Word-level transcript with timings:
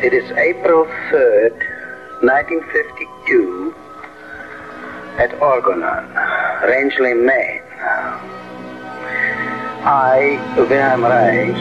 It 0.00 0.12
is 0.12 0.30
April 0.30 0.84
3rd, 1.10 1.58
1952, 2.22 3.74
at 5.18 5.30
Orgonon, 5.40 6.06
Rangeley, 6.62 7.14
Maine. 7.14 7.62
I, 9.82 10.38
Wilhelm 10.56 11.02
Reich, 11.02 11.56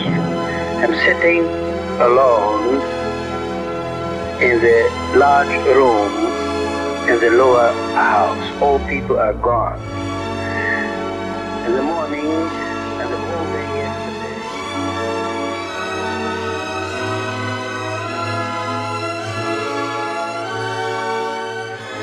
am 0.86 0.94
sitting 1.02 1.46
alone 2.00 2.76
in 4.40 4.62
the 4.62 4.88
large 5.18 5.58
room 5.76 6.14
in 7.10 7.20
the 7.20 7.32
lower 7.32 7.74
house. 7.96 8.62
All 8.62 8.78
people 8.88 9.18
are 9.18 9.34
gone. 9.34 9.80
In 11.66 11.74
the 11.74 11.82
morning 11.82 12.67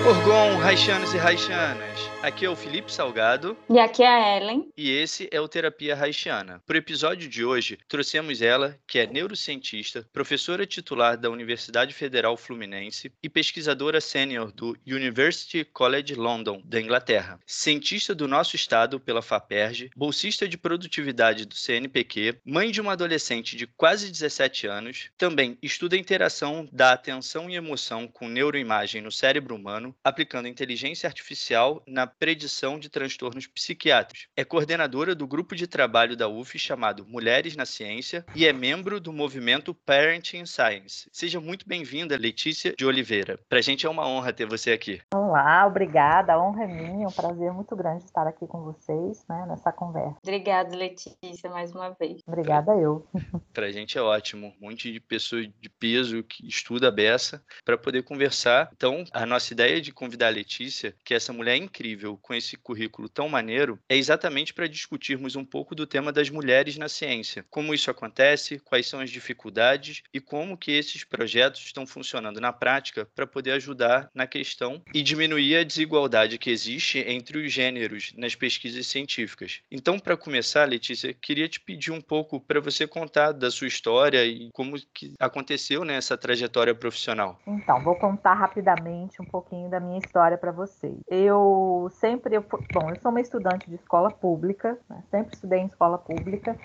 Orgon, 0.07 0.59
Raixanos 0.59 1.15
e 1.15 1.17
Raixanas. 1.17 1.95
Aqui 2.23 2.47
é 2.47 2.51
o 2.51 2.57
Felipe 2.57 2.91
Salgado 2.91 3.57
E 3.69 3.79
aqui 3.79 4.03
é 4.03 4.07
a 4.09 4.37
Ellen. 4.39 4.71
e 4.77 4.91
esse 4.91 5.29
é 5.31 5.41
o 5.41 5.49
Terapia 5.49 5.95
Haitiana. 5.95 6.63
Para 6.67 6.75
o 6.75 6.79
episódio 6.79 7.29
de 7.29 7.45
hoje, 7.45 7.79
trouxemos 7.87 8.41
ela, 8.41 8.79
que 8.87 8.99
é 8.99 9.07
neurocientista, 9.07 10.07
professora 10.11 10.67
titular 10.67 11.19
da 11.19 11.29
Universidade 11.31 11.93
Federal 11.93 12.35
Fluminense 12.37 13.13
e 13.23 13.29
pesquisadora 13.29 14.01
sênior 14.01 14.53
do 14.53 14.77
University 14.87 15.65
College 15.65 16.15
London, 16.15 16.63
da 16.65 16.81
Inglaterra. 16.81 17.39
Cientista 17.47 18.15
do 18.15 18.27
nosso 18.27 18.57
estado 18.57 18.99
pela 18.99 19.21
FAPERJ, 19.21 19.91
bolsista 19.95 20.49
de 20.49 20.57
produtividade 20.57 21.45
do 21.45 21.55
CNPq, 21.55 22.37
mãe 22.45 22.71
de 22.71 22.81
uma 22.81 22.93
adolescente 22.93 23.55
de 23.55 23.67
quase 23.67 24.11
17 24.11 24.67
anos, 24.67 25.11
também 25.19 25.59
estuda 25.63 25.95
a 25.97 25.99
interação 25.99 26.67
da 26.73 26.93
atenção 26.93 27.51
e 27.51 27.55
emoção 27.57 28.07
com 28.07 28.29
neuroimagem 28.29 29.03
no 29.03 29.13
cérebro 29.13 29.55
humano, 29.55 29.94
aplicando 30.03 30.49
inteligência 30.49 31.07
artificial 31.07 31.83
na 31.87 32.07
predição 32.07 32.79
de 32.79 32.89
transtornos 32.89 33.47
psiquiátricos. 33.47 34.29
É 34.37 34.45
coordenadora 34.45 35.15
do 35.15 35.27
grupo 35.27 35.55
de 35.55 35.67
trabalho 35.67 36.17
da 36.17 36.29
UF 36.29 36.59
chamado 36.59 37.07
Mulheres 37.07 37.57
na 37.57 37.67
Ciência 37.67 38.25
e 38.35 38.47
é 38.47 38.53
membro 38.53 39.01
do 39.01 39.13
movimento 39.13 39.75
Parenting 39.75 40.47
Science. 40.47 41.09
Seja 41.13 41.41
muito 41.41 41.69
bem-vinda, 41.69 42.17
Letícia 42.17 42.75
de 42.77 42.87
Oliveira. 42.87 43.39
Pra 43.49 43.61
gente 43.61 43.87
é 43.87 43.91
uma 43.91 44.07
honra 44.07 44.33
ter 44.33 44.47
você 44.47 44.73
aqui. 44.73 45.01
Olá, 45.13 45.67
obrigada. 45.67 46.33
A 46.33 46.43
honra 46.43 46.65
é 46.65 46.67
minha. 46.67 47.05
É 47.05 47.09
um 47.09 47.13
prazer 47.13 47.53
muito 47.53 47.75
grande 47.77 48.05
estar 48.05 48.27
aqui 48.27 48.47
com 48.47 48.63
vocês 48.63 49.25
né, 49.29 49.47
nessa 49.49 49.73
conversa. 49.73 50.17
Obrigada, 50.23 50.77
Letícia, 50.77 51.51
mais 51.51 51.73
uma 51.73 51.91
vez. 51.91 52.21
Obrigada 52.27 52.73
eu. 52.73 53.07
Pra 53.53 53.71
gente 53.71 53.99
é 53.99 54.03
ótimo. 54.03 54.55
Um 54.61 54.69
monte 54.69 54.93
de 54.93 55.01
pessoas 55.01 55.49
de 55.61 55.69
peso 55.69 56.23
que 56.23 56.47
estuda 56.47 56.89
a 56.89 56.93
beça 56.93 57.43
para 57.65 57.77
poder 57.77 58.03
conversar. 58.03 58.71
Então, 58.73 59.05
a 59.13 59.27
nossa 59.27 59.53
ideia 59.53 59.81
de 59.85 59.93
convidar 59.93 60.29
a 60.29 60.31
Letícia, 60.31 60.95
que 61.05 61.15
é 61.15 61.17
essa 61.17 61.33
mulher 61.33 61.57
incrível 61.57 62.19
com 62.21 62.35
esse 62.35 62.57
currículo 62.57 63.09
tão 63.09 63.29
maneiro, 63.29 63.79
é 63.89 63.97
exatamente 63.97 64.53
para 64.53 64.67
discutirmos 64.67 65.37
um 65.37 65.45
pouco 65.45 65.75
do 65.75 65.87
tema 65.87 66.13
das 66.13 66.31
mulheres 66.31 66.77
na 66.77 66.89
ciência. 66.89 67.45
Como 67.51 67.75
isso 67.75 67.91
acontece, 67.91 68.59
quais 68.59 68.87
são 68.87 69.01
as 69.01 69.11
dificuldades 69.11 70.03
e 70.13 70.21
como 70.21 70.57
que 70.57 70.73
esses 70.73 71.05
projetos 71.05 71.61
estão 71.65 71.87
funcionando 71.87 72.41
na 72.41 72.53
prática 72.53 73.07
para 73.15 73.27
poder 73.27 73.53
ajudar 73.53 74.11
na 74.15 74.27
questão 74.27 74.83
e 74.93 75.03
diminuir 75.03 75.57
a 75.57 75.65
desigualdade 75.65 76.39
que 76.39 76.51
existe 76.51 76.99
entre 76.99 77.39
os 77.39 77.53
gêneros 77.53 78.13
nas 78.17 78.35
pesquisas 78.35 78.87
científicas. 78.87 79.61
Então, 79.71 79.99
para 79.99 80.17
começar, 80.17 80.69
Letícia, 80.69 81.13
queria 81.13 81.49
te 81.49 81.61
pedir 81.61 81.93
um 81.93 82.01
pouco 82.01 82.41
para 82.41 82.61
você 82.61 82.87
contar 82.87 83.33
da 83.33 83.51
sua 83.51 83.69
história 83.69 84.25
e 84.25 84.51
como 84.53 84.77
que 84.93 85.13
aconteceu 85.21 85.85
né, 85.85 86.01
trajetória 86.17 86.75
profissional. 86.75 87.39
Então, 87.47 87.83
vou 87.83 87.97
contar 87.97 88.35
rapidamente 88.35 89.21
um 89.21 89.25
pouquinho 89.25 89.69
da 89.75 89.81
minha 89.81 89.99
história 89.99 90.39
para 90.39 90.53
vocês. 90.53 90.97
Eu 91.09 91.89
sempre, 91.91 92.37
eu, 92.37 92.45
bom, 92.73 92.91
eu 92.91 92.97
sou 92.97 93.11
uma 93.11 93.21
estudante 93.21 93.69
de 93.69 93.75
escola 93.77 94.11
pública, 94.11 94.79
né, 94.89 95.03
sempre 95.11 95.33
estudei 95.35 95.59
em 95.61 95.67
escola 95.67 95.99
pública, 95.99 96.57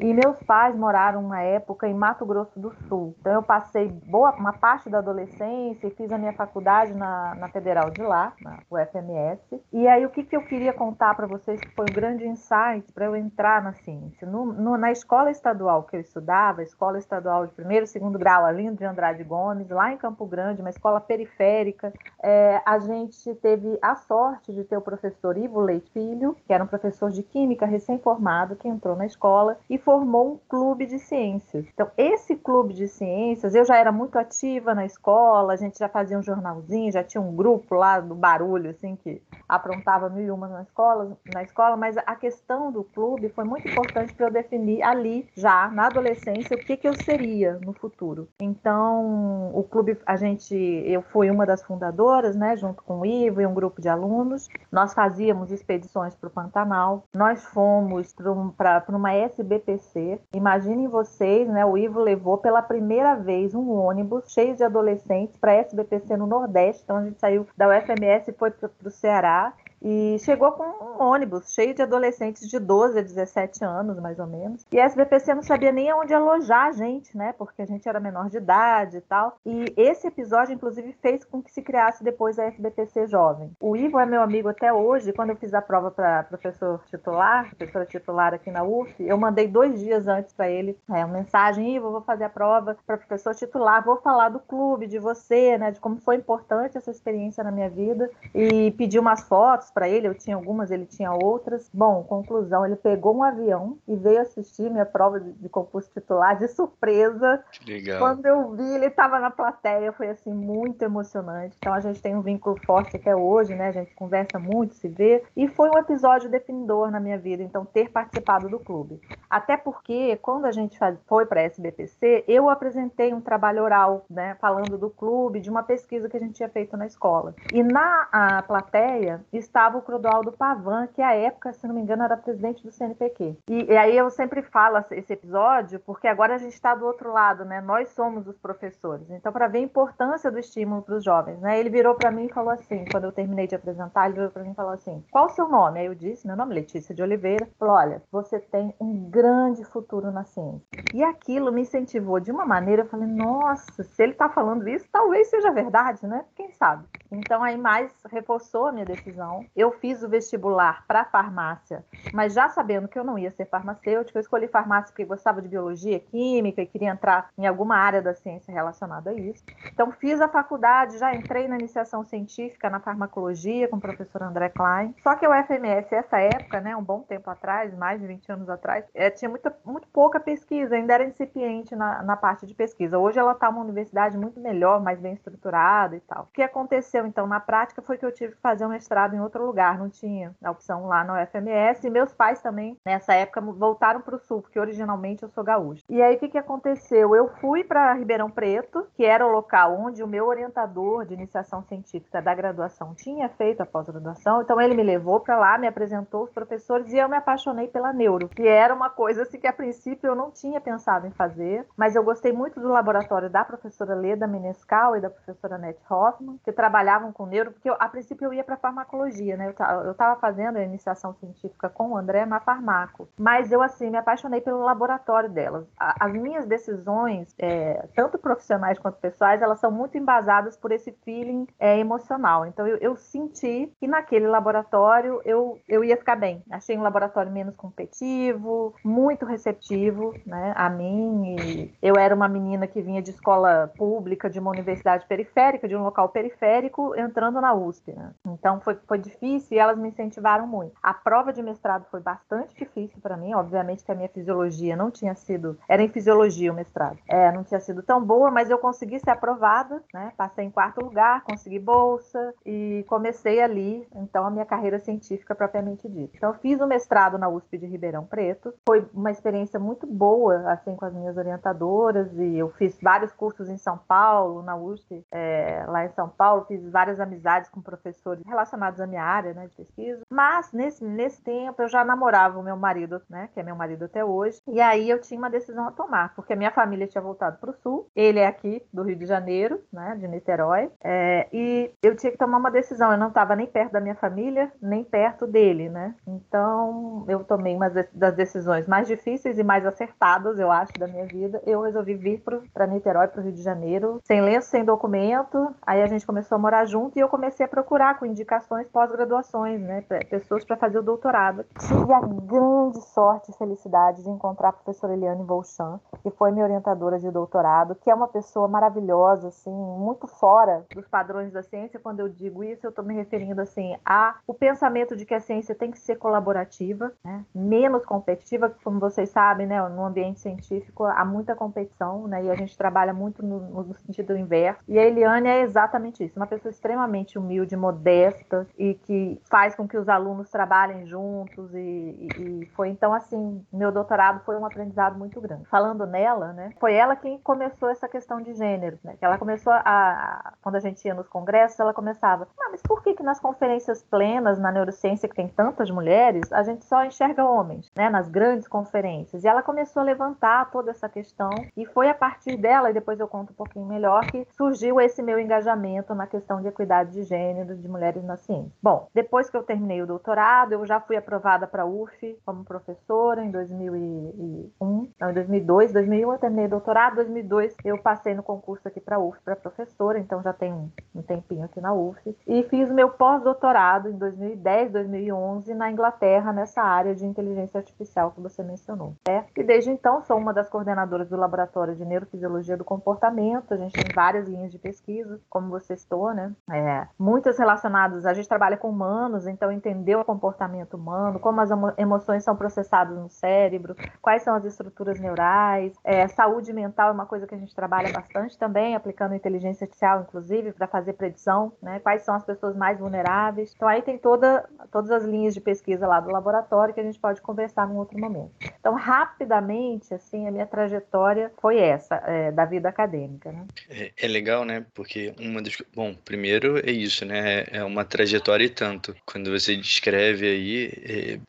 e 0.00 0.14
meus 0.14 0.38
pais 0.42 0.76
moraram 0.76 1.20
uma 1.24 1.40
época 1.42 1.88
em 1.88 1.94
Mato 1.94 2.24
Grosso 2.24 2.60
do 2.60 2.70
Sul. 2.88 3.16
Então, 3.20 3.32
eu 3.32 3.42
passei 3.42 3.88
boa, 3.88 4.32
uma 4.36 4.52
parte 4.52 4.88
da 4.88 4.98
adolescência 4.98 5.88
e 5.88 5.90
fiz 5.90 6.12
a 6.12 6.18
minha 6.18 6.32
faculdade 6.32 6.94
na, 6.94 7.34
na 7.34 7.48
Federal 7.48 7.90
de 7.90 8.00
lá, 8.00 8.32
na 8.40 8.62
UFMS. 8.70 9.60
E 9.72 9.88
aí, 9.88 10.06
o 10.06 10.10
que, 10.10 10.22
que 10.22 10.36
eu 10.36 10.42
queria 10.42 10.72
contar 10.72 11.14
para 11.16 11.26
vocês 11.26 11.60
que 11.60 11.72
foi 11.74 11.88
um 11.88 11.92
grande 11.92 12.24
insight 12.24 12.92
para 12.92 13.06
eu 13.06 13.16
entrar 13.16 13.60
na 13.60 13.72
ciência? 13.72 14.24
No- 14.24 14.52
no- 14.52 14.76
na 14.78 14.92
escola 14.92 15.32
estadual 15.32 15.82
que 15.82 15.96
eu 15.96 16.00
estudava, 16.00 16.62
escola 16.62 16.96
estadual 16.98 17.44
de 17.46 17.54
primeiro 17.54 17.84
e 17.84 17.88
segundo 17.88 18.18
grau, 18.20 18.44
Alindo 18.46 18.76
de 18.76 18.84
Andrade 18.84 19.24
Gomes, 19.24 19.68
lá 19.68 19.92
em 19.92 19.96
Campo 19.98 20.24
Grande, 20.26 20.60
uma 20.60 20.70
escola 20.70 21.00
periférica, 21.00 21.92
é, 22.22 22.57
a 22.64 22.78
gente 22.78 23.34
teve 23.36 23.78
a 23.82 23.96
sorte 23.96 24.52
de 24.52 24.64
ter 24.64 24.76
o 24.76 24.80
professor 24.80 25.36
Ivo 25.36 25.60
Leite 25.60 25.90
Filho, 25.92 26.36
que 26.46 26.52
era 26.52 26.62
um 26.62 26.66
professor 26.66 27.10
de 27.10 27.22
química 27.22 27.66
recém-formado, 27.66 28.56
que 28.56 28.68
entrou 28.68 28.96
na 28.96 29.06
escola 29.06 29.58
e 29.68 29.78
formou 29.78 30.32
um 30.32 30.38
clube 30.48 30.86
de 30.86 30.98
ciências. 30.98 31.66
Então, 31.72 31.90
esse 31.96 32.36
clube 32.36 32.74
de 32.74 32.88
ciências, 32.88 33.54
eu 33.54 33.64
já 33.64 33.76
era 33.76 33.92
muito 33.92 34.18
ativa 34.18 34.74
na 34.74 34.84
escola, 34.84 35.52
a 35.52 35.56
gente 35.56 35.78
já 35.78 35.88
fazia 35.88 36.18
um 36.18 36.22
jornalzinho, 36.22 36.92
já 36.92 37.02
tinha 37.02 37.20
um 37.20 37.34
grupo 37.34 37.74
lá 37.74 38.00
do 38.00 38.14
barulho, 38.14 38.70
assim, 38.70 38.96
que 38.96 39.22
aprontava 39.48 40.08
mil 40.08 40.26
e 40.26 40.30
uma 40.30 40.48
na 40.48 40.62
escola, 40.62 41.16
na 41.32 41.42
escola, 41.42 41.76
mas 41.76 41.96
a 41.96 42.14
questão 42.14 42.70
do 42.70 42.84
clube 42.84 43.28
foi 43.30 43.44
muito 43.44 43.68
importante 43.68 44.12
para 44.14 44.26
eu 44.26 44.32
definir 44.32 44.82
ali, 44.82 45.28
já 45.34 45.68
na 45.68 45.86
adolescência, 45.86 46.56
o 46.56 46.60
que, 46.60 46.76
que 46.76 46.88
eu 46.88 46.94
seria 46.94 47.58
no 47.64 47.72
futuro. 47.72 48.28
Então, 48.40 49.50
o 49.54 49.62
clube, 49.62 49.98
a 50.04 50.16
gente, 50.16 50.54
eu 50.54 51.02
fui 51.02 51.30
uma 51.30 51.46
das 51.46 51.62
fundadoras, 51.62 52.36
né, 52.36 52.47
junto 52.56 52.82
com 52.82 53.00
o 53.00 53.06
Ivo 53.06 53.40
e 53.40 53.46
um 53.46 53.54
grupo 53.54 53.80
de 53.80 53.88
alunos. 53.88 54.48
Nós 54.70 54.94
fazíamos 54.94 55.50
expedições 55.50 56.14
para 56.14 56.28
o 56.28 56.30
Pantanal, 56.30 57.04
nós 57.14 57.44
fomos 57.46 58.14
para 58.56 58.84
uma 58.88 59.12
SBPC. 59.12 60.20
Imaginem 60.34 60.88
vocês, 60.88 61.48
né, 61.48 61.64
o 61.64 61.76
Ivo 61.76 62.00
levou 62.00 62.38
pela 62.38 62.62
primeira 62.62 63.14
vez 63.14 63.54
um 63.54 63.70
ônibus 63.70 64.32
cheio 64.32 64.54
de 64.54 64.64
adolescentes 64.64 65.36
para 65.36 65.52
a 65.52 65.56
SBPC 65.56 66.16
no 66.16 66.26
Nordeste. 66.26 66.82
Então, 66.84 66.96
a 66.96 67.04
gente 67.04 67.20
saiu 67.20 67.46
da 67.56 67.68
UFMS 67.68 68.30
e 68.30 68.32
foi 68.32 68.50
para 68.50 68.70
o 68.84 68.90
Ceará. 68.90 69.52
E 69.82 70.18
chegou 70.20 70.52
com 70.52 70.64
um 70.64 71.02
ônibus 71.02 71.52
cheio 71.52 71.74
de 71.74 71.82
adolescentes 71.82 72.48
de 72.48 72.58
12 72.58 72.98
a 72.98 73.02
17 73.02 73.64
anos, 73.64 73.98
mais 74.00 74.18
ou 74.18 74.26
menos. 74.26 74.66
E 74.72 74.78
a 74.80 74.84
SBPC 74.84 75.34
não 75.34 75.42
sabia 75.42 75.72
nem 75.72 75.92
onde 75.92 76.12
alojar 76.12 76.66
a 76.66 76.72
gente, 76.72 77.16
né? 77.16 77.32
Porque 77.36 77.62
a 77.62 77.66
gente 77.66 77.88
era 77.88 78.00
menor 78.00 78.28
de 78.28 78.38
idade 78.38 78.98
e 78.98 79.00
tal. 79.00 79.36
E 79.46 79.72
esse 79.76 80.06
episódio, 80.06 80.54
inclusive, 80.54 80.92
fez 81.00 81.24
com 81.24 81.42
que 81.42 81.52
se 81.52 81.62
criasse 81.62 82.02
depois 82.02 82.38
a 82.38 82.44
SBPC 82.44 83.06
Jovem. 83.06 83.52
O 83.60 83.76
Ivo 83.76 83.98
é 83.98 84.06
meu 84.06 84.22
amigo 84.22 84.48
até 84.48 84.72
hoje. 84.72 85.12
Quando 85.12 85.30
eu 85.30 85.36
fiz 85.36 85.54
a 85.54 85.62
prova 85.62 85.90
para 85.90 86.24
professor 86.24 86.82
titular, 86.86 87.54
professora 87.56 87.86
titular 87.86 88.34
aqui 88.34 88.50
na 88.50 88.64
UF, 88.64 88.94
eu 88.98 89.16
mandei 89.16 89.46
dois 89.46 89.78
dias 89.80 90.08
antes 90.08 90.32
para 90.32 90.50
ele 90.50 90.76
é, 90.90 91.04
uma 91.04 91.18
mensagem: 91.18 91.76
Ivo, 91.76 91.90
vou 91.90 92.02
fazer 92.02 92.24
a 92.24 92.28
prova 92.28 92.76
para 92.86 92.96
professor 92.96 93.34
titular, 93.34 93.84
vou 93.84 93.96
falar 93.98 94.28
do 94.28 94.40
clube, 94.40 94.86
de 94.86 94.98
você, 94.98 95.56
né? 95.56 95.70
De 95.70 95.80
como 95.80 96.00
foi 96.00 96.16
importante 96.16 96.76
essa 96.76 96.90
experiência 96.90 97.44
na 97.44 97.52
minha 97.52 97.70
vida. 97.70 98.10
E 98.34 98.70
pedi 98.72 98.98
umas 98.98 99.22
fotos 99.22 99.67
para 99.70 99.88
ele, 99.88 100.08
eu 100.08 100.14
tinha 100.14 100.36
algumas, 100.36 100.70
ele 100.70 100.86
tinha 100.86 101.12
outras. 101.12 101.70
Bom, 101.72 102.02
conclusão, 102.02 102.64
ele 102.64 102.76
pegou 102.76 103.16
um 103.16 103.22
avião 103.22 103.78
e 103.86 103.94
veio 103.96 104.20
assistir 104.20 104.70
minha 104.70 104.86
prova 104.86 105.20
de, 105.20 105.32
de 105.32 105.48
concurso 105.48 105.90
titular 105.92 106.38
de 106.38 106.48
surpresa. 106.48 107.42
Que 107.52 107.72
legal. 107.72 107.98
Quando 107.98 108.26
eu 108.26 108.50
vi, 108.52 108.74
ele 108.74 108.86
estava 108.86 109.18
na 109.18 109.30
plateia, 109.30 109.92
foi 109.92 110.08
assim 110.08 110.32
muito 110.32 110.82
emocionante. 110.82 111.56
Então 111.58 111.72
a 111.72 111.80
gente 111.80 112.02
tem 112.02 112.14
um 112.14 112.20
vínculo 112.20 112.58
forte 112.64 112.96
até 112.96 113.14
hoje, 113.14 113.54
né? 113.54 113.68
A 113.68 113.72
gente 113.72 113.94
conversa 113.94 114.38
muito, 114.38 114.74
se 114.74 114.88
vê. 114.88 115.22
E 115.36 115.48
foi 115.48 115.70
um 115.70 115.78
episódio 115.78 116.28
definidor 116.28 116.90
na 116.90 117.00
minha 117.00 117.18
vida, 117.18 117.42
então 117.42 117.64
ter 117.64 117.90
participado 117.90 118.48
do 118.48 118.58
clube. 118.58 119.00
Até 119.28 119.56
porque 119.56 120.16
quando 120.16 120.46
a 120.46 120.52
gente 120.52 120.78
foi 121.06 121.26
para 121.26 121.40
a 121.40 121.44
SBPC, 121.44 122.24
eu 122.26 122.48
apresentei 122.48 123.12
um 123.12 123.20
trabalho 123.20 123.62
oral, 123.62 124.04
né, 124.08 124.36
falando 124.40 124.76
do 124.78 124.90
clube, 124.90 125.40
de 125.40 125.50
uma 125.50 125.62
pesquisa 125.62 126.08
que 126.08 126.16
a 126.16 126.20
gente 126.20 126.34
tinha 126.34 126.48
feito 126.48 126.76
na 126.76 126.86
escola. 126.86 127.34
E 127.52 127.62
na 127.62 128.08
a 128.10 128.42
plateia 128.42 129.24
estava 129.32 129.57
o 129.66 129.82
Clodoaldo 129.82 130.32
Pavan, 130.32 130.86
que 130.86 131.02
à 131.02 131.14
época, 131.14 131.52
se 131.52 131.66
não 131.66 131.74
me 131.74 131.80
engano, 131.80 132.04
era 132.04 132.16
presidente 132.16 132.62
do 132.62 132.70
CNPq. 132.70 133.36
E, 133.48 133.64
e 133.64 133.76
aí 133.76 133.96
eu 133.96 134.08
sempre 134.10 134.42
falo 134.42 134.78
esse 134.92 135.12
episódio, 135.12 135.80
porque 135.80 136.06
agora 136.06 136.36
a 136.36 136.38
gente 136.38 136.54
está 136.54 136.74
do 136.74 136.86
outro 136.86 137.12
lado, 137.12 137.44
né? 137.44 137.60
Nós 137.60 137.88
somos 137.90 138.26
os 138.26 138.38
professores. 138.38 139.10
Então, 139.10 139.32
para 139.32 139.48
ver 139.48 139.58
a 139.58 139.62
importância 139.62 140.30
do 140.30 140.38
estímulo 140.38 140.82
para 140.82 140.96
os 140.96 141.04
jovens, 141.04 141.40
né? 141.40 141.58
Ele 141.58 141.70
virou 141.70 141.94
para 141.94 142.10
mim 142.10 142.26
e 142.26 142.32
falou 142.32 142.50
assim, 142.50 142.84
quando 142.90 143.04
eu 143.04 143.12
terminei 143.12 143.46
de 143.46 143.54
apresentar, 143.54 144.06
ele 144.06 144.14
virou 144.14 144.30
para 144.30 144.44
mim 144.44 144.52
e 144.52 144.54
falou 144.54 144.72
assim: 144.72 145.04
"Qual 145.10 145.26
o 145.26 145.30
seu 145.30 145.48
nome?" 145.48 145.80
Aí 145.80 145.86
eu 145.86 145.94
disse: 145.94 146.26
"Meu 146.26 146.36
nome 146.36 146.52
é 146.52 146.60
Letícia 146.60 146.94
de 146.94 147.02
Oliveira". 147.02 147.48
Falou: 147.58 147.74
"Olha, 147.74 148.02
você 148.12 148.38
tem 148.38 148.74
um 148.80 149.10
grande 149.10 149.64
futuro 149.64 150.10
na 150.10 150.24
ciência". 150.24 150.62
E 150.94 151.02
aquilo 151.02 151.52
me 151.52 151.62
incentivou 151.62 152.20
de 152.20 152.30
uma 152.30 152.46
maneira, 152.46 152.82
eu 152.82 152.88
falei: 152.88 153.08
"Nossa, 153.08 153.82
se 153.82 154.02
ele 154.02 154.12
está 154.12 154.28
falando 154.28 154.68
isso, 154.68 154.86
talvez 154.92 155.28
seja 155.28 155.50
verdade, 155.50 156.06
né? 156.06 156.24
Quem 156.36 156.52
sabe?". 156.52 156.84
Então 157.10 157.42
aí 157.42 157.56
mais 157.56 157.92
reforçou 158.10 158.66
a 158.66 158.72
minha 158.72 158.84
decisão. 158.84 159.46
Eu 159.56 159.72
fiz 159.72 160.02
o 160.02 160.08
vestibular 160.08 160.84
para 160.86 161.04
farmácia, 161.04 161.84
mas 162.12 162.34
já 162.34 162.48
sabendo 162.48 162.88
que 162.88 162.98
eu 162.98 163.04
não 163.04 163.18
ia 163.18 163.30
ser 163.32 163.46
farmacêutica, 163.46 164.18
eu 164.18 164.20
escolhi 164.20 164.48
farmácia 164.48 164.92
porque 164.92 165.04
gostava 165.04 165.42
de 165.42 165.48
biologia, 165.48 166.00
química 166.00 166.62
e 166.62 166.66
queria 166.66 166.90
entrar 166.90 167.30
em 167.36 167.46
alguma 167.46 167.76
área 167.76 168.00
da 168.00 168.14
ciência 168.14 168.52
relacionada 168.52 169.10
a 169.10 169.14
isso. 169.14 169.42
Então 169.72 169.90
fiz 169.92 170.20
a 170.20 170.28
faculdade, 170.28 170.98
já 170.98 171.14
entrei 171.14 171.48
na 171.48 171.56
iniciação 171.56 172.04
científica 172.04 172.70
na 172.70 172.80
farmacologia 172.80 173.68
com 173.68 173.76
o 173.76 173.80
professor 173.80 174.22
André 174.22 174.48
Klein. 174.50 174.94
Só 175.02 175.14
que 175.14 175.26
o 175.26 175.32
FMS, 175.44 175.94
essa 175.94 176.18
época, 176.18 176.60
né, 176.60 176.76
um 176.76 176.82
bom 176.82 177.00
tempo 177.00 177.30
atrás, 177.30 177.74
mais 177.76 178.00
de 178.00 178.06
20 178.06 178.32
anos 178.32 178.48
atrás, 178.48 178.84
é, 178.94 179.10
tinha 179.10 179.28
muita, 179.28 179.54
muito 179.64 179.88
pouca 179.88 180.20
pesquisa, 180.20 180.74
ainda 180.74 180.94
era 180.94 181.04
incipiente 181.04 181.74
na, 181.74 182.02
na 182.02 182.16
parte 182.16 182.46
de 182.46 182.54
pesquisa. 182.54 182.98
Hoje 182.98 183.18
ela 183.18 183.32
está 183.32 183.48
uma 183.48 183.60
universidade 183.60 184.16
muito 184.16 184.40
melhor, 184.40 184.80
mais 184.80 184.98
bem 185.00 185.14
estruturada 185.14 185.96
e 185.96 186.00
tal. 186.00 186.24
O 186.24 186.32
que 186.32 186.42
aconteceu, 186.42 187.06
então, 187.06 187.26
na 187.26 187.40
prática 187.40 187.82
foi 187.82 187.96
que 187.96 188.04
eu 188.04 188.12
tive 188.12 188.34
que 188.34 188.40
fazer 188.40 188.66
um 188.66 188.70
mestrado 188.70 189.14
em 189.14 189.20
outro 189.38 189.46
lugar, 189.46 189.78
não 189.78 189.88
tinha 189.88 190.34
a 190.42 190.50
opção 190.50 190.86
lá 190.86 191.04
no 191.04 191.14
FMS, 191.26 191.86
e 191.86 191.90
meus 191.90 192.12
pais 192.12 192.42
também, 192.42 192.76
nessa 192.84 193.14
época, 193.14 193.40
voltaram 193.40 194.00
para 194.00 194.16
o 194.16 194.18
Sul, 194.18 194.42
porque 194.42 194.58
originalmente 194.58 195.22
eu 195.22 195.28
sou 195.28 195.44
gaúcha. 195.44 195.82
E 195.88 196.02
aí, 196.02 196.16
o 196.16 196.18
que, 196.18 196.28
que 196.28 196.38
aconteceu? 196.38 197.14
Eu 197.14 197.28
fui 197.40 197.62
para 197.62 197.92
Ribeirão 197.94 198.30
Preto, 198.30 198.86
que 198.94 199.04
era 199.04 199.26
o 199.26 199.30
local 199.30 199.78
onde 199.78 200.02
o 200.02 200.08
meu 200.08 200.26
orientador 200.26 201.06
de 201.06 201.14
iniciação 201.14 201.62
científica 201.62 202.20
da 202.20 202.34
graduação 202.34 202.94
tinha 202.94 203.28
feito 203.28 203.62
a 203.62 203.66
pós-graduação, 203.66 204.42
então 204.42 204.60
ele 204.60 204.74
me 204.74 204.82
levou 204.82 205.20
para 205.20 205.38
lá, 205.38 205.58
me 205.58 205.66
apresentou 205.66 206.24
os 206.24 206.30
professores 206.30 206.92
e 206.92 206.98
eu 206.98 207.08
me 207.08 207.16
apaixonei 207.16 207.68
pela 207.68 207.92
neuro, 207.92 208.28
que 208.28 208.46
era 208.46 208.74
uma 208.74 208.90
coisa 208.90 209.22
assim 209.22 209.38
que 209.38 209.46
a 209.46 209.52
princípio 209.52 210.08
eu 210.08 210.14
não 210.14 210.30
tinha 210.30 210.60
pensado 210.60 211.06
em 211.06 211.10
fazer, 211.10 211.66
mas 211.76 211.94
eu 211.94 212.02
gostei 212.02 212.32
muito 212.32 212.60
do 212.60 212.68
laboratório 212.68 213.30
da 213.30 213.44
professora 213.44 213.94
Leda 213.94 214.26
Menescal 214.26 214.96
e 214.96 215.00
da 215.00 215.10
professora 215.10 215.58
Nete 215.58 215.80
Hoffman, 215.88 216.38
que 216.44 216.52
trabalhavam 216.52 217.12
com 217.12 217.26
neuro, 217.26 217.52
porque 217.52 217.70
eu, 217.70 217.76
a 217.78 217.88
princípio 217.88 218.26
eu 218.26 218.32
ia 218.32 218.44
para 218.44 218.56
farmacologia, 218.56 219.27
né? 219.36 219.52
Eu 219.84 219.92
estava 219.92 220.18
fazendo 220.20 220.56
a 220.56 220.62
iniciação 220.62 221.14
científica 221.14 221.68
com 221.68 221.90
o 221.90 221.96
André 221.96 222.24
na 222.26 222.40
farmaco, 222.40 223.08
mas 223.18 223.52
eu 223.52 223.62
assim 223.62 223.90
me 223.90 223.98
apaixonei 223.98 224.40
pelo 224.40 224.62
laboratório 224.62 225.28
delas. 225.28 225.66
As 225.78 226.12
minhas 226.12 226.46
decisões, 226.46 227.34
é, 227.38 227.86
tanto 227.94 228.18
profissionais 228.18 228.78
quanto 228.78 228.98
pessoais, 228.98 229.42
elas 229.42 229.60
são 229.60 229.70
muito 229.70 229.96
embasadas 229.96 230.56
por 230.56 230.72
esse 230.72 230.92
feeling 231.04 231.46
é, 231.58 231.78
emocional. 231.78 232.46
Então 232.46 232.66
eu, 232.66 232.76
eu 232.78 232.96
senti 232.96 233.72
que 233.78 233.86
naquele 233.86 234.26
laboratório 234.26 235.20
eu, 235.24 235.58
eu 235.68 235.84
ia 235.84 235.96
ficar 235.96 236.16
bem. 236.16 236.42
Achei 236.50 236.76
um 236.76 236.82
laboratório 236.82 237.30
menos 237.30 237.56
competitivo, 237.56 238.74
muito 238.84 239.24
receptivo, 239.24 240.14
né? 240.26 240.52
A 240.56 240.68
mim, 240.68 241.36
e 241.36 241.74
eu 241.82 241.94
era 241.96 242.14
uma 242.14 242.28
menina 242.28 242.66
que 242.66 242.80
vinha 242.80 243.02
de 243.02 243.10
escola 243.10 243.70
pública, 243.76 244.28
de 244.30 244.38
uma 244.38 244.50
universidade 244.50 245.06
periférica, 245.06 245.68
de 245.68 245.76
um 245.76 245.82
local 245.82 246.08
periférico, 246.08 246.94
entrando 246.96 247.40
na 247.40 247.54
USP, 247.54 247.92
né? 247.92 248.12
Então 248.26 248.60
foi, 248.60 248.76
foi 248.86 248.98
difícil 249.18 249.56
e 249.56 249.58
elas 249.58 249.76
me 249.76 249.88
incentivaram 249.88 250.46
muito. 250.46 250.74
A 250.82 250.94
prova 250.94 251.32
de 251.32 251.42
mestrado 251.42 251.84
foi 251.90 252.00
bastante 252.00 252.54
difícil 252.54 252.98
para 253.02 253.16
mim, 253.16 253.34
obviamente 253.34 253.84
que 253.84 253.90
a 253.90 253.94
minha 253.94 254.08
fisiologia 254.08 254.76
não 254.76 254.90
tinha 254.90 255.14
sido, 255.14 255.58
era 255.68 255.82
em 255.82 255.88
fisiologia 255.88 256.52
o 256.52 256.54
mestrado, 256.54 256.98
é, 257.08 257.32
não 257.32 257.42
tinha 257.42 257.60
sido 257.60 257.82
tão 257.82 258.02
boa, 258.02 258.30
mas 258.30 258.48
eu 258.48 258.58
consegui 258.58 258.98
ser 259.00 259.10
aprovada, 259.10 259.82
né? 259.92 260.12
Passei 260.16 260.44
em 260.44 260.50
quarto 260.50 260.82
lugar, 260.82 261.22
consegui 261.24 261.58
bolsa 261.58 262.34
e 262.46 262.84
comecei 262.88 263.40
ali, 263.42 263.86
então, 263.94 264.26
a 264.26 264.30
minha 264.30 264.46
carreira 264.46 264.78
científica 264.78 265.34
propriamente 265.34 265.88
dita. 265.88 266.16
Então, 266.16 266.30
eu 266.30 266.38
fiz 266.38 266.60
o 266.60 266.66
mestrado 266.66 267.18
na 267.18 267.28
USP 267.28 267.58
de 267.58 267.66
Ribeirão 267.66 268.04
Preto, 268.04 268.54
foi 268.66 268.86
uma 268.94 269.10
experiência 269.10 269.58
muito 269.58 269.86
boa, 269.86 270.52
assim, 270.52 270.76
com 270.76 270.84
as 270.84 270.94
minhas 270.94 271.16
orientadoras 271.16 272.12
e 272.16 272.38
eu 272.38 272.50
fiz 272.50 272.78
vários 272.80 273.12
cursos 273.12 273.48
em 273.48 273.56
São 273.56 273.78
Paulo, 273.78 274.42
na 274.42 274.56
USP, 274.56 275.04
é, 275.10 275.64
lá 275.66 275.84
em 275.84 275.90
São 275.90 276.08
Paulo, 276.08 276.44
fiz 276.46 276.62
várias 276.70 277.00
amizades 277.00 277.50
com 277.50 277.60
professores 277.60 278.24
relacionados 278.26 278.80
à 278.80 278.86
minha 278.86 279.07
área, 279.08 279.34
né, 279.34 279.46
de 279.46 279.56
pesquisa. 279.56 280.02
Mas 280.10 280.52
nesse, 280.52 280.84
nesse 280.84 281.22
tempo 281.22 281.62
eu 281.62 281.68
já 281.68 281.84
namorava 281.84 282.38
o 282.38 282.42
meu 282.42 282.56
marido, 282.56 283.00
né, 283.08 283.28
que 283.32 283.40
é 283.40 283.42
meu 283.42 283.56
marido 283.56 283.84
até 283.84 284.04
hoje, 284.04 284.40
e 284.48 284.60
aí 284.60 284.88
eu 284.88 285.00
tinha 285.00 285.18
uma 285.18 285.30
decisão 285.30 285.68
a 285.68 285.72
tomar, 285.72 286.14
porque 286.14 286.32
a 286.32 286.36
minha 286.36 286.50
família 286.50 286.86
tinha 286.86 287.02
voltado 287.02 287.38
para 287.38 287.50
o 287.50 287.54
sul, 287.54 287.88
ele 287.94 288.18
é 288.18 288.26
aqui 288.26 288.62
do 288.72 288.82
Rio 288.82 288.96
de 288.96 289.06
Janeiro, 289.06 289.60
né, 289.72 289.96
de 289.98 290.08
Niterói, 290.08 290.70
é, 290.82 291.28
e 291.32 291.70
eu 291.82 291.96
tinha 291.96 292.10
que 292.10 292.18
tomar 292.18 292.38
uma 292.38 292.50
decisão. 292.50 292.92
Eu 292.92 292.98
não 292.98 293.08
estava 293.08 293.36
nem 293.36 293.46
perto 293.46 293.72
da 293.72 293.80
minha 293.80 293.94
família, 293.94 294.52
nem 294.60 294.84
perto 294.84 295.26
dele, 295.26 295.68
né? 295.68 295.94
Então 296.06 297.04
eu 297.08 297.24
tomei 297.24 297.54
uma 297.54 297.68
das 297.70 298.14
decisões 298.14 298.66
mais 298.66 298.86
difíceis 298.86 299.38
e 299.38 299.44
mais 299.44 299.66
acertadas, 299.66 300.38
eu 300.38 300.50
acho, 300.50 300.72
da 300.78 300.86
minha 300.86 301.06
vida. 301.06 301.42
Eu 301.46 301.62
resolvi 301.62 301.94
vir 301.94 302.22
para 302.52 302.66
Niterói, 302.66 303.08
para 303.08 303.20
o 303.20 303.24
Rio 303.24 303.32
de 303.32 303.42
Janeiro, 303.42 304.00
sem 304.04 304.20
lenço, 304.20 304.48
sem 304.48 304.64
documento. 304.64 305.54
Aí 305.66 305.82
a 305.82 305.86
gente 305.86 306.06
começou 306.06 306.36
a 306.36 306.38
morar 306.38 306.64
junto 306.64 306.98
e 306.98 307.00
eu 307.00 307.08
comecei 307.08 307.44
a 307.44 307.48
procurar 307.48 307.98
com 307.98 308.06
indicações 308.06 308.66
pós-graduações, 308.98 309.60
né? 309.60 309.82
Pessoas 310.10 310.44
para 310.44 310.56
fazer 310.56 310.78
o 310.78 310.82
doutorado. 310.82 311.44
Tive 311.60 311.92
a 311.92 312.00
grande 312.00 312.80
sorte 312.80 313.30
e 313.30 313.34
felicidade 313.34 314.02
de 314.02 314.10
encontrar 314.10 314.48
a 314.48 314.52
professora 314.52 314.94
Eliane 314.94 315.22
Volchan, 315.22 315.80
que 316.02 316.10
foi 316.10 316.32
minha 316.32 316.44
orientadora 316.44 316.98
de 316.98 317.10
doutorado, 317.10 317.76
que 317.76 317.90
é 317.90 317.94
uma 317.94 318.08
pessoa 318.08 318.48
maravilhosa, 318.48 319.28
assim, 319.28 319.50
muito 319.50 320.06
fora 320.06 320.66
dos 320.74 320.88
padrões 320.88 321.32
da 321.32 321.42
ciência. 321.42 321.78
Quando 321.78 322.00
eu 322.00 322.08
digo 322.08 322.42
isso, 322.42 322.66
eu 322.66 322.70
estou 322.70 322.84
me 322.84 322.94
referindo 322.94 323.40
assim 323.40 323.76
a 323.84 324.16
o 324.26 324.34
pensamento 324.34 324.96
de 324.96 325.06
que 325.06 325.14
a 325.14 325.20
ciência 325.20 325.54
tem 325.54 325.70
que 325.70 325.78
ser 325.78 325.96
colaborativa, 325.96 326.92
né? 327.04 327.24
menos 327.34 327.84
competitiva, 327.84 328.54
como 328.64 328.80
vocês 328.80 329.10
sabem, 329.10 329.46
né? 329.46 329.60
No 329.68 329.84
ambiente 329.84 330.20
científico 330.20 330.84
há 330.84 331.04
muita 331.04 331.36
competição, 331.36 332.08
né? 332.08 332.24
E 332.24 332.30
a 332.30 332.34
gente 332.34 332.56
trabalha 332.56 332.92
muito 332.92 333.24
no, 333.24 333.38
no 333.38 333.74
sentido 333.74 334.16
inverso. 334.16 334.60
E 334.66 334.78
a 334.78 334.84
Eliane 334.84 335.28
é 335.28 335.42
exatamente 335.42 336.04
isso, 336.04 336.18
uma 336.18 336.26
pessoa 336.26 336.50
extremamente 336.50 337.18
humilde, 337.18 337.56
modesta 337.56 338.46
e 338.58 338.77
que 338.84 339.20
faz 339.30 339.54
com 339.54 339.66
que 339.66 339.76
os 339.76 339.88
alunos 339.88 340.30
trabalhem 340.30 340.86
juntos 340.86 341.54
e, 341.54 341.58
e, 341.58 342.42
e 342.42 342.46
foi 342.54 342.68
então 342.68 342.92
assim, 342.92 343.44
meu 343.52 343.70
doutorado 343.70 344.20
foi 344.24 344.36
um 344.36 344.44
aprendizado 344.44 344.98
muito 344.98 345.20
grande. 345.20 345.44
Falando 345.46 345.86
nela, 345.86 346.32
né? 346.32 346.52
Foi 346.58 346.74
ela 346.74 346.96
quem 346.96 347.18
começou 347.18 347.68
essa 347.68 347.88
questão 347.88 348.20
de 348.20 348.34
gênero, 348.34 348.78
né? 348.82 348.96
Ela 349.00 349.18
começou 349.18 349.52
a 349.52 350.32
quando 350.42 350.56
a 350.56 350.60
gente 350.60 350.84
ia 350.84 350.94
nos 350.94 351.08
congressos, 351.08 351.58
ela 351.60 351.74
começava, 351.74 352.28
ah, 352.38 352.48
mas 352.50 352.62
por 352.62 352.82
que 352.82 352.94
que 352.94 353.02
nas 353.02 353.20
conferências 353.20 353.82
plenas 353.82 354.38
na 354.38 354.50
neurociência 354.50 355.08
que 355.08 355.14
tem 355.14 355.28
tantas 355.28 355.70
mulheres, 355.70 356.32
a 356.32 356.42
gente 356.42 356.64
só 356.64 356.84
enxerga 356.84 357.24
homens, 357.24 357.70
né, 357.76 357.88
nas 357.90 358.08
grandes 358.08 358.48
conferências. 358.48 359.24
E 359.24 359.28
ela 359.28 359.42
começou 359.42 359.80
a 359.80 359.84
levantar 359.84 360.50
toda 360.50 360.70
essa 360.70 360.88
questão 360.88 361.30
e 361.56 361.64
foi 361.66 361.88
a 361.88 361.94
partir 361.94 362.36
dela, 362.36 362.70
e 362.70 362.74
depois 362.74 362.98
eu 363.00 363.08
conto 363.08 363.32
um 363.32 363.36
pouquinho 363.36 363.66
melhor, 363.66 364.04
que 364.06 364.26
surgiu 364.30 364.80
esse 364.80 365.02
meu 365.02 365.18
engajamento 365.18 365.94
na 365.94 366.06
questão 366.06 366.40
de 366.40 366.48
equidade 366.48 366.92
de 366.92 367.02
gênero 367.02 367.56
de 367.56 367.68
mulheres 367.68 368.02
na 368.04 368.16
ciência. 368.16 368.52
Bom, 368.68 368.86
depois 368.94 369.30
que 369.30 369.36
eu 369.38 369.42
terminei 369.42 369.80
o 369.80 369.86
doutorado, 369.86 370.52
eu 370.52 370.66
já 370.66 370.78
fui 370.78 370.94
aprovada 370.94 371.46
para 371.46 371.62
a 371.62 371.66
UF 371.66 372.20
como 372.26 372.44
professora 372.44 373.24
em 373.24 373.30
2001, 373.30 374.90
não, 375.00 375.10
em 375.10 375.14
2002, 375.14 375.72
2001 375.72 376.12
eu 376.12 376.18
terminei 376.18 376.44
o 376.44 376.50
doutorado, 376.50 376.96
2002 376.96 377.56
eu 377.64 377.78
passei 377.78 378.12
no 378.14 378.22
concurso 378.22 378.68
aqui 378.68 378.78
para 378.78 378.96
a 378.96 378.98
UF 378.98 379.18
para 379.24 379.34
professora, 379.34 379.98
então 379.98 380.22
já 380.22 380.34
tem 380.34 380.52
um, 380.52 381.00
tempinho 381.00 381.46
aqui 381.46 381.62
na 381.62 381.72
UF, 381.72 382.14
e 382.26 382.42
fiz 382.42 382.70
meu 382.70 382.90
pós-doutorado 382.90 383.88
em 383.88 383.96
2010, 383.96 384.72
2011 384.72 385.54
na 385.54 385.70
Inglaterra 385.70 386.30
nessa 386.30 386.60
área 386.60 386.94
de 386.94 387.06
inteligência 387.06 387.56
artificial 387.56 388.10
que 388.10 388.20
você 388.20 388.42
mencionou. 388.42 388.92
Certo? 389.08 389.30
E 389.34 389.42
desde 389.42 389.70
então 389.70 390.02
sou 390.02 390.18
uma 390.18 390.34
das 390.34 390.50
coordenadoras 390.50 391.08
do 391.08 391.16
Laboratório 391.16 391.74
de 391.74 391.86
Neurofisiologia 391.86 392.58
do 392.58 392.66
Comportamento. 392.66 393.54
A 393.54 393.56
gente 393.56 393.72
tem 393.72 393.94
várias 393.94 394.28
linhas 394.28 394.52
de 394.52 394.58
pesquisa, 394.58 395.18
como 395.30 395.48
você 395.48 395.74
citou, 395.74 396.12
né? 396.12 396.34
É, 396.50 396.86
muitas 396.98 397.38
relacionadas, 397.38 398.04
a 398.04 398.12
gente 398.12 398.28
trabalha 398.28 398.57
com 398.58 398.70
humanos, 398.70 399.26
então 399.26 399.50
entender 399.50 399.96
o 399.96 400.04
comportamento 400.04 400.74
humano, 400.74 401.18
como 401.18 401.40
as 401.40 401.50
emoções 401.76 402.24
são 402.24 402.36
processadas 402.36 402.96
no 402.96 403.08
cérebro, 403.08 403.76
quais 404.02 404.22
são 404.22 404.34
as 404.34 404.44
estruturas 404.44 405.00
neurais. 405.00 405.72
É, 405.84 406.06
saúde 406.08 406.52
mental 406.52 406.90
é 406.90 406.92
uma 406.92 407.06
coisa 407.06 407.26
que 407.26 407.34
a 407.34 407.38
gente 407.38 407.54
trabalha 407.54 407.92
bastante 407.92 408.36
também, 408.36 408.74
aplicando 408.74 409.14
inteligência 409.14 409.64
artificial, 409.64 410.02
inclusive, 410.02 410.52
para 410.52 410.66
fazer 410.66 410.94
predição, 410.94 411.52
né? 411.62 411.80
Quais 411.80 412.02
são 412.02 412.14
as 412.14 412.24
pessoas 412.24 412.56
mais 412.56 412.78
vulneráveis. 412.78 413.52
Então 413.54 413.68
aí 413.68 413.82
tem 413.82 413.98
toda, 413.98 414.48
todas 414.70 414.90
as 414.90 415.04
linhas 415.04 415.34
de 415.34 415.40
pesquisa 415.40 415.86
lá 415.86 416.00
do 416.00 416.10
laboratório 416.10 416.74
que 416.74 416.80
a 416.80 416.84
gente 416.84 416.98
pode 416.98 417.20
conversar 417.20 417.66
num 417.66 417.76
outro 417.76 417.98
momento. 417.98 418.32
Então, 418.58 418.74
rapidamente, 418.74 419.94
assim, 419.94 420.26
a 420.26 420.30
minha 420.30 420.46
trajetória 420.46 421.32
foi 421.40 421.58
essa, 421.58 421.96
é, 422.06 422.32
da 422.32 422.44
vida 422.44 422.68
acadêmica. 422.68 423.30
Né? 423.32 423.46
É, 423.70 423.92
é, 423.96 424.08
legal, 424.08 424.44
né? 424.44 424.64
Porque 424.74 425.14
uma 425.18 425.42
das. 425.42 425.56
Bom, 425.74 425.94
primeiro 426.04 426.58
é 426.58 426.70
isso, 426.70 427.04
né? 427.04 427.44
É 427.50 427.62
uma 427.64 427.84
trajetória 427.84 428.47
e 428.48 428.50
tanto. 428.50 428.94
Quando 429.06 429.30
você 429.30 429.56
descreve 429.56 430.26
aí 430.26 430.72
é, 430.82 431.20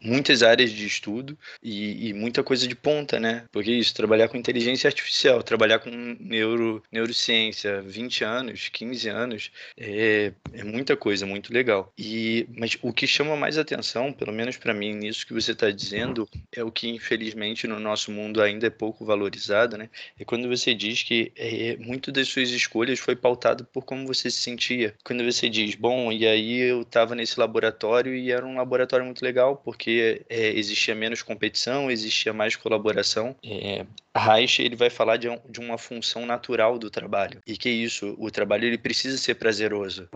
muitas 0.00 0.42
áreas 0.42 0.70
de 0.70 0.86
estudo 0.86 1.36
e, 1.62 2.08
e, 2.08 2.14
muita 2.14 2.42
coisa 2.42 2.66
de 2.66 2.74
ponta, 2.74 3.20
né? 3.20 3.44
Porque 3.52 3.70
isso, 3.70 3.94
trabalhar 3.94 4.28
com 4.28 4.36
inteligência 4.36 4.88
artificial, 4.88 5.42
trabalhar 5.42 5.78
com 5.80 5.90
neuro, 5.90 6.82
neurociência, 6.90 7.82
20 7.82 8.24
anos, 8.24 8.68
15 8.68 9.08
anos, 9.08 9.50
é, 9.76 10.32
é 10.52 10.64
muita 10.64 10.96
coisa, 10.96 11.26
muito 11.26 11.52
legal. 11.52 11.92
E, 11.98 12.46
mas 12.56 12.78
o 12.82 12.92
que 12.92 13.06
chama 13.06 13.36
mais 13.36 13.58
atenção, 13.58 14.12
pelo 14.12 14.32
menos 14.32 14.56
para 14.56 14.72
mim, 14.72 14.94
nisso 14.94 15.26
que 15.26 15.34
você 15.34 15.52
está 15.52 15.70
dizendo, 15.70 16.28
é 16.52 16.64
o 16.64 16.70
que 16.70 16.88
infelizmente 16.88 17.66
no 17.66 17.78
nosso 17.78 18.10
mundo 18.10 18.40
ainda 18.40 18.66
é 18.66 18.70
pouco 18.70 19.04
valorizado, 19.04 19.76
né? 19.76 19.90
É 20.18 20.24
quando 20.24 20.48
você 20.48 20.74
diz 20.74 21.02
que 21.02 21.32
é, 21.36 21.76
muito 21.76 22.10
das 22.10 22.28
suas 22.28 22.50
escolhas 22.50 22.98
foi 22.98 23.16
pautado 23.16 23.64
por 23.64 23.84
como 23.84 24.06
você 24.06 24.30
se 24.30 24.38
sentia 24.38 24.94
quando 25.04 25.24
você 25.24 25.48
diz, 25.48 25.74
bom, 25.74 26.12
e 26.12 26.26
aí 26.26 26.59
eu 26.60 26.82
estava 26.82 27.14
nesse 27.14 27.38
laboratório 27.38 28.14
e 28.14 28.30
era 28.30 28.44
um 28.44 28.56
laboratório 28.56 29.04
muito 29.04 29.22
legal 29.24 29.56
porque 29.56 30.22
é, 30.28 30.50
existia 30.50 30.94
menos 30.94 31.22
competição, 31.22 31.90
existia 31.90 32.32
mais 32.32 32.56
colaboração. 32.56 33.36
É, 33.44 33.84
Reich 34.16 34.60
ele 34.60 34.74
vai 34.74 34.90
falar 34.90 35.16
de, 35.16 35.28
de, 35.48 35.60
uma 35.60 35.78
função 35.78 36.26
natural 36.26 36.78
do 36.78 36.90
trabalho 36.90 37.40
e 37.46 37.56
que 37.56 37.70
isso, 37.70 38.16
o 38.18 38.30
trabalho 38.30 38.64
ele 38.64 38.78
precisa 38.78 39.16
ser 39.16 39.36
prazeroso. 39.36 40.08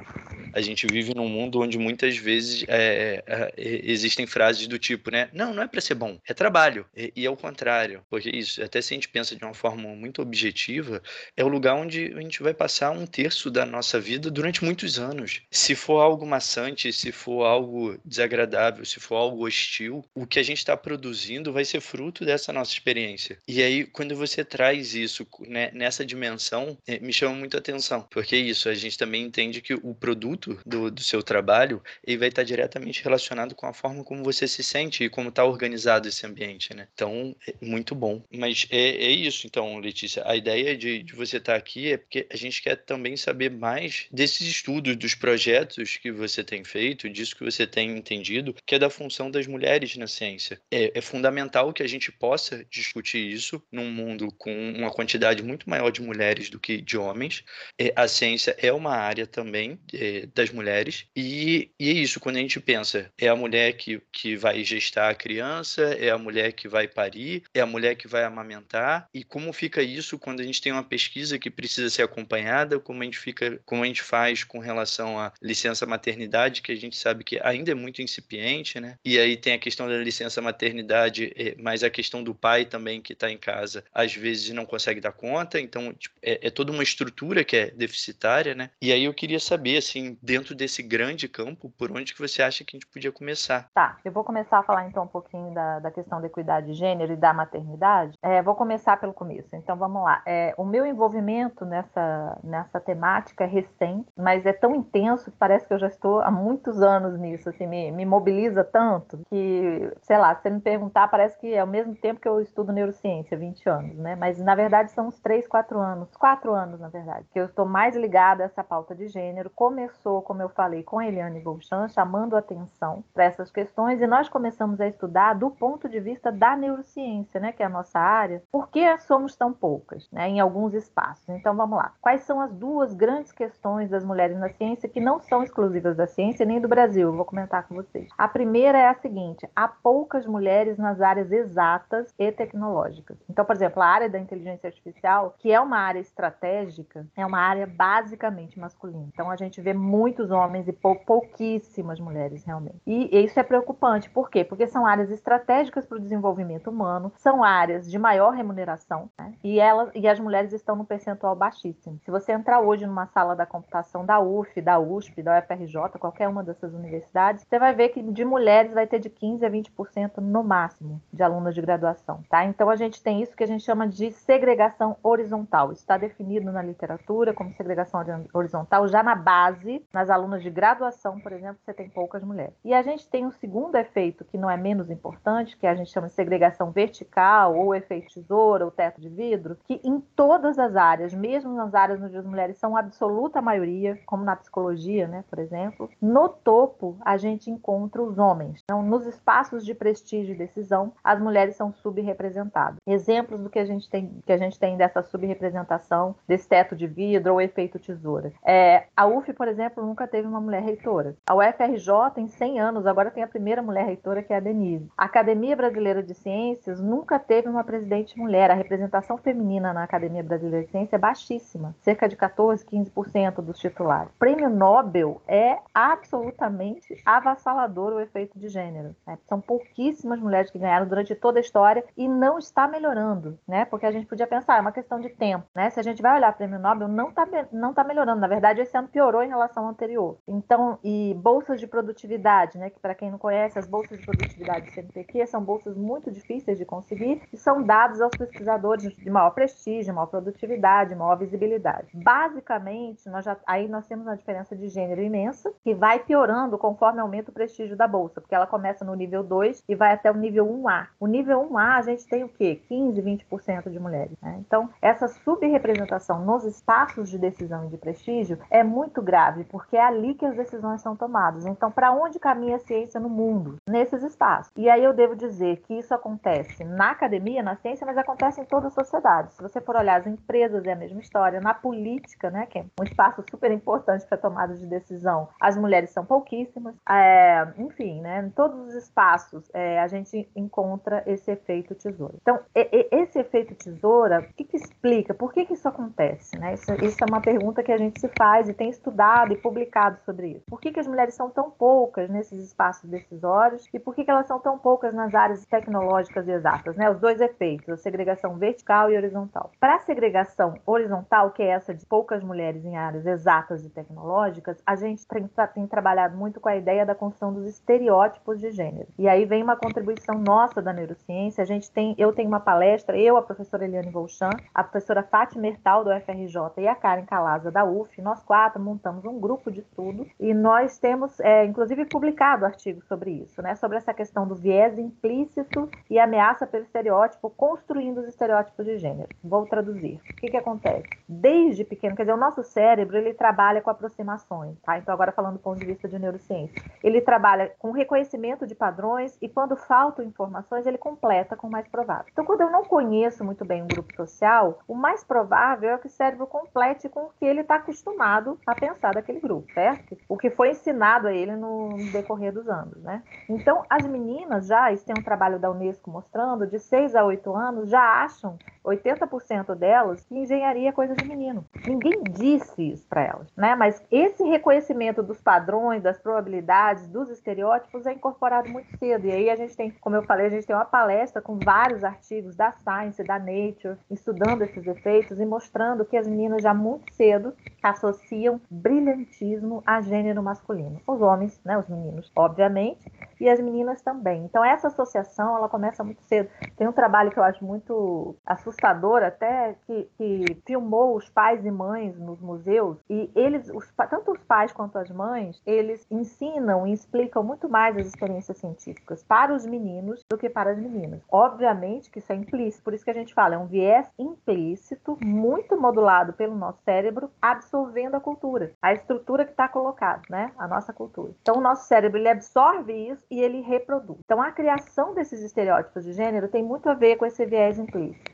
A 0.52 0.60
gente 0.60 0.86
vive 0.86 1.14
num 1.14 1.28
mundo 1.28 1.60
onde 1.60 1.78
muitas 1.78 2.16
vezes 2.16 2.64
é, 2.66 3.22
é, 3.26 3.52
é 3.56 3.80
existem 3.84 4.26
frases 4.26 4.66
do 4.66 4.78
tipo, 4.78 5.10
né? 5.10 5.28
Não, 5.32 5.54
não 5.54 5.62
é 5.62 5.68
para 5.68 5.80
ser 5.80 5.94
bom, 5.94 6.18
é 6.28 6.34
trabalho. 6.34 6.86
E, 6.96 7.12
e 7.16 7.26
é 7.26 7.30
o 7.30 7.36
contrário, 7.36 8.02
porque 8.10 8.30
isso, 8.30 8.62
até 8.62 8.80
se 8.80 8.92
a 8.92 8.96
gente 8.96 9.08
pensa 9.08 9.36
de 9.36 9.44
uma 9.44 9.54
forma 9.54 9.88
muito 9.94 10.20
objetiva, 10.22 11.02
é 11.36 11.44
o 11.44 11.48
lugar 11.48 11.74
onde 11.74 12.12
a 12.16 12.20
gente 12.20 12.42
vai 12.42 12.54
passar 12.54 12.90
um 12.90 13.06
terço 13.06 13.50
da 13.50 13.64
nossa 13.64 14.00
vida 14.00 14.30
durante 14.30 14.64
muitos 14.64 14.98
anos. 14.98 15.42
Se 15.50 15.74
for 15.74 16.00
algo 16.00 16.26
maçante, 16.34 16.92
se 16.92 17.12
for 17.12 17.44
algo 17.44 17.98
desagradável, 18.04 18.84
se 18.84 18.98
for 18.98 19.16
algo 19.16 19.46
hostil, 19.46 20.04
o 20.14 20.26
que 20.26 20.38
a 20.38 20.42
gente 20.42 20.58
está 20.58 20.76
produzindo 20.76 21.52
vai 21.52 21.64
ser 21.64 21.80
fruto 21.80 22.24
dessa 22.24 22.52
nossa 22.52 22.72
experiência. 22.72 23.38
E 23.46 23.62
aí 23.62 23.84
quando 23.84 24.16
você 24.16 24.44
traz 24.44 24.94
isso 24.94 25.26
né, 25.46 25.70
nessa 25.72 26.04
dimensão, 26.04 26.76
é, 26.86 26.98
me 26.98 27.12
chama 27.12 27.34
muito 27.34 27.56
a 27.56 27.60
atenção, 27.60 28.02
porque 28.10 28.34
é 28.36 28.38
isso, 28.38 28.68
a 28.68 28.74
gente 28.74 28.98
também 28.98 29.22
entende 29.22 29.60
que 29.60 29.74
o 29.74 29.94
produto 29.94 30.58
do, 30.66 30.90
do 30.90 31.02
seu 31.02 31.22
trabalho 31.22 31.82
ele 32.04 32.18
vai 32.18 32.28
estar 32.28 32.42
diretamente 32.42 33.02
relacionado 33.02 33.54
com 33.54 33.66
a 33.66 33.72
forma 33.72 34.02
como 34.04 34.24
você 34.24 34.48
se 34.48 34.62
sente 34.62 35.04
e 35.04 35.08
como 35.08 35.28
está 35.28 35.44
organizado 35.44 36.08
esse 36.08 36.26
ambiente, 36.26 36.74
né? 36.74 36.88
Então, 36.94 37.34
é 37.46 37.54
muito 37.60 37.94
bom. 37.94 38.22
Mas 38.32 38.66
é, 38.70 39.06
é 39.06 39.10
isso, 39.10 39.46
então, 39.46 39.78
Letícia. 39.78 40.22
A 40.26 40.36
ideia 40.36 40.76
de, 40.76 41.02
de 41.02 41.14
você 41.14 41.36
estar 41.36 41.52
tá 41.52 41.58
aqui 41.58 41.92
é 41.92 41.96
porque 41.96 42.26
a 42.30 42.36
gente 42.36 42.62
quer 42.62 42.76
também 42.76 43.16
saber 43.16 43.50
mais 43.50 44.06
desses 44.10 44.46
estudos, 44.46 44.96
dos 44.96 45.14
projetos 45.14 45.96
que 45.96 46.10
você 46.10 46.23
tem 46.44 46.64
feito, 46.64 47.08
disso 47.08 47.36
que 47.36 47.44
você 47.44 47.66
tem 47.66 47.96
entendido, 47.96 48.54
que 48.66 48.74
é 48.74 48.78
da 48.78 48.88
função 48.88 49.30
das 49.30 49.46
mulheres 49.46 49.96
na 49.96 50.06
ciência. 50.06 50.60
É, 50.70 50.98
é 50.98 51.00
fundamental 51.00 51.72
que 51.72 51.82
a 51.82 51.86
gente 51.86 52.10
possa 52.12 52.64
discutir 52.70 53.18
isso 53.18 53.62
num 53.70 53.90
mundo 53.90 54.28
com 54.38 54.52
uma 54.70 54.90
quantidade 54.90 55.42
muito 55.42 55.68
maior 55.68 55.90
de 55.90 56.02
mulheres 56.02 56.50
do 56.50 56.58
que 56.58 56.80
de 56.80 56.96
homens. 56.96 57.44
É, 57.78 57.92
a 57.96 58.08
ciência 58.08 58.56
é 58.58 58.72
uma 58.72 58.96
área 58.96 59.26
também 59.26 59.78
é, 59.92 60.26
das 60.34 60.50
mulheres. 60.50 61.06
E, 61.16 61.70
e, 61.78 61.90
é 61.90 61.92
isso, 61.92 62.20
quando 62.20 62.36
a 62.36 62.40
gente 62.40 62.60
pensa, 62.60 63.10
é 63.18 63.28
a 63.28 63.36
mulher 63.36 63.74
que, 63.74 64.00
que 64.12 64.36
vai 64.36 64.62
gestar 64.64 65.10
a 65.10 65.14
criança, 65.14 65.82
é 65.82 66.10
a 66.10 66.18
mulher 66.18 66.52
que 66.52 66.68
vai 66.68 66.88
parir, 66.88 67.42
é 67.54 67.60
a 67.60 67.66
mulher 67.66 67.94
que 67.94 68.08
vai 68.08 68.24
amamentar. 68.24 69.08
E 69.12 69.22
como 69.22 69.52
fica 69.52 69.82
isso 69.82 70.18
quando 70.18 70.40
a 70.40 70.44
gente 70.44 70.60
tem 70.60 70.72
uma 70.72 70.82
pesquisa 70.82 71.38
que 71.38 71.50
precisa 71.50 71.90
ser 71.90 72.02
acompanhada, 72.02 72.78
como 72.78 73.02
a 73.02 73.04
gente 73.04 73.18
fica, 73.18 73.60
como 73.64 73.82
a 73.82 73.86
gente 73.86 74.02
faz 74.02 74.44
com 74.44 74.58
relação 74.58 75.18
à 75.18 75.32
licença 75.42 75.86
maternidade, 75.86 76.13
que 76.62 76.72
a 76.72 76.76
gente 76.76 76.96
sabe 76.96 77.24
que 77.24 77.40
ainda 77.42 77.70
é 77.70 77.74
muito 77.74 78.02
incipiente, 78.02 78.80
né? 78.80 78.98
E 79.04 79.18
aí 79.18 79.36
tem 79.36 79.54
a 79.54 79.58
questão 79.58 79.88
da 79.88 79.96
licença 79.96 80.40
maternidade, 80.40 81.32
é, 81.36 81.54
mas 81.58 81.82
a 81.82 81.90
questão 81.90 82.22
do 82.22 82.34
pai 82.34 82.64
também 82.64 83.00
que 83.00 83.12
está 83.12 83.30
em 83.30 83.38
casa 83.38 83.54
casa 83.54 83.84
às 83.94 84.14
vezes 84.14 84.52
não 84.52 84.66
consegue 84.66 85.00
dar 85.00 85.12
conta, 85.12 85.60
então 85.60 85.92
tipo, 85.92 86.14
é, 86.22 86.46
é, 86.46 86.50
toda 86.50 86.72
uma 86.72 86.82
estrutura 86.82 87.44
que 87.44 87.56
é 87.56 87.70
deficitária, 87.70 88.54
né? 88.54 88.70
E 88.80 88.92
aí 88.92 89.04
eu 89.04 89.14
queria 89.14 89.40
saber, 89.40 89.78
assim, 89.78 90.18
dentro 90.22 90.54
desse 90.54 90.82
grande 90.82 91.28
campo, 91.28 91.72
por 91.78 91.90
onde 91.90 92.12
que 92.12 92.20
você 92.20 92.42
acha 92.42 92.64
que 92.64 92.76
a 92.76 92.78
gente 92.78 92.90
podia 92.90 93.12
começar? 93.12 93.68
Tá, 93.74 93.98
eu 94.04 94.12
vou 94.12 94.24
começar 94.24 94.58
a 94.58 94.62
falar 94.62 94.86
então 94.86 95.04
um 95.04 95.08
pouquinho 95.08 95.52
da, 95.54 95.80
da 95.80 95.90
questão 95.90 96.20
da 96.20 96.26
equidade 96.26 96.66
de 96.66 96.74
gênero 96.74 97.12
e 97.12 97.16
da 97.16 97.32
maternidade. 97.32 98.16
É, 98.22 98.42
vou 98.42 98.54
começar 98.54 98.98
pelo 98.98 99.12
começo, 99.12 99.54
então 99.54 99.76
vamos 99.76 100.02
lá. 100.02 100.22
É, 100.26 100.54
o 100.56 100.64
meu 100.64 100.86
envolvimento 100.86 101.64
nessa, 101.64 102.38
nessa 102.42 102.80
temática 102.80 103.44
é 103.44 103.46
recente, 103.46 104.08
mas 104.16 104.44
é 104.44 104.52
tão 104.52 104.74
intenso 104.74 105.30
que 105.30 105.36
parece 105.36 105.66
que 105.66 105.74
eu 105.74 105.78
já 105.78 105.88
estou 105.94 106.20
há 106.20 106.30
muitos 106.30 106.82
anos 106.82 107.18
nisso, 107.18 107.48
assim, 107.48 107.66
me, 107.66 107.90
me 107.90 108.04
mobiliza 108.04 108.62
tanto 108.64 109.20
que, 109.28 109.92
sei 110.02 110.18
lá, 110.18 110.34
se 110.34 110.42
você 110.42 110.50
me 110.50 110.60
perguntar, 110.60 111.08
parece 111.08 111.38
que 111.38 111.54
é 111.54 111.60
ao 111.60 111.66
mesmo 111.66 111.94
tempo 111.94 112.20
que 112.20 112.28
eu 112.28 112.40
estudo 112.40 112.72
neurociência, 112.72 113.36
20 113.36 113.68
anos, 113.68 113.96
né? 113.96 114.16
Mas 114.16 114.38
na 114.38 114.54
verdade 114.54 114.92
são 114.92 115.08
uns 115.08 115.18
3, 115.20 115.46
4 115.46 115.78
anos, 115.78 116.08
4 116.16 116.52
anos 116.52 116.80
na 116.80 116.88
verdade, 116.88 117.26
que 117.32 117.38
eu 117.38 117.46
estou 117.46 117.64
mais 117.64 117.96
ligada 117.96 118.42
a 118.42 118.46
essa 118.46 118.62
pauta 118.62 118.94
de 118.94 119.08
gênero. 119.08 119.50
Começou, 119.50 120.22
como 120.22 120.42
eu 120.42 120.48
falei, 120.48 120.82
com 120.82 120.98
a 120.98 121.06
Eliane 121.06 121.40
Golchan, 121.40 121.88
chamando 121.88 122.36
atenção 122.36 123.04
para 123.12 123.24
essas 123.24 123.50
questões 123.50 124.00
e 124.00 124.06
nós 124.06 124.28
começamos 124.28 124.80
a 124.80 124.86
estudar 124.86 125.34
do 125.34 125.50
ponto 125.50 125.88
de 125.88 126.00
vista 126.00 126.30
da 126.30 126.56
neurociência, 126.56 127.40
né? 127.40 127.52
Que 127.52 127.62
é 127.62 127.66
a 127.66 127.70
nossa 127.70 127.98
área. 127.98 128.42
Por 128.50 128.68
que 128.68 128.98
somos 128.98 129.36
tão 129.36 129.52
poucas, 129.52 130.08
né? 130.10 130.28
Em 130.28 130.40
alguns 130.40 130.74
espaços. 130.74 131.28
Então 131.28 131.54
vamos 131.54 131.78
lá. 131.78 131.92
Quais 132.00 132.22
são 132.22 132.40
as 132.40 132.52
duas 132.52 132.94
grandes 132.94 133.32
questões 133.32 133.90
das 133.90 134.04
mulheres 134.04 134.38
na 134.38 134.48
ciência 134.48 134.88
que 134.88 135.00
não 135.00 135.20
são 135.20 135.42
exclusivas 135.42 135.83
da 135.92 136.06
ciência 136.06 136.46
nem 136.46 136.60
do 136.60 136.68
Brasil? 136.68 137.12
Vou 137.12 137.24
comentar 137.24 137.66
com 137.66 137.74
vocês. 137.74 138.08
A 138.16 138.28
primeira 138.28 138.78
é 138.78 138.88
a 138.88 138.94
seguinte: 138.94 139.48
há 139.54 139.68
poucas 139.68 140.26
mulheres 140.26 140.78
nas 140.78 141.00
áreas 141.00 141.30
exatas 141.30 142.14
e 142.18 142.30
tecnológicas. 142.32 143.16
Então, 143.28 143.44
por 143.44 143.54
exemplo, 143.54 143.82
a 143.82 143.86
área 143.86 144.08
da 144.08 144.18
inteligência 144.18 144.68
artificial, 144.68 145.34
que 145.38 145.52
é 145.52 145.60
uma 145.60 145.78
área 145.78 146.00
estratégica, 146.00 147.06
é 147.16 147.26
uma 147.26 147.38
área 147.38 147.66
basicamente 147.66 148.58
masculina. 148.58 149.08
Então, 149.12 149.30
a 149.30 149.36
gente 149.36 149.60
vê 149.60 149.74
muitos 149.74 150.30
homens 150.30 150.68
e 150.68 150.72
pou 150.72 150.94
pouquíssimas 150.94 151.98
mulheres 151.98 152.44
realmente. 152.44 152.80
E 152.86 153.24
isso 153.24 153.38
é 153.38 153.42
preocupante. 153.42 154.08
Por 154.10 154.30
quê? 154.30 154.44
Porque 154.44 154.66
são 154.66 154.86
áreas 154.86 155.10
estratégicas 155.10 155.86
para 155.86 155.98
o 155.98 156.00
desenvolvimento 156.00 156.70
humano, 156.70 157.12
são 157.16 157.42
áreas 157.42 157.90
de 157.90 157.98
maior 157.98 158.30
remuneração, 158.30 159.10
né? 159.18 159.34
e, 159.42 159.58
elas, 159.58 159.90
e 159.94 160.06
as 160.06 160.20
mulheres 160.20 160.52
estão 160.52 160.76
no 160.76 160.84
percentual 160.84 161.34
baixíssimo. 161.34 161.98
Se 162.04 162.10
você 162.10 162.32
entrar 162.32 162.60
hoje 162.60 162.86
numa 162.86 163.06
sala 163.06 163.34
da 163.34 163.46
computação 163.46 164.04
da 164.04 164.20
UF, 164.20 164.60
da 164.60 164.78
USP, 164.78 165.22
da 165.22 165.38
UFRJ, 165.38 165.73
qualquer 165.98 166.28
uma 166.28 166.42
dessas 166.42 166.72
universidades, 166.72 167.44
você 167.44 167.58
vai 167.58 167.74
ver 167.74 167.90
que 167.90 168.02
de 168.02 168.24
mulheres 168.24 168.72
vai 168.72 168.86
ter 168.86 168.98
de 168.98 169.10
15 169.10 169.44
a 169.44 169.50
20% 169.50 170.18
no 170.18 170.42
máximo 170.42 171.00
de 171.12 171.22
alunas 171.22 171.54
de 171.54 171.60
graduação. 171.60 172.22
Tá? 172.28 172.44
Então, 172.44 172.70
a 172.70 172.76
gente 172.76 173.02
tem 173.02 173.22
isso 173.22 173.36
que 173.36 173.44
a 173.44 173.46
gente 173.46 173.64
chama 173.64 173.86
de 173.86 174.10
segregação 174.10 174.96
horizontal. 175.02 175.72
Isso 175.72 175.82
está 175.82 175.96
definido 175.96 176.50
na 176.52 176.62
literatura 176.62 177.34
como 177.34 177.52
segregação 177.52 178.04
horizontal, 178.32 178.88
já 178.88 179.02
na 179.02 179.14
base, 179.14 179.84
nas 179.92 180.10
alunas 180.10 180.42
de 180.42 180.50
graduação, 180.50 181.18
por 181.20 181.32
exemplo, 181.32 181.58
você 181.64 181.72
tem 181.72 181.88
poucas 181.88 182.22
mulheres. 182.22 182.54
E 182.64 182.72
a 182.72 182.82
gente 182.82 183.08
tem 183.08 183.26
um 183.26 183.30
segundo 183.30 183.76
efeito 183.76 184.24
que 184.24 184.38
não 184.38 184.50
é 184.50 184.56
menos 184.56 184.90
importante, 184.90 185.56
que 185.56 185.66
a 185.66 185.74
gente 185.74 185.90
chama 185.90 186.08
de 186.08 186.14
segregação 186.14 186.70
vertical, 186.70 187.56
ou 187.56 187.74
efeito 187.74 188.14
tesoura, 188.14 188.64
ou 188.64 188.70
teto 188.70 189.00
de 189.00 189.08
vidro, 189.08 189.56
que 189.64 189.80
em 189.84 190.00
todas 190.00 190.58
as 190.58 190.76
áreas, 190.76 191.14
mesmo 191.14 191.52
nas 191.54 191.74
áreas 191.74 192.02
onde 192.02 192.16
as 192.16 192.26
mulheres 192.26 192.58
são 192.58 192.76
a 192.76 192.80
absoluta 192.80 193.40
maioria, 193.40 193.98
como 194.06 194.24
na 194.24 194.36
psicologia, 194.36 195.06
né, 195.06 195.24
por 195.28 195.38
exemplo, 195.38 195.63
no 196.00 196.28
topo 196.28 196.96
a 197.04 197.16
gente 197.16 197.50
encontra 197.50 198.02
os 198.02 198.18
homens. 198.18 198.60
Então, 198.64 198.82
nos 198.82 199.06
espaços 199.06 199.64
de 199.64 199.74
prestígio 199.74 200.34
e 200.34 200.38
decisão, 200.38 200.92
as 201.02 201.20
mulheres 201.20 201.56
são 201.56 201.72
subrepresentadas. 201.72 202.78
Exemplo 202.86 203.14
exemplos 203.14 203.40
do 203.40 203.50
que 203.50 203.58
a 203.58 203.64
gente 203.64 203.88
tem, 203.88 204.20
que 204.24 204.32
a 204.32 204.36
gente 204.36 204.58
tem 204.58 204.76
dessa 204.76 205.02
subrepresentação, 205.02 206.14
desse 206.26 206.48
teto 206.48 206.76
de 206.76 206.86
vidro 206.86 207.34
ou 207.34 207.40
efeito 207.40 207.78
tesoura. 207.78 208.32
É, 208.44 208.84
a 208.96 209.06
UF, 209.06 209.32
por 209.32 209.48
exemplo, 209.48 209.84
nunca 209.84 210.06
teve 210.06 210.26
uma 210.26 210.40
mulher 210.40 210.62
reitora. 210.62 211.16
A 211.26 211.34
UFRJ 211.34 212.10
tem 212.14 212.28
100 212.28 212.60
anos, 212.60 212.86
agora 212.86 213.10
tem 213.10 213.22
a 213.22 213.28
primeira 213.28 213.62
mulher 213.62 213.86
reitora, 213.86 214.22
que 214.22 214.32
é 214.32 214.36
a 214.36 214.40
Denise. 214.40 214.90
A 214.96 215.04
Academia 215.04 215.56
Brasileira 215.56 216.02
de 216.02 216.14
Ciências 216.14 216.80
nunca 216.80 217.18
teve 217.18 217.48
uma 217.48 217.64
presidente 217.64 218.18
mulher. 218.18 218.50
A 218.50 218.54
representação 218.54 219.16
feminina 219.16 219.72
na 219.72 219.84
Academia 219.84 220.22
Brasileira 220.22 220.64
de 220.66 220.70
Ciências 220.70 220.92
é 220.92 220.98
baixíssima, 220.98 221.74
cerca 221.82 222.08
de 222.08 222.16
14, 222.16 222.64
15% 222.64 223.40
dos 223.40 223.58
titulares. 223.58 224.10
O 224.10 224.18
prêmio 224.18 224.50
Nobel 224.50 225.20
é 225.26 225.53
absolutamente 225.72 227.00
avassalador 227.04 227.92
o 227.92 228.00
efeito 228.00 228.38
de 228.38 228.48
gênero. 228.48 228.94
Né? 229.06 229.18
São 229.26 229.40
pouquíssimas 229.40 230.20
mulheres 230.20 230.50
que 230.50 230.58
ganharam 230.58 230.86
durante 230.86 231.14
toda 231.14 231.38
a 231.38 231.40
história 231.40 231.84
e 231.96 232.08
não 232.08 232.38
está 232.38 232.66
melhorando 232.68 233.38
né? 233.46 233.64
Porque 233.64 233.86
a 233.86 233.90
gente 233.90 234.06
podia 234.06 234.26
pensar, 234.26 234.58
é 234.58 234.60
uma 234.60 234.72
questão 234.72 235.00
de 235.00 235.08
tempo, 235.08 235.46
né? 235.54 235.70
Se 235.70 235.80
a 235.80 235.82
gente 235.82 236.02
vai 236.02 236.16
olhar 236.16 236.32
o 236.32 236.36
prêmio 236.36 236.58
Nobel, 236.58 236.88
não 236.88 237.08
está 237.08 237.26
não 237.52 237.74
tá 237.74 237.84
melhorando. 237.84 238.20
Na 238.20 238.26
verdade, 238.26 238.60
esse 238.60 238.76
ano 238.76 238.88
piorou 238.88 239.22
em 239.22 239.28
relação 239.28 239.64
ao 239.64 239.70
anterior. 239.70 240.18
Então, 240.26 240.78
e 240.82 241.14
bolsas 241.18 241.60
de 241.60 241.66
produtividade, 241.66 242.58
né? 242.58 242.70
Que 242.70 242.80
para 242.80 242.94
quem 242.94 243.10
não 243.10 243.18
conhece, 243.18 243.58
as 243.58 243.66
bolsas 243.66 243.98
de 243.98 244.04
produtividade 244.04 244.66
do 244.66 244.72
CNPq 244.72 245.26
são 245.26 245.42
bolsas 245.42 245.76
muito 245.76 246.10
difíceis 246.10 246.58
de 246.58 246.64
conseguir 246.64 247.22
e 247.32 247.36
são 247.36 247.62
dados 247.62 248.00
aos 248.00 248.16
pesquisadores 248.16 248.94
de 248.94 249.10
maior 249.10 249.30
prestígio, 249.30 249.94
maior 249.94 250.06
produtividade, 250.06 250.94
maior 250.94 251.16
visibilidade. 251.16 251.88
Basicamente, 251.94 253.08
nós 253.08 253.24
já, 253.24 253.36
aí 253.46 253.68
nós 253.68 253.86
temos 253.86 254.06
uma 254.06 254.16
diferença 254.16 254.56
de 254.56 254.68
gênero 254.68 255.02
imensa, 255.02 255.43
que 255.62 255.74
vai 255.74 255.98
piorando 255.98 256.58
conforme 256.58 257.00
aumenta 257.00 257.30
o 257.30 257.34
prestígio 257.34 257.76
da 257.76 257.86
bolsa, 257.86 258.20
porque 258.20 258.34
ela 258.34 258.46
começa 258.46 258.84
no 258.84 258.94
nível 258.94 259.22
2 259.22 259.62
e 259.68 259.74
vai 259.74 259.92
até 259.92 260.10
o 260.10 260.16
nível 260.16 260.46
1A. 260.46 260.88
O 260.98 261.06
nível 261.06 261.48
1A, 261.50 261.78
a 261.78 261.82
gente 261.82 262.06
tem 262.06 262.24
o 262.24 262.28
quê? 262.28 262.60
15, 262.68 263.02
20% 263.02 263.70
de 263.70 263.78
mulheres. 263.78 264.16
Né? 264.22 264.36
Então, 264.40 264.68
essa 264.80 265.08
subrepresentação 265.08 266.24
nos 266.24 266.44
espaços 266.44 267.08
de 267.08 267.18
decisão 267.18 267.66
e 267.66 267.68
de 267.68 267.76
prestígio 267.76 268.38
é 268.50 268.62
muito 268.62 269.02
grave, 269.02 269.44
porque 269.44 269.76
é 269.76 269.84
ali 269.84 270.14
que 270.14 270.26
as 270.26 270.36
decisões 270.36 270.80
são 270.80 270.96
tomadas. 270.96 271.46
Então, 271.46 271.70
para 271.70 271.92
onde 271.92 272.18
caminha 272.18 272.56
a 272.56 272.60
ciência 272.60 273.00
no 273.00 273.08
mundo? 273.08 273.56
Nesses 273.68 274.02
espaços. 274.02 274.52
E 274.56 274.68
aí 274.68 274.82
eu 274.82 274.92
devo 274.92 275.14
dizer 275.14 275.62
que 275.66 275.74
isso 275.74 275.94
acontece 275.94 276.64
na 276.64 276.90
academia, 276.90 277.42
na 277.42 277.56
ciência, 277.56 277.86
mas 277.86 277.98
acontece 277.98 278.40
em 278.40 278.44
toda 278.44 278.68
a 278.68 278.70
sociedade. 278.70 279.34
Se 279.34 279.42
você 279.42 279.60
for 279.60 279.76
olhar 279.76 280.00
as 280.00 280.06
empresas, 280.06 280.64
é 280.64 280.72
a 280.72 280.76
mesma 280.76 281.00
história. 281.00 281.40
Na 281.40 281.54
política, 281.54 282.30
né, 282.30 282.46
que 282.46 282.58
é 282.58 282.64
muito 282.78 282.90
espaço 282.90 283.24
super 283.28 283.50
importante 283.50 284.06
para 284.06 284.16
tomada 284.16 284.54
de 284.54 284.66
decisão, 284.66 285.28
as 285.40 285.56
mulheres 285.56 285.90
são 285.90 286.04
pouquíssimas. 286.04 286.74
É, 286.88 287.46
enfim, 287.58 288.00
né, 288.00 288.24
em 288.26 288.30
todos 288.30 288.58
os 288.68 288.74
espaços 288.74 289.48
é, 289.52 289.80
a 289.80 289.86
gente 289.88 290.28
encontra 290.34 291.02
esse 291.06 291.30
efeito 291.30 291.74
tesoura. 291.74 292.14
Então, 292.20 292.40
e, 292.54 292.68
e, 292.72 292.88
esse 292.92 293.18
efeito 293.18 293.54
tesoura, 293.54 294.20
o 294.20 294.34
que, 294.34 294.44
que 294.44 294.56
explica? 294.56 295.14
Por 295.14 295.32
que, 295.32 295.44
que 295.44 295.54
isso 295.54 295.68
acontece? 295.68 296.38
Né? 296.38 296.54
Isso, 296.54 296.72
isso, 296.84 297.02
é 297.02 297.06
uma 297.06 297.20
pergunta 297.20 297.62
que 297.62 297.72
a 297.72 297.78
gente 297.78 298.00
se 298.00 298.08
faz 298.16 298.48
e 298.48 298.54
tem 298.54 298.68
estudado 298.68 299.32
e 299.32 299.36
publicado 299.36 299.98
sobre 300.04 300.28
isso. 300.28 300.44
Por 300.48 300.60
que, 300.60 300.72
que 300.72 300.80
as 300.80 300.86
mulheres 300.86 301.14
são 301.14 301.30
tão 301.30 301.50
poucas 301.50 302.08
nesses 302.08 302.38
espaços 302.44 302.88
decisórios 302.88 303.68
e 303.72 303.78
por 303.78 303.94
que, 303.94 304.04
que 304.04 304.10
elas 304.10 304.26
são 304.26 304.38
tão 304.38 304.58
poucas 304.58 304.94
nas 304.94 305.14
áreas 305.14 305.44
tecnológicas 305.46 306.26
e 306.28 306.32
exatas? 306.32 306.76
Né? 306.76 306.90
Os 306.90 307.00
dois 307.00 307.20
efeitos, 307.20 307.68
a 307.68 307.76
segregação 307.76 308.36
vertical 308.36 308.90
e 308.90 308.96
horizontal. 308.96 309.50
Para 309.60 309.76
a 309.76 309.80
segregação 309.80 310.54
horizontal, 310.66 311.30
que 311.30 311.42
é 311.42 311.48
essa 311.48 311.74
de 311.74 311.84
poucas 311.86 312.22
mulheres 312.22 312.64
em 312.64 312.76
áreas 312.76 313.06
exatas 313.06 313.64
e 313.64 313.70
tecnológicas, 313.70 314.60
a 314.66 314.76
gente 314.76 315.06
tem, 315.06 315.23
tem 315.52 315.66
trabalhado 315.66 316.16
muito 316.16 316.40
com 316.40 316.48
a 316.48 316.56
ideia 316.56 316.84
da 316.84 316.94
construção 316.94 317.32
dos 317.32 317.46
estereótipos 317.46 318.40
de 318.40 318.50
gênero. 318.50 318.88
E 318.98 319.08
aí 319.08 319.24
vem 319.24 319.42
uma 319.42 319.56
contribuição 319.56 320.18
nossa 320.18 320.60
da 320.60 320.72
neurociência. 320.72 321.42
A 321.42 321.46
gente 321.46 321.70
tem, 321.70 321.94
eu 321.98 322.12
tenho 322.12 322.28
uma 322.28 322.40
palestra, 322.40 322.96
eu, 322.98 323.16
a 323.16 323.22
professora 323.22 323.64
Eliane 323.64 323.90
Volchan, 323.90 324.30
a 324.54 324.62
professora 324.62 325.02
Fátima 325.02 325.42
Mertal 325.42 325.84
do 325.84 325.90
FRJ 325.90 326.62
e 326.62 326.68
a 326.68 326.74
Karen 326.74 327.04
Calaza 327.04 327.50
da 327.50 327.64
UF, 327.64 328.00
nós 328.00 328.22
quatro 328.22 328.60
montamos 328.60 329.04
um 329.04 329.20
grupo 329.20 329.50
de 329.50 329.60
estudo 329.60 330.06
e 330.18 330.32
nós 330.32 330.78
temos, 330.78 331.20
é, 331.20 331.44
inclusive, 331.44 331.84
publicado 331.84 332.44
artigos 332.44 332.86
sobre 332.86 333.10
isso, 333.10 333.42
né? 333.42 333.54
Sobre 333.54 333.76
essa 333.76 333.92
questão 333.92 334.26
do 334.26 334.34
viés 334.34 334.78
implícito 334.78 335.68
e 335.90 335.98
ameaça 335.98 336.46
pelo 336.46 336.64
estereótipo, 336.64 337.30
construindo 337.30 337.98
os 337.98 338.08
estereótipos 338.08 338.64
de 338.64 338.78
gênero. 338.78 339.08
Vou 339.22 339.46
traduzir. 339.46 340.00
O 340.10 340.16
que, 340.16 340.30
que 340.30 340.36
acontece? 340.36 340.88
Desde 341.08 341.64
pequeno, 341.64 341.96
quer 341.96 342.02
dizer, 342.02 342.14
o 342.14 342.18
nosso 342.18 342.42
cérebro 342.42 342.96
ele 342.96 343.14
trabalha 343.14 343.60
com 343.60 343.70
aproximações, 343.70 344.58
tá? 344.60 344.78
Então, 344.78 344.94
agora 344.94 345.03
falando 345.12 345.34
do 345.34 345.40
ponto 345.40 345.58
de 345.58 345.66
vista 345.66 345.88
de 345.88 345.98
neurociência, 345.98 346.62
ele 346.82 347.00
trabalha 347.00 347.52
com 347.58 347.70
reconhecimento 347.70 348.46
de 348.46 348.54
padrões 348.54 349.16
e 349.20 349.28
quando 349.28 349.56
faltam 349.56 350.04
informações, 350.04 350.66
ele 350.66 350.78
completa 350.78 351.36
com 351.36 351.48
o 351.48 351.50
mais 351.50 351.66
provável. 351.68 352.06
Então, 352.12 352.24
quando 352.24 352.42
eu 352.42 352.50
não 352.50 352.64
conheço 352.64 353.24
muito 353.24 353.44
bem 353.44 353.62
um 353.62 353.68
grupo 353.68 353.94
social, 353.94 354.58
o 354.66 354.74
mais 354.74 355.04
provável 355.04 355.70
é 355.70 355.78
que 355.78 355.86
o 355.86 355.90
cérebro 355.90 356.26
complete 356.26 356.88
com 356.88 357.04
o 357.04 357.10
que 357.18 357.24
ele 357.24 357.40
está 357.40 357.56
acostumado 357.56 358.38
a 358.46 358.54
pensar 358.54 358.94
daquele 358.94 359.20
grupo, 359.20 359.52
certo? 359.52 359.96
O 360.08 360.16
que 360.16 360.30
foi 360.30 360.50
ensinado 360.50 361.08
a 361.08 361.12
ele 361.12 361.36
no 361.36 361.76
decorrer 361.92 362.32
dos 362.32 362.48
anos, 362.48 362.82
né? 362.82 363.02
Então, 363.28 363.64
as 363.68 363.86
meninas 363.86 364.46
já, 364.46 364.72
isso 364.72 364.84
tem 364.84 364.94
um 364.98 365.02
trabalho 365.02 365.38
da 365.38 365.50
Unesco 365.50 365.90
mostrando, 365.90 366.46
de 366.46 366.58
6 366.58 366.94
a 366.94 367.04
8 367.04 367.34
anos, 367.34 367.68
já 367.68 367.80
acham 368.04 368.38
80% 368.64 369.54
delas 369.54 370.02
que 370.04 370.16
engenharia 370.16 370.70
é 370.70 370.72
coisa 370.72 370.94
de 370.94 371.06
menino. 371.06 371.44
Ninguém 371.66 372.02
disse 372.10 372.70
isso 372.70 372.86
para 372.88 373.02
elas, 373.02 373.28
né? 373.36 373.54
Mas 373.54 373.82
esse 373.90 374.24
reconhecimento 374.24 374.93
dos 375.02 375.20
padrões, 375.20 375.82
das 375.82 375.98
probabilidades, 375.98 376.86
dos 376.86 377.10
estereótipos 377.10 377.86
é 377.86 377.92
incorporado 377.92 378.48
muito 378.48 378.76
cedo. 378.78 379.06
E 379.06 379.12
aí 379.12 379.30
a 379.30 379.36
gente 379.36 379.56
tem, 379.56 379.70
como 379.70 379.96
eu 379.96 380.02
falei, 380.02 380.26
a 380.26 380.30
gente 380.30 380.46
tem 380.46 380.54
uma 380.54 380.64
palestra 380.64 381.20
com 381.20 381.38
vários 381.38 381.84
artigos 381.84 382.36
da 382.36 382.52
Science, 382.52 383.02
da 383.02 383.18
Nature, 383.18 383.76
estudando 383.90 384.42
esses 384.42 384.66
efeitos 384.66 385.18
e 385.18 385.26
mostrando 385.26 385.84
que 385.84 385.96
as 385.96 386.06
meninas 386.06 386.42
já 386.42 386.54
muito 386.54 386.92
cedo 386.92 387.34
associam 387.62 388.40
brilhantismo 388.50 389.62
a 389.66 389.80
gênero 389.80 390.22
masculino. 390.22 390.80
Os 390.86 391.00
homens, 391.00 391.40
né, 391.44 391.58
os 391.58 391.68
meninos, 391.68 392.10
obviamente, 392.14 392.90
e 393.20 393.28
as 393.28 393.40
meninas 393.40 393.80
também. 393.80 394.24
Então 394.24 394.44
essa 394.44 394.68
associação, 394.68 395.36
ela 395.36 395.48
começa 395.48 395.82
muito 395.82 396.02
cedo. 396.02 396.28
Tem 396.56 396.68
um 396.68 396.72
trabalho 396.72 397.10
que 397.10 397.18
eu 397.18 397.22
acho 397.22 397.44
muito 397.44 398.16
assustador 398.26 399.02
até 399.02 399.56
que, 399.66 399.88
que 399.96 400.24
filmou 400.46 400.96
os 400.96 401.08
pais 401.08 401.44
e 401.44 401.50
mães 401.50 401.98
nos 401.98 402.20
museus 402.20 402.78
e 402.88 403.10
eles, 403.14 403.48
os, 403.50 403.72
tanto 403.88 404.12
os 404.12 404.22
pais 404.24 404.52
quanto 404.52 404.78
as 404.78 404.83
mães, 404.90 405.40
eles 405.46 405.86
ensinam 405.90 406.66
e 406.66 406.72
explicam 406.72 407.22
muito 407.22 407.48
mais 407.48 407.76
as 407.76 407.86
experiências 407.86 408.36
científicas 408.38 409.02
para 409.02 409.34
os 409.34 409.46
meninos 409.46 410.04
do 410.10 410.18
que 410.18 410.28
para 410.28 410.50
as 410.50 410.58
meninas. 410.58 411.02
Obviamente 411.10 411.90
que 411.90 411.98
isso 411.98 412.12
é 412.12 412.16
implícito, 412.16 412.64
por 412.64 412.74
isso 412.74 412.84
que 412.84 412.90
a 412.90 412.94
gente 412.94 413.14
fala, 413.14 413.34
é 413.34 413.38
um 413.38 413.46
viés 413.46 413.90
implícito, 413.98 414.98
muito 415.04 415.60
modulado 415.60 416.12
pelo 416.12 416.34
nosso 416.34 416.58
cérebro, 416.64 417.10
absorvendo 417.20 417.96
a 417.96 418.00
cultura, 418.00 418.52
a 418.62 418.72
estrutura 418.72 419.24
que 419.24 419.32
está 419.32 419.48
colocada, 419.48 420.02
né? 420.08 420.32
A 420.36 420.46
nossa 420.46 420.72
cultura. 420.72 421.12
Então 421.22 421.36
o 421.36 421.40
nosso 421.40 421.66
cérebro 421.66 421.98
ele 421.98 422.08
absorve 422.08 422.72
isso 422.72 423.04
e 423.10 423.20
ele 423.20 423.40
reproduz. 423.40 423.98
Então 424.04 424.20
a 424.20 424.30
criação 424.30 424.94
desses 424.94 425.22
estereótipos 425.22 425.84
de 425.84 425.92
gênero 425.92 426.28
tem 426.28 426.42
muito 426.42 426.68
a 426.68 426.74
ver 426.74 426.96
com 426.96 427.06
esse 427.06 427.24
viés 427.24 427.58
implícito 427.58 428.13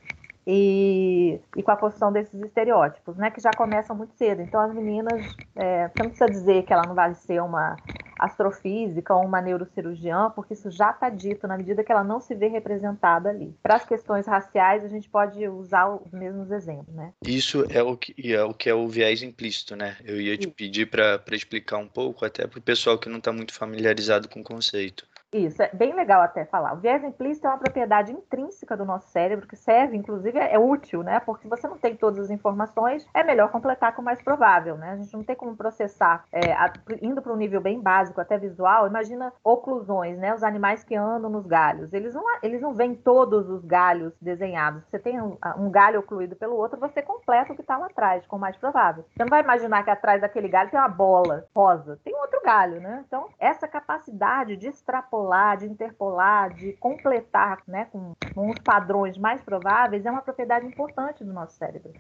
e, 0.52 1.40
e 1.56 1.62
com 1.62 1.70
a 1.70 1.76
construção 1.76 2.12
desses 2.12 2.34
estereótipos, 2.42 3.16
né, 3.16 3.30
que 3.30 3.40
já 3.40 3.52
começam 3.56 3.94
muito 3.94 4.14
cedo. 4.14 4.42
Então, 4.42 4.60
as 4.60 4.74
meninas, 4.74 5.24
é, 5.54 5.86
você 5.86 6.02
não 6.02 6.10
precisa 6.10 6.28
dizer 6.28 6.64
que 6.64 6.72
ela 6.72 6.82
não 6.84 6.94
vai 6.94 7.14
ser 7.14 7.40
uma 7.40 7.76
astrofísica 8.18 9.14
ou 9.14 9.24
uma 9.24 9.40
neurocirurgiã, 9.40 10.30
porque 10.30 10.54
isso 10.54 10.70
já 10.70 10.90
está 10.90 11.08
dito 11.08 11.46
na 11.46 11.56
medida 11.56 11.84
que 11.84 11.90
ela 11.90 12.02
não 12.02 12.20
se 12.20 12.34
vê 12.34 12.48
representada 12.48 13.30
ali. 13.30 13.54
Para 13.62 13.76
as 13.76 13.86
questões 13.86 14.26
raciais, 14.26 14.84
a 14.84 14.88
gente 14.88 15.08
pode 15.08 15.46
usar 15.48 15.88
os 15.88 16.12
mesmos 16.12 16.50
exemplos, 16.50 16.94
né? 16.94 17.12
Isso 17.24 17.64
é 17.70 17.82
o 17.82 17.96
que 17.96 18.34
é 18.34 18.42
o, 18.42 18.52
que 18.52 18.68
é 18.68 18.74
o 18.74 18.88
viés 18.88 19.22
implícito, 19.22 19.74
né? 19.74 19.96
Eu 20.04 20.20
ia 20.20 20.36
te 20.36 20.48
pedir 20.48 20.90
para 20.90 21.22
explicar 21.32 21.78
um 21.78 21.88
pouco, 21.88 22.24
até 22.24 22.46
para 22.46 22.58
o 22.58 22.62
pessoal 22.62 22.98
que 22.98 23.08
não 23.08 23.18
está 23.18 23.32
muito 23.32 23.54
familiarizado 23.54 24.28
com 24.28 24.40
o 24.40 24.44
conceito. 24.44 25.06
Isso, 25.32 25.62
é 25.62 25.70
bem 25.72 25.94
legal 25.94 26.20
até 26.22 26.44
falar. 26.44 26.74
O 26.74 26.78
viés 26.78 27.04
implícito 27.04 27.46
é 27.46 27.50
uma 27.50 27.58
propriedade 27.58 28.10
intrínseca 28.12 28.76
do 28.76 28.84
nosso 28.84 29.06
cérebro 29.10 29.46
que 29.46 29.54
serve, 29.54 29.96
inclusive, 29.96 30.36
é 30.36 30.58
útil, 30.58 31.04
né? 31.04 31.20
Porque 31.20 31.42
se 31.42 31.48
você 31.48 31.68
não 31.68 31.78
tem 31.78 31.94
todas 31.94 32.18
as 32.18 32.30
informações, 32.30 33.06
é 33.14 33.22
melhor 33.22 33.48
completar 33.50 33.94
com 33.94 34.02
o 34.02 34.04
mais 34.04 34.20
provável, 34.20 34.76
né? 34.76 34.90
A 34.90 34.96
gente 34.96 35.12
não 35.12 35.22
tem 35.22 35.36
como 35.36 35.56
processar, 35.56 36.24
é, 36.32 36.52
a, 36.52 36.72
indo 37.00 37.22
para 37.22 37.32
um 37.32 37.36
nível 37.36 37.60
bem 37.60 37.80
básico, 37.80 38.20
até 38.20 38.36
visual. 38.36 38.88
Imagina 38.88 39.32
oclusões, 39.44 40.18
né? 40.18 40.34
Os 40.34 40.42
animais 40.42 40.82
que 40.82 40.96
andam 40.96 41.30
nos 41.30 41.46
galhos. 41.46 41.92
Eles 41.92 42.12
não, 42.12 42.24
eles 42.42 42.60
não 42.60 42.74
veem 42.74 42.96
todos 42.96 43.48
os 43.48 43.64
galhos 43.64 44.12
desenhados. 44.20 44.82
Você 44.90 44.98
tem 44.98 45.20
um, 45.22 45.38
um 45.56 45.70
galho 45.70 46.00
ocluído 46.00 46.34
pelo 46.34 46.56
outro, 46.56 46.80
você 46.80 47.00
completa 47.02 47.52
o 47.52 47.54
que 47.54 47.62
está 47.62 47.78
lá 47.78 47.86
atrás, 47.86 48.26
com 48.26 48.34
o 48.34 48.40
mais 48.40 48.56
provável. 48.56 49.04
Você 49.14 49.22
não 49.22 49.30
vai 49.30 49.42
imaginar 49.42 49.84
que 49.84 49.90
atrás 49.90 50.20
daquele 50.20 50.48
galho 50.48 50.70
tem 50.70 50.80
uma 50.80 50.88
bola 50.88 51.46
rosa. 51.54 52.00
Tem 52.02 52.16
outro 52.16 52.40
galho, 52.42 52.80
né? 52.80 53.04
Então, 53.06 53.28
essa 53.38 53.68
capacidade 53.68 54.56
de 54.56 54.66
extrapolar 54.66 55.19
extrapolar, 55.20 55.56
de 55.58 55.66
interpolar, 55.66 56.54
de 56.54 56.72
completar 56.74 57.62
né, 57.66 57.86
com, 57.92 58.14
com 58.34 58.50
os 58.50 58.58
padrões 58.58 59.18
mais 59.18 59.42
prováveis 59.42 60.06
é 60.06 60.10
uma 60.10 60.22
propriedade 60.22 60.66
importante 60.66 61.24
do 61.24 61.32
nosso 61.32 61.56
cérebro. 61.56 61.92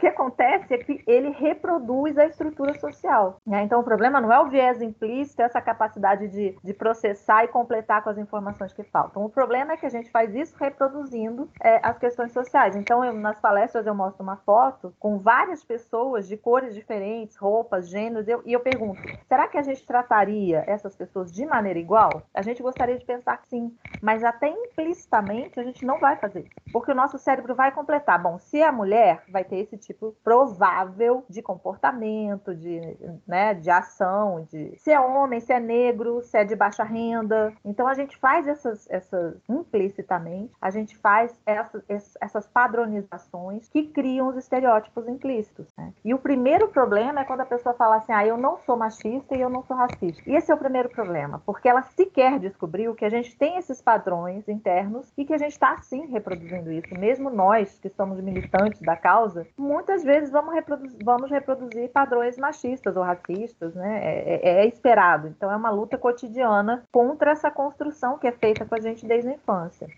Que 0.00 0.06
acontece 0.06 0.72
é 0.72 0.78
que 0.78 1.02
ele 1.06 1.28
reproduz 1.28 2.16
a 2.16 2.24
estrutura 2.24 2.72
social. 2.78 3.36
Né? 3.46 3.62
Então, 3.62 3.80
o 3.80 3.84
problema 3.84 4.18
não 4.18 4.32
é 4.32 4.40
o 4.40 4.48
viés 4.48 4.80
implícito, 4.80 5.42
essa 5.42 5.60
capacidade 5.60 6.26
de, 6.28 6.56
de 6.64 6.72
processar 6.72 7.44
e 7.44 7.48
completar 7.48 8.02
com 8.02 8.08
as 8.08 8.16
informações 8.16 8.72
que 8.72 8.82
faltam. 8.82 9.22
O 9.24 9.28
problema 9.28 9.72
é 9.72 9.76
que 9.76 9.84
a 9.84 9.90
gente 9.90 10.10
faz 10.10 10.34
isso 10.34 10.56
reproduzindo 10.58 11.50
é, 11.62 11.80
as 11.82 11.98
questões 11.98 12.32
sociais. 12.32 12.74
Então, 12.76 13.04
eu, 13.04 13.12
nas 13.12 13.38
palestras 13.38 13.86
eu 13.86 13.94
mostro 13.94 14.22
uma 14.22 14.36
foto 14.38 14.94
com 14.98 15.18
várias 15.18 15.62
pessoas 15.62 16.26
de 16.26 16.36
cores 16.36 16.74
diferentes, 16.74 17.36
roupas, 17.36 17.88
gêneros, 17.88 18.26
eu, 18.26 18.42
e 18.46 18.52
eu 18.54 18.60
pergunto: 18.60 19.02
será 19.28 19.48
que 19.48 19.58
a 19.58 19.62
gente 19.62 19.86
trataria 19.86 20.64
essas 20.66 20.96
pessoas 20.96 21.30
de 21.30 21.44
maneira 21.44 21.78
igual? 21.78 22.22
A 22.32 22.40
gente 22.40 22.62
gostaria 22.62 22.96
de 22.96 23.04
pensar 23.04 23.36
que 23.36 23.48
sim, 23.48 23.76
mas 24.00 24.24
até 24.24 24.48
implicitamente 24.48 25.60
a 25.60 25.62
gente 25.62 25.84
não 25.84 25.98
vai 25.98 26.16
fazer 26.16 26.48
porque 26.72 26.92
o 26.92 26.94
nosso 26.94 27.18
cérebro 27.18 27.54
vai 27.54 27.72
completar. 27.72 28.20
Bom, 28.20 28.38
se 28.38 28.60
é 28.60 28.70
mulher, 28.70 29.22
vai 29.28 29.44
ter 29.44 29.56
esse 29.56 29.76
tipo 29.76 29.89
provável 30.22 31.24
de 31.28 31.42
comportamento, 31.42 32.54
de, 32.54 32.96
né, 33.26 33.54
de 33.54 33.70
ação, 33.70 34.46
de 34.50 34.74
se 34.78 34.90
é 34.90 35.00
homem, 35.00 35.40
se 35.40 35.52
é 35.52 35.60
negro, 35.60 36.22
se 36.22 36.36
é 36.36 36.44
de 36.44 36.56
baixa 36.56 36.84
renda. 36.84 37.52
Então 37.64 37.86
a 37.86 37.94
gente 37.94 38.16
faz 38.16 38.46
essas, 38.46 38.88
essas 38.90 39.40
implicitamente, 39.48 40.52
a 40.60 40.70
gente 40.70 40.96
faz 40.96 41.36
essas, 41.46 42.16
essas 42.20 42.46
padronizações 42.48 43.68
que 43.68 43.84
criam 43.88 44.28
os 44.28 44.36
estereótipos 44.36 45.08
implícitos. 45.08 45.68
Né? 45.76 45.92
E 46.04 46.14
o 46.14 46.18
primeiro 46.18 46.68
problema 46.68 47.20
é 47.20 47.24
quando 47.24 47.40
a 47.40 47.46
pessoa 47.46 47.74
fala 47.74 47.96
assim, 47.96 48.12
ah, 48.12 48.26
eu 48.26 48.36
não 48.36 48.58
sou 48.58 48.76
machista 48.76 49.36
e 49.36 49.40
eu 49.40 49.48
não 49.48 49.62
sou 49.62 49.76
racista. 49.76 50.22
E 50.26 50.34
esse 50.34 50.50
é 50.50 50.54
o 50.54 50.58
primeiro 50.58 50.88
problema, 50.88 51.42
porque 51.44 51.68
ela 51.68 51.82
sequer 51.82 52.38
descobriu 52.38 52.94
que 52.94 53.04
a 53.04 53.10
gente 53.10 53.36
tem 53.36 53.56
esses 53.56 53.80
padrões 53.80 54.48
internos 54.48 55.12
e 55.16 55.24
que 55.24 55.34
a 55.34 55.38
gente 55.38 55.52
está 55.52 55.76
sim 55.82 56.06
reproduzindo 56.06 56.70
isso. 56.72 56.94
Mesmo 56.94 57.30
nós, 57.30 57.78
que 57.78 57.88
somos 57.90 58.20
militantes 58.20 58.80
da 58.80 58.96
causa, 58.96 59.46
muitas 59.80 60.04
vezes 60.04 60.30
vamos 60.30 60.54
reproduzir, 60.54 60.98
vamos 61.02 61.30
reproduzir 61.30 61.88
padrões 61.90 62.36
machistas 62.36 62.96
ou 62.96 63.02
racistas, 63.02 63.74
né? 63.74 64.00
É, 64.02 64.34
é, 64.34 64.62
é 64.62 64.66
esperado. 64.66 65.28
Então 65.28 65.50
é 65.50 65.56
uma 65.56 65.70
luta 65.70 65.96
cotidiana 65.96 66.84
contra 66.92 67.30
essa 67.30 67.50
construção 67.50 68.18
que 68.18 68.26
é 68.26 68.32
feita 68.32 68.66
com 68.66 68.74
a 68.74 68.80
gente 68.80 69.06
desde 69.06 69.30
a 69.30 69.34
infância. 69.34 69.88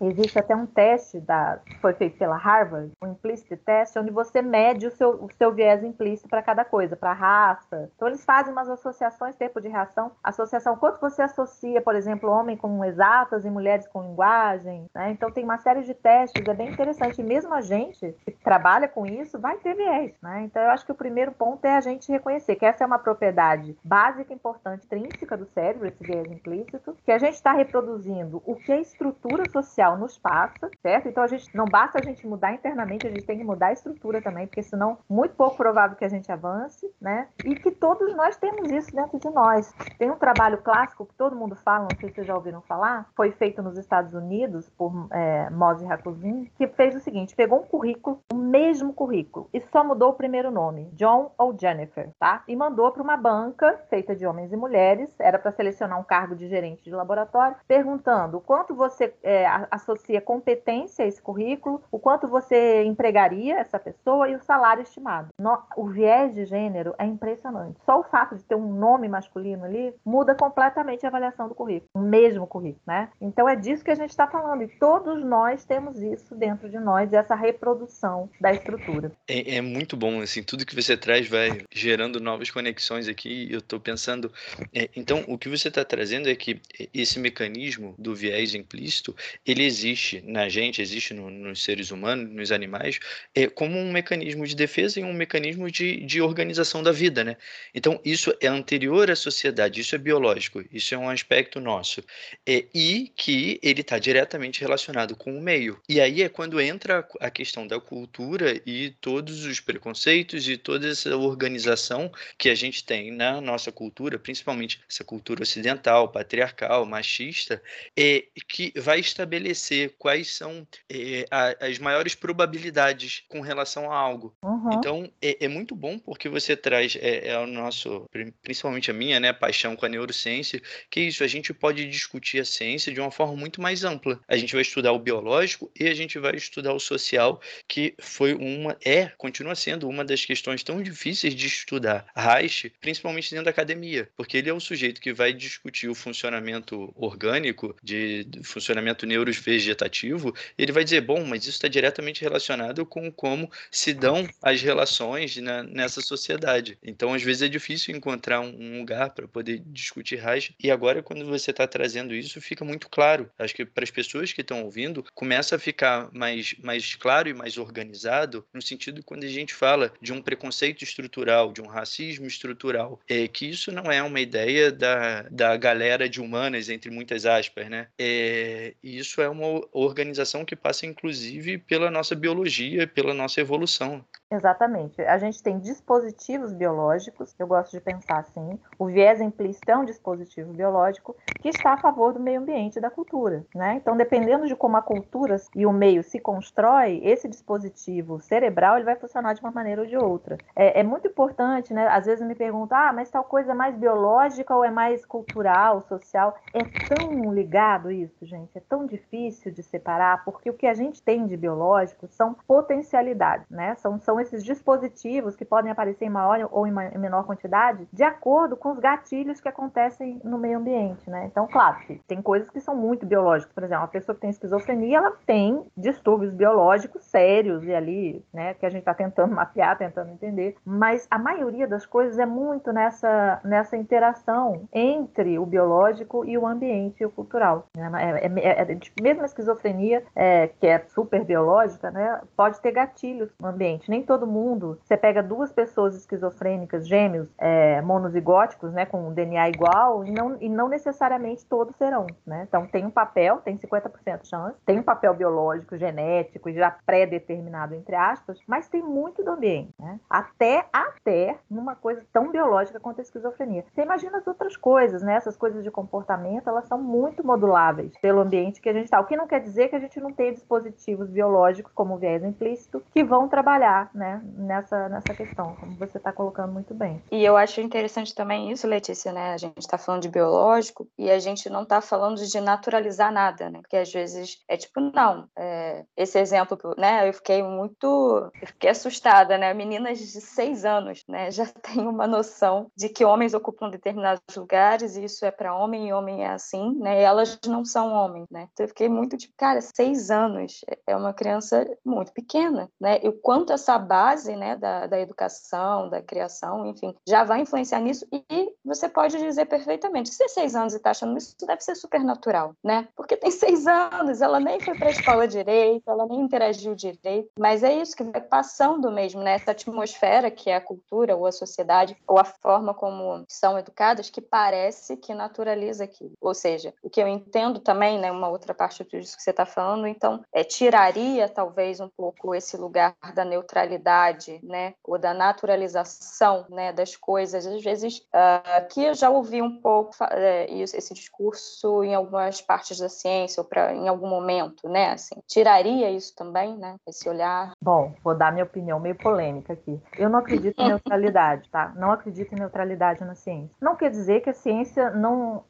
Existe 0.00 0.38
até 0.38 0.56
um 0.56 0.66
teste 0.66 1.20
da, 1.20 1.58
que 1.64 1.78
foi 1.78 1.92
feito 1.92 2.16
pela 2.16 2.36
Harvard, 2.36 2.90
um 3.02 3.08
implicit 3.08 3.56
test, 3.58 3.96
onde 3.96 4.10
você 4.10 4.40
mede 4.40 4.86
o 4.86 4.90
seu, 4.90 5.10
o 5.24 5.28
seu 5.36 5.52
viés 5.52 5.84
implícito 5.84 6.28
para 6.28 6.42
cada 6.42 6.64
coisa, 6.64 6.96
para 6.96 7.12
raça. 7.12 7.90
Então 7.94 8.08
eles 8.08 8.24
fazem 8.24 8.52
umas 8.52 8.68
associações, 8.68 9.36
tempo 9.36 9.60
de 9.60 9.68
reação, 9.68 10.10
associação, 10.22 10.76
quanto 10.76 11.00
você 11.00 11.22
associa, 11.22 11.82
por 11.82 11.94
exemplo, 11.94 12.30
homem 12.30 12.56
com 12.56 12.82
exatas 12.84 13.44
e 13.44 13.50
mulheres 13.50 13.86
com 13.88 14.02
linguagem, 14.02 14.86
né? 14.94 15.10
Então 15.10 15.30
tem 15.30 15.44
uma 15.44 15.58
série 15.58 15.82
de 15.82 15.92
testes, 15.92 16.46
é 16.46 16.54
bem 16.54 16.70
interessante. 16.70 17.20
E 17.20 17.24
mesmo 17.24 17.52
a 17.52 17.60
gente 17.60 18.14
que 18.24 18.32
trabalha 18.32 18.88
com 18.88 19.04
isso 19.06 19.38
vai 19.38 19.58
ter 19.58 19.74
viés, 19.74 20.14
né? 20.22 20.42
Então 20.44 20.62
eu 20.62 20.70
acho 20.70 20.86
que 20.86 20.92
o 20.92 20.94
primeiro 20.94 21.32
ponto 21.32 21.64
é 21.64 21.76
a 21.76 21.80
gente 21.80 22.10
reconhecer 22.10 22.56
que 22.56 22.64
essa 22.64 22.84
é 22.84 22.86
uma 22.86 22.98
propriedade 22.98 23.76
básica, 23.84 24.32
importante, 24.32 24.86
intrínseca 24.86 25.36
do 25.36 25.46
cérebro, 25.46 25.86
esse 25.86 26.02
viés 26.02 26.30
implícito, 26.30 26.96
que 27.04 27.12
a 27.12 27.18
gente 27.18 27.34
está 27.34 27.52
reproduzindo 27.52 28.42
o 28.46 28.54
que 28.56 28.72
a 28.72 28.80
estrutura 28.80 29.44
social 29.50 29.89
nos 29.96 30.18
passa, 30.18 30.70
certo? 30.82 31.08
Então 31.08 31.22
a 31.22 31.26
gente 31.26 31.54
não 31.54 31.64
basta 31.64 31.98
a 31.98 32.02
gente 32.02 32.26
mudar 32.26 32.52
internamente, 32.52 33.06
a 33.06 33.10
gente 33.10 33.24
tem 33.24 33.38
que 33.38 33.44
mudar 33.44 33.68
a 33.68 33.72
estrutura 33.72 34.20
também, 34.20 34.46
porque 34.46 34.62
senão 34.62 34.98
muito 35.08 35.34
pouco 35.34 35.56
provável 35.56 35.96
que 35.96 36.04
a 36.04 36.08
gente 36.08 36.30
avance, 36.30 36.90
né? 37.00 37.28
E 37.44 37.54
que 37.54 37.70
todos 37.70 38.14
nós 38.14 38.36
temos 38.36 38.70
isso 38.70 38.94
dentro 38.94 39.18
de 39.18 39.30
nós. 39.30 39.72
Tem 39.98 40.10
um 40.10 40.16
trabalho 40.16 40.58
clássico 40.58 41.06
que 41.06 41.14
todo 41.14 41.36
mundo 41.36 41.56
fala, 41.56 41.88
não 41.90 41.98
sei 41.98 42.08
se 42.08 42.14
vocês 42.16 42.26
já 42.26 42.34
ouviram 42.34 42.60
falar, 42.62 43.08
foi 43.16 43.32
feito 43.32 43.62
nos 43.62 43.76
Estados 43.76 44.14
Unidos 44.14 44.68
por 44.70 44.92
é, 45.12 45.50
Mose 45.50 45.84
Rakuzin, 45.84 46.50
que 46.56 46.66
fez 46.68 46.94
o 46.94 47.00
seguinte: 47.00 47.34
pegou 47.34 47.60
um 47.60 47.64
currículo, 47.64 48.20
o 48.32 48.36
mesmo 48.36 48.92
currículo, 48.92 49.48
e 49.52 49.60
só 49.60 49.84
mudou 49.84 50.10
o 50.10 50.14
primeiro 50.14 50.50
nome, 50.50 50.90
John 50.94 51.32
ou 51.38 51.56
Jennifer, 51.58 52.10
tá? 52.18 52.42
E 52.46 52.56
mandou 52.56 52.90
para 52.92 53.02
uma 53.02 53.16
banca 53.16 53.78
feita 53.88 54.14
de 54.14 54.26
homens 54.26 54.52
e 54.52 54.56
mulheres, 54.56 55.14
era 55.18 55.38
para 55.38 55.52
selecionar 55.52 55.98
um 55.98 56.04
cargo 56.04 56.34
de 56.34 56.48
gerente 56.48 56.82
de 56.82 56.90
laboratório, 56.90 57.56
perguntando 57.66 58.40
quanto 58.40 58.74
você 58.74 59.14
é, 59.22 59.46
associa 59.80 60.20
competência 60.20 61.04
a 61.04 61.08
esse 61.08 61.20
currículo, 61.20 61.82
o 61.90 61.98
quanto 61.98 62.28
você 62.28 62.84
empregaria 62.84 63.58
essa 63.58 63.78
pessoa 63.78 64.28
e 64.28 64.34
o 64.34 64.42
salário 64.42 64.82
estimado. 64.82 65.28
O 65.76 65.88
viés 65.88 66.34
de 66.34 66.44
gênero 66.44 66.94
é 66.98 67.04
impressionante. 67.04 67.78
Só 67.84 68.00
o 68.00 68.04
fato 68.04 68.36
de 68.36 68.44
ter 68.44 68.54
um 68.54 68.72
nome 68.72 69.08
masculino 69.08 69.64
ali 69.64 69.92
muda 70.04 70.34
completamente 70.34 71.04
a 71.04 71.08
avaliação 71.08 71.48
do 71.48 71.54
currículo, 71.54 71.88
o 71.94 72.00
mesmo 72.00 72.46
currículo, 72.46 72.82
né? 72.86 73.08
Então 73.20 73.48
é 73.48 73.56
disso 73.56 73.84
que 73.84 73.90
a 73.90 73.94
gente 73.94 74.10
está 74.10 74.26
falando 74.26 74.62
e 74.62 74.68
todos 74.68 75.24
nós 75.24 75.64
temos 75.64 76.00
isso 76.02 76.34
dentro 76.34 76.68
de 76.68 76.78
nós, 76.78 77.12
essa 77.12 77.34
reprodução 77.34 78.28
da 78.40 78.52
estrutura. 78.52 79.12
É, 79.26 79.56
é 79.56 79.60
muito 79.60 79.96
bom, 79.96 80.20
assim, 80.20 80.42
tudo 80.42 80.66
que 80.66 80.74
você 80.74 80.96
traz 80.96 81.28
vai 81.28 81.64
gerando 81.70 82.20
novas 82.20 82.50
conexões 82.50 83.08
aqui. 83.08 83.48
Eu 83.50 83.58
estou 83.58 83.80
pensando, 83.80 84.32
é, 84.74 84.88
então 84.94 85.24
o 85.28 85.38
que 85.38 85.48
você 85.48 85.68
está 85.68 85.84
trazendo 85.84 86.28
é 86.28 86.34
que 86.34 86.60
esse 86.92 87.18
mecanismo 87.18 87.94
do 87.98 88.14
viés 88.14 88.54
implícito 88.54 89.14
ele 89.46 89.64
existe 89.70 90.22
na 90.26 90.48
gente, 90.48 90.82
existe 90.82 91.14
no, 91.14 91.30
nos 91.30 91.62
seres 91.62 91.90
humanos, 91.90 92.30
nos 92.30 92.52
animais, 92.52 92.98
é, 93.34 93.46
como 93.46 93.78
um 93.78 93.90
mecanismo 93.90 94.46
de 94.46 94.54
defesa 94.54 95.00
e 95.00 95.04
um 95.04 95.12
mecanismo 95.12 95.70
de, 95.70 96.04
de 96.04 96.20
organização 96.20 96.82
da 96.82 96.92
vida, 96.92 97.24
né? 97.24 97.36
Então, 97.74 98.00
isso 98.04 98.34
é 98.40 98.48
anterior 98.48 99.10
à 99.10 99.16
sociedade, 99.16 99.80
isso 99.80 99.94
é 99.94 99.98
biológico, 99.98 100.62
isso 100.72 100.94
é 100.94 100.98
um 100.98 101.08
aspecto 101.08 101.60
nosso. 101.60 102.02
É, 102.46 102.66
e 102.74 103.12
que 103.16 103.58
ele 103.62 103.80
está 103.80 103.98
diretamente 103.98 104.60
relacionado 104.60 105.16
com 105.16 105.36
o 105.36 105.40
meio. 105.40 105.80
E 105.88 106.00
aí 106.00 106.22
é 106.22 106.28
quando 106.28 106.60
entra 106.60 107.06
a 107.20 107.30
questão 107.30 107.66
da 107.66 107.80
cultura 107.80 108.60
e 108.66 108.90
todos 109.00 109.44
os 109.44 109.60
preconceitos 109.60 110.48
e 110.48 110.56
toda 110.56 110.88
essa 110.88 111.16
organização 111.16 112.10
que 112.36 112.48
a 112.48 112.54
gente 112.54 112.84
tem 112.84 113.12
na 113.12 113.40
nossa 113.40 113.70
cultura, 113.70 114.18
principalmente 114.18 114.80
essa 114.88 115.04
cultura 115.04 115.42
ocidental, 115.42 116.08
patriarcal, 116.08 116.84
machista, 116.84 117.62
é, 117.96 118.24
que 118.48 118.72
vai 118.76 118.98
estabelecer 119.00 119.59
quais 119.98 120.34
são 120.34 120.66
é, 120.88 121.24
a, 121.30 121.66
as 121.66 121.78
maiores 121.78 122.14
probabilidades 122.14 123.22
com 123.28 123.40
relação 123.40 123.90
a 123.90 123.96
algo. 123.96 124.34
Uhum. 124.42 124.72
Então, 124.72 125.12
é, 125.20 125.44
é, 125.44 125.48
muito 125.48 125.74
bom 125.74 125.98
porque 125.98 126.28
você 126.28 126.56
traz, 126.56 126.96
é, 127.00 127.28
é, 127.28 127.38
o 127.38 127.46
nosso, 127.46 128.08
principalmente 128.42 128.90
a 128.90 128.94
minha, 128.94 129.20
né, 129.20 129.32
paixão 129.32 129.76
com 129.76 129.86
a 129.86 129.88
neurociência, 129.88 130.60
que 130.90 131.00
é 131.00 131.02
isso, 131.04 131.24
a 131.24 131.26
gente 131.26 131.52
pode 131.52 131.88
discutir 131.88 132.40
a 132.40 132.44
ciência 132.44 132.92
de 132.92 133.00
uma 133.00 133.10
forma 133.10 133.36
muito 133.36 133.60
mais 133.60 133.84
ampla. 133.84 134.20
A 134.28 134.36
gente 134.36 134.52
vai 134.52 134.62
estudar 134.62 134.92
o 134.92 134.98
biológico 134.98 135.70
e 135.78 135.86
a 135.86 135.94
gente 135.94 136.18
vai 136.18 136.34
estudar 136.34 136.72
o 136.72 136.80
social, 136.80 137.40
que 137.68 137.94
foi 138.00 138.34
uma, 138.34 138.76
é, 138.84 139.06
continua 139.16 139.54
sendo 139.54 139.88
uma 139.88 140.04
das 140.04 140.24
questões 140.24 140.62
tão 140.62 140.82
difíceis 140.82 141.34
de 141.34 141.46
estudar. 141.46 142.06
Reich, 142.16 142.72
principalmente 142.80 143.30
dentro 143.30 143.44
da 143.44 143.50
academia, 143.50 144.08
porque 144.16 144.36
ele 144.36 144.50
é 144.50 144.52
o 144.52 144.60
sujeito 144.60 145.00
que 145.00 145.12
vai 145.12 145.32
discutir 145.32 145.88
o 145.88 145.94
funcionamento 145.94 146.92
orgânico, 146.96 147.74
de, 147.82 148.26
funcionamento 148.44 149.06
neurovegetativo, 149.40 150.34
ele 150.56 150.72
vai 150.72 150.84
dizer, 150.84 151.00
bom, 151.00 151.24
mas 151.24 151.42
isso 151.42 151.50
está 151.50 151.68
diretamente 151.68 152.22
relacionado 152.22 152.84
com 152.84 153.10
como 153.10 153.50
se 153.70 153.92
dão 153.92 154.28
as 154.42 154.60
relações 154.62 155.36
na, 155.38 155.62
nessa 155.62 156.00
sociedade. 156.00 156.78
Então, 156.82 157.14
às 157.14 157.22
vezes 157.22 157.42
é 157.42 157.48
difícil 157.48 157.96
encontrar 157.96 158.40
um, 158.40 158.78
lugar 158.80 159.10
para 159.10 159.26
poder 159.26 159.62
discutir 159.66 160.16
Reich. 160.16 160.54
E 160.62 160.70
agora, 160.70 161.02
quando 161.02 161.24
você 161.26 161.50
está 161.50 161.66
trazendo 161.66 162.14
isso, 162.14 162.40
fica 162.40 162.64
muito 162.64 162.88
claro. 162.88 163.30
Acho 163.38 163.54
que 163.54 163.64
para 163.64 163.84
as 163.84 163.90
pessoas 163.90 164.32
que 164.32 164.40
estão 164.40 164.62
ouvindo, 164.64 165.04
começa 165.14 165.56
a 165.56 165.58
ficar 165.58 166.08
mais, 166.12 166.54
mais 166.62 166.94
claro 166.94 167.28
e 167.28 167.34
mais 167.34 167.56
organizado, 167.56 168.44
no 168.52 168.62
sentido 168.62 169.02
quando 169.02 169.24
a 169.24 169.28
gente 169.28 169.54
fala 169.54 169.92
de 170.00 170.12
um 170.12 170.22
preconceito 170.22 170.82
estrutural, 170.82 171.52
de 171.52 171.60
um 171.60 171.66
racismo 171.66 172.26
estrutural, 172.26 173.00
é 173.08 173.26
que 173.28 173.46
isso 173.46 173.72
não 173.72 173.90
é 173.90 174.02
uma 174.02 174.20
ideia 174.20 174.70
da, 174.72 175.22
da 175.30 175.56
galera 175.56 176.08
de 176.08 176.20
humanas, 176.20 176.68
entre 176.68 176.90
muitas 176.90 177.26
aspas, 177.26 177.68
né? 177.68 177.88
É, 177.98 178.74
isso 178.82 179.20
é 179.20 179.29
uma 179.30 179.62
organização 179.72 180.44
que 180.44 180.56
passa, 180.56 180.86
inclusive, 180.86 181.58
pela 181.58 181.90
nossa 181.90 182.14
biologia, 182.14 182.86
pela 182.86 183.14
nossa 183.14 183.40
evolução. 183.40 184.04
Exatamente. 184.32 185.02
A 185.02 185.18
gente 185.18 185.42
tem 185.42 185.58
dispositivos 185.58 186.52
biológicos, 186.52 187.34
eu 187.36 187.48
gosto 187.48 187.72
de 187.72 187.80
pensar 187.80 188.18
assim. 188.18 188.60
O 188.78 188.86
viés 188.86 189.20
implícito 189.20 189.68
é 189.70 189.76
um 189.76 189.84
dispositivo 189.84 190.52
biológico 190.52 191.16
que 191.40 191.48
está 191.48 191.72
a 191.72 191.76
favor 191.76 192.12
do 192.12 192.20
meio 192.20 192.40
ambiente 192.40 192.76
e 192.76 192.80
da 192.80 192.90
cultura. 192.90 193.44
Né? 193.52 193.74
Então, 193.74 193.96
dependendo 193.96 194.46
de 194.46 194.54
como 194.54 194.76
a 194.76 194.82
cultura 194.82 195.36
e 195.56 195.66
o 195.66 195.72
meio 195.72 196.04
se 196.04 196.20
constrói, 196.20 197.00
esse 197.02 197.28
dispositivo 197.28 198.20
cerebral 198.20 198.76
ele 198.76 198.84
vai 198.84 198.94
funcionar 198.94 199.34
de 199.34 199.40
uma 199.40 199.50
maneira 199.50 199.82
ou 199.82 199.86
de 199.86 199.96
outra. 199.96 200.38
É, 200.54 200.78
é 200.78 200.82
muito 200.84 201.08
importante, 201.08 201.74
né? 201.74 201.88
Às 201.88 202.06
vezes 202.06 202.24
me 202.24 202.36
perguntam, 202.36 202.78
ah, 202.78 202.92
mas 202.92 203.10
tal 203.10 203.24
coisa 203.24 203.50
é 203.50 203.54
mais 203.54 203.76
biológica 203.76 204.54
ou 204.54 204.64
é 204.64 204.70
mais 204.70 205.04
cultural, 205.04 205.82
social? 205.82 206.38
É 206.54 206.60
tão 206.86 207.34
ligado 207.34 207.90
isso, 207.90 208.24
gente, 208.24 208.56
é 208.56 208.60
tão 208.60 208.86
difícil 208.86 209.19
de 209.28 209.62
separar, 209.62 210.24
porque 210.24 210.48
o 210.48 210.54
que 210.54 210.66
a 210.66 210.74
gente 210.74 211.02
tem 211.02 211.26
de 211.26 211.36
biológico 211.36 212.06
são 212.08 212.34
potencialidades, 212.46 213.48
né? 213.50 213.74
São, 213.76 214.00
são 214.00 214.20
esses 214.20 214.42
dispositivos 214.44 215.36
que 215.36 215.44
podem 215.44 215.70
aparecer 215.70 216.06
em 216.06 216.10
maior 216.10 216.48
ou 216.50 216.66
em 216.66 216.72
menor 216.98 217.24
quantidade, 217.24 217.86
de 217.92 218.02
acordo 218.02 218.56
com 218.56 218.72
os 218.72 218.78
gatilhos 218.78 219.40
que 219.40 219.48
acontecem 219.48 220.20
no 220.24 220.38
meio 220.38 220.58
ambiente, 220.58 221.08
né? 221.10 221.26
Então, 221.26 221.46
claro, 221.46 221.76
tem 222.06 222.22
coisas 222.22 222.48
que 222.50 222.60
são 222.60 222.74
muito 222.74 223.04
biológicas. 223.04 223.52
Por 223.52 223.64
exemplo, 223.64 223.82
uma 223.82 223.88
pessoa 223.88 224.14
que 224.14 224.20
tem 224.20 224.30
esquizofrenia, 224.30 224.98
ela 224.98 225.12
tem 225.26 225.62
distúrbios 225.76 226.32
biológicos 226.32 227.04
sérios 227.04 227.64
e 227.64 227.74
ali, 227.74 228.24
né, 228.32 228.54
que 228.54 228.64
a 228.64 228.70
gente 228.70 228.80
está 228.80 228.94
tentando 228.94 229.34
mapear, 229.34 229.76
tentando 229.76 230.10
entender. 230.10 230.56
Mas 230.64 231.06
a 231.10 231.18
maioria 231.18 231.66
das 231.66 231.84
coisas 231.84 232.18
é 232.18 232.26
muito 232.26 232.72
nessa, 232.72 233.40
nessa 233.44 233.76
interação 233.76 234.68
entre 234.72 235.38
o 235.38 235.46
biológico 235.46 236.24
e 236.24 236.36
o 236.38 236.46
ambiente 236.46 237.02
e 237.02 237.06
o 237.06 237.10
cultural. 237.10 237.66
Né? 237.76 237.90
É, 238.00 238.26
é, 238.26 238.60
é, 238.60 238.62
é 238.62 238.74
mesmo 239.10 239.22
a 239.22 239.26
esquizofrenia, 239.26 240.04
é, 240.14 240.48
que 240.48 240.66
é 240.66 240.78
super 240.88 241.24
biológica, 241.24 241.90
né, 241.90 242.20
pode 242.36 242.60
ter 242.60 242.70
gatilhos 242.70 243.30
no 243.40 243.48
ambiente. 243.48 243.90
Nem 243.90 244.02
todo 244.02 244.26
mundo, 244.26 244.78
você 244.82 244.96
pega 244.96 245.22
duas 245.22 245.52
pessoas 245.52 245.96
esquizofrênicas, 245.96 246.86
gêmeos, 246.86 247.28
é, 247.36 247.80
monozigóticos, 247.82 248.72
né, 248.72 248.86
com 248.86 249.08
um 249.08 249.12
DNA 249.12 249.48
igual, 249.48 250.04
e 250.04 250.12
não, 250.12 250.36
e 250.40 250.48
não 250.48 250.68
necessariamente 250.68 251.44
todos 251.46 251.74
serão, 251.76 252.06
né? 252.26 252.44
Então 252.48 252.66
tem 252.66 252.84
um 252.84 252.90
papel, 252.90 253.38
tem 253.38 253.56
50% 253.56 254.22
de 254.22 254.28
chance, 254.28 254.56
tem 254.64 254.78
um 254.78 254.82
papel 254.82 255.14
biológico, 255.14 255.76
genético, 255.76 256.52
já 256.52 256.70
pré-determinado, 256.86 257.74
entre 257.74 257.96
aspas, 257.96 258.38
mas 258.46 258.68
tem 258.68 258.82
muito 258.82 259.24
do 259.24 259.30
ambiente, 259.30 259.74
né? 259.78 259.98
Até, 260.08 260.66
até 260.72 261.38
numa 261.50 261.74
coisa 261.74 262.04
tão 262.12 262.30
biológica 262.30 262.78
quanto 262.78 263.00
a 263.00 263.02
esquizofrenia. 263.02 263.64
Você 263.72 263.82
imagina 263.82 264.18
as 264.18 264.26
outras 264.26 264.56
coisas, 264.56 265.02
né? 265.02 265.14
Essas 265.14 265.36
coisas 265.36 265.64
de 265.64 265.70
comportamento, 265.70 266.48
elas 266.48 266.66
são 266.66 266.80
muito 266.80 267.26
moduláveis 267.26 267.92
pelo 267.98 268.20
ambiente 268.20 268.60
que 268.60 268.68
a 268.68 268.72
gente 268.72 268.84
está. 268.84 268.99
O 269.00 269.04
que 269.04 269.16
não 269.16 269.26
quer 269.26 269.40
dizer 269.40 269.68
que 269.68 269.76
a 269.76 269.80
gente 269.80 270.00
não 270.00 270.12
tenha 270.12 270.32
dispositivos 270.32 271.08
biológicos, 271.08 271.72
como 271.74 271.94
o 271.94 271.98
viés 271.98 272.22
implícito, 272.22 272.82
que 272.92 273.02
vão 273.02 273.28
trabalhar 273.28 273.90
né, 273.94 274.22
nessa, 274.36 274.88
nessa 274.88 275.14
questão, 275.14 275.56
como 275.56 275.72
você 275.76 275.98
está 275.98 276.12
colocando 276.12 276.52
muito 276.52 276.74
bem. 276.74 277.02
E 277.10 277.24
eu 277.24 277.36
acho 277.36 277.60
interessante 277.60 278.14
também 278.14 278.50
isso, 278.50 278.66
Letícia, 278.66 279.12
né? 279.12 279.32
A 279.32 279.36
gente 279.36 279.58
está 279.58 279.78
falando 279.78 280.02
de 280.02 280.08
biológico 280.08 280.88
e 280.98 281.10
a 281.10 281.18
gente 281.18 281.48
não 281.48 281.62
está 281.62 281.80
falando 281.80 282.24
de 282.24 282.40
naturalizar 282.40 283.12
nada, 283.12 283.50
né? 283.50 283.60
Porque 283.60 283.76
às 283.76 283.92
vezes 283.92 284.38
é 284.48 284.56
tipo, 284.56 284.80
não, 284.80 285.26
é, 285.36 285.84
esse 285.96 286.18
exemplo, 286.18 286.58
né? 286.76 287.08
Eu 287.08 287.12
fiquei 287.12 287.42
muito, 287.42 288.30
eu 288.40 288.46
fiquei 288.46 288.70
assustada, 288.70 289.38
né? 289.38 289.54
Meninas 289.54 289.98
de 289.98 290.20
seis 290.20 290.64
anos, 290.64 291.02
né? 291.08 291.30
Já 291.30 291.46
têm 291.62 291.86
uma 291.86 292.06
noção 292.06 292.70
de 292.76 292.88
que 292.88 293.04
homens 293.04 293.34
ocupam 293.34 293.70
determinados 293.70 294.20
lugares 294.36 294.96
e 294.96 295.04
isso 295.04 295.24
é 295.24 295.30
para 295.30 295.54
homem 295.54 295.88
e 295.88 295.92
homem 295.92 296.24
é 296.24 296.30
assim, 296.30 296.78
né? 296.78 297.00
E 297.00 297.04
elas 297.04 297.38
não 297.46 297.64
são 297.64 297.92
homens, 297.92 298.26
né? 298.30 298.48
Então 298.52 298.64
eu 298.64 298.68
fiquei 298.68 298.88
muito 298.90 299.16
tipo, 299.16 299.34
cara, 299.36 299.60
seis 299.60 300.10
anos 300.10 300.60
é 300.86 300.96
uma 300.96 301.12
criança 301.12 301.66
muito 301.84 302.12
pequena, 302.12 302.68
né? 302.80 303.00
E 303.02 303.08
o 303.08 303.12
quanto 303.12 303.52
essa 303.52 303.78
base, 303.78 304.36
né, 304.36 304.56
da, 304.56 304.86
da 304.86 305.00
educação, 305.00 305.88
da 305.88 306.02
criação, 306.02 306.66
enfim, 306.66 306.94
já 307.06 307.24
vai 307.24 307.40
influenciar 307.40 307.80
nisso 307.80 308.06
e 308.12 308.54
você 308.64 308.88
pode 308.88 309.18
dizer 309.18 309.46
perfeitamente, 309.46 310.10
se 310.10 310.22
é 310.24 310.28
seis 310.28 310.54
anos 310.54 310.74
e 310.74 310.76
está 310.76 310.90
achando 310.90 311.16
isso, 311.16 311.34
deve 311.46 311.62
ser 311.62 311.74
super 311.74 312.02
natural, 312.02 312.54
né? 312.62 312.88
Porque 312.96 313.16
tem 313.16 313.30
seis 313.32 313.66
anos, 313.66 314.20
ela 314.20 314.40
nem 314.40 314.60
foi 314.60 314.76
para 314.76 314.88
a 314.88 314.92
escola 314.92 315.26
direito, 315.26 315.88
ela 315.88 316.06
nem 316.06 316.20
interagiu 316.20 316.74
direito, 316.74 317.30
mas 317.38 317.62
é 317.62 317.74
isso 317.74 317.96
que 317.96 318.04
vai 318.04 318.20
passando 318.20 318.90
mesmo, 318.90 319.22
né? 319.22 319.34
Essa 319.34 319.52
atmosfera 319.52 320.30
que 320.30 320.50
é 320.50 320.56
a 320.56 320.60
cultura 320.60 321.16
ou 321.16 321.26
a 321.26 321.32
sociedade 321.32 321.96
ou 322.06 322.18
a 322.18 322.24
forma 322.24 322.74
como 322.74 323.24
são 323.28 323.58
educadas 323.58 324.10
que 324.10 324.20
parece 324.20 324.96
que 324.96 325.14
naturaliza 325.14 325.84
aquilo. 325.84 326.12
Ou 326.20 326.34
seja, 326.34 326.74
o 326.82 326.90
que 326.90 327.00
eu 327.00 327.08
entendo 327.08 327.60
também, 327.60 327.98
né, 327.98 328.10
uma 328.10 328.28
outra 328.28 328.54
parte 328.54 328.79
disso 328.84 329.16
que 329.16 329.22
você 329.22 329.30
está 329.30 329.46
falando, 329.46 329.86
então, 329.86 330.22
é, 330.32 330.44
tiraria 330.44 331.28
talvez 331.28 331.80
um 331.80 331.88
pouco 331.88 332.34
esse 332.34 332.56
lugar 332.56 332.94
da 333.14 333.24
neutralidade, 333.24 334.40
né, 334.42 334.74
ou 334.84 334.98
da 334.98 335.14
naturalização, 335.14 336.46
né, 336.48 336.72
das 336.72 336.96
coisas. 336.96 337.46
Às 337.46 337.62
vezes, 337.62 337.98
uh, 338.14 338.56
aqui 338.56 338.84
eu 338.84 338.94
já 338.94 339.10
ouvi 339.10 339.42
um 339.42 339.60
pouco 339.60 339.94
é, 340.10 340.46
esse 340.52 340.94
discurso 340.94 341.82
em 341.84 341.94
algumas 341.94 342.40
partes 342.40 342.78
da 342.78 342.88
ciência 342.88 343.40
ou 343.40 343.48
pra, 343.48 343.74
em 343.74 343.88
algum 343.88 344.08
momento, 344.08 344.68
né, 344.68 344.92
assim, 344.92 345.16
tiraria 345.26 345.90
isso 345.90 346.14
também, 346.14 346.56
né, 346.56 346.76
esse 346.86 347.08
olhar. 347.08 347.52
Bom, 347.62 347.94
vou 348.02 348.14
dar 348.14 348.32
minha 348.32 348.44
opinião 348.44 348.80
meio 348.80 348.94
polêmica 348.94 349.52
aqui. 349.52 349.78
Eu 349.98 350.08
não 350.08 350.20
acredito 350.20 350.58
em 350.58 350.68
neutralidade, 350.68 351.46
tá? 351.50 351.70
Não 351.76 351.92
acredito 351.92 352.32
em 352.32 352.38
neutralidade 352.38 353.04
na 353.04 353.14
ciência. 353.14 353.54
Não 353.60 353.76
quer 353.76 353.90
dizer 353.90 354.22
que 354.22 354.30
a 354.30 354.32
ciência 354.32 354.90
não 354.90 355.44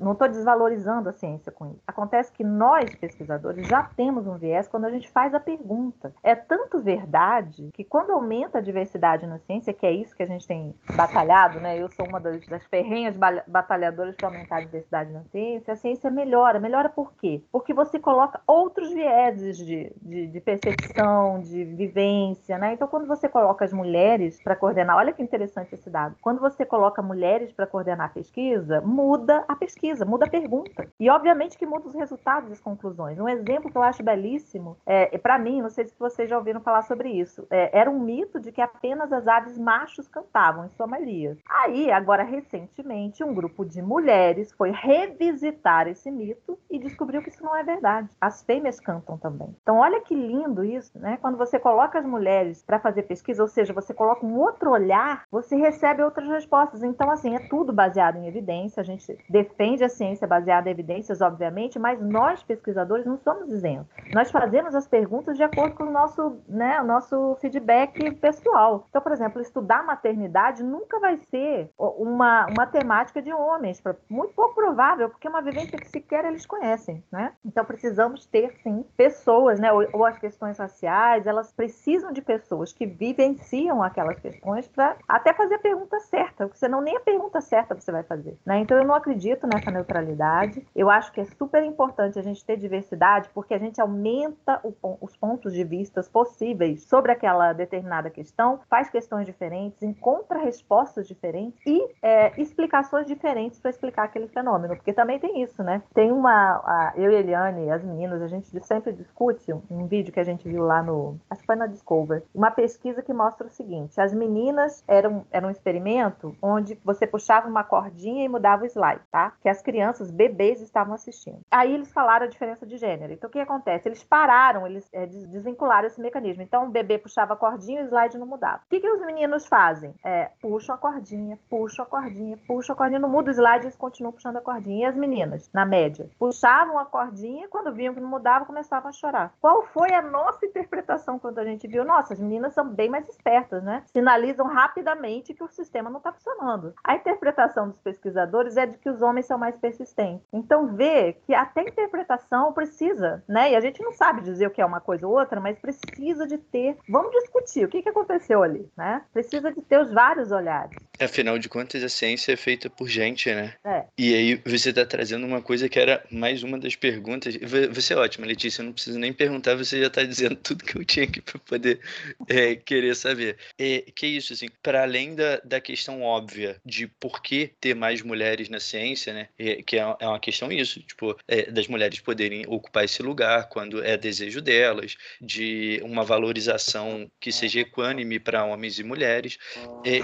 não 0.00 0.12
estou 0.12 0.26
desvalorizando 0.26 1.08
a 1.08 1.12
ciência 1.12 1.52
com 1.52 1.66
isso. 1.66 1.80
Acontece 1.86 2.32
que 2.32 2.42
nós 2.42 2.92
pesquisadores 2.96 3.68
já 3.68 3.84
temos 3.96 4.26
um 4.26 4.36
viés 4.36 4.66
quando 4.66 4.86
a 4.86 4.90
gente 4.90 5.08
faz 5.08 5.32
a 5.32 5.38
pergunta. 5.38 6.12
É 6.24 6.34
tanto 6.34 6.80
verdade 6.80 7.70
que 7.72 7.84
quando 7.84 8.10
aumenta 8.10 8.58
a 8.58 8.60
diversidade 8.60 9.24
na 9.24 9.38
ciência, 9.38 9.72
que 9.72 9.86
é 9.86 9.92
isso 9.92 10.16
que 10.16 10.24
a 10.24 10.26
gente 10.26 10.48
tem 10.48 10.74
batalhado, 10.96 11.60
né? 11.60 11.80
Eu 11.80 11.88
sou 11.88 12.04
uma 12.08 12.18
das, 12.18 12.44
das 12.48 12.66
ferrenhas 12.66 13.16
batalhadoras 13.46 14.16
para 14.16 14.26
aumentar 14.26 14.56
a 14.56 14.64
diversidade 14.64 15.12
na 15.12 15.22
ciência. 15.30 15.72
A 15.72 15.76
ciência 15.76 16.10
melhora. 16.10 16.58
Melhora 16.58 16.88
por 16.88 17.12
quê? 17.14 17.44
Porque 17.52 17.72
você 17.72 18.00
coloca 18.00 18.40
outros 18.44 18.92
vieses 18.92 19.56
de, 19.56 19.92
de, 20.02 20.26
de 20.26 20.40
percepção, 20.40 21.43
de 21.48 21.64
vivência, 21.64 22.58
né? 22.58 22.74
Então, 22.74 22.88
quando 22.88 23.06
você 23.06 23.28
coloca 23.28 23.64
as 23.64 23.72
mulheres 23.72 24.42
para 24.42 24.56
coordenar, 24.56 24.96
olha 24.96 25.12
que 25.12 25.22
interessante 25.22 25.74
esse 25.74 25.90
dado. 25.90 26.16
Quando 26.20 26.40
você 26.40 26.64
coloca 26.64 27.02
mulheres 27.02 27.52
para 27.52 27.66
coordenar 27.66 28.06
a 28.06 28.12
pesquisa, 28.12 28.80
muda 28.80 29.44
a 29.46 29.56
pesquisa, 29.56 30.04
muda 30.04 30.26
a 30.26 30.30
pergunta. 30.30 30.88
E, 30.98 31.08
obviamente, 31.08 31.58
que 31.58 31.66
muda 31.66 31.88
os 31.88 31.94
resultados 31.94 32.50
e 32.50 32.52
as 32.52 32.60
conclusões. 32.60 33.18
Um 33.18 33.28
exemplo 33.28 33.70
que 33.70 33.76
eu 33.76 33.82
acho 33.82 34.02
belíssimo, 34.02 34.76
é, 34.86 35.16
para 35.18 35.38
mim, 35.38 35.62
não 35.62 35.70
sei 35.70 35.86
se 35.86 35.94
vocês 35.98 36.28
já 36.28 36.36
ouviram 36.36 36.60
falar 36.60 36.82
sobre 36.82 37.10
isso, 37.10 37.46
é, 37.50 37.78
era 37.78 37.90
um 37.90 38.00
mito 38.00 38.40
de 38.40 38.52
que 38.52 38.60
apenas 38.60 39.12
as 39.12 39.26
aves 39.26 39.58
machos 39.58 40.08
cantavam, 40.08 40.64
em 40.64 40.70
sua 40.70 40.86
maioria. 40.86 41.36
Aí, 41.48 41.90
agora, 41.90 42.22
recentemente, 42.22 43.22
um 43.22 43.34
grupo 43.34 43.64
de 43.64 43.82
mulheres 43.82 44.52
foi 44.52 44.70
revisitar 44.70 45.88
esse 45.88 46.10
mito 46.10 46.58
e 46.70 46.78
descobriu 46.78 47.22
que 47.22 47.28
isso 47.28 47.44
não 47.44 47.56
é 47.56 47.62
verdade. 47.62 48.08
As 48.20 48.42
fêmeas 48.42 48.80
cantam 48.80 49.18
também. 49.18 49.54
Então, 49.62 49.78
olha 49.78 50.00
que 50.00 50.14
lindo 50.14 50.64
isso, 50.64 50.98
né? 50.98 51.18
Quando 51.20 51.33
você 51.36 51.58
coloca 51.58 51.98
as 51.98 52.04
mulheres 52.04 52.62
para 52.62 52.78
fazer 52.78 53.02
pesquisa, 53.02 53.42
ou 53.42 53.48
seja, 53.48 53.72
você 53.72 53.92
coloca 53.92 54.24
um 54.24 54.38
outro 54.38 54.70
olhar, 54.70 55.24
você 55.30 55.56
recebe 55.56 56.02
outras 56.02 56.28
respostas. 56.28 56.82
Então, 56.82 57.10
assim, 57.10 57.34
é 57.34 57.48
tudo 57.48 57.72
baseado 57.72 58.16
em 58.16 58.26
evidência. 58.26 58.80
A 58.80 58.84
gente 58.84 59.18
defende 59.28 59.84
a 59.84 59.88
ciência 59.88 60.26
baseada 60.26 60.68
em 60.68 60.72
evidências, 60.72 61.20
obviamente, 61.20 61.78
mas 61.78 62.00
nós, 62.00 62.42
pesquisadores, 62.42 63.06
não 63.06 63.18
somos 63.18 63.50
isentos. 63.50 63.86
Nós 64.12 64.30
fazemos 64.30 64.74
as 64.74 64.86
perguntas 64.86 65.36
de 65.36 65.42
acordo 65.42 65.74
com 65.74 65.84
o 65.84 65.90
nosso, 65.90 66.36
né, 66.48 66.80
o 66.80 66.84
nosso 66.84 67.36
feedback 67.40 68.14
pessoal. 68.16 68.86
Então, 68.88 69.02
por 69.02 69.12
exemplo, 69.12 69.40
estudar 69.40 69.84
maternidade 69.84 70.62
nunca 70.62 70.98
vai 70.98 71.18
ser 71.30 71.70
uma, 71.78 72.46
uma 72.46 72.66
temática 72.66 73.20
de 73.20 73.32
homens, 73.32 73.82
muito 74.08 74.34
pouco 74.34 74.54
provável, 74.54 75.08
porque 75.08 75.26
é 75.26 75.30
uma 75.30 75.42
vivência 75.42 75.78
que 75.78 75.88
sequer 75.88 76.24
eles 76.24 76.46
conhecem, 76.46 77.02
né? 77.10 77.32
Então, 77.44 77.64
precisamos 77.64 78.26
ter, 78.26 78.52
sim, 78.62 78.84
pessoas, 78.96 79.58
né, 79.60 79.72
ou, 79.72 79.86
ou 79.92 80.04
as 80.04 80.18
questões 80.18 80.58
raciais, 80.58 81.23
elas 81.26 81.52
precisam 81.52 82.12
de 82.12 82.22
pessoas 82.22 82.72
que 82.72 82.86
vivenciam 82.86 83.82
aquelas 83.82 84.18
questões 84.18 84.68
para 84.68 84.96
até 85.08 85.32
fazer 85.32 85.54
a 85.54 85.58
pergunta 85.58 85.98
certa, 86.00 86.46
porque 86.46 86.58
senão 86.58 86.80
nem 86.80 86.96
a 86.96 87.00
pergunta 87.00 87.40
certa 87.40 87.74
você 87.74 87.92
vai 87.92 88.02
fazer, 88.02 88.38
né? 88.44 88.58
Então, 88.58 88.76
eu 88.76 88.84
não 88.84 88.94
acredito 88.94 89.46
nessa 89.46 89.70
neutralidade. 89.70 90.66
Eu 90.74 90.90
acho 90.90 91.12
que 91.12 91.20
é 91.20 91.24
super 91.24 91.62
importante 91.64 92.18
a 92.18 92.22
gente 92.22 92.44
ter 92.44 92.56
diversidade, 92.56 93.30
porque 93.34 93.54
a 93.54 93.58
gente 93.58 93.80
aumenta 93.80 94.60
o, 94.62 94.74
os 95.00 95.16
pontos 95.16 95.52
de 95.52 95.64
vista 95.64 96.02
possíveis 96.02 96.84
sobre 96.84 97.12
aquela 97.12 97.52
determinada 97.52 98.10
questão, 98.10 98.60
faz 98.68 98.90
questões 98.90 99.26
diferentes, 99.26 99.82
encontra 99.82 100.38
respostas 100.38 101.06
diferentes 101.06 101.60
e 101.66 101.88
é, 102.02 102.40
explicações 102.40 103.06
diferentes 103.06 103.58
para 103.58 103.70
explicar 103.70 104.04
aquele 104.04 104.28
fenômeno, 104.28 104.76
porque 104.76 104.92
também 104.92 105.18
tem 105.18 105.42
isso, 105.42 105.62
né? 105.62 105.82
Tem 105.94 106.12
uma, 106.12 106.62
a, 106.64 106.92
eu 106.96 107.10
e 107.10 107.16
a 107.16 107.20
Eliane, 107.20 107.70
as 107.70 107.82
meninas, 107.82 108.22
a 108.22 108.28
gente 108.28 108.48
sempre 108.64 108.92
discute 108.92 109.52
um 109.52 109.86
vídeo 109.86 110.12
que 110.12 110.20
a 110.20 110.24
gente 110.24 110.48
viu 110.48 110.64
lá 110.64 110.82
no, 110.82 111.13
acho 111.30 111.40
que 111.40 111.46
foi 111.46 111.56
na 111.56 111.66
Discover, 111.66 112.22
uma 112.34 112.50
pesquisa 112.50 113.02
que 113.02 113.12
mostra 113.12 113.46
o 113.46 113.50
seguinte: 113.50 114.00
as 114.00 114.12
meninas 114.14 114.82
eram, 114.86 115.24
era 115.30 115.46
um 115.46 115.50
experimento 115.50 116.36
onde 116.42 116.78
você 116.84 117.06
puxava 117.06 117.48
uma 117.48 117.64
cordinha 117.64 118.24
e 118.24 118.28
mudava 118.28 118.64
o 118.64 118.66
slide, 118.66 119.02
tá? 119.10 119.32
Que 119.40 119.48
as 119.48 119.62
crianças, 119.62 120.10
bebês, 120.10 120.60
estavam 120.60 120.94
assistindo. 120.94 121.40
Aí 121.50 121.72
eles 121.72 121.92
falaram 121.92 122.26
a 122.26 122.28
diferença 122.28 122.66
de 122.66 122.76
gênero. 122.76 123.12
Então 123.12 123.28
o 123.28 123.32
que 123.32 123.38
acontece? 123.38 123.88
Eles 123.88 124.02
pararam, 124.02 124.66
eles 124.66 124.88
é, 124.92 125.06
desvincularam 125.06 125.86
esse 125.86 126.00
mecanismo. 126.00 126.42
Então 126.42 126.66
o 126.66 126.70
bebê 126.70 126.98
puxava 126.98 127.34
a 127.34 127.36
cordinha 127.36 127.80
e 127.80 127.84
o 127.84 127.86
slide 127.86 128.18
não 128.18 128.26
mudava. 128.26 128.62
O 128.64 128.68
que, 128.68 128.80
que 128.80 128.90
os 128.90 129.00
meninos 129.00 129.46
fazem? 129.46 129.94
É, 130.04 130.30
puxam 130.40 130.74
a 130.74 130.78
cordinha, 130.78 131.38
puxam 131.48 131.84
a 131.84 131.88
cordinha, 131.88 132.38
puxam 132.46 132.74
a 132.74 132.76
cordinha, 132.76 133.00
não 133.00 133.08
muda 133.08 133.30
o 133.30 133.34
slide, 133.34 133.66
eles 133.66 133.76
continuam 133.76 134.12
puxando 134.12 134.36
a 134.36 134.40
cordinha. 134.40 134.74
E 134.74 134.84
as 134.84 134.96
meninas, 134.96 135.50
na 135.52 135.64
média, 135.64 136.08
puxavam 136.18 136.78
a 136.78 136.84
cordinha, 136.84 137.48
quando 137.48 137.72
viam 137.72 137.94
que 137.94 138.00
não 138.00 138.08
mudava, 138.08 138.44
começavam 138.44 138.88
a 138.88 138.92
chorar. 138.92 139.32
Qual 139.40 139.62
foi 139.66 139.92
a 139.92 140.02
nossa 140.02 140.44
interpretação 140.46 141.03
quando 141.18 141.38
a 141.38 141.44
gente 141.44 141.66
viu? 141.66 141.84
Nossa, 141.84 142.14
as 142.14 142.20
meninas 142.20 142.54
são 142.54 142.68
bem 142.68 142.88
mais 142.88 143.08
espertas, 143.08 143.62
né? 143.62 143.82
Sinalizam 143.92 144.46
rapidamente 144.46 145.34
que 145.34 145.42
o 145.42 145.48
sistema 145.48 145.90
não 145.90 145.98
está 145.98 146.12
funcionando. 146.12 146.74
A 146.82 146.94
interpretação 146.94 147.68
dos 147.68 147.78
pesquisadores 147.80 148.56
é 148.56 148.66
de 148.66 148.78
que 148.78 148.88
os 148.88 149.02
homens 149.02 149.26
são 149.26 149.38
mais 149.38 149.56
persistentes. 149.56 150.26
Então 150.32 150.74
vê 150.74 151.14
que 151.26 151.34
até 151.34 151.60
a 151.60 151.68
interpretação 151.68 152.52
precisa, 152.52 153.22
né? 153.28 153.52
E 153.52 153.56
a 153.56 153.60
gente 153.60 153.82
não 153.82 153.92
sabe 153.92 154.22
dizer 154.22 154.46
o 154.46 154.50
que 154.50 154.60
é 154.60 154.66
uma 154.66 154.80
coisa 154.80 155.06
ou 155.06 155.18
outra, 155.18 155.40
mas 155.40 155.58
precisa 155.58 156.26
de 156.26 156.38
ter. 156.38 156.76
Vamos 156.88 157.10
discutir 157.12 157.64
o 157.64 157.68
que, 157.68 157.82
que 157.82 157.88
aconteceu 157.88 158.42
ali, 158.42 158.68
né? 158.76 159.02
Precisa 159.12 159.52
de 159.52 159.60
ter 159.62 159.80
os 159.80 159.92
vários 159.92 160.32
olhares. 160.32 160.76
Afinal 161.00 161.38
de 161.38 161.48
contas, 161.48 161.82
a 161.82 161.88
ciência 161.88 162.32
é 162.32 162.36
feita 162.36 162.70
por 162.70 162.88
gente, 162.88 163.32
né? 163.34 163.54
É. 163.64 163.84
E 163.98 164.14
aí 164.14 164.42
você 164.46 164.70
está 164.70 164.86
trazendo 164.86 165.26
uma 165.26 165.42
coisa 165.42 165.68
que 165.68 165.78
era 165.78 166.04
mais 166.10 166.42
uma 166.42 166.58
das 166.58 166.76
perguntas. 166.76 167.36
Você 167.72 167.94
é 167.94 167.96
ótima, 167.96 168.26
Letícia. 168.26 168.62
Eu 168.62 168.66
não 168.66 168.72
preciso 168.72 168.98
nem 168.98 169.12
perguntar, 169.12 169.56
você 169.56 169.80
já 169.80 169.88
está 169.88 170.02
dizendo 170.04 170.36
tudo 170.36 170.64
que 170.64 170.76
eu 170.76 170.84
tinha 170.94 171.08
para 171.22 171.38
poder 171.40 171.80
é, 172.28 172.54
querer 172.54 172.94
saber. 172.94 173.36
É, 173.58 173.80
que 173.94 174.06
isso, 174.06 174.32
assim, 174.32 174.48
para 174.62 174.82
além 174.82 175.14
da, 175.14 175.40
da 175.44 175.60
questão 175.60 176.02
óbvia 176.02 176.60
de 176.64 176.86
por 176.86 177.20
que 177.22 177.52
ter 177.60 177.74
mais 177.74 178.02
mulheres 178.02 178.48
na 178.48 178.60
ciência, 178.60 179.12
né? 179.12 179.28
É, 179.38 179.62
que 179.62 179.76
é, 179.76 179.96
é 180.00 180.06
uma 180.06 180.20
questão 180.20 180.52
isso, 180.52 180.80
tipo, 180.82 181.16
é, 181.26 181.50
das 181.50 181.66
mulheres 181.66 182.00
poderem 182.00 182.44
ocupar 182.46 182.84
esse 182.84 183.02
lugar 183.02 183.48
quando 183.48 183.82
é 183.82 183.96
desejo 183.96 184.40
delas, 184.40 184.96
de 185.20 185.80
uma 185.82 186.04
valorização 186.04 187.10
que 187.20 187.32
seja 187.32 187.60
equânime 187.60 188.20
para 188.20 188.44
homens 188.44 188.78
e 188.78 188.84
mulheres. 188.84 189.38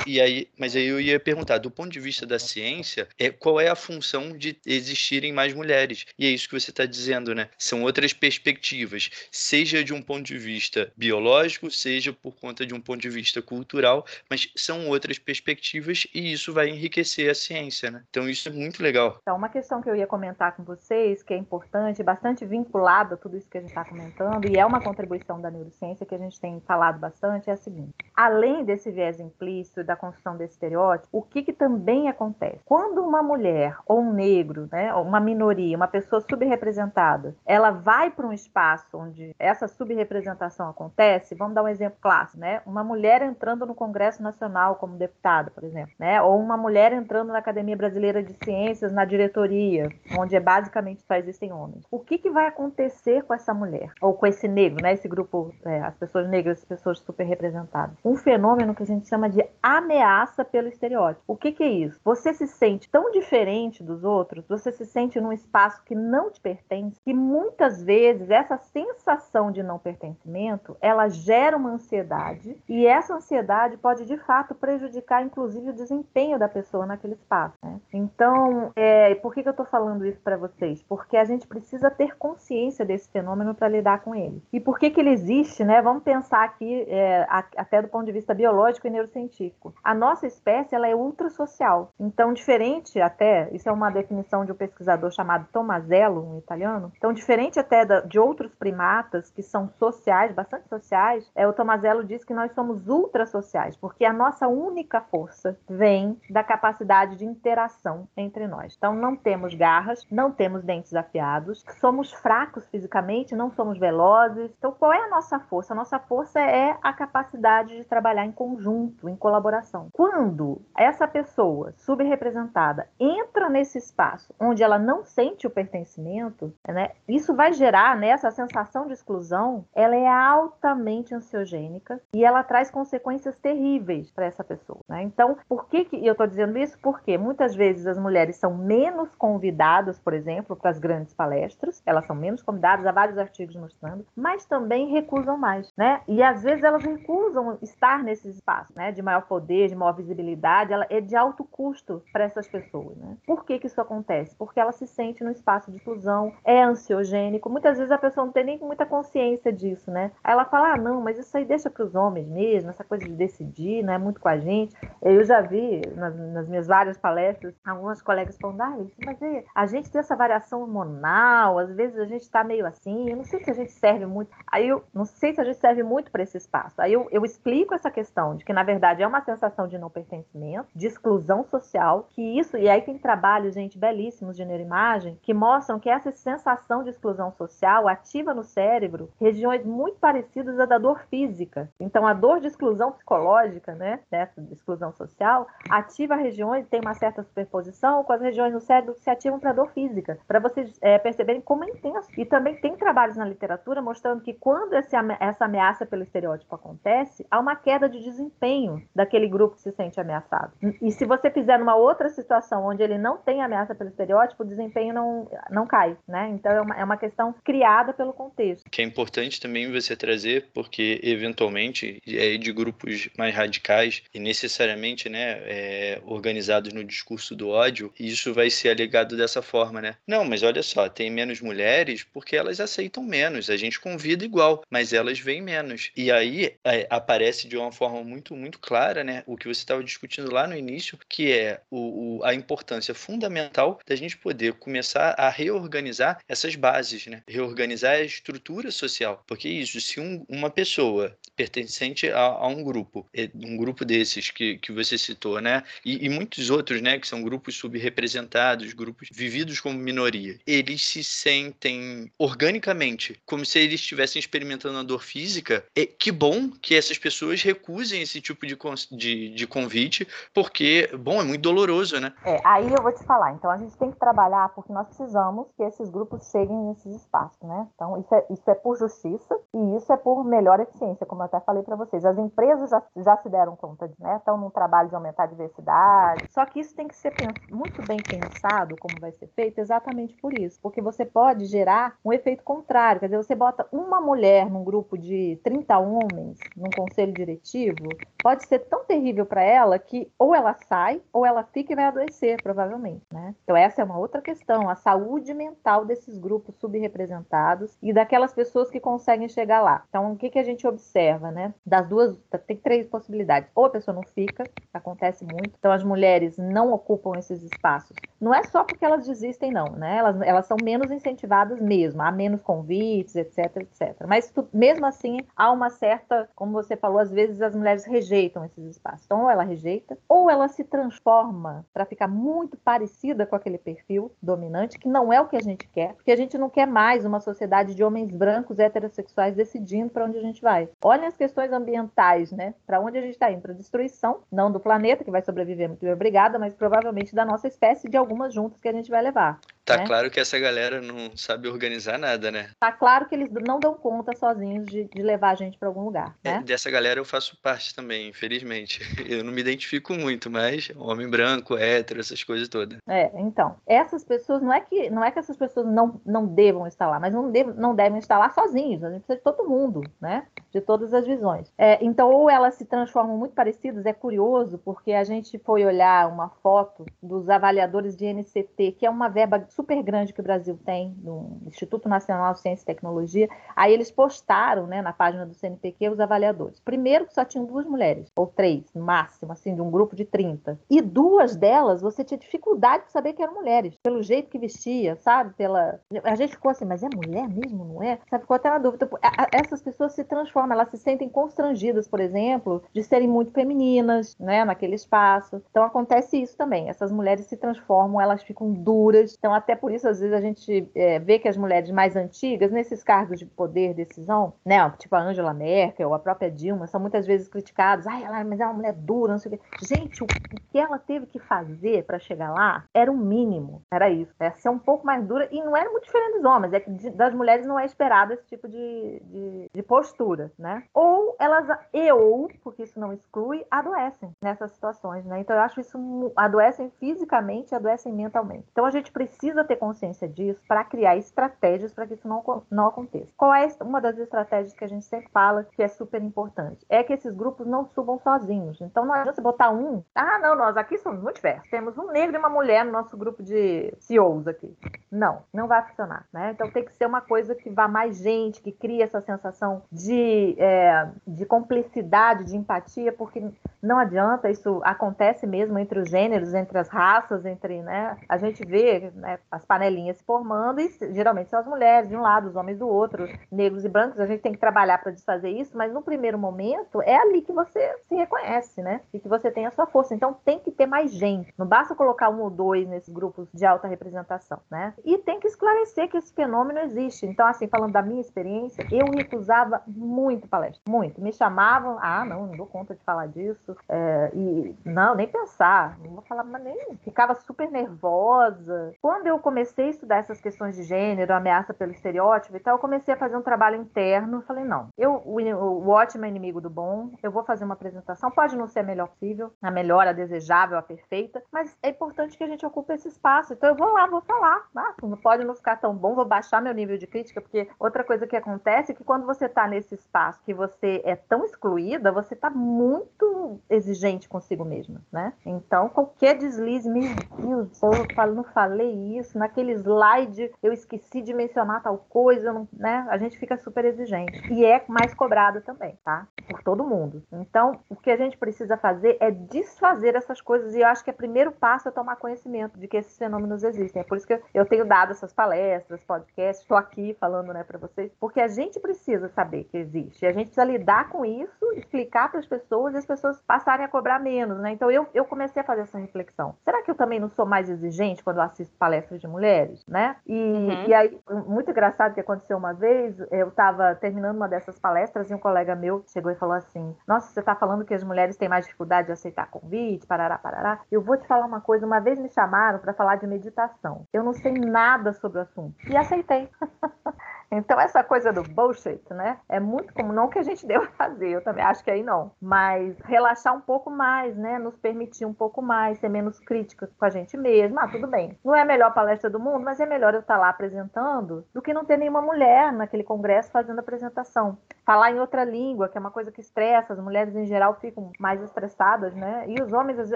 E 0.06 0.20
aí, 0.20 0.48
mas 0.58 0.74
aí 0.74 0.86
eu 0.86 1.00
ia 1.00 1.20
perguntar, 1.20 1.58
do 1.58 1.70
ponto 1.70 1.90
de 1.90 2.00
vista 2.00 2.26
da 2.26 2.38
ciência, 2.38 3.08
é, 3.18 3.30
qual 3.30 3.60
é 3.60 3.68
a 3.68 3.76
função 3.76 4.36
de 4.36 4.56
existirem 4.66 5.32
mais 5.32 5.52
mulheres? 5.52 6.06
E 6.18 6.26
é 6.26 6.30
isso 6.30 6.48
que 6.48 6.58
você 6.58 6.70
está 6.70 6.86
dizendo, 6.86 7.34
né? 7.34 7.48
São 7.58 7.82
outras 7.82 8.12
perspectivas, 8.12 9.10
seja 9.30 9.84
de 9.84 9.92
um 9.92 10.02
ponto 10.02 10.26
de 10.26 10.38
vista 10.38 10.79
biológico, 10.96 11.70
seja 11.70 12.12
por 12.12 12.34
conta 12.36 12.66
de 12.66 12.74
um 12.74 12.80
ponto 12.80 13.00
de 13.00 13.08
vista 13.08 13.40
cultural, 13.42 14.04
mas 14.28 14.50
são 14.56 14.88
outras 14.88 15.18
perspectivas 15.18 16.06
e 16.14 16.32
isso 16.32 16.52
vai 16.52 16.68
enriquecer 16.68 17.30
a 17.30 17.34
ciência, 17.34 17.90
né? 17.90 18.02
Então 18.10 18.28
isso 18.28 18.48
é 18.48 18.52
muito 18.52 18.82
legal. 18.82 19.18
Então, 19.22 19.36
uma 19.36 19.48
questão 19.48 19.82
que 19.82 19.88
eu 19.88 19.96
ia 19.96 20.06
comentar 20.06 20.56
com 20.56 20.62
vocês, 20.62 21.22
que 21.22 21.34
é 21.34 21.36
importante, 21.36 22.02
bastante 22.02 22.44
vinculada 22.44 23.14
a 23.14 23.18
tudo 23.18 23.36
isso 23.36 23.48
que 23.48 23.58
a 23.58 23.60
gente 23.60 23.70
está 23.70 23.84
comentando, 23.84 24.46
e 24.46 24.58
é 24.58 24.64
uma 24.64 24.80
contribuição 24.80 25.40
da 25.40 25.50
neurociência 25.50 26.06
que 26.06 26.14
a 26.14 26.18
gente 26.18 26.40
tem 26.40 26.60
falado 26.66 26.98
bastante, 26.98 27.50
é 27.50 27.52
a 27.52 27.56
seguinte: 27.56 27.92
além 28.14 28.64
desse 28.64 28.90
viés 28.90 29.20
implícito 29.20 29.84
da 29.84 29.96
construção 29.96 30.36
desse 30.36 30.54
estereótipo, 30.54 31.08
o 31.12 31.22
que, 31.22 31.42
que 31.42 31.52
também 31.52 32.08
acontece? 32.08 32.60
Quando 32.64 33.02
uma 33.02 33.22
mulher 33.22 33.76
ou 33.86 34.00
um 34.00 34.12
negro, 34.12 34.68
né, 34.70 34.92
uma 34.94 35.20
minoria, 35.20 35.76
uma 35.76 35.88
pessoa 35.88 36.20
subrepresentada, 36.20 37.34
ela 37.44 37.70
vai 37.70 38.10
para 38.10 38.26
um 38.26 38.32
espaço 38.32 38.96
onde 38.96 39.34
essa 39.38 39.68
subrepresentação 39.68 40.69
acontece, 40.70 41.34
vamos 41.34 41.54
dar 41.54 41.62
um 41.62 41.68
exemplo 41.68 41.98
clássico, 42.00 42.40
né? 42.40 42.62
Uma 42.66 42.82
mulher 42.82 43.22
entrando 43.22 43.66
no 43.66 43.74
Congresso 43.74 44.22
Nacional 44.22 44.76
como 44.76 44.96
deputada, 44.96 45.50
por 45.50 45.64
exemplo, 45.64 45.92
né? 45.98 46.20
Ou 46.22 46.38
uma 46.38 46.56
mulher 46.56 46.92
entrando 46.92 47.32
na 47.32 47.38
Academia 47.38 47.76
Brasileira 47.76 48.22
de 48.22 48.34
Ciências, 48.44 48.92
na 48.92 49.04
diretoria, 49.04 49.88
onde 50.18 50.34
é 50.34 50.40
basicamente 50.40 51.02
só 51.02 51.14
existem 51.14 51.52
homens. 51.52 51.84
O 51.90 51.98
que, 51.98 52.18
que 52.18 52.30
vai 52.30 52.46
acontecer 52.46 53.22
com 53.24 53.34
essa 53.34 53.52
mulher? 53.52 53.92
Ou 54.00 54.14
com 54.14 54.26
esse 54.26 54.48
negro, 54.48 54.82
né? 54.82 54.92
Esse 54.94 55.08
grupo, 55.08 55.52
é, 55.64 55.80
as 55.80 55.96
pessoas 55.96 56.28
negras, 56.28 56.58
as 56.58 56.64
pessoas 56.64 56.98
super 57.00 57.24
representadas. 57.24 57.96
Um 58.04 58.16
fenômeno 58.16 58.74
que 58.74 58.82
a 58.82 58.86
gente 58.86 59.08
chama 59.08 59.28
de 59.28 59.44
ameaça 59.62 60.44
pelo 60.44 60.68
estereótipo. 60.68 61.22
O 61.26 61.36
que, 61.36 61.52
que 61.52 61.62
é 61.62 61.70
isso? 61.70 62.00
Você 62.04 62.32
se 62.32 62.46
sente 62.46 62.88
tão 62.88 63.10
diferente 63.10 63.82
dos 63.82 64.04
outros, 64.04 64.46
você 64.48 64.72
se 64.72 64.84
sente 64.84 65.20
num 65.20 65.32
espaço 65.32 65.82
que 65.84 65.94
não 65.94 66.30
te 66.30 66.40
pertence, 66.40 67.00
que 67.04 67.14
muitas 67.14 67.82
vezes 67.82 68.30
essa 68.30 68.56
sensação 68.58 69.50
de 69.50 69.62
não 69.62 69.78
pertencimento, 69.78 70.49
ela 70.80 71.08
gera 71.08 71.56
uma 71.56 71.70
ansiedade 71.70 72.56
e 72.68 72.86
essa 72.86 73.14
ansiedade 73.14 73.76
pode 73.76 74.04
de 74.06 74.16
fato 74.18 74.54
prejudicar 74.54 75.24
inclusive 75.24 75.70
o 75.70 75.74
desempenho 75.74 76.38
da 76.38 76.48
pessoa 76.48 76.86
naquele 76.86 77.14
espaço. 77.14 77.54
Né? 77.62 77.80
Então, 77.92 78.72
é, 78.76 79.14
por 79.16 79.34
que, 79.34 79.42
que 79.42 79.48
eu 79.48 79.52
estou 79.52 79.66
falando 79.66 80.06
isso 80.06 80.20
para 80.20 80.36
vocês? 80.36 80.82
Porque 80.82 81.16
a 81.16 81.24
gente 81.24 81.46
precisa 81.46 81.90
ter 81.90 82.16
consciência 82.16 82.84
desse 82.84 83.08
fenômeno 83.10 83.54
para 83.54 83.68
lidar 83.68 84.00
com 84.00 84.14
ele. 84.14 84.42
E 84.52 84.60
por 84.60 84.78
que, 84.78 84.90
que 84.90 85.00
ele 85.00 85.10
existe? 85.10 85.64
Né? 85.64 85.80
Vamos 85.82 86.02
pensar 86.02 86.44
aqui 86.44 86.86
é, 86.88 87.26
até 87.28 87.82
do 87.82 87.88
ponto 87.88 88.06
de 88.06 88.12
vista 88.12 88.34
biológico 88.34 88.86
e 88.86 88.90
neurocientífico. 88.90 89.74
A 89.82 89.94
nossa 89.94 90.26
espécie 90.26 90.74
ela 90.74 90.88
é 90.88 90.94
ultrasocial. 90.94 91.90
Então, 91.98 92.32
diferente 92.32 93.00
até, 93.00 93.48
isso 93.52 93.68
é 93.68 93.72
uma 93.72 93.90
definição 93.90 94.44
de 94.44 94.52
um 94.52 94.54
pesquisador 94.54 95.10
chamado 95.10 95.46
Tomazello, 95.52 96.34
um 96.34 96.38
italiano. 96.38 96.92
Então, 96.96 97.12
diferente 97.12 97.58
até 97.58 97.84
de 98.06 98.18
outros 98.18 98.54
primatas 98.54 99.30
que 99.30 99.42
são 99.42 99.68
sociais, 99.78 100.34
bastante 100.40 100.68
sociais, 100.68 101.30
é, 101.34 101.46
o 101.46 101.52
Tomazello 101.52 102.02
diz 102.02 102.24
que 102.24 102.32
nós 102.32 102.52
somos 102.52 102.88
ultrasociais, 102.88 103.76
porque 103.76 104.04
a 104.04 104.12
nossa 104.12 104.48
única 104.48 105.00
força 105.00 105.58
vem 105.68 106.18
da 106.30 106.42
capacidade 106.42 107.16
de 107.16 107.26
interação 107.26 108.08
entre 108.16 108.46
nós. 108.46 108.74
Então, 108.76 108.94
não 108.94 109.14
temos 109.14 109.54
garras, 109.54 110.06
não 110.10 110.30
temos 110.32 110.62
dentes 110.62 110.94
afiados, 110.94 111.62
somos 111.80 112.12
fracos 112.12 112.66
fisicamente, 112.68 113.36
não 113.36 113.50
somos 113.50 113.78
velozes. 113.78 114.50
Então, 114.58 114.72
qual 114.72 114.92
é 114.92 115.04
a 115.04 115.10
nossa 115.10 115.38
força? 115.40 115.74
A 115.74 115.76
nossa 115.76 115.98
força 115.98 116.40
é 116.40 116.76
a 116.82 116.92
capacidade 116.92 117.76
de 117.76 117.84
trabalhar 117.84 118.24
em 118.24 118.32
conjunto, 118.32 119.08
em 119.08 119.16
colaboração. 119.16 119.88
Quando 119.92 120.62
essa 120.76 121.06
pessoa 121.06 121.74
subrepresentada 121.76 122.88
entra 122.98 123.48
nesse 123.48 123.78
espaço 123.78 124.34
onde 124.40 124.62
ela 124.62 124.78
não 124.78 125.04
sente 125.04 125.46
o 125.46 125.50
pertencimento, 125.50 126.54
né, 126.66 126.92
isso 127.06 127.34
vai 127.34 127.52
gerar 127.52 127.96
nessa 127.96 128.28
né, 128.28 128.32
sensação 128.32 128.86
de 128.86 128.94
exclusão, 128.94 129.66
ela 129.74 129.94
é 129.94 130.06
altamente 130.30 131.14
ansiogênica 131.14 132.00
e 132.14 132.24
ela 132.24 132.44
traz 132.44 132.70
consequências 132.70 133.36
terríveis 133.36 134.10
para 134.10 134.26
essa 134.26 134.44
pessoa. 134.44 134.80
Né? 134.88 135.02
Então, 135.02 135.36
por 135.48 135.68
que, 135.68 135.84
que 135.84 136.06
eu 136.06 136.12
estou 136.12 136.26
dizendo 136.26 136.56
isso? 136.56 136.78
Porque 136.80 137.18
muitas 137.18 137.54
vezes 137.54 137.86
as 137.86 137.98
mulheres 137.98 138.36
são 138.36 138.56
menos 138.56 139.14
convidadas, 139.16 139.98
por 139.98 140.14
exemplo, 140.14 140.54
para 140.54 140.70
as 140.70 140.78
grandes 140.78 141.12
palestras, 141.12 141.82
elas 141.84 142.06
são 142.06 142.14
menos 142.14 142.42
convidadas, 142.42 142.86
há 142.86 142.92
vários 142.92 143.18
artigos 143.18 143.56
mostrando, 143.56 144.06
mas 144.14 144.44
também 144.44 144.88
recusam 144.88 145.36
mais, 145.36 145.72
né? 145.76 146.00
E 146.06 146.22
às 146.22 146.42
vezes 146.42 146.62
elas 146.62 146.84
recusam 146.84 147.58
estar 147.60 148.02
nesses 148.04 148.36
espaços, 148.36 148.74
né? 148.76 148.92
De 148.92 149.02
maior 149.02 149.22
poder, 149.22 149.68
de 149.68 149.74
maior 149.74 149.92
visibilidade, 149.92 150.72
ela 150.72 150.86
é 150.88 151.00
de 151.00 151.16
alto 151.16 151.44
custo 151.44 152.02
para 152.12 152.24
essas 152.24 152.46
pessoas, 152.46 152.96
né? 152.96 153.16
Por 153.26 153.44
que, 153.44 153.58
que 153.58 153.66
isso 153.66 153.80
acontece? 153.80 154.36
Porque 154.36 154.60
ela 154.60 154.72
se 154.72 154.86
sente 154.86 155.24
no 155.24 155.30
espaço 155.30 155.70
de 155.70 155.78
exclusão, 155.78 156.32
é 156.44 156.62
ansiogênico, 156.62 157.50
muitas 157.50 157.78
vezes 157.78 157.90
a 157.90 157.98
pessoa 157.98 158.24
não 158.24 158.32
tem 158.32 158.44
nem 158.44 158.58
muita 158.58 158.86
consciência 158.86 159.52
disso, 159.52 159.90
né? 159.90 160.12
Aí 160.22 160.32
ela 160.32 160.44
fala, 160.44 160.74
ah, 160.74 160.76
não, 160.76 161.00
mas 161.00 161.18
isso 161.18 161.36
aí 161.36 161.44
deixa 161.44 161.70
para 161.70 161.84
os 161.84 161.94
homens 161.94 162.28
mesmo, 162.28 162.70
essa 162.70 162.84
coisa 162.84 163.04
de 163.04 163.12
decidir, 163.12 163.82
não 163.82 163.92
é 163.92 163.98
muito 163.98 164.20
com 164.20 164.28
a 164.28 164.38
gente. 164.38 164.76
Eu 165.02 165.24
já 165.24 165.40
vi 165.40 165.80
nas, 165.96 166.14
nas 166.16 166.48
minhas 166.48 166.66
várias 166.66 166.98
palestras, 166.98 167.54
algumas 167.66 168.02
colegas 168.02 168.36
falando, 168.38 168.60
ah, 168.60 168.78
mas 169.04 169.20
é, 169.22 169.44
a 169.54 169.66
gente 169.66 169.90
tem 169.90 169.98
essa 169.98 170.14
variação 170.14 170.60
hormonal, 170.60 171.58
às 171.58 171.74
vezes 171.74 171.98
a 171.98 172.04
gente 172.04 172.22
está 172.22 172.44
meio 172.44 172.66
assim, 172.66 173.10
eu 173.10 173.16
não 173.16 173.24
sei 173.24 173.42
se 173.42 173.50
a 173.50 173.54
gente 173.54 173.72
serve 173.72 174.06
muito. 174.06 174.30
Aí 174.46 174.68
eu 174.68 174.84
não 174.92 175.04
sei 175.04 175.34
se 175.34 175.40
a 175.40 175.44
gente 175.44 175.58
serve 175.58 175.82
muito 175.82 176.10
para 176.10 176.22
esse 176.22 176.36
espaço. 176.36 176.80
Aí 176.80 176.92
eu, 176.92 177.08
eu 177.10 177.24
explico 177.24 177.74
essa 177.74 177.90
questão 177.90 178.36
de 178.36 178.44
que, 178.44 178.52
na 178.52 178.62
verdade, 178.62 179.02
é 179.02 179.06
uma 179.06 179.22
sensação 179.22 179.66
de 179.66 179.78
não 179.78 179.88
pertencimento, 179.88 180.68
de 180.74 180.86
exclusão 180.86 181.44
social, 181.44 182.08
que 182.10 182.38
isso, 182.38 182.56
e 182.56 182.68
aí 182.68 182.82
tem 182.82 182.98
trabalhos, 182.98 183.54
gente, 183.54 183.78
belíssimos 183.78 184.36
de 184.36 184.44
neuroimagem, 184.44 185.18
que 185.22 185.32
mostram 185.32 185.80
que 185.80 185.88
essa 185.88 186.12
sensação 186.12 186.82
de 186.82 186.90
exclusão 186.90 187.32
social 187.32 187.88
ativa 187.88 188.34
no 188.34 188.44
cérebro 188.44 189.10
regiões 189.18 189.64
muito 189.64 189.98
parecidas 189.98 190.09
à 190.16 190.66
da 190.66 190.78
dor 190.78 191.02
física. 191.08 191.70
Então, 191.78 192.06
a 192.06 192.12
dor 192.12 192.40
de 192.40 192.46
exclusão 192.46 192.92
psicológica, 192.92 193.74
né, 193.74 194.00
dessa 194.10 194.40
exclusão 194.50 194.92
social, 194.92 195.46
ativa 195.68 196.14
regiões, 196.14 196.66
tem 196.68 196.80
uma 196.80 196.94
certa 196.94 197.22
superposição 197.22 198.04
com 198.04 198.12
as 198.12 198.20
regiões 198.20 198.52
no 198.52 198.60
cérebro 198.60 198.94
que 198.94 199.00
se 199.00 199.10
ativam 199.10 199.38
para 199.38 199.52
dor 199.52 199.70
física, 199.72 200.18
para 200.26 200.40
vocês 200.40 200.78
é, 200.80 200.98
perceberem 200.98 201.40
como 201.40 201.64
é 201.64 201.68
intenso. 201.68 202.08
E 202.16 202.24
também 202.24 202.60
tem 202.60 202.76
trabalhos 202.76 203.16
na 203.16 203.24
literatura 203.24 203.82
mostrando 203.82 204.22
que 204.22 204.34
quando 204.34 204.74
esse, 204.74 204.96
essa 205.18 205.44
ameaça 205.44 205.86
pelo 205.86 206.02
estereótipo 206.02 206.54
acontece, 206.54 207.26
há 207.30 207.38
uma 207.38 207.56
queda 207.56 207.88
de 207.88 208.00
desempenho 208.00 208.82
daquele 208.94 209.28
grupo 209.28 209.56
que 209.56 209.62
se 209.62 209.72
sente 209.72 210.00
ameaçado. 210.00 210.52
E 210.80 210.90
se 210.90 211.04
você 211.04 211.30
fizer 211.30 211.58
numa 211.58 211.76
outra 211.76 212.08
situação 212.08 212.66
onde 212.66 212.82
ele 212.82 212.98
não 212.98 213.16
tem 213.18 213.42
ameaça 213.42 213.74
pelo 213.74 213.90
estereótipo, 213.90 214.42
o 214.42 214.46
desempenho 214.46 214.94
não, 214.94 215.28
não 215.50 215.66
cai, 215.66 215.96
né? 216.06 216.28
Então 216.30 216.52
é 216.52 216.60
uma, 216.60 216.76
é 216.76 216.84
uma 216.84 216.96
questão 216.96 217.34
criada 217.44 217.92
pelo 217.92 218.12
contexto. 218.12 218.68
Que 218.70 218.82
é 218.82 218.84
importante 218.84 219.40
também 219.40 219.70
você 219.70 219.96
trazer, 220.00 220.46
porque 220.54 220.98
eventualmente 221.02 222.00
é 222.08 222.38
de 222.38 222.52
grupos 222.52 223.10
mais 223.16 223.34
radicais 223.34 224.02
e 224.14 224.18
necessariamente, 224.18 225.08
né, 225.08 225.38
é, 225.44 226.00
organizados 226.06 226.72
no 226.72 226.82
discurso 226.82 227.36
do 227.36 227.50
ódio, 227.50 227.92
isso 228.00 228.32
vai 228.32 228.48
ser 228.48 228.70
alegado 228.70 229.16
dessa 229.16 229.42
forma, 229.42 229.80
né? 229.82 229.96
Não, 230.06 230.24
mas 230.24 230.42
olha 230.42 230.62
só, 230.62 230.88
tem 230.88 231.10
menos 231.10 231.40
mulheres 231.40 232.02
porque 232.02 232.34
elas 232.34 232.60
aceitam 232.60 233.02
menos. 233.04 233.50
A 233.50 233.56
gente 233.56 233.78
convida 233.78 234.24
igual, 234.24 234.64
mas 234.70 234.92
elas 234.92 235.18
vêm 235.18 235.42
menos. 235.42 235.90
E 235.94 236.10
aí 236.10 236.54
é, 236.64 236.86
aparece 236.88 237.46
de 237.46 237.56
uma 237.56 237.70
forma 237.70 238.02
muito, 238.02 238.34
muito 238.34 238.58
clara, 238.58 239.04
né? 239.04 239.22
O 239.26 239.36
que 239.36 239.46
você 239.46 239.60
estava 239.60 239.84
discutindo 239.84 240.32
lá 240.32 240.46
no 240.46 240.56
início, 240.56 240.98
que 241.08 241.32
é 241.32 241.60
o, 241.70 242.18
o, 242.18 242.24
a 242.24 242.34
importância 242.34 242.94
fundamental 242.94 243.78
da 243.86 243.94
gente 243.94 244.16
poder 244.16 244.54
começar 244.54 245.14
a 245.18 245.28
reorganizar 245.28 246.20
essas 246.28 246.54
bases, 246.54 247.06
né? 247.06 247.22
Reorganizar 247.28 247.96
a 247.96 248.02
estrutura 248.02 248.70
social. 248.70 249.22
Porque 249.26 249.48
isso, 249.48 249.78
se 249.90 250.00
um, 250.00 250.24
uma 250.28 250.50
pessoa 250.50 251.16
pertencente 251.40 252.10
a, 252.10 252.20
a, 252.20 252.46
um 252.48 252.62
grupo, 252.62 253.06
um 253.34 253.56
grupo 253.56 253.82
desses 253.82 254.30
que, 254.30 254.58
que 254.58 254.70
você 254.70 254.98
citou, 254.98 255.40
né? 255.40 255.62
E, 255.82 256.04
e 256.04 256.08
muitos 256.10 256.50
outros, 256.50 256.82
né? 256.82 256.98
Que 256.98 257.08
são 257.08 257.22
grupos 257.22 257.56
subrepresentados, 257.56 258.74
grupos 258.74 259.08
vividos 259.10 259.58
como 259.58 259.78
minoria, 259.78 260.38
eles 260.46 260.82
se 260.86 261.02
sentem 261.02 262.12
organicamente 262.18 263.18
como 263.24 263.46
se 263.46 263.58
eles 263.58 263.80
estivessem 263.80 264.20
experimentando 264.20 264.76
a 264.78 264.82
dor 264.82 265.02
física. 265.02 265.64
É, 265.74 265.86
que 265.86 266.12
bom 266.12 266.50
que 266.50 266.74
essas 266.74 266.98
pessoas 266.98 267.42
recusem 267.42 268.02
esse 268.02 268.20
tipo 268.20 268.46
de, 268.46 268.58
de, 268.92 269.30
de 269.30 269.46
convite, 269.46 270.06
porque, 270.34 270.90
bom, 270.98 271.22
é 271.22 271.24
muito 271.24 271.40
doloroso, 271.40 271.98
né? 271.98 272.12
É, 272.24 272.38
aí 272.44 272.70
eu 272.70 272.82
vou 272.82 272.92
te 272.92 273.02
falar. 273.04 273.32
Então 273.32 273.50
a 273.50 273.56
gente 273.56 273.76
tem 273.78 273.90
que 273.90 273.98
trabalhar 273.98 274.50
porque 274.50 274.72
nós 274.72 274.86
precisamos 274.88 275.46
que 275.56 275.62
esses 275.62 275.88
grupos 275.88 276.30
cheguem 276.30 276.56
nesses 276.68 276.96
espaços, 276.96 277.40
né? 277.42 277.66
Então 277.74 277.98
isso 277.98 278.14
é, 278.14 278.26
isso 278.30 278.50
é 278.50 278.54
por 278.54 278.76
justiça 278.76 279.38
e 279.54 279.76
isso 279.76 279.90
é 279.90 279.96
por 279.96 280.22
melhor 280.24 280.60
eficiência, 280.60 281.06
como 281.06 281.22
eu 281.22 281.26
até 281.30 281.40
falei 281.40 281.62
para 281.62 281.76
vocês. 281.76 282.04
As 282.04 282.18
empresas 282.18 282.70
já, 282.70 282.82
já 282.96 283.16
se 283.16 283.28
deram 283.28 283.56
conta, 283.56 283.90
né? 283.98 284.16
Estão 284.16 284.36
num 284.36 284.50
trabalho 284.50 284.88
de 284.88 284.94
aumentar 284.94 285.24
a 285.24 285.26
diversidade. 285.26 286.24
Só 286.30 286.44
que 286.44 286.60
isso 286.60 286.74
tem 286.74 286.88
que 286.88 286.96
ser 286.96 287.12
muito 287.50 287.82
bem 287.86 287.98
pensado, 287.98 288.76
como 288.78 288.94
vai 289.00 289.12
ser 289.12 289.28
feito, 289.28 289.58
exatamente 289.58 290.16
por 290.16 290.38
isso. 290.38 290.58
Porque 290.60 290.80
você 290.80 291.04
pode 291.04 291.46
gerar 291.46 291.96
um 292.04 292.12
efeito 292.12 292.42
contrário. 292.42 293.00
Quer 293.00 293.06
dizer, 293.06 293.16
você 293.16 293.34
bota 293.34 293.66
uma 293.72 294.00
mulher 294.00 294.50
num 294.50 294.64
grupo 294.64 294.98
de 294.98 295.38
30 295.42 295.78
homens, 295.78 296.38
num 296.56 296.70
conselho 296.70 297.12
diretivo, 297.12 297.88
pode 298.22 298.44
ser 298.44 298.60
tão 298.60 298.84
terrível 298.84 299.24
para 299.26 299.42
ela 299.42 299.78
que 299.78 300.10
ou 300.18 300.34
ela 300.34 300.54
sai 300.54 301.00
ou 301.12 301.24
ela 301.24 301.42
fica 301.42 301.72
e 301.72 301.76
vai 301.76 301.84
adoecer, 301.84 302.42
provavelmente, 302.42 303.02
né? 303.12 303.34
Então 303.42 303.56
essa 303.56 303.80
é 303.80 303.84
uma 303.84 303.98
outra 303.98 304.20
questão, 304.20 304.68
a 304.68 304.74
saúde 304.74 305.32
mental 305.34 305.84
desses 305.84 306.18
grupos 306.18 306.56
subrepresentados 306.56 307.76
e 307.82 307.92
daquelas 307.92 308.32
pessoas 308.32 308.70
que 308.70 308.80
conseguem 308.80 309.28
chegar 309.28 309.60
lá. 309.60 309.84
Então 309.88 310.12
o 310.12 310.16
que, 310.16 310.30
que 310.30 310.38
a 310.38 310.44
gente 310.44 310.66
observa? 310.66 311.19
Leva, 311.20 311.30
né? 311.30 311.54
Das 311.64 311.86
duas, 311.86 312.16
tem 312.46 312.56
três 312.56 312.86
possibilidades. 312.86 313.50
Ou 313.54 313.66
a 313.66 313.70
pessoa 313.70 313.94
não 313.94 314.02
fica, 314.02 314.44
acontece 314.72 315.24
muito. 315.24 315.52
Então 315.58 315.70
as 315.70 315.84
mulheres 315.84 316.38
não 316.38 316.72
ocupam 316.72 317.18
esses 317.18 317.42
espaços. 317.42 317.96
Não 318.20 318.34
é 318.34 318.42
só 318.44 318.64
porque 318.64 318.84
elas 318.84 319.06
desistem, 319.06 319.52
não, 319.52 319.66
né? 319.66 319.98
Elas, 319.98 320.20
elas 320.22 320.46
são 320.46 320.56
menos 320.62 320.90
incentivadas 320.90 321.60
mesmo, 321.60 322.02
há 322.02 322.10
menos 322.10 322.42
convites, 322.42 323.14
etc, 323.16 323.56
etc. 323.56 323.96
Mas 324.06 324.30
tu, 324.30 324.48
mesmo 324.52 324.86
assim, 324.86 325.18
há 325.36 325.50
uma 325.50 325.70
certa, 325.70 326.28
como 326.34 326.52
você 326.52 326.76
falou, 326.76 326.98
às 326.98 327.10
vezes 327.10 327.40
as 327.40 327.54
mulheres 327.54 327.84
rejeitam 327.84 328.44
esses 328.44 328.64
espaços. 328.64 329.04
Então, 329.04 329.22
ou 329.22 329.30
ela 329.30 329.42
rejeita, 329.42 329.98
ou 330.08 330.30
ela 330.30 330.48
se 330.48 330.64
transforma 330.64 331.64
para 331.72 331.84
ficar 331.84 332.08
muito 332.08 332.56
parecida 332.56 333.26
com 333.26 333.36
aquele 333.36 333.58
perfil 333.58 334.12
dominante, 334.22 334.78
que 334.78 334.88
não 334.88 335.12
é 335.12 335.20
o 335.20 335.28
que 335.28 335.36
a 335.36 335.42
gente 335.42 335.68
quer, 335.68 335.94
porque 335.94 336.10
a 336.10 336.16
gente 336.16 336.36
não 336.36 336.50
quer 336.50 336.66
mais 336.66 337.04
uma 337.04 337.20
sociedade 337.20 337.74
de 337.74 337.82
homens 337.82 338.10
brancos 338.10 338.58
heterossexuais 338.58 339.34
decidindo 339.34 339.90
para 339.90 340.04
onde 340.04 340.18
a 340.18 340.22
gente 340.22 340.42
vai. 340.42 340.68
Olhem 341.00 341.08
as 341.08 341.16
questões 341.16 341.50
ambientais, 341.50 342.30
né? 342.30 342.52
Para 342.66 342.78
onde 342.78 342.98
a 342.98 343.00
gente 343.00 343.12
está 343.12 343.32
indo? 343.32 343.40
Para 343.40 343.54
destruição, 343.54 344.20
não 344.30 344.52
do 344.52 344.60
planeta, 344.60 345.02
que 345.02 345.10
vai 345.10 345.22
sobreviver 345.22 345.66
muito 345.66 345.86
obrigada, 345.86 346.38
mas 346.38 346.52
provavelmente 346.52 347.14
da 347.14 347.24
nossa 347.24 347.48
espécie 347.48 347.88
de 347.88 347.96
algumas 347.96 348.34
juntas 348.34 348.60
que 348.60 348.68
a 348.68 348.72
gente 348.72 348.90
vai 348.90 349.00
levar. 349.00 349.40
Tá 349.70 349.78
né? 349.78 349.86
claro 349.86 350.10
que 350.10 350.20
essa 350.20 350.38
galera 350.38 350.80
não 350.80 351.16
sabe 351.16 351.48
organizar 351.48 351.98
nada, 351.98 352.30
né? 352.30 352.50
Tá 352.58 352.72
claro 352.72 353.06
que 353.06 353.14
eles 353.14 353.30
não 353.46 353.58
dão 353.58 353.74
conta 353.74 354.16
sozinhos 354.16 354.66
de, 354.66 354.84
de 354.84 355.02
levar 355.02 355.30
a 355.30 355.34
gente 355.34 355.58
para 355.58 355.68
algum 355.68 355.82
lugar, 355.84 356.16
É, 356.24 356.32
né? 356.32 356.42
dessa 356.44 356.70
galera 356.70 356.98
eu 356.98 357.04
faço 357.04 357.36
parte 357.42 357.74
também, 357.74 358.08
infelizmente. 358.08 358.80
Eu 359.10 359.24
não 359.24 359.32
me 359.32 359.40
identifico 359.40 359.92
muito, 359.94 360.30
mas 360.30 360.70
homem 360.76 361.08
branco, 361.08 361.56
hétero, 361.56 362.00
essas 362.00 362.22
coisas 362.22 362.48
todas. 362.48 362.78
É, 362.88 363.10
então, 363.16 363.56
essas 363.66 364.04
pessoas, 364.04 364.40
não 364.40 364.52
é 364.52 364.60
que 364.60 364.88
não 364.90 365.02
é 365.02 365.10
que 365.10 365.18
essas 365.18 365.36
pessoas 365.36 365.66
não, 365.66 366.00
não 366.06 366.26
devam 366.26 366.66
estar 366.66 366.88
lá, 366.88 367.00
mas 367.00 367.12
não, 367.12 367.30
dev, 367.30 367.48
não 367.56 367.74
devem 367.74 367.98
estar 367.98 368.18
lá 368.18 368.30
sozinhos, 368.30 368.84
a 368.84 368.90
gente 368.90 369.02
precisa 369.02 369.18
de 369.18 369.24
todo 369.24 369.48
mundo, 369.48 369.82
né? 370.00 370.26
De 370.52 370.60
todas 370.60 370.94
as 370.94 371.06
visões. 371.06 371.52
É, 371.58 371.84
então, 371.84 372.10
ou 372.10 372.30
elas 372.30 372.54
se 372.54 372.64
transformam 372.64 373.16
muito 373.16 373.34
parecidas, 373.34 373.84
é 373.86 373.92
curioso, 373.92 374.58
porque 374.58 374.92
a 374.92 375.04
gente 375.04 375.38
foi 375.38 375.64
olhar 375.64 376.08
uma 376.08 376.28
foto 376.42 376.86
dos 377.02 377.28
avaliadores 377.28 377.96
de 377.96 378.06
NCT, 378.12 378.72
que 378.78 378.86
é 378.86 378.90
uma 378.90 379.08
verba 379.08 379.38
super 379.60 379.82
grande 379.82 380.12
que 380.14 380.20
o 380.20 380.24
Brasil 380.24 380.58
tem, 380.64 380.94
do 380.98 381.38
Instituto 381.46 381.86
Nacional 381.86 382.32
de 382.32 382.40
Ciência 382.40 382.62
e 382.62 382.66
Tecnologia, 382.66 383.28
aí 383.54 383.72
eles 383.72 383.90
postaram, 383.90 384.66
né, 384.66 384.80
na 384.80 384.92
página 384.92 385.26
do 385.26 385.34
CNPq, 385.34 385.90
os 385.90 386.00
avaliadores. 386.00 386.58
Primeiro 386.60 387.06
que 387.06 387.12
só 387.12 387.24
tinham 387.24 387.44
duas 387.44 387.66
mulheres, 387.66 388.10
ou 388.16 388.26
três, 388.26 388.64
no 388.74 388.82
máximo, 388.82 389.32
assim, 389.32 389.54
de 389.54 389.60
um 389.60 389.70
grupo 389.70 389.94
de 389.94 390.06
30. 390.06 390.58
E 390.70 390.80
duas 390.80 391.36
delas, 391.36 391.82
você 391.82 392.02
tinha 392.02 392.16
dificuldade 392.16 392.86
de 392.86 392.92
saber 392.92 393.12
que 393.12 393.22
eram 393.22 393.34
mulheres, 393.34 393.76
pelo 393.82 394.02
jeito 394.02 394.30
que 394.30 394.38
vestia, 394.38 394.96
sabe? 394.96 395.34
Pela... 395.34 395.78
A 396.04 396.14
gente 396.14 396.30
ficou 396.30 396.50
assim, 396.50 396.64
mas 396.64 396.82
é 396.82 396.88
mulher 396.94 397.28
mesmo, 397.28 397.64
não 397.64 397.82
é? 397.82 397.98
Sabe? 398.08 398.22
Ficou 398.22 398.36
até 398.36 398.48
na 398.48 398.58
dúvida. 398.58 398.88
Essas 399.30 399.60
pessoas 399.60 399.92
se 399.92 400.04
transformam, 400.04 400.52
elas 400.52 400.70
se 400.70 400.78
sentem 400.78 401.08
constrangidas, 401.08 401.86
por 401.86 402.00
exemplo, 402.00 402.62
de 402.72 402.82
serem 402.82 403.08
muito 403.08 403.32
femininas, 403.32 404.16
né, 404.18 404.42
naquele 404.42 404.74
espaço. 404.74 405.42
Então 405.50 405.64
acontece 405.64 406.20
isso 406.20 406.34
também. 406.36 406.70
Essas 406.70 406.90
mulheres 406.90 407.26
se 407.26 407.36
transformam, 407.36 408.00
elas 408.00 408.22
ficam 408.22 408.52
duras. 408.52 409.14
Então, 409.18 409.34
até 409.34 409.49
por 409.56 409.72
isso, 409.72 409.88
às 409.88 410.00
vezes, 410.00 410.14
a 410.14 410.20
gente 410.20 410.68
é, 410.74 410.98
vê 410.98 411.18
que 411.18 411.28
as 411.28 411.36
mulheres 411.36 411.70
mais 411.70 411.96
antigas, 411.96 412.50
nesses 412.50 412.82
cargos 412.82 413.18
de 413.18 413.26
poder, 413.26 413.74
decisão, 413.74 414.32
né, 414.44 414.58
tipo 414.78 414.94
a 414.94 415.00
Angela 415.00 415.32
Merkel, 415.32 415.94
a 415.94 415.98
própria 415.98 416.30
Dilma, 416.30 416.66
são 416.66 416.80
muitas 416.80 417.06
vezes 417.06 417.28
criticadas. 417.28 417.86
Ai, 417.86 418.04
ela, 418.04 418.24
mas 418.24 418.40
é 418.40 418.44
uma 418.44 418.54
mulher 418.54 418.72
dura, 418.72 419.12
não 419.12 419.18
sei 419.18 419.32
o 419.32 419.38
quê. 419.38 419.44
Gente, 419.62 420.02
o, 420.02 420.06
que 420.06 420.58
ela 420.58 420.78
teve 420.78 421.06
que 421.06 421.18
fazer 421.18 421.84
para 421.84 421.98
chegar 421.98 422.32
lá 422.32 422.64
era 422.74 422.90
o 422.90 422.96
mínimo. 422.96 423.62
Era 423.72 423.88
isso. 423.88 424.12
É 424.18 424.30
ser 424.32 424.48
um 424.48 424.58
pouco 424.58 424.84
mais 424.84 425.04
dura. 425.04 425.28
E 425.30 425.42
não 425.42 425.56
era 425.56 425.70
muito 425.70 425.84
diferente 425.84 426.16
dos 426.16 426.24
homens. 426.24 426.52
É 426.52 426.60
que 426.60 426.90
das 426.90 427.14
mulheres 427.14 427.46
não 427.46 427.58
é 427.58 427.64
esperado 427.64 428.12
esse 428.12 428.26
tipo 428.26 428.48
de, 428.48 429.02
de, 429.04 429.50
de 429.54 429.62
postura, 429.62 430.32
né? 430.38 430.64
Ou 430.74 431.16
elas, 431.18 431.46
e 431.72 431.92
ou, 431.92 432.28
porque 432.42 432.62
isso 432.62 432.78
não 432.78 432.92
exclui, 432.92 433.44
adoecem 433.50 434.10
nessas 434.22 434.52
situações, 434.52 435.04
né? 435.04 435.20
Então 435.20 435.36
eu 435.36 435.42
acho 435.42 435.60
isso, 435.60 436.12
adoecem 436.16 436.70
fisicamente, 436.78 437.54
adoecem 437.54 437.92
mentalmente. 437.92 438.46
Então 438.50 438.64
a 438.64 438.70
gente 438.70 438.90
precisa 438.90 439.29
ter 439.44 439.56
consciência 439.56 440.08
disso 440.08 440.42
para 440.46 440.64
criar 440.64 440.96
estratégias 440.96 441.72
para 441.72 441.86
que 441.86 441.94
isso 441.94 442.08
não, 442.08 442.22
não 442.50 442.66
aconteça. 442.68 443.12
Qual 443.16 443.32
é 443.34 443.48
uma 443.60 443.80
das 443.80 443.98
estratégias 443.98 444.54
que 444.54 444.64
a 444.64 444.68
gente 444.68 444.84
sempre 444.84 445.10
fala 445.12 445.44
que 445.44 445.62
é 445.62 445.68
super 445.68 446.02
importante? 446.02 446.64
É 446.68 446.82
que 446.82 446.92
esses 446.92 447.14
grupos 447.14 447.46
não 447.46 447.66
subam 447.66 447.98
sozinhos. 447.98 448.60
Então 448.60 448.84
não 448.84 448.94
adianta 448.94 449.14
você 449.14 449.22
botar 449.22 449.50
um, 449.50 449.82
ah, 449.94 450.18
não, 450.18 450.36
nós 450.36 450.56
aqui 450.56 450.78
somos 450.78 451.02
muito 451.02 451.16
diversos. 451.16 451.48
Temos 451.50 451.76
um 451.78 451.90
negro 451.90 452.16
e 452.16 452.18
uma 452.18 452.28
mulher 452.28 452.64
no 452.64 452.72
nosso 452.72 452.96
grupo 452.96 453.22
de 453.22 453.74
CEOs 453.78 454.26
aqui. 454.26 454.56
Não, 454.90 455.22
não 455.32 455.46
vai 455.46 455.62
funcionar, 455.66 456.06
né? 456.12 456.30
Então 456.32 456.50
tem 456.50 456.64
que 456.64 456.72
ser 456.72 456.86
uma 456.86 457.00
coisa 457.00 457.34
que 457.34 457.50
vá 457.50 457.68
mais 457.68 457.98
gente, 457.98 458.42
que 458.42 458.52
crie 458.52 458.82
essa 458.82 459.00
sensação 459.00 459.62
de, 459.70 460.34
é, 460.38 460.88
de 461.06 461.24
cumplicidade, 461.26 462.24
de 462.24 462.36
empatia, 462.36 462.92
porque 462.92 463.22
não 463.62 463.78
adianta, 463.78 464.30
isso 464.30 464.60
acontece 464.64 465.26
mesmo 465.26 465.58
entre 465.58 465.80
os 465.80 465.90
gêneros, 465.90 466.34
entre 466.34 466.58
as 466.58 466.68
raças, 466.68 467.24
entre, 467.26 467.62
né? 467.62 467.96
A 468.08 468.16
gente 468.16 468.44
vê 468.44 468.90
né, 468.94 469.18
as 469.30 469.44
panelinhas 469.44 469.98
se 469.98 470.04
formando 470.04 470.60
e 470.60 470.70
geralmente 470.92 471.30
são 471.30 471.38
as 471.38 471.46
mulheres 471.46 471.88
de 471.88 471.96
um 471.96 472.00
lado, 472.00 472.28
os 472.28 472.36
homens 472.36 472.58
do 472.58 472.68
outro, 472.68 473.06
negros 473.30 473.64
e 473.64 473.68
brancos. 473.68 474.00
A 474.00 474.06
gente 474.06 474.22
tem 474.22 474.32
que 474.32 474.38
trabalhar 474.38 474.78
para 474.78 474.92
desfazer 474.92 475.30
isso, 475.30 475.56
mas 475.56 475.72
no 475.72 475.82
primeiro 475.82 476.18
momento 476.18 476.80
é 476.82 476.96
ali 476.96 477.20
que 477.22 477.32
você 477.32 477.76
se 477.86 477.94
reconhece, 477.94 478.62
né? 478.62 478.80
E 478.92 478.98
que 478.98 479.08
você 479.08 479.30
tem 479.30 479.46
a 479.46 479.50
sua 479.50 479.66
força. 479.66 479.94
Então 479.94 480.16
tem 480.24 480.38
que 480.38 480.50
ter 480.50 480.66
mais 480.66 480.92
gente. 480.92 481.32
Não 481.36 481.46
basta 481.46 481.74
colocar 481.74 482.08
um 482.08 482.20
ou 482.20 482.30
dois 482.30 482.66
nesses 482.68 482.92
grupos 482.92 483.28
de 483.32 483.44
alta 483.44 483.68
representação, 483.68 484.40
né? 484.50 484.74
E 484.84 484.98
tem 484.98 485.20
que 485.20 485.26
esclarecer 485.26 485.88
que 485.88 485.96
esse 485.96 486.12
fenômeno 486.14 486.60
existe. 486.60 487.06
Então, 487.06 487.26
assim, 487.26 487.46
falando 487.46 487.72
da 487.72 487.82
minha 487.82 488.00
experiência, 488.00 488.66
eu 488.70 488.86
recusava 488.86 489.62
muito 489.66 490.26
palestra, 490.28 490.60
muito. 490.68 491.00
Me 491.00 491.12
chamavam, 491.12 491.78
ah, 491.80 492.04
não, 492.04 492.26
não 492.26 492.36
dou 492.36 492.46
conta 492.46 492.74
de 492.74 492.82
falar 492.84 493.06
disso. 493.06 493.49
É, 493.68 494.10
e 494.14 494.56
não, 494.64 494.94
nem 494.94 495.08
pensar, 495.08 495.78
não 495.78 495.90
vou 495.92 496.02
falar, 496.02 496.24
mas 496.24 496.42
nem. 496.42 496.76
Ficava 496.82 497.14
super 497.14 497.50
nervosa. 497.50 498.72
Quando 498.80 499.06
eu 499.06 499.18
comecei 499.18 499.66
a 499.66 499.70
estudar 499.70 499.96
essas 499.96 500.20
questões 500.20 500.56
de 500.56 500.62
gênero, 500.62 501.12
ameaça 501.12 501.52
pelo 501.54 501.72
estereótipo 501.72 502.36
e 502.36 502.40
tal, 502.40 502.56
eu 502.56 502.60
comecei 502.60 502.94
a 502.94 502.96
fazer 502.96 503.16
um 503.16 503.22
trabalho 503.22 503.56
interno. 503.56 504.22
Falei, 504.22 504.44
não, 504.44 504.68
eu, 504.76 505.02
o, 505.04 505.20
o 505.20 505.68
ótimo 505.68 506.04
é 506.04 506.08
inimigo 506.08 506.40
do 506.40 506.50
bom, 506.50 506.90
eu 507.02 507.10
vou 507.10 507.24
fazer 507.24 507.44
uma 507.44 507.54
apresentação, 507.54 508.10
pode 508.10 508.36
não 508.36 508.46
ser 508.46 508.60
a 508.60 508.64
melhor 508.64 508.88
possível, 508.88 509.32
a 509.42 509.50
melhor, 509.50 509.86
a 509.86 509.92
desejável, 509.92 510.58
a 510.58 510.62
perfeita, 510.62 511.22
mas 511.32 511.56
é 511.62 511.70
importante 511.70 512.16
que 512.16 512.24
a 512.24 512.28
gente 512.28 512.44
ocupe 512.44 512.72
esse 512.72 512.88
espaço. 512.88 513.32
Então 513.32 513.50
eu 513.50 513.56
vou 513.56 513.72
lá, 513.72 513.86
vou 513.86 514.00
falar. 514.02 514.48
Ah, 514.56 514.74
não 514.82 514.96
pode 514.96 515.24
não 515.24 515.34
ficar 515.34 515.56
tão 515.56 515.74
bom, 515.74 515.94
vou 515.94 516.04
baixar 516.04 516.40
meu 516.42 516.54
nível 516.54 516.76
de 516.76 516.86
crítica, 516.86 517.20
porque 517.20 517.48
outra 517.58 517.84
coisa 517.84 518.06
que 518.06 518.16
acontece 518.16 518.72
é 518.72 518.74
que 518.74 518.84
quando 518.84 519.06
você 519.06 519.26
está 519.26 519.46
nesse 519.46 519.74
espaço 519.74 520.22
que 520.24 520.34
você 520.34 520.80
é 520.84 520.96
tão 520.96 521.24
excluída, 521.24 521.92
você 521.92 522.14
está 522.14 522.30
muito 522.30 523.39
exigente 523.48 524.08
consigo 524.08 524.44
mesma, 524.44 524.80
né? 524.92 525.12
Então, 525.24 525.68
qualquer 525.68 526.16
deslize, 526.16 526.68
meu 526.68 526.94
Deus 527.18 527.60
eu 527.62 528.14
não 528.14 528.24
falei 528.24 528.98
isso, 528.98 529.18
naquele 529.18 529.52
slide 529.52 530.30
eu 530.42 530.52
esqueci 530.52 531.02
de 531.02 531.12
mencionar 531.12 531.62
tal 531.62 531.78
coisa, 531.78 532.32
não- 532.32 532.48
né? 532.52 532.86
A 532.90 532.98
gente 532.98 533.18
fica 533.18 533.36
super 533.36 533.64
exigente. 533.64 534.32
E 534.32 534.44
é 534.44 534.64
mais 534.68 534.94
cobrado 534.94 535.40
também, 535.40 535.78
tá? 535.84 536.06
Por 536.28 536.42
todo 536.42 536.64
mundo. 536.66 537.02
Então, 537.12 537.60
o 537.68 537.76
que 537.76 537.90
a 537.90 537.96
gente 537.96 538.16
precisa 538.16 538.56
fazer 538.56 538.96
é 539.00 539.10
desfazer 539.10 539.94
essas 539.94 540.20
coisas, 540.20 540.54
e 540.54 540.60
eu 540.60 540.66
acho 540.66 540.84
que 540.84 540.90
o 540.90 540.94
primeiro 540.94 541.32
passo 541.32 541.68
é 541.68 541.70
tomar 541.70 541.96
conhecimento 541.96 542.58
de 542.58 542.66
que 542.66 542.76
esses 542.76 542.96
fenômenos 542.96 543.44
existem. 543.44 543.80
É 543.80 543.84
por 543.84 543.96
isso 543.96 544.06
que 544.06 544.20
eu 544.34 544.46
tenho 544.46 544.64
dado 544.64 544.92
essas 544.92 545.12
palestras, 545.12 545.84
podcasts, 545.84 546.42
estou 546.42 546.56
aqui 546.56 546.96
falando, 546.98 547.32
né, 547.32 547.44
para 547.44 547.58
vocês, 547.58 547.92
porque 548.00 548.20
a 548.20 548.28
gente 548.28 548.58
precisa 548.60 549.08
saber 549.08 549.44
que 549.44 549.56
existe. 549.56 550.06
A 550.06 550.12
gente 550.12 550.26
precisa 550.26 550.44
lidar 550.44 550.88
com 550.88 551.04
isso, 551.04 551.52
explicar 551.54 552.10
para 552.10 552.20
as 552.20 552.26
pessoas 552.26 552.74
e 552.74 552.78
as 552.78 552.86
pessoas 552.86 553.20
passarem 553.30 553.64
a 553.64 553.68
cobrar 553.68 554.00
menos, 554.00 554.40
né? 554.40 554.50
Então 554.50 554.68
eu, 554.72 554.88
eu 554.92 555.04
comecei 555.04 555.40
a 555.40 555.44
fazer 555.44 555.60
essa 555.60 555.78
reflexão. 555.78 556.34
Será 556.44 556.62
que 556.64 556.70
eu 556.72 556.74
também 556.74 556.98
não 556.98 557.08
sou 557.10 557.24
mais 557.24 557.48
exigente 557.48 558.02
quando 558.02 558.16
eu 558.16 558.24
assisto 558.24 558.56
palestras 558.58 559.00
de 559.00 559.06
mulheres, 559.06 559.64
né? 559.68 559.94
E, 560.04 560.20
Uhum. 560.20 560.66
e 560.66 560.74
aí, 560.74 560.98
muito 561.26 561.48
engraçado 561.50 561.94
que 561.94 562.00
aconteceu 562.00 562.36
uma 562.36 562.52
vez, 562.52 562.98
eu 563.12 563.28
estava 563.28 563.74
terminando 563.76 564.16
uma 564.16 564.28
dessas 564.28 564.58
palestras 564.58 565.08
e 565.10 565.14
um 565.14 565.18
colega 565.18 565.54
meu 565.54 565.84
chegou 565.86 566.10
e 566.10 566.16
falou 566.16 566.34
assim: 566.34 566.74
Nossa, 566.88 567.12
você 567.12 567.20
está 567.20 567.36
falando 567.36 567.64
que 567.64 567.72
as 567.72 567.84
mulheres 567.84 568.16
têm 568.16 568.28
mais 568.28 568.46
dificuldade 568.46 568.86
de 568.86 568.92
aceitar 568.92 569.30
convite, 569.30 569.86
parará, 569.86 570.18
parará. 570.18 570.58
Eu 570.70 570.82
vou 570.82 570.96
te 570.96 571.06
falar 571.06 571.26
uma 571.26 571.40
coisa: 571.40 571.64
uma 571.64 571.78
vez 571.78 572.00
me 572.00 572.08
chamaram 572.08 572.58
para 572.58 572.74
falar 572.74 572.96
de 572.96 573.06
meditação. 573.06 573.84
Eu 573.92 574.02
não 574.02 574.12
sei 574.12 574.32
nada 574.32 574.92
sobre 574.92 575.18
o 575.18 575.22
assunto. 575.22 575.54
E 575.70 575.76
aceitei. 575.76 576.28
Então, 577.30 577.60
essa 577.60 577.84
coisa 577.84 578.12
do 578.12 578.22
bullshit, 578.22 578.82
né? 578.90 579.18
É 579.28 579.38
muito 579.38 579.72
comum, 579.72 579.92
não 579.92 580.08
que 580.08 580.18
a 580.18 580.22
gente 580.22 580.44
deva 580.46 580.66
fazer, 580.76 581.10
eu 581.10 581.22
também 581.22 581.44
acho 581.44 581.62
que 581.62 581.70
aí 581.70 581.82
não. 581.82 582.10
Mas 582.20 582.76
relaxar 582.80 583.34
um 583.34 583.40
pouco 583.40 583.70
mais, 583.70 584.16
né? 584.16 584.38
Nos 584.38 584.56
permitir 584.56 585.04
um 585.04 585.14
pouco 585.14 585.40
mais, 585.40 585.78
ser 585.78 585.88
menos 585.88 586.18
crítica 586.18 586.68
com 586.78 586.84
a 586.84 586.90
gente 586.90 587.16
mesma. 587.16 587.62
Ah, 587.62 587.68
tudo 587.68 587.86
bem. 587.86 588.18
Não 588.24 588.34
é 588.34 588.40
a 588.40 588.44
melhor 588.44 588.74
palestra 588.74 589.08
do 589.08 589.20
mundo, 589.20 589.44
mas 589.44 589.60
é 589.60 589.66
melhor 589.66 589.94
eu 589.94 590.00
estar 590.00 590.18
lá 590.18 590.28
apresentando 590.28 591.24
do 591.32 591.42
que 591.42 591.54
não 591.54 591.64
ter 591.64 591.76
nenhuma 591.76 592.02
mulher 592.02 592.52
naquele 592.52 592.82
congresso 592.82 593.30
fazendo 593.30 593.58
apresentação. 593.58 594.38
falar 594.64 594.92
em 594.92 595.00
outra 595.00 595.24
língua, 595.24 595.68
que 595.68 595.76
é 595.76 595.80
uma 595.80 595.90
coisa 595.90 596.12
que 596.12 596.20
estressa, 596.20 596.72
as 596.72 596.78
mulheres 596.78 597.14
em 597.16 597.26
geral 597.26 597.54
ficam 597.60 597.90
mais 597.98 598.22
estressadas, 598.22 598.94
né? 598.94 599.24
E 599.26 599.42
os 599.42 599.52
homens, 599.52 599.92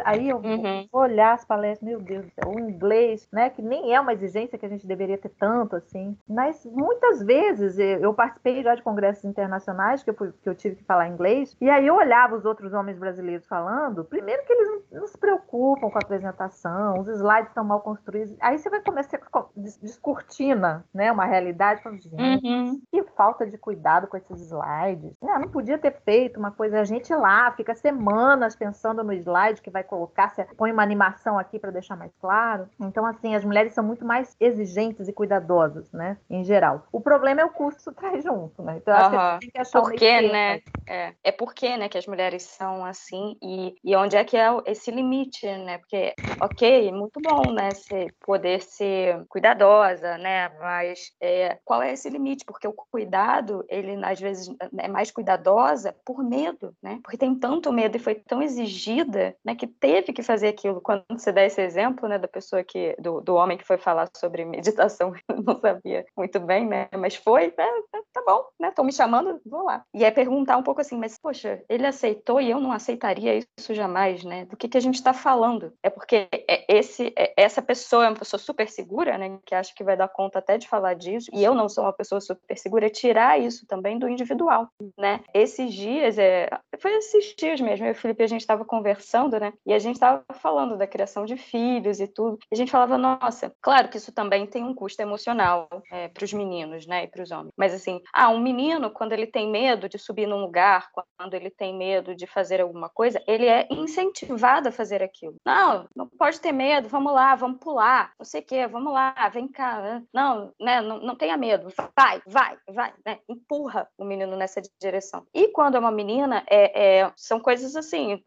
aí 0.04 0.28
eu 0.28 0.38
uhum. 0.38 0.88
vou 0.90 1.02
olhar 1.02 1.34
as 1.34 1.44
palestras, 1.44 1.88
meu 1.88 2.00
Deus 2.00 2.24
do 2.24 2.32
céu, 2.32 2.50
o 2.50 2.58
inglês, 2.58 3.28
né? 3.32 3.50
Que 3.50 3.62
nem 3.62 3.94
é 3.94 4.00
uma 4.00 4.12
exigência 4.12 4.58
que 4.58 4.66
a 4.66 4.68
gente 4.68 4.86
deveria 4.86 5.16
ter 5.16 5.28
tanto, 5.28 5.76
assim. 5.76 6.16
Mas 6.28 6.64
muitas 6.66 7.23
vezes 7.24 7.78
eu 7.78 8.12
participei 8.14 8.62
já 8.62 8.74
de 8.74 8.82
congressos 8.82 9.24
internacionais 9.24 10.02
que 10.02 10.10
eu, 10.10 10.14
que 10.14 10.48
eu 10.48 10.54
tive 10.54 10.76
que 10.76 10.84
falar 10.84 11.08
inglês, 11.08 11.56
e 11.60 11.68
aí 11.70 11.86
eu 11.86 11.96
olhava 11.96 12.36
os 12.36 12.44
outros 12.44 12.72
homens 12.72 12.98
brasileiros 12.98 13.46
falando, 13.46 14.04
primeiro 14.04 14.44
que 14.44 14.52
eles 14.52 14.68
não, 14.68 15.00
não 15.00 15.06
se 15.06 15.18
preocupam 15.18 15.90
com 15.90 15.98
a 15.98 16.02
apresentação, 16.02 17.00
os 17.00 17.08
slides 17.08 17.48
estão 17.48 17.64
mal 17.64 17.80
construídos, 17.80 18.36
aí 18.40 18.58
você 18.58 18.68
vai 18.70 18.80
começar 18.80 19.18
a 19.18 19.44
descortina, 19.82 20.84
né? 20.92 21.10
Uma 21.10 21.24
realidade, 21.24 21.82
falando, 21.82 22.00
gente, 22.00 22.46
uhum. 22.46 22.80
que 22.90 23.02
falta 23.16 23.46
de 23.46 23.56
cuidado 23.56 24.06
com 24.06 24.16
esses 24.16 24.40
slides. 24.40 25.12
Não, 25.22 25.40
não 25.40 25.48
podia 25.48 25.78
ter 25.78 25.92
feito 26.04 26.38
uma 26.38 26.50
coisa, 26.50 26.80
a 26.80 26.84
gente 26.84 27.14
lá 27.14 27.50
fica 27.52 27.74
semanas 27.74 28.56
pensando 28.56 29.02
no 29.02 29.12
slide 29.12 29.62
que 29.62 29.70
vai 29.70 29.84
colocar, 29.84 30.30
você 30.30 30.44
põe 30.56 30.72
uma 30.72 30.82
animação 30.82 31.38
aqui 31.38 31.58
para 31.58 31.70
deixar 31.70 31.96
mais 31.96 32.12
claro. 32.20 32.68
Então, 32.80 33.06
assim, 33.06 33.34
as 33.34 33.44
mulheres 33.44 33.74
são 33.74 33.84
muito 33.84 34.04
mais 34.04 34.36
exigentes 34.40 35.08
e 35.08 35.12
cuidadosas, 35.12 35.90
né? 35.92 36.16
Em 36.28 36.44
geral. 36.44 36.86
O 36.92 37.00
problema 37.14 37.42
é 37.42 37.44
o 37.44 37.50
custo 37.50 37.92
traz 37.92 38.24
junto, 38.24 38.60
né? 38.62 38.78
Então, 38.78 38.92
acho 38.92 39.10
uhum. 39.10 39.10
que 39.10 39.16
a 39.16 39.30
gente 39.32 39.40
tem 39.40 39.50
que 39.50 39.60
achar 39.60 39.80
Por 39.80 39.92
quê, 39.92 40.20
né? 40.20 40.60
É, 40.86 41.14
é 41.24 41.32
porque, 41.32 41.76
né, 41.76 41.88
que 41.88 41.96
as 41.96 42.06
mulheres 42.06 42.42
são 42.42 42.84
assim 42.84 43.36
e, 43.42 43.74
e 43.82 43.96
onde 43.96 44.16
é 44.16 44.24
que 44.24 44.36
é 44.36 44.48
esse 44.66 44.90
limite, 44.90 45.46
né? 45.46 45.78
Porque, 45.78 46.14
ok, 46.38 46.92
muito 46.92 47.20
bom, 47.20 47.52
né, 47.52 47.72
se 47.72 48.12
poder 48.20 48.60
ser 48.60 49.24
cuidadosa, 49.28 50.18
né? 50.18 50.50
Mas 50.60 51.12
é, 51.20 51.58
qual 51.64 51.82
é 51.82 51.92
esse 51.92 52.10
limite? 52.10 52.44
Porque 52.44 52.68
o 52.68 52.72
cuidado, 52.72 53.64
ele 53.68 53.98
às 54.04 54.20
vezes 54.20 54.54
é 54.78 54.88
mais 54.88 55.10
cuidadosa 55.10 55.94
por 56.04 56.22
medo, 56.22 56.74
né? 56.82 57.00
Porque 57.02 57.16
tem 57.16 57.34
tanto 57.34 57.72
medo 57.72 57.96
e 57.96 58.00
foi 58.00 58.16
tão 58.16 58.42
exigida, 58.42 59.34
né, 59.44 59.54
que 59.54 59.66
teve 59.66 60.12
que 60.12 60.22
fazer 60.22 60.48
aquilo. 60.48 60.82
Quando 60.82 61.04
você 61.10 61.32
dá 61.32 61.44
esse 61.44 61.62
exemplo, 61.62 62.08
né, 62.08 62.18
da 62.18 62.28
pessoa 62.28 62.62
que 62.62 62.94
do, 62.98 63.20
do 63.20 63.34
homem 63.36 63.56
que 63.56 63.64
foi 63.66 63.78
falar 63.78 64.08
sobre 64.16 64.44
meditação, 64.44 65.14
eu 65.28 65.42
não 65.42 65.58
sabia 65.60 66.04
muito 66.16 66.38
bem, 66.40 66.66
né? 66.66 66.88
Mas 67.04 67.16
foi, 67.16 67.52
né, 67.58 67.68
tá 68.14 68.22
bom, 68.26 68.46
né? 68.58 68.68
Estão 68.68 68.82
me 68.82 68.90
chamando, 68.90 69.38
vou 69.44 69.62
lá. 69.62 69.84
E 69.92 70.02
é 70.02 70.10
perguntar 70.10 70.56
um 70.56 70.62
pouco 70.62 70.80
assim, 70.80 70.96
mas 70.96 71.18
poxa, 71.18 71.62
ele 71.68 71.86
aceitou 71.86 72.40
e 72.40 72.50
eu 72.50 72.58
não 72.58 72.72
aceitaria 72.72 73.44
isso 73.58 73.74
jamais, 73.74 74.24
né? 74.24 74.46
Do 74.46 74.56
que 74.56 74.68
que 74.68 74.78
a 74.78 74.80
gente 74.80 74.94
está 74.94 75.12
falando? 75.12 75.70
É 75.82 75.90
porque 75.90 76.26
é 76.32 76.64
esse, 76.66 77.12
é, 77.14 77.34
essa 77.36 77.60
pessoa 77.60 78.06
é 78.06 78.08
uma 78.08 78.16
pessoa 78.16 78.40
super 78.40 78.70
segura, 78.70 79.18
né? 79.18 79.38
Que 79.44 79.54
acha 79.54 79.74
que 79.74 79.84
vai 79.84 79.98
dar 79.98 80.08
conta 80.08 80.38
até 80.38 80.56
de 80.56 80.66
falar 80.66 80.94
disso. 80.94 81.28
E 81.30 81.44
eu 81.44 81.54
não 81.54 81.68
sou 81.68 81.84
uma 81.84 81.92
pessoa 81.92 82.22
super 82.22 82.56
segura. 82.56 82.86
É 82.86 82.88
tirar 82.88 83.38
isso 83.38 83.66
também 83.66 83.98
do 83.98 84.08
individual, 84.08 84.70
né? 84.96 85.20
Esses 85.34 85.74
dias, 85.74 86.16
é, 86.16 86.48
foi 86.80 86.94
esses 86.94 87.34
dias 87.36 87.60
mesmo. 87.60 87.84
Eu 87.84 87.90
e 87.90 87.92
o 87.92 87.94
Felipe 87.94 88.24
a 88.24 88.28
gente 88.28 88.40
estava 88.40 88.64
conversando, 88.64 89.38
né? 89.38 89.52
E 89.66 89.74
a 89.74 89.78
gente 89.78 89.96
estava 89.96 90.24
falando 90.40 90.78
da 90.78 90.86
criação 90.86 91.26
de 91.26 91.36
filhos 91.36 92.00
e 92.00 92.08
tudo. 92.08 92.38
E 92.50 92.54
a 92.54 92.56
gente 92.56 92.72
falava, 92.72 92.96
nossa, 92.96 93.54
claro 93.60 93.90
que 93.90 93.98
isso 93.98 94.10
também 94.10 94.46
tem 94.46 94.64
um 94.64 94.74
custo 94.74 95.02
emocional 95.02 95.68
é, 95.92 96.08
para 96.08 96.24
os 96.24 96.32
meninos, 96.32 96.86
né? 96.86 96.93
E 97.02 97.08
para 97.08 97.22
os 97.22 97.30
homens. 97.30 97.52
Mas 97.56 97.74
assim, 97.74 98.00
ah, 98.12 98.28
um 98.28 98.38
menino 98.38 98.90
quando 98.90 99.12
ele 99.12 99.26
tem 99.26 99.50
medo 99.50 99.88
de 99.88 99.98
subir 99.98 100.26
num 100.26 100.40
lugar, 100.40 100.88
quando 101.18 101.34
ele 101.34 101.50
tem 101.50 101.76
medo 101.76 102.14
de 102.14 102.26
fazer 102.26 102.60
alguma 102.60 102.88
coisa, 102.88 103.22
ele 103.26 103.46
é 103.46 103.66
incentivado 103.70 104.68
a 104.68 104.72
fazer 104.72 105.02
aquilo. 105.02 105.36
Não, 105.44 105.88
não 105.94 106.08
pode 106.08 106.40
ter 106.40 106.52
medo, 106.52 106.88
vamos 106.88 107.12
lá, 107.12 107.34
vamos 107.34 107.58
pular, 107.58 108.12
não 108.18 108.24
sei 108.24 108.40
o 108.40 108.44
quê, 108.44 108.66
vamos 108.66 108.92
lá, 108.92 109.14
vem 109.32 109.48
cá. 109.48 110.02
Não, 110.12 110.52
né, 110.60 110.80
não, 110.80 111.00
não 111.00 111.16
tenha 111.16 111.36
medo, 111.36 111.68
vai, 111.96 112.22
vai, 112.26 112.56
vai, 112.68 112.92
né? 113.04 113.18
Empurra 113.28 113.88
o 113.98 114.04
menino 114.04 114.36
nessa 114.36 114.60
direção. 114.80 115.26
E 115.34 115.48
quando 115.48 115.76
é 115.76 115.78
uma 115.78 115.90
menina, 115.90 116.44
é, 116.48 117.00
é, 117.00 117.12
são 117.16 117.40
coisas 117.40 117.76
assim, 117.76 118.20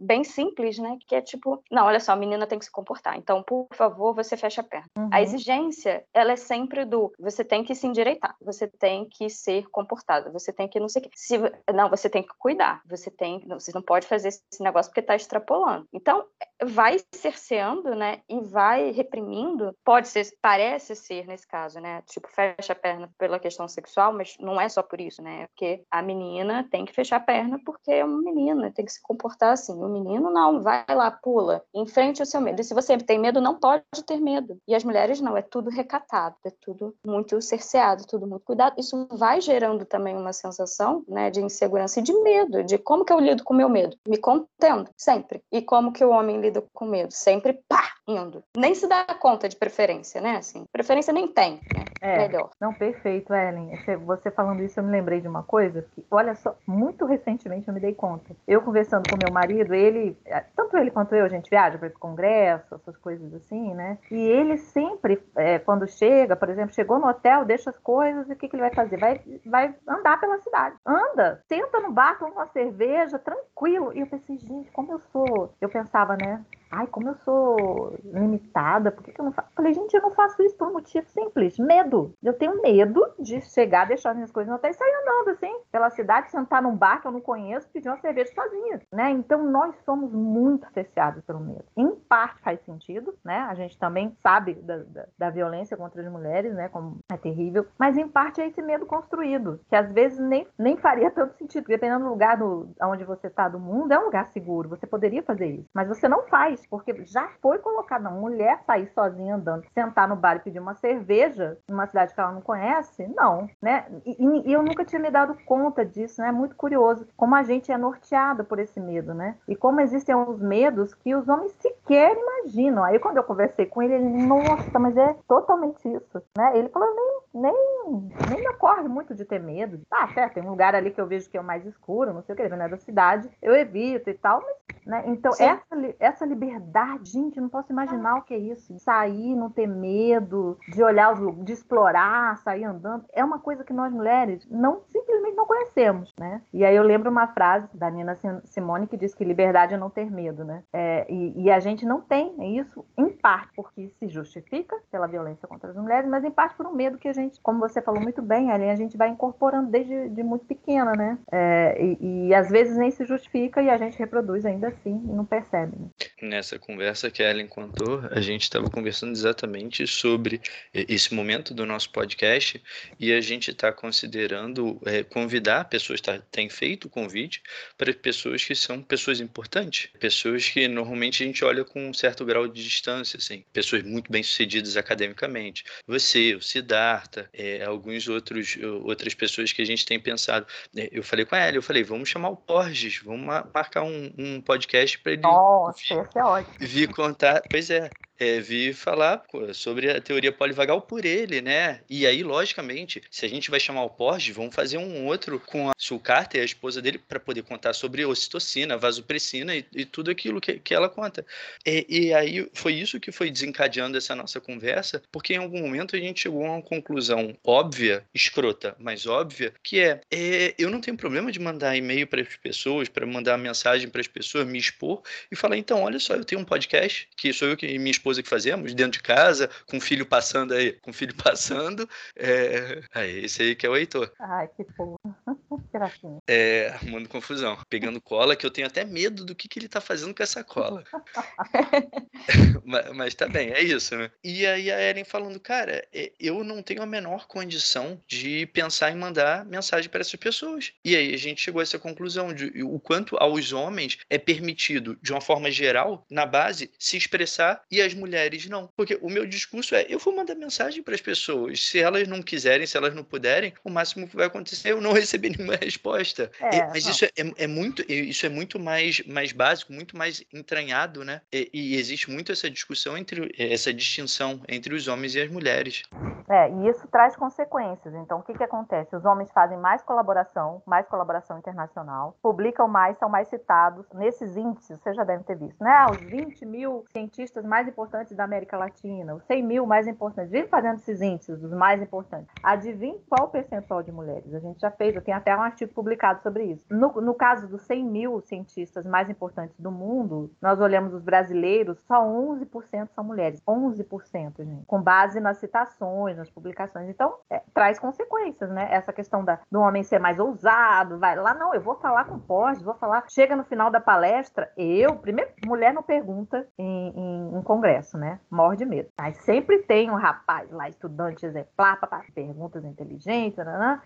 bem 0.00 0.24
simples, 0.24 0.78
né? 0.78 0.96
Que 1.06 1.16
é 1.16 1.20
tipo, 1.20 1.62
não, 1.70 1.86
olha 1.86 2.00
só, 2.00 2.12
a 2.12 2.16
menina 2.16 2.46
tem 2.46 2.58
que 2.58 2.64
se 2.64 2.70
comportar. 2.70 3.16
Então, 3.16 3.42
por 3.42 3.68
favor, 3.74 4.14
você 4.14 4.36
fecha 4.36 4.60
a 4.60 4.64
perna. 4.64 4.86
Uhum. 4.96 5.08
A 5.12 5.22
exigência, 5.22 6.04
ela 6.12 6.32
é 6.32 6.36
sempre 6.36 6.84
do 6.84 7.12
você 7.18 7.44
tem 7.44 7.64
que 7.64 7.74
se 7.74 7.86
endireitar, 7.86 8.01
você 8.40 8.66
tem 8.66 9.08
que 9.08 9.28
ser 9.28 9.68
comportada, 9.70 10.30
você 10.30 10.52
tem 10.52 10.68
que 10.68 10.80
não 10.80 10.88
sei 10.88 11.02
o 11.02 11.04
quê. 11.04 11.10
Se, 11.14 11.38
não, 11.72 11.88
você 11.88 12.08
tem 12.08 12.22
que 12.22 12.32
cuidar, 12.38 12.82
você 12.86 13.10
tem, 13.10 13.40
você 13.48 13.72
não 13.74 13.82
pode 13.82 14.06
fazer 14.06 14.28
esse 14.28 14.62
negócio 14.62 14.90
porque 14.90 15.00
está 15.00 15.14
extrapolando. 15.14 15.86
Então, 15.92 16.24
vai 16.64 16.98
cerceando, 17.14 17.94
né, 17.94 18.20
e 18.28 18.40
vai 18.40 18.90
reprimindo, 18.90 19.76
pode 19.84 20.08
ser, 20.08 20.26
parece 20.40 20.94
ser 20.94 21.26
nesse 21.26 21.46
caso, 21.46 21.80
né, 21.80 22.02
tipo, 22.06 22.28
fecha 22.28 22.72
a 22.72 22.76
perna 22.76 23.10
pela 23.18 23.38
questão 23.38 23.66
sexual, 23.68 24.12
mas 24.12 24.36
não 24.38 24.60
é 24.60 24.68
só 24.68 24.82
por 24.82 25.00
isso, 25.00 25.22
né, 25.22 25.42
é 25.42 25.46
porque 25.48 25.84
a 25.90 26.02
menina 26.02 26.66
tem 26.70 26.84
que 26.84 26.92
fechar 26.92 27.16
a 27.16 27.20
perna 27.20 27.60
porque 27.64 27.90
é 27.90 28.04
uma 28.04 28.22
menina, 28.22 28.72
tem 28.72 28.84
que 28.84 28.92
se 28.92 29.02
comportar 29.02 29.52
assim, 29.52 29.72
o 29.72 29.88
menino 29.88 30.30
não, 30.30 30.62
vai 30.62 30.84
lá, 30.88 31.10
pula, 31.10 31.64
enfrente 31.74 32.22
o 32.22 32.26
seu 32.26 32.40
medo, 32.40 32.60
e 32.60 32.64
se 32.64 32.74
você 32.74 32.96
tem 32.98 33.18
medo, 33.18 33.40
não 33.40 33.58
pode 33.58 33.84
ter 34.06 34.20
medo, 34.20 34.58
e 34.66 34.74
as 34.74 34.84
mulheres 34.84 35.20
não, 35.20 35.36
é 35.36 35.42
tudo 35.42 35.70
recatado, 35.70 36.36
é 36.44 36.50
tudo 36.60 36.94
muito 37.04 37.40
cerceado, 37.42 37.91
tudo 37.96 38.26
muito 38.26 38.44
cuidado, 38.44 38.78
isso 38.78 39.08
vai 39.10 39.40
gerando 39.40 39.84
também 39.84 40.16
uma 40.16 40.32
sensação, 40.32 41.04
né, 41.08 41.30
de 41.30 41.40
insegurança 41.40 42.00
e 42.00 42.02
de 42.02 42.12
medo, 42.22 42.62
de 42.62 42.78
como 42.78 43.04
que 43.04 43.12
eu 43.12 43.18
lido 43.18 43.42
com 43.42 43.52
o 43.52 43.56
meu 43.56 43.68
medo, 43.68 43.96
me 44.06 44.16
contendo, 44.16 44.88
sempre, 44.96 45.42
e 45.50 45.60
como 45.60 45.92
que 45.92 46.04
o 46.04 46.10
homem 46.10 46.40
lida 46.40 46.52
lida 46.52 46.64
com 46.74 46.84
medo, 46.84 47.12
sempre 47.12 47.54
pá, 47.68 47.82
indo. 48.06 48.44
Nem 48.56 48.74
se 48.74 48.86
dá 48.86 49.04
conta 49.18 49.48
de 49.48 49.56
preferência, 49.56 50.20
né? 50.20 50.36
Assim, 50.36 50.64
preferência 50.70 51.12
nem 51.12 51.26
tem, 51.26 51.60
né? 51.74 51.84
É, 52.00 52.18
Melhor. 52.18 52.50
Não, 52.60 52.74
perfeito, 52.74 53.32
Ellen. 53.32 53.70
Você 54.04 54.30
falando 54.30 54.62
isso, 54.62 54.78
eu 54.78 54.84
me 54.84 54.90
lembrei 54.90 55.20
de 55.20 55.28
uma 55.28 55.42
coisa 55.42 55.82
que, 55.94 56.04
olha 56.10 56.34
só, 56.34 56.54
muito 56.66 57.06
recentemente 57.06 57.68
eu 57.68 57.74
me 57.74 57.80
dei 57.80 57.94
conta. 57.94 58.34
Eu 58.46 58.60
conversando 58.60 59.08
com 59.08 59.16
meu 59.16 59.32
marido, 59.32 59.72
ele, 59.72 60.16
é, 60.24 60.40
tanto 60.54 60.76
ele 60.76 60.90
quanto 60.90 61.14
eu, 61.14 61.24
a 61.24 61.28
gente 61.28 61.48
viaja 61.48 61.78
para 61.78 61.88
esse 61.88 61.98
congresso, 61.98 62.74
essas 62.74 62.96
coisas 62.96 63.32
assim, 63.34 63.72
né? 63.74 63.98
E 64.10 64.16
ele 64.16 64.58
sempre, 64.58 65.22
é, 65.36 65.58
quando 65.58 65.86
chega, 65.86 66.34
por 66.36 66.48
exemplo, 66.48 66.74
chegou 66.74 66.98
no 66.98 67.06
hotel, 67.06 67.44
deixa 67.44 67.70
as 67.70 67.78
coisas 67.82 68.28
e 68.28 68.32
o 68.32 68.36
que, 68.36 68.48
que 68.48 68.56
ele 68.56 68.62
vai 68.62 68.74
fazer? 68.74 68.98
Vai, 68.98 69.20
vai 69.44 69.74
andar 69.88 70.18
pela 70.20 70.38
cidade. 70.38 70.76
Anda, 70.86 71.42
senta 71.48 71.80
no 71.80 71.92
bar, 71.92 72.18
toma 72.18 72.32
uma 72.32 72.46
cerveja, 72.48 73.18
tranquilo. 73.18 73.92
E 73.92 74.00
eu 74.00 74.06
pensei, 74.06 74.38
gente, 74.38 74.70
como 74.70 74.92
eu 74.92 75.00
sou. 75.12 75.54
Eu 75.60 75.68
pensava, 75.68 76.16
né? 76.16 76.44
Ai, 76.74 76.86
como 76.86 77.10
eu 77.10 77.14
sou 77.16 77.98
limitada, 78.02 78.90
por 78.90 79.04
que, 79.04 79.12
que 79.12 79.20
eu 79.20 79.26
não 79.26 79.32
faço? 79.32 79.50
Falei, 79.54 79.74
gente, 79.74 79.92
eu 79.92 80.00
não 80.00 80.10
faço 80.10 80.42
isso 80.42 80.56
por 80.56 80.68
um 80.68 80.72
motivo 80.72 81.06
simples: 81.10 81.58
medo. 81.58 82.14
Eu 82.22 82.32
tenho 82.32 82.62
medo 82.62 83.06
de 83.18 83.42
chegar, 83.42 83.86
deixar 83.86 84.14
minhas 84.14 84.32
coisas 84.32 84.48
no 84.48 84.56
hotel 84.56 84.70
e 84.70 84.74
sair 84.74 84.94
andando 85.02 85.28
assim, 85.30 85.54
pela 85.70 85.90
cidade, 85.90 86.30
sentar 86.30 86.62
num 86.62 86.74
bar 86.74 87.02
que 87.02 87.06
eu 87.06 87.12
não 87.12 87.20
conheço, 87.20 87.68
pedir 87.68 87.90
uma 87.90 88.00
cerveja 88.00 88.32
sozinha, 88.34 88.80
né? 88.90 89.10
Então 89.10 89.44
nós 89.44 89.76
somos 89.84 90.12
muito 90.14 90.66
cerceados 90.72 91.22
pelo 91.24 91.40
medo. 91.40 91.64
Em 91.76 91.94
parte 91.94 92.40
faz 92.40 92.58
sentido, 92.62 93.14
né? 93.22 93.36
A 93.50 93.54
gente 93.54 93.78
também 93.78 94.16
sabe 94.22 94.54
da, 94.54 94.78
da, 94.78 95.06
da 95.18 95.30
violência 95.30 95.76
contra 95.76 96.00
as 96.00 96.10
mulheres, 96.10 96.54
né? 96.54 96.70
Como 96.70 97.00
é 97.12 97.18
terrível, 97.18 97.66
mas 97.78 97.98
em 97.98 98.08
parte 98.08 98.40
é 98.40 98.46
esse 98.46 98.62
medo 98.62 98.86
construído, 98.86 99.60
que 99.68 99.76
às 99.76 99.92
vezes 99.92 100.18
nem, 100.18 100.46
nem 100.58 100.78
faria 100.78 101.10
tanto 101.10 101.36
sentido, 101.36 101.66
dependendo 101.66 102.04
do 102.04 102.10
lugar 102.10 102.38
do, 102.38 102.70
onde 102.82 103.04
você 103.04 103.26
está 103.26 103.46
do 103.46 103.60
mundo, 103.60 103.92
é 103.92 103.98
um 103.98 104.06
lugar 104.06 104.28
seguro, 104.28 104.70
você 104.70 104.86
poderia 104.86 105.22
fazer 105.22 105.48
isso, 105.48 105.68
mas 105.74 105.86
você 105.86 106.08
não 106.08 106.22
faz 106.28 106.61
porque 106.68 107.04
já 107.06 107.28
foi 107.40 107.58
colocada 107.58 108.08
uma 108.08 108.18
mulher 108.18 108.60
sair 108.66 108.88
sozinha 108.94 109.36
andando, 109.36 109.64
sentar 109.74 110.08
no 110.08 110.16
bar 110.16 110.36
e 110.36 110.40
pedir 110.40 110.58
uma 110.58 110.74
cerveja 110.74 111.58
numa 111.68 111.86
cidade 111.86 112.14
que 112.14 112.20
ela 112.20 112.32
não 112.32 112.40
conhece, 112.40 113.06
não, 113.08 113.48
né? 113.60 113.86
E, 114.04 114.16
e, 114.48 114.52
eu 114.52 114.62
nunca 114.62 114.84
tinha 114.84 115.00
me 115.00 115.10
dado 115.10 115.36
conta 115.44 115.84
disso, 115.84 116.20
né? 116.20 116.28
É 116.28 116.32
muito 116.32 116.56
curioso 116.56 117.06
como 117.16 117.34
a 117.34 117.42
gente 117.42 117.70
é 117.70 117.78
norteado 117.78 118.44
por 118.44 118.58
esse 118.58 118.80
medo, 118.80 119.14
né? 119.14 119.36
E 119.48 119.56
como 119.56 119.80
existem 119.80 120.14
uns 120.14 120.40
medos 120.40 120.94
que 120.94 121.14
os 121.14 121.28
homens 121.28 121.52
sequer 121.60 122.16
imaginam. 122.16 122.84
Aí 122.84 122.98
quando 122.98 123.16
eu 123.16 123.24
conversei 123.24 123.66
com 123.66 123.82
ele, 123.82 123.94
ele, 123.94 124.26
nossa, 124.26 124.78
mas 124.78 124.96
é 124.96 125.14
totalmente 125.28 125.88
isso, 125.88 126.22
né? 126.36 126.56
Ele 126.58 126.68
falou, 126.68 126.88
nem, 126.94 127.42
nem, 127.42 128.10
nem 128.30 128.40
me 128.40 128.48
ocorre 128.48 128.88
muito 128.88 129.14
de 129.14 129.24
ter 129.24 129.40
medo. 129.40 129.80
Ah, 129.90 130.08
certo, 130.08 130.34
tem 130.34 130.42
um 130.42 130.50
lugar 130.50 130.74
ali 130.74 130.90
que 130.90 131.00
eu 131.00 131.06
vejo 131.06 131.28
que 131.28 131.38
é 131.38 131.42
mais 131.42 131.64
escuro, 131.66 132.12
não 132.12 132.22
sei 132.22 132.34
o 132.34 132.36
que, 132.36 132.48
não 132.48 132.64
é 132.64 132.68
da 132.68 132.76
cidade, 132.76 133.28
eu 133.40 133.54
evito 133.54 134.10
e 134.10 134.14
tal, 134.14 134.40
mas, 134.40 134.86
né? 134.86 135.04
Então, 135.06 135.32
essa, 135.38 135.64
essa 135.98 136.26
liberdade 136.26 136.51
liberdade, 136.52 137.10
gente, 137.10 137.40
não 137.40 137.48
posso 137.48 137.72
imaginar 137.72 138.16
o 138.16 138.22
que 138.22 138.34
é 138.34 138.38
isso. 138.38 138.78
Sair, 138.78 139.34
não 139.34 139.50
ter 139.50 139.66
medo, 139.66 140.58
de 140.68 140.82
olhar 140.82 141.12
os 141.12 141.44
de 141.44 141.52
explorar, 141.52 142.36
sair 142.38 142.64
andando. 142.64 143.04
É 143.12 143.24
uma 143.24 143.38
coisa 143.38 143.64
que 143.64 143.72
nós 143.72 143.92
mulheres 143.92 144.46
não 144.50 144.82
simplesmente 144.90 145.36
não 145.36 145.46
conhecemos, 145.46 146.12
né? 146.18 146.42
E 146.52 146.64
aí 146.64 146.76
eu 146.76 146.82
lembro 146.82 147.10
uma 147.10 147.26
frase 147.28 147.68
da 147.74 147.90
Nina 147.90 148.18
Simone 148.44 148.86
que 148.86 148.96
diz 148.96 149.14
que 149.14 149.24
liberdade 149.24 149.74
é 149.74 149.78
não 149.78 149.90
ter 149.90 150.10
medo, 150.10 150.44
né? 150.44 150.62
É, 150.72 151.06
e, 151.10 151.44
e, 151.44 151.50
a 151.50 151.60
gente 151.60 151.86
não 151.86 152.00
tem 152.00 152.58
isso, 152.58 152.84
em 152.96 153.08
parte 153.10 153.52
porque 153.54 153.90
se 153.98 154.08
justifica 154.08 154.76
pela 154.90 155.06
violência 155.06 155.48
contra 155.48 155.70
as 155.70 155.76
mulheres, 155.76 156.08
mas 156.08 156.24
em 156.24 156.30
parte 156.30 156.56
por 156.56 156.66
um 156.66 156.74
medo 156.74 156.98
que 156.98 157.08
a 157.08 157.12
gente, 157.12 157.40
como 157.40 157.60
você 157.60 157.80
falou 157.80 158.00
muito 158.00 158.20
bem, 158.20 158.50
ali 158.50 158.68
a 158.68 158.76
gente 158.76 158.96
vai 158.96 159.08
incorporando 159.08 159.70
desde 159.70 160.08
de 160.08 160.22
muito 160.22 160.44
pequena, 160.46 160.92
né? 160.92 161.18
É, 161.30 161.82
e, 161.82 162.28
e, 162.28 162.34
às 162.34 162.50
vezes 162.50 162.76
nem 162.76 162.90
se 162.90 163.04
justifica 163.04 163.62
e 163.62 163.70
a 163.70 163.76
gente 163.76 163.98
reproduz 163.98 164.44
ainda 164.44 164.68
assim 164.68 165.02
e 165.08 165.12
não 165.12 165.24
percebe. 165.24 165.76
Né? 165.78 165.88
Nessa 166.24 166.58
conversa 166.58 167.10
que 167.10 167.22
a 167.22 167.30
Ellen 167.30 167.46
contou, 167.46 168.02
a 168.10 168.20
gente 168.20 168.42
estava 168.42 168.70
conversando 168.70 169.12
exatamente 169.12 169.86
sobre 169.86 170.40
esse 170.72 171.14
momento 171.14 171.52
do 171.52 171.66
nosso 171.66 171.90
podcast 171.90 172.62
e 172.98 173.12
a 173.12 173.20
gente 173.20 173.50
está 173.50 173.72
considerando 173.72 174.80
é, 174.86 175.02
convidar 175.02 175.64
pessoas, 175.66 176.00
tá, 176.00 176.18
tem 176.30 176.48
feito 176.48 176.86
o 176.86 176.90
convite 176.90 177.42
para 177.76 177.92
pessoas 177.92 178.44
que 178.44 178.54
são 178.54 178.82
pessoas 178.82 179.20
importantes, 179.20 179.90
pessoas 179.98 180.48
que 180.48 180.66
normalmente 180.68 181.22
a 181.22 181.26
gente 181.26 181.44
olha 181.44 181.64
com 181.64 181.88
um 181.88 181.94
certo 181.94 182.24
grau 182.24 182.46
de 182.48 182.62
distância, 182.62 183.16
assim, 183.16 183.44
pessoas 183.52 183.82
muito 183.82 184.10
bem 184.10 184.22
sucedidas 184.22 184.76
academicamente. 184.76 185.64
Você, 185.86 186.34
o 186.34 186.40
Siddhartha, 186.40 187.28
é, 187.32 187.64
alguns 187.64 188.08
outros 188.08 188.56
outras 188.84 189.14
pessoas 189.14 189.52
que 189.52 189.62
a 189.62 189.64
gente 189.64 189.84
tem 189.84 189.98
pensado. 189.98 190.46
É, 190.76 190.88
eu 190.92 191.02
falei 191.02 191.24
com 191.24 191.36
ela, 191.36 191.56
eu 191.56 191.62
falei, 191.62 191.82
vamos 191.82 192.08
chamar 192.08 192.30
o 192.30 192.36
Borges, 192.36 193.00
vamos 193.02 193.26
marcar 193.26 193.82
um, 193.82 194.12
um 194.18 194.40
podcast 194.40 194.98
para 194.98 195.12
ele. 195.12 195.22
Nossa, 195.22 196.04
esse 196.12 196.18
é 196.18 196.24
ótimo. 196.24 196.54
Vir 196.60 196.88
contar. 196.90 197.42
Pois 197.50 197.70
é, 197.70 197.90
é, 198.22 198.40
vi 198.40 198.72
falar 198.72 199.22
sobre 199.52 199.90
a 199.90 200.00
teoria 200.00 200.30
polivagal 200.30 200.80
por 200.80 201.04
ele, 201.04 201.40
né? 201.40 201.80
E 201.90 202.06
aí, 202.06 202.22
logicamente, 202.22 203.02
se 203.10 203.26
a 203.26 203.28
gente 203.28 203.50
vai 203.50 203.58
chamar 203.58 203.82
o 203.84 203.90
Porge, 203.90 204.32
vamos 204.32 204.54
fazer 204.54 204.78
um 204.78 205.06
outro 205.06 205.40
com 205.40 205.68
a 205.68 205.72
Sul 205.76 205.98
Carter, 205.98 206.40
a 206.40 206.44
esposa 206.44 206.80
dele, 206.80 206.98
para 206.98 207.18
poder 207.18 207.42
contar 207.42 207.72
sobre 207.72 208.04
ocitocina, 208.04 208.76
vasopressina 208.76 209.56
e, 209.56 209.64
e 209.74 209.84
tudo 209.84 210.10
aquilo 210.10 210.40
que, 210.40 210.58
que 210.58 210.74
ela 210.74 210.88
conta. 210.88 211.24
E, 211.66 211.86
e, 211.88 212.14
aí 212.14 212.48
foi 212.52 212.74
isso 212.74 213.00
que 213.00 213.10
foi 213.10 213.30
desencadeando 213.30 213.98
essa 213.98 214.14
nossa 214.14 214.40
conversa, 214.40 215.02
porque 215.10 215.34
em 215.34 215.38
algum 215.38 215.60
momento 215.60 215.96
a 215.96 215.98
gente 215.98 216.20
chegou 216.20 216.44
a 216.44 216.52
uma 216.52 216.62
conclusão 216.62 217.36
óbvia, 217.44 218.04
escrota, 218.14 218.76
mas 218.78 219.06
óbvia, 219.06 219.52
que 219.62 219.80
é, 219.80 220.00
é 220.10 220.54
eu 220.58 220.70
não 220.70 220.80
tenho 220.80 220.96
problema 220.96 221.32
de 221.32 221.40
mandar 221.40 221.76
e-mail 221.76 222.06
para 222.06 222.20
as 222.22 222.36
pessoas, 222.36 222.88
para 222.88 223.06
mandar 223.06 223.36
mensagem 223.36 223.88
para 223.88 224.00
as 224.00 224.08
pessoas, 224.08 224.46
me 224.46 224.58
expor 224.58 225.02
e 225.30 225.36
falar, 225.36 225.56
então, 225.56 225.82
olha 225.82 225.98
só, 225.98 226.14
eu 226.14 226.24
tenho 226.24 226.40
um 226.40 226.44
podcast, 226.44 227.08
que 227.16 227.32
sou 227.32 227.48
eu 227.48 227.56
que 227.56 227.78
minha 227.78 227.90
esposa 227.90 228.11
coisa 228.12 228.22
que 228.22 228.28
fazemos 228.28 228.74
dentro 228.74 228.92
de 228.92 229.02
casa, 229.02 229.48
com 229.66 229.78
o 229.78 229.80
filho 229.80 230.04
passando 230.04 230.52
aí, 230.52 230.72
com 230.72 230.90
o 230.90 230.94
filho 230.94 231.14
passando. 231.16 231.88
É, 232.14 232.82
aí, 232.94 233.24
esse 233.24 233.42
aí 233.42 233.54
que 233.54 233.66
é 233.66 233.70
o 233.70 233.76
Heitor. 233.76 234.12
Ai, 234.20 234.48
que 234.56 234.64
porra. 234.64 234.98
Gracinha. 235.72 236.18
É, 236.28 236.68
arrumando 236.68 237.08
confusão. 237.08 237.58
Pegando 237.68 238.00
cola, 238.00 238.36
que 238.36 238.44
eu 238.44 238.50
tenho 238.50 238.66
até 238.66 238.84
medo 238.84 239.24
do 239.24 239.34
que, 239.34 239.48
que 239.48 239.58
ele 239.58 239.68
tá 239.68 239.80
fazendo 239.80 240.14
com 240.14 240.22
essa 240.22 240.44
cola. 240.44 240.84
mas, 242.64 242.92
mas 242.94 243.14
tá 243.14 243.26
bem, 243.26 243.50
é 243.50 243.62
isso, 243.62 243.96
né? 243.96 244.10
E 244.22 244.46
aí 244.46 244.70
a 244.70 244.78
Eren 244.78 245.04
falando, 245.04 245.40
cara, 245.40 245.86
é, 245.92 246.12
eu 246.20 246.44
não 246.44 246.62
tenho 246.62 246.82
a 246.82 246.86
menor 246.86 247.26
condição 247.26 248.00
de 248.06 248.46
pensar 248.46 248.90
em 248.90 248.96
mandar 248.96 249.44
mensagem 249.46 249.90
para 249.90 250.00
essas 250.00 250.16
pessoas. 250.16 250.72
E 250.84 250.94
aí 250.94 251.14
a 251.14 251.18
gente 251.18 251.40
chegou 251.40 251.60
a 251.60 251.62
essa 251.62 251.78
conclusão 251.78 252.34
de 252.34 252.62
o 252.62 252.78
quanto 252.78 253.16
aos 253.16 253.52
homens 253.52 253.98
é 254.10 254.18
permitido, 254.18 254.98
de 255.00 255.12
uma 255.12 255.20
forma 255.20 255.50
geral, 255.50 256.04
na 256.10 256.26
base, 256.26 256.70
se 256.78 256.96
expressar 256.96 257.62
e 257.70 257.80
as 257.80 257.94
mulheres 258.02 258.48
não. 258.48 258.68
Porque 258.76 258.98
o 259.00 259.08
meu 259.08 259.24
discurso 259.24 259.74
é: 259.74 259.86
eu 259.88 259.98
vou 259.98 260.14
mandar 260.14 260.34
mensagem 260.34 260.82
para 260.82 260.94
as 260.94 261.00
pessoas. 261.00 261.64
Se 261.68 261.78
elas 261.78 262.08
não 262.08 262.20
quiserem, 262.20 262.66
se 262.66 262.76
elas 262.76 262.94
não 262.94 263.04
puderem, 263.04 263.54
o 263.64 263.70
máximo 263.70 264.08
que 264.08 264.16
vai 264.16 264.26
acontecer 264.26 264.70
é 264.70 264.72
eu 264.72 264.80
não 264.80 264.92
receber 265.02 265.30
nenhuma 265.30 265.56
resposta. 265.56 266.30
É, 266.40 266.66
mas 266.68 266.86
isso 266.86 267.04
é, 267.04 267.10
é, 267.16 267.46
muito, 267.46 267.80
isso 267.90 268.26
é 268.26 268.28
muito 268.28 268.58
mais, 268.58 269.00
mais 269.06 269.32
básico, 269.32 269.72
muito 269.72 269.96
mais 269.96 270.24
entranhado, 270.32 271.04
né? 271.04 271.20
E, 271.32 271.48
e, 271.52 271.76
existe 271.76 272.10
muito 272.10 272.32
essa 272.32 272.50
discussão 272.50 272.96
entre 272.96 273.32
essa 273.38 273.72
distinção 273.72 274.40
entre 274.48 274.74
os 274.74 274.88
homens 274.88 275.14
e 275.14 275.20
as 275.20 275.30
mulheres. 275.30 275.82
É, 276.28 276.50
e 276.50 276.68
isso 276.68 276.86
traz 276.88 277.14
consequências. 277.14 277.94
Então, 277.94 278.18
o 278.18 278.22
que, 278.22 278.34
que 278.34 278.42
acontece? 278.42 278.96
Os 278.96 279.04
homens 279.04 279.30
fazem 279.32 279.58
mais 279.58 279.82
colaboração, 279.82 280.62
mais 280.66 280.86
colaboração 280.86 281.38
internacional, 281.38 282.16
publicam 282.22 282.66
mais, 282.66 282.98
são 282.98 283.08
mais 283.08 283.28
citados. 283.28 283.86
Nesses 283.92 284.36
índices, 284.36 284.78
você 284.80 284.94
já 284.94 285.04
deve 285.04 285.24
ter 285.24 285.36
visto, 285.36 285.62
né? 285.62 285.86
Os 285.90 285.98
20 285.98 286.46
mil 286.46 286.84
cientistas 286.90 287.44
mais 287.44 287.68
importantes 287.68 287.81
da 288.14 288.24
América 288.24 288.56
Latina, 288.56 289.14
os 289.14 289.24
100 289.24 289.42
mil 289.42 289.66
mais 289.66 289.86
importantes. 289.86 290.30
Vem 290.30 290.46
fazendo 290.46 290.76
esses 290.76 291.00
índices, 291.00 291.42
os 291.42 291.52
mais 291.52 291.80
importantes. 291.80 292.28
Adivinhe 292.42 293.00
qual 293.08 293.28
percentual 293.28 293.82
de 293.82 293.92
mulheres? 293.92 294.34
A 294.34 294.38
gente 294.38 294.60
já 294.60 294.70
fez, 294.70 294.94
eu 294.94 295.02
tenho 295.02 295.16
até 295.16 295.36
um 295.36 295.42
artigo 295.42 295.72
publicado 295.72 296.22
sobre 296.22 296.44
isso. 296.44 296.64
No, 296.70 296.88
no 297.00 297.14
caso 297.14 297.48
dos 297.48 297.62
100 297.62 297.84
mil 297.84 298.20
cientistas 298.20 298.86
mais 298.86 299.08
importantes 299.08 299.58
do 299.58 299.70
mundo, 299.70 300.30
nós 300.40 300.60
olhamos 300.60 300.94
os 300.94 301.02
brasileiros, 301.02 301.78
só 301.86 302.04
11% 302.04 302.88
são 302.94 303.04
mulheres. 303.04 303.40
11%, 303.46 304.44
gente. 304.44 304.66
Com 304.66 304.80
base 304.80 305.20
nas 305.20 305.38
citações, 305.38 306.16
nas 306.16 306.30
publicações. 306.30 306.88
Então, 306.88 307.16
é, 307.30 307.42
traz 307.54 307.78
consequências, 307.78 308.50
né? 308.50 308.68
Essa 308.70 308.92
questão 308.92 309.24
da, 309.24 309.38
do 309.50 309.60
homem 309.60 309.82
ser 309.82 309.98
mais 309.98 310.18
ousado, 310.18 310.98
vai 310.98 311.16
lá, 311.16 311.34
não, 311.34 311.54
eu 311.54 311.60
vou 311.60 311.76
falar 311.76 312.04
com 312.04 312.18
pós, 312.18 312.62
vou 312.62 312.74
falar. 312.74 313.04
Chega 313.08 313.36
no 313.36 313.44
final 313.44 313.70
da 313.70 313.80
palestra, 313.80 314.50
eu, 314.56 314.96
primeiro, 314.96 315.30
mulher 315.46 315.72
não 315.72 315.82
pergunta 315.82 316.46
em, 316.58 316.88
em, 316.96 317.38
em 317.38 317.42
congresso, 317.42 317.71
né? 317.96 318.20
Morde 318.30 318.64
medo. 318.64 318.88
Mas 318.98 319.16
sempre 319.18 319.58
tem 319.58 319.90
um 319.90 319.96
rapaz 319.96 320.50
lá, 320.50 320.68
estudante 320.68 321.24
exemplar, 321.24 321.78
papá, 321.80 322.02
perguntas 322.14 322.64
inteligentes, 322.64 323.38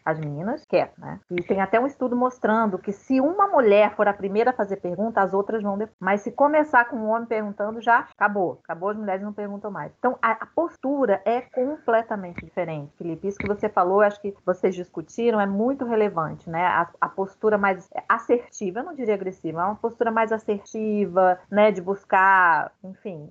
as 0.05 0.19
meninas 0.19 0.65
querem, 0.69 0.93
né? 0.99 1.21
E 1.31 1.43
tem 1.43 1.61
até 1.61 1.79
um 1.81 1.87
estudo 1.87 2.17
mostrando 2.17 2.79
que 2.79 2.93
se 2.93 3.21
uma 3.21 3.47
mulher 3.49 3.95
for 3.95 4.09
a 4.09 4.13
primeira 4.13 4.51
a 4.51 4.55
fazer 4.55 4.77
pergunta, 4.77 5.21
as 5.21 5.33
outras 5.33 5.63
vão 5.63 5.79
depois. 5.79 5.97
Mas 6.01 6.23
se 6.23 6.33
começar 6.33 6.87
com 6.87 6.97
um 6.97 7.09
homem 7.09 7.27
perguntando, 7.27 7.81
já 7.81 8.07
acabou. 8.17 8.61
Acabou, 8.65 8.91
as 8.91 8.97
mulheres 8.97 9.23
não 9.23 9.33
perguntam 9.33 9.71
mais. 9.71 9.93
Então, 9.99 10.19
a, 10.21 10.33
a 10.33 10.47
postura 10.47 11.21
é 11.25 11.41
completamente 11.41 12.45
diferente, 12.45 12.93
Felipe. 12.97 13.29
Isso 13.29 13.39
que 13.39 13.49
você 13.49 13.69
falou, 13.69 14.01
acho 14.01 14.21
que 14.21 14.35
vocês 14.45 14.75
discutiram, 14.75 15.41
é 15.41 15.47
muito 15.47 15.85
relevante, 15.85 16.49
né? 16.49 16.67
A, 16.67 16.89
a 17.01 17.09
postura 17.09 17.59
mais 17.59 17.89
assertiva, 18.09 18.81
eu 18.81 18.85
não 18.85 18.95
diria 18.95 19.15
agressiva, 19.15 19.61
é 19.61 19.65
uma 19.65 19.77
postura 19.77 20.11
mais 20.11 20.33
assertiva, 20.33 21.39
né? 21.51 21.71
De 21.71 21.81
buscar, 21.81 22.73
enfim, 22.83 23.29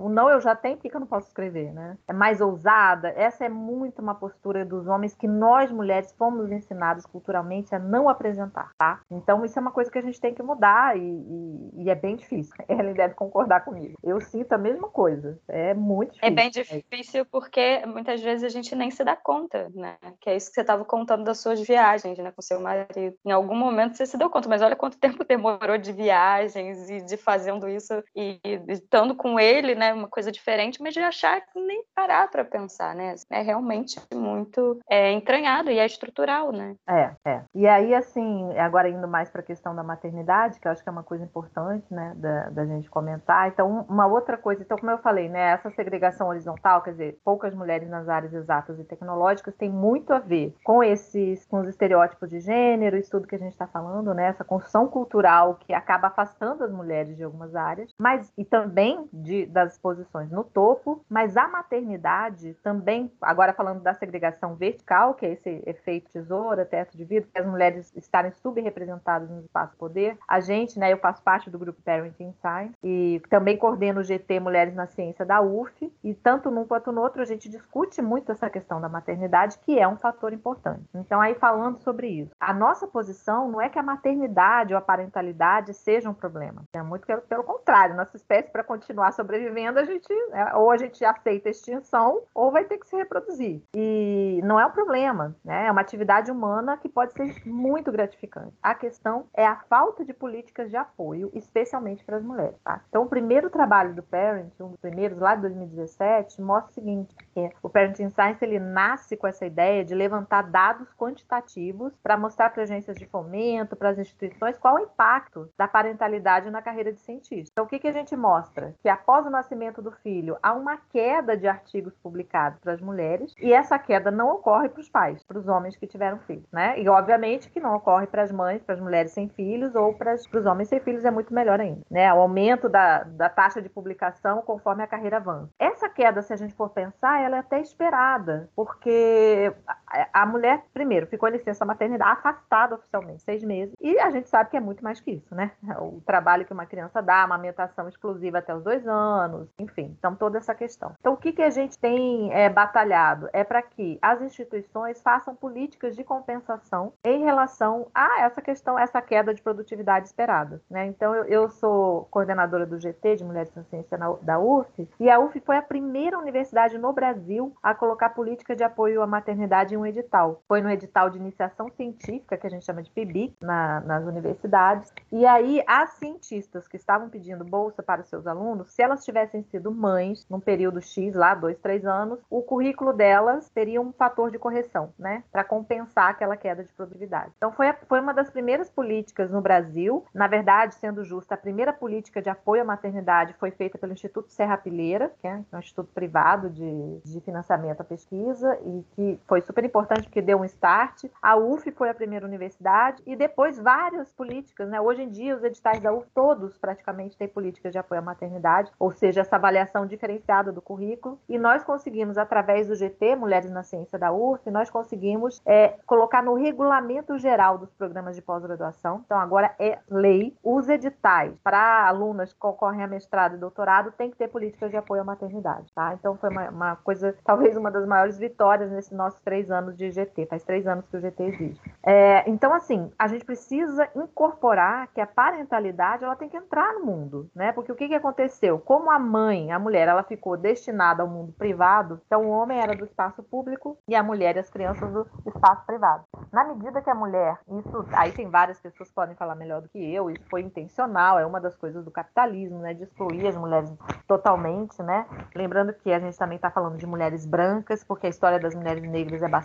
o 0.00 0.08
não 0.08 0.28
eu 0.28 0.40
já 0.40 0.54
tenho, 0.54 0.76
por 0.76 0.82
que 0.82 0.94
eu 0.94 1.00
não 1.00 1.06
posso 1.06 1.28
escrever, 1.28 1.72
né? 1.72 1.96
É 2.08 2.12
mais 2.12 2.40
ousada. 2.40 3.08
Essa 3.16 3.44
é 3.44 3.48
muito 3.48 4.00
uma 4.00 4.14
postura 4.14 4.64
dos 4.64 4.86
homens 4.86 5.14
que 5.14 5.26
nós 5.26 5.70
mulheres 5.70 6.12
fomos 6.12 6.50
ensinadas 6.50 7.06
culturalmente 7.06 7.74
a 7.74 7.78
não 7.78 8.08
apresentar, 8.08 8.70
tá? 8.78 9.00
Então 9.10 9.44
isso 9.44 9.58
é 9.58 9.62
uma 9.62 9.70
coisa 9.70 9.90
que 9.90 9.98
a 9.98 10.02
gente 10.02 10.20
tem 10.20 10.34
que 10.34 10.42
mudar 10.42 10.96
e, 10.96 11.00
e, 11.00 11.84
e 11.84 11.90
é 11.90 11.94
bem 11.94 12.16
difícil. 12.16 12.54
Ela 12.68 12.92
deve 12.92 13.14
concordar 13.14 13.64
comigo. 13.64 13.94
Eu 14.02 14.20
sinto 14.20 14.52
a 14.52 14.58
mesma 14.58 14.88
coisa. 14.88 15.38
É 15.48 15.74
muito 15.74 16.14
difícil. 16.14 16.28
É 16.28 16.30
bem 16.30 16.50
difícil 16.50 17.26
porque 17.26 17.84
muitas 17.86 18.20
vezes 18.20 18.44
a 18.44 18.48
gente 18.48 18.74
nem 18.74 18.90
se 18.90 19.04
dá 19.04 19.16
conta, 19.16 19.70
né? 19.74 19.96
Que 20.20 20.30
é 20.30 20.36
isso 20.36 20.48
que 20.48 20.54
você 20.54 20.60
estava 20.60 20.84
contando 20.84 21.24
das 21.24 21.38
suas 21.38 21.60
viagens, 21.60 22.18
né, 22.18 22.30
com 22.30 22.42
seu 22.42 22.60
marido. 22.60 23.16
Em 23.24 23.30
algum 23.30 23.56
momento 23.56 23.96
você 23.96 24.06
se 24.06 24.16
deu 24.16 24.30
conta, 24.30 24.48
mas 24.48 24.62
olha 24.62 24.76
quanto 24.76 24.98
tempo 24.98 25.24
demorou 25.24 25.78
de 25.78 25.92
viagens 25.92 26.90
e 26.90 27.00
de 27.02 27.16
fazendo 27.16 27.68
isso 27.68 28.02
e, 28.14 28.38
e 28.44 28.60
estando 28.68 29.14
com 29.14 29.38
ele, 29.38 29.74
né? 29.74 29.83
Uma 29.92 30.08
coisa 30.08 30.32
diferente, 30.32 30.82
mas 30.82 30.94
de 30.94 31.00
achar 31.00 31.40
que 31.40 31.60
nem 31.60 31.84
parar 31.94 32.30
para 32.30 32.44
pensar, 32.44 32.94
né? 32.94 33.14
É 33.30 33.42
realmente 33.42 34.00
muito 34.12 34.80
é, 34.88 35.12
entranhado 35.12 35.70
e 35.70 35.78
é 35.78 35.86
estrutural, 35.86 36.52
né? 36.52 36.76
É, 36.88 37.10
é. 37.24 37.42
E 37.54 37.66
aí, 37.66 37.94
assim, 37.94 38.56
agora 38.58 38.88
indo 38.88 39.06
mais 39.08 39.30
para 39.30 39.40
a 39.40 39.44
questão 39.44 39.74
da 39.74 39.82
maternidade, 39.82 40.58
que 40.60 40.66
eu 40.66 40.72
acho 40.72 40.82
que 40.82 40.88
é 40.88 40.92
uma 40.92 41.02
coisa 41.02 41.24
importante, 41.24 41.92
né, 41.92 42.12
da, 42.16 42.50
da 42.50 42.66
gente 42.66 42.88
comentar. 42.90 43.48
Então, 43.48 43.86
uma 43.88 44.06
outra 44.06 44.36
coisa, 44.36 44.62
então, 44.62 44.78
como 44.78 44.90
eu 44.90 44.98
falei, 44.98 45.28
né, 45.28 45.52
essa 45.52 45.70
segregação 45.70 46.28
horizontal, 46.28 46.82
quer 46.82 46.92
dizer, 46.92 47.18
poucas 47.24 47.54
mulheres 47.54 47.88
nas 47.88 48.08
áreas 48.08 48.32
exatas 48.32 48.78
e 48.78 48.84
tecnológicas, 48.84 49.54
tem 49.54 49.70
muito 49.70 50.12
a 50.12 50.18
ver 50.18 50.54
com 50.64 50.82
esses, 50.82 51.44
com 51.46 51.60
os 51.60 51.68
estereótipos 51.68 52.28
de 52.28 52.40
gênero, 52.40 52.96
isso 52.96 53.10
tudo 53.10 53.26
que 53.26 53.34
a 53.34 53.38
gente 53.38 53.52
está 53.52 53.66
falando, 53.66 54.14
né, 54.14 54.28
essa 54.28 54.44
construção 54.44 54.86
cultural 54.88 55.56
que 55.60 55.72
acaba 55.72 56.08
afastando 56.08 56.64
as 56.64 56.72
mulheres 56.72 57.16
de 57.16 57.22
algumas 57.22 57.54
áreas, 57.54 57.90
mas 57.98 58.32
e 58.36 58.44
também 58.44 59.08
de, 59.12 59.46
das 59.46 59.73
posições 59.78 60.30
no 60.30 60.44
topo, 60.44 61.04
mas 61.08 61.36
a 61.36 61.48
maternidade 61.48 62.54
também, 62.62 63.10
agora 63.20 63.52
falando 63.52 63.82
da 63.82 63.94
segregação 63.94 64.54
vertical, 64.54 65.14
que 65.14 65.26
é 65.26 65.32
esse 65.32 65.62
efeito 65.66 66.10
tesoura, 66.10 66.64
teto 66.64 66.96
de 66.96 67.04
vidro, 67.04 67.28
que 67.32 67.38
as 67.38 67.46
mulheres 67.46 67.92
estarem 67.96 68.32
subrepresentadas 68.32 69.28
no 69.30 69.40
espaço 69.40 69.76
poder. 69.76 70.18
A 70.28 70.40
gente, 70.40 70.78
né, 70.78 70.92
eu 70.92 70.98
faço 70.98 71.22
parte 71.22 71.50
do 71.50 71.58
grupo 71.58 71.82
Parenting 71.82 72.34
Science 72.40 72.74
e 72.82 73.20
também 73.28 73.56
coordeno 73.56 74.00
o 74.00 74.04
GT 74.04 74.40
Mulheres 74.40 74.74
na 74.74 74.86
Ciência 74.86 75.24
da 75.24 75.40
UF, 75.40 75.92
e 76.02 76.14
tanto 76.14 76.50
num 76.50 76.66
quanto 76.66 76.92
no 76.92 77.00
outro 77.00 77.22
a 77.22 77.24
gente 77.24 77.48
discute 77.48 78.00
muito 78.02 78.32
essa 78.32 78.50
questão 78.50 78.80
da 78.80 78.88
maternidade, 78.88 79.58
que 79.58 79.78
é 79.78 79.86
um 79.86 79.96
fator 79.96 80.32
importante. 80.32 80.84
Então, 80.94 81.20
aí 81.20 81.34
falando 81.34 81.78
sobre 81.78 82.08
isso, 82.08 82.30
a 82.38 82.52
nossa 82.52 82.86
posição 82.86 83.50
não 83.50 83.60
é 83.60 83.68
que 83.68 83.78
a 83.78 83.82
maternidade 83.82 84.72
ou 84.72 84.78
a 84.78 84.82
parentalidade 84.82 85.72
seja 85.74 86.08
um 86.08 86.14
problema, 86.14 86.62
é 86.72 86.82
muito 86.82 87.06
pelo 87.28 87.44
contrário, 87.44 87.96
nossa 87.96 88.16
espécie 88.16 88.50
para 88.50 88.64
continuar 88.64 89.12
sobrevivendo 89.12 89.63
a 89.66 89.84
gente 89.84 90.12
né, 90.30 90.52
ou 90.54 90.70
a 90.70 90.76
gente 90.76 91.04
aceita 91.04 91.48
extinção 91.48 92.22
ou 92.34 92.50
vai 92.50 92.64
ter 92.64 92.78
que 92.78 92.86
se 92.86 92.96
reproduzir. 92.96 93.62
E 93.74 94.40
não 94.44 94.58
é 94.58 94.66
um 94.66 94.70
problema, 94.70 95.34
né? 95.44 95.66
É 95.66 95.70
uma 95.70 95.80
atividade 95.80 96.30
humana 96.30 96.76
que 96.76 96.88
pode 96.88 97.12
ser 97.12 97.46
muito 97.46 97.90
gratificante. 97.90 98.54
A 98.62 98.74
questão 98.74 99.26
é 99.34 99.46
a 99.46 99.56
falta 99.56 100.04
de 100.04 100.12
políticas 100.12 100.70
de 100.70 100.76
apoio, 100.76 101.30
especialmente 101.34 102.04
para 102.04 102.16
as 102.16 102.22
mulheres. 102.22 102.56
Tá? 102.62 102.80
Então, 102.88 103.02
o 103.02 103.08
primeiro 103.08 103.50
trabalho 103.50 103.94
do 103.94 104.02
Parent, 104.02 104.52
um 104.60 104.70
dos 104.70 104.80
primeiros 104.80 105.18
lá 105.18 105.34
de 105.34 105.42
2017, 105.42 106.40
mostra 106.40 106.70
o 106.70 106.74
seguinte: 106.74 107.14
o 107.62 107.68
Parenting 107.68 108.10
Science 108.10 108.44
ele 108.44 108.58
nasce 108.58 109.16
com 109.16 109.26
essa 109.26 109.46
ideia 109.46 109.84
de 109.84 109.94
levantar 109.94 110.42
dados 110.42 110.92
quantitativos 110.94 111.92
para 112.02 112.16
mostrar 112.16 112.50
para 112.50 112.62
agências 112.62 112.96
de 112.96 113.06
fomento, 113.06 113.76
para 113.76 113.90
as 113.90 113.98
instituições, 113.98 114.58
qual 114.58 114.76
o 114.76 114.80
impacto 114.80 115.48
da 115.56 115.68
parentalidade 115.68 116.50
na 116.50 116.62
carreira 116.62 116.92
de 116.92 117.00
cientista. 117.00 117.50
Então, 117.52 117.64
o 117.64 117.68
que, 117.68 117.78
que 117.78 117.88
a 117.88 117.92
gente 117.92 118.16
mostra? 118.16 118.74
Que 118.82 118.88
após 118.88 119.26
o 119.26 119.30
nascimento 119.30 119.53
do 119.82 119.92
filho, 120.02 120.36
há 120.42 120.52
uma 120.52 120.76
queda 120.76 121.36
de 121.36 121.46
artigos 121.46 121.94
publicados 122.02 122.58
para 122.60 122.72
as 122.72 122.80
mulheres 122.80 123.32
e 123.40 123.52
essa 123.52 123.78
queda 123.78 124.10
não 124.10 124.28
ocorre 124.30 124.68
para 124.68 124.80
os 124.80 124.88
pais, 124.88 125.22
para 125.22 125.38
os 125.38 125.48
homens 125.48 125.76
que 125.76 125.86
tiveram 125.86 126.18
filhos, 126.20 126.50
né? 126.52 126.78
E 126.80 126.88
obviamente 126.88 127.50
que 127.50 127.60
não 127.60 127.74
ocorre 127.74 128.06
para 128.06 128.22
as 128.22 128.32
mães, 128.32 128.62
para 128.62 128.74
as 128.74 128.80
mulheres 128.80 129.12
sem 129.12 129.28
filhos 129.28 129.74
ou 129.74 129.94
para 129.94 130.14
os 130.14 130.46
homens 130.46 130.68
sem 130.68 130.80
filhos 130.80 131.04
é 131.04 131.10
muito 131.10 131.32
melhor 131.32 131.60
ainda, 131.60 131.82
né? 131.90 132.12
O 132.12 132.20
aumento 132.20 132.68
da, 132.68 133.04
da 133.04 133.28
taxa 133.28 133.62
de 133.62 133.68
publicação 133.68 134.42
conforme 134.42 134.82
a 134.82 134.86
carreira 134.86 135.16
avança. 135.18 135.50
Essa 135.58 135.88
queda, 135.88 136.22
se 136.22 136.32
a 136.32 136.36
gente 136.36 136.54
for 136.54 136.70
pensar, 136.70 137.22
ela 137.22 137.36
é 137.36 137.40
até 137.40 137.60
esperada, 137.60 138.48
porque 138.56 139.52
a, 139.94 140.22
a 140.22 140.26
mulher, 140.26 140.64
primeiro, 140.72 141.06
ficou 141.06 141.28
licença 141.28 141.64
maternidade 141.64 142.10
afastada 142.10 142.74
oficialmente, 142.74 143.22
seis 143.22 143.42
meses, 143.42 143.74
e 143.80 143.98
a 143.98 144.10
gente 144.10 144.28
sabe 144.28 144.50
que 144.50 144.56
é 144.56 144.60
muito 144.60 144.82
mais 144.82 145.00
que 145.00 145.12
isso, 145.12 145.34
né? 145.34 145.52
O 145.78 146.00
trabalho 146.04 146.44
que 146.44 146.52
uma 146.52 146.66
criança 146.66 147.00
dá, 147.00 147.22
amamentação 147.22 147.88
exclusiva 147.88 148.38
até 148.38 148.54
os 148.54 148.62
dois 148.62 148.86
anos, 148.86 149.48
enfim, 149.58 149.94
então 149.98 150.14
toda 150.14 150.38
essa 150.38 150.54
questão. 150.54 150.92
Então, 150.98 151.12
o 151.12 151.16
que, 151.16 151.32
que 151.32 151.42
a 151.42 151.50
gente 151.50 151.78
tem 151.78 152.32
é, 152.32 152.48
batalhado 152.48 153.28
é 153.32 153.44
para 153.44 153.62
que 153.62 153.98
as 154.02 154.20
instituições 154.20 155.00
façam 155.00 155.34
políticas 155.34 155.94
de 155.94 156.02
compensação 156.02 156.92
em 157.04 157.24
relação 157.24 157.86
a 157.94 158.22
essa 158.22 158.42
questão, 158.42 158.78
essa 158.78 159.00
queda 159.00 159.32
de 159.32 159.42
produtividade 159.42 160.06
esperada, 160.06 160.60
né? 160.68 160.86
Então, 160.86 161.14
eu, 161.14 161.24
eu 161.24 161.50
sou 161.50 162.06
coordenadora 162.10 162.66
do 162.66 162.78
GT 162.78 163.16
de 163.16 163.24
Mulheres 163.24 163.54
na 163.54 163.62
Ciência 163.64 163.96
na, 163.96 164.12
da 164.22 164.38
UF, 164.38 164.88
e 164.98 165.10
a 165.10 165.18
UF 165.18 165.40
foi 165.40 165.56
a 165.56 165.62
primeira 165.62 166.18
universidade 166.18 166.78
no 166.78 166.92
Brasil 166.92 167.54
a 167.62 167.74
colocar 167.74 168.10
política 168.10 168.56
de 168.56 168.64
apoio 168.64 169.02
à 169.02 169.06
maternidade 169.06 169.74
em 169.74 169.78
um 169.84 169.86
edital. 169.86 170.42
Foi 170.48 170.60
no 170.60 170.70
edital 170.70 171.10
de 171.10 171.18
iniciação 171.18 171.68
científica, 171.70 172.36
que 172.36 172.46
a 172.46 172.50
gente 172.50 172.64
chama 172.64 172.82
de 172.82 172.90
PIBIC, 172.90 173.36
na, 173.40 173.80
nas 173.80 174.04
universidades, 174.04 174.92
e 175.12 175.24
aí 175.26 175.62
as 175.66 175.90
cientistas 175.92 176.66
que 176.66 176.76
estavam 176.76 177.08
pedindo 177.08 177.44
bolsa 177.44 177.82
para 177.82 178.00
os 178.00 178.08
seus 178.08 178.26
alunos, 178.26 178.72
se 178.72 178.82
elas 178.82 179.04
tivessem 179.04 179.42
sido 179.44 179.70
mães 179.70 180.26
num 180.28 180.40
período 180.40 180.80
X, 180.80 181.14
lá, 181.14 181.34
dois, 181.34 181.58
três 181.58 181.84
anos, 181.84 182.18
o 182.30 182.42
currículo 182.42 182.92
delas 182.92 183.50
teria 183.50 183.80
um 183.80 183.92
fator 183.92 184.30
de 184.30 184.38
correção, 184.38 184.92
né, 184.98 185.22
para 185.30 185.44
compensar 185.44 186.10
aquela 186.10 186.36
queda 186.36 186.64
de 186.64 186.72
produtividade. 186.72 187.32
Então, 187.36 187.52
foi, 187.52 187.68
a, 187.68 187.74
foi 187.88 188.00
uma 188.00 188.14
das 188.14 188.30
primeiras 188.30 188.70
políticas 188.70 189.30
no 189.30 189.40
Brasil, 189.40 190.04
na 190.14 190.26
verdade, 190.26 190.74
sendo 190.76 191.04
justa, 191.04 191.34
a 191.34 191.38
primeira 191.38 191.72
política 191.72 192.22
de 192.22 192.30
apoio 192.30 192.62
à 192.62 192.64
maternidade 192.64 193.34
foi 193.38 193.50
feita 193.50 193.78
pelo 193.78 193.92
Instituto 193.92 194.32
Serra 194.32 194.56
Pileira, 194.56 195.12
que 195.20 195.26
é 195.26 195.42
um 195.52 195.58
instituto 195.58 195.90
privado 195.92 196.48
de, 196.48 197.00
de 197.04 197.20
financiamento 197.20 197.80
à 197.80 197.84
pesquisa, 197.84 198.58
e 198.64 198.84
que 198.94 199.20
foi 199.26 199.40
super 199.40 199.64
importante 199.74 200.04
porque 200.04 200.22
deu 200.22 200.38
um 200.38 200.44
start. 200.44 201.04
A 201.20 201.36
UF 201.36 201.68
foi 201.72 201.90
a 201.90 201.94
primeira 201.94 202.24
universidade, 202.24 203.02
e 203.04 203.16
depois 203.16 203.58
várias 203.58 204.12
políticas, 204.12 204.68
né? 204.68 204.80
Hoje 204.80 205.02
em 205.02 205.10
dia, 205.10 205.34
os 205.34 205.42
editais 205.42 205.82
da 205.82 205.92
UF, 205.92 206.06
todos 206.14 206.56
praticamente 206.56 207.16
têm 207.16 207.26
políticas 207.26 207.72
de 207.72 207.78
apoio 207.78 208.00
à 208.00 208.04
maternidade, 208.04 208.70
ou 208.78 208.92
seja, 208.92 209.22
essa 209.22 209.34
avaliação 209.34 209.84
diferenciada 209.84 210.52
do 210.52 210.62
currículo, 210.62 211.18
e 211.28 211.36
nós 211.38 211.64
conseguimos, 211.64 212.16
através 212.16 212.68
do 212.68 212.76
GT, 212.76 213.16
Mulheres 213.16 213.50
na 213.50 213.64
Ciência 213.64 213.98
da 213.98 214.12
UF, 214.12 214.48
nós 214.50 214.70
conseguimos 214.70 215.42
é, 215.44 215.76
colocar 215.86 216.22
no 216.22 216.34
regulamento 216.34 217.18
geral 217.18 217.58
dos 217.58 217.72
programas 217.72 218.14
de 218.14 218.22
pós-graduação, 218.22 219.02
então 219.04 219.18
agora 219.18 219.54
é 219.58 219.78
lei, 219.90 220.36
os 220.42 220.68
editais 220.68 221.36
para 221.42 221.88
alunas 221.88 222.32
que 222.32 222.38
concorrem 222.38 222.82
a 222.82 222.86
mestrado 222.86 223.34
e 223.34 223.38
doutorado 223.38 223.90
tem 223.92 224.10
que 224.10 224.16
ter 224.16 224.28
políticas 224.28 224.70
de 224.70 224.76
apoio 224.76 225.02
à 225.02 225.04
maternidade, 225.04 225.72
tá? 225.74 225.94
Então 225.94 226.16
foi 226.16 226.30
uma, 226.30 226.48
uma 226.50 226.76
coisa, 226.76 227.16
talvez 227.24 227.56
uma 227.56 227.70
das 227.70 227.86
maiores 227.86 228.18
vitórias 228.18 228.70
nesses 228.70 228.92
nossos 228.92 229.20
três 229.20 229.50
anos 229.50 229.63
de 229.72 229.90
GT, 229.90 230.26
faz 230.26 230.44
três 230.44 230.66
anos 230.66 230.86
que 230.88 230.96
o 230.96 231.00
GT 231.00 231.22
existe. 231.24 231.72
É, 231.82 232.28
então, 232.28 232.52
assim, 232.52 232.90
a 232.98 233.06
gente 233.06 233.24
precisa 233.24 233.88
incorporar 233.94 234.88
que 234.88 235.00
a 235.00 235.06
parentalidade 235.06 236.04
ela 236.04 236.16
tem 236.16 236.28
que 236.28 236.36
entrar 236.36 236.74
no 236.74 236.84
mundo, 236.84 237.30
né? 237.34 237.52
Porque 237.52 237.72
o 237.72 237.74
que, 237.74 237.88
que 237.88 237.94
aconteceu? 237.94 238.58
Como 238.58 238.90
a 238.90 238.98
mãe, 238.98 239.52
a 239.52 239.58
mulher, 239.58 239.88
ela 239.88 240.02
ficou 240.02 240.36
destinada 240.36 241.02
ao 241.02 241.08
mundo 241.08 241.32
privado, 241.32 242.00
então 242.06 242.26
o 242.26 242.30
homem 242.30 242.60
era 242.60 242.74
do 242.74 242.84
espaço 242.84 243.22
público 243.22 243.78
e 243.88 243.94
a 243.94 244.02
mulher 244.02 244.36
e 244.36 244.40
as 244.40 244.50
crianças 244.50 244.92
do 244.92 245.06
espaço 245.26 245.64
privado. 245.66 246.04
Na 246.32 246.44
medida 246.44 246.82
que 246.82 246.90
a 246.90 246.94
mulher, 246.94 247.38
isso, 247.48 247.86
aí 247.92 248.12
tem 248.12 248.28
várias 248.28 248.60
pessoas 248.60 248.88
que 248.88 248.94
podem 248.94 249.16
falar 249.16 249.34
melhor 249.34 249.62
do 249.62 249.68
que 249.68 249.78
eu, 249.78 250.10
isso 250.10 250.24
foi 250.28 250.42
intencional, 250.42 251.18
é 251.18 251.26
uma 251.26 251.40
das 251.40 251.56
coisas 251.56 251.84
do 251.84 251.90
capitalismo, 251.90 252.58
né? 252.58 252.74
De 252.74 252.84
excluir 252.84 253.26
as 253.26 253.36
mulheres 253.36 253.72
totalmente, 254.06 254.82
né? 254.82 255.06
Lembrando 255.34 255.72
que 255.72 255.92
a 255.92 255.98
gente 255.98 256.18
também 256.18 256.36
está 256.36 256.50
falando 256.50 256.76
de 256.76 256.86
mulheres 256.86 257.26
brancas, 257.26 257.84
porque 257.84 258.06
a 258.06 258.10
história 258.10 258.38
das 258.38 258.54
mulheres 258.54 258.82
negras 258.82 259.22
é 259.22 259.28
bastante 259.28 259.43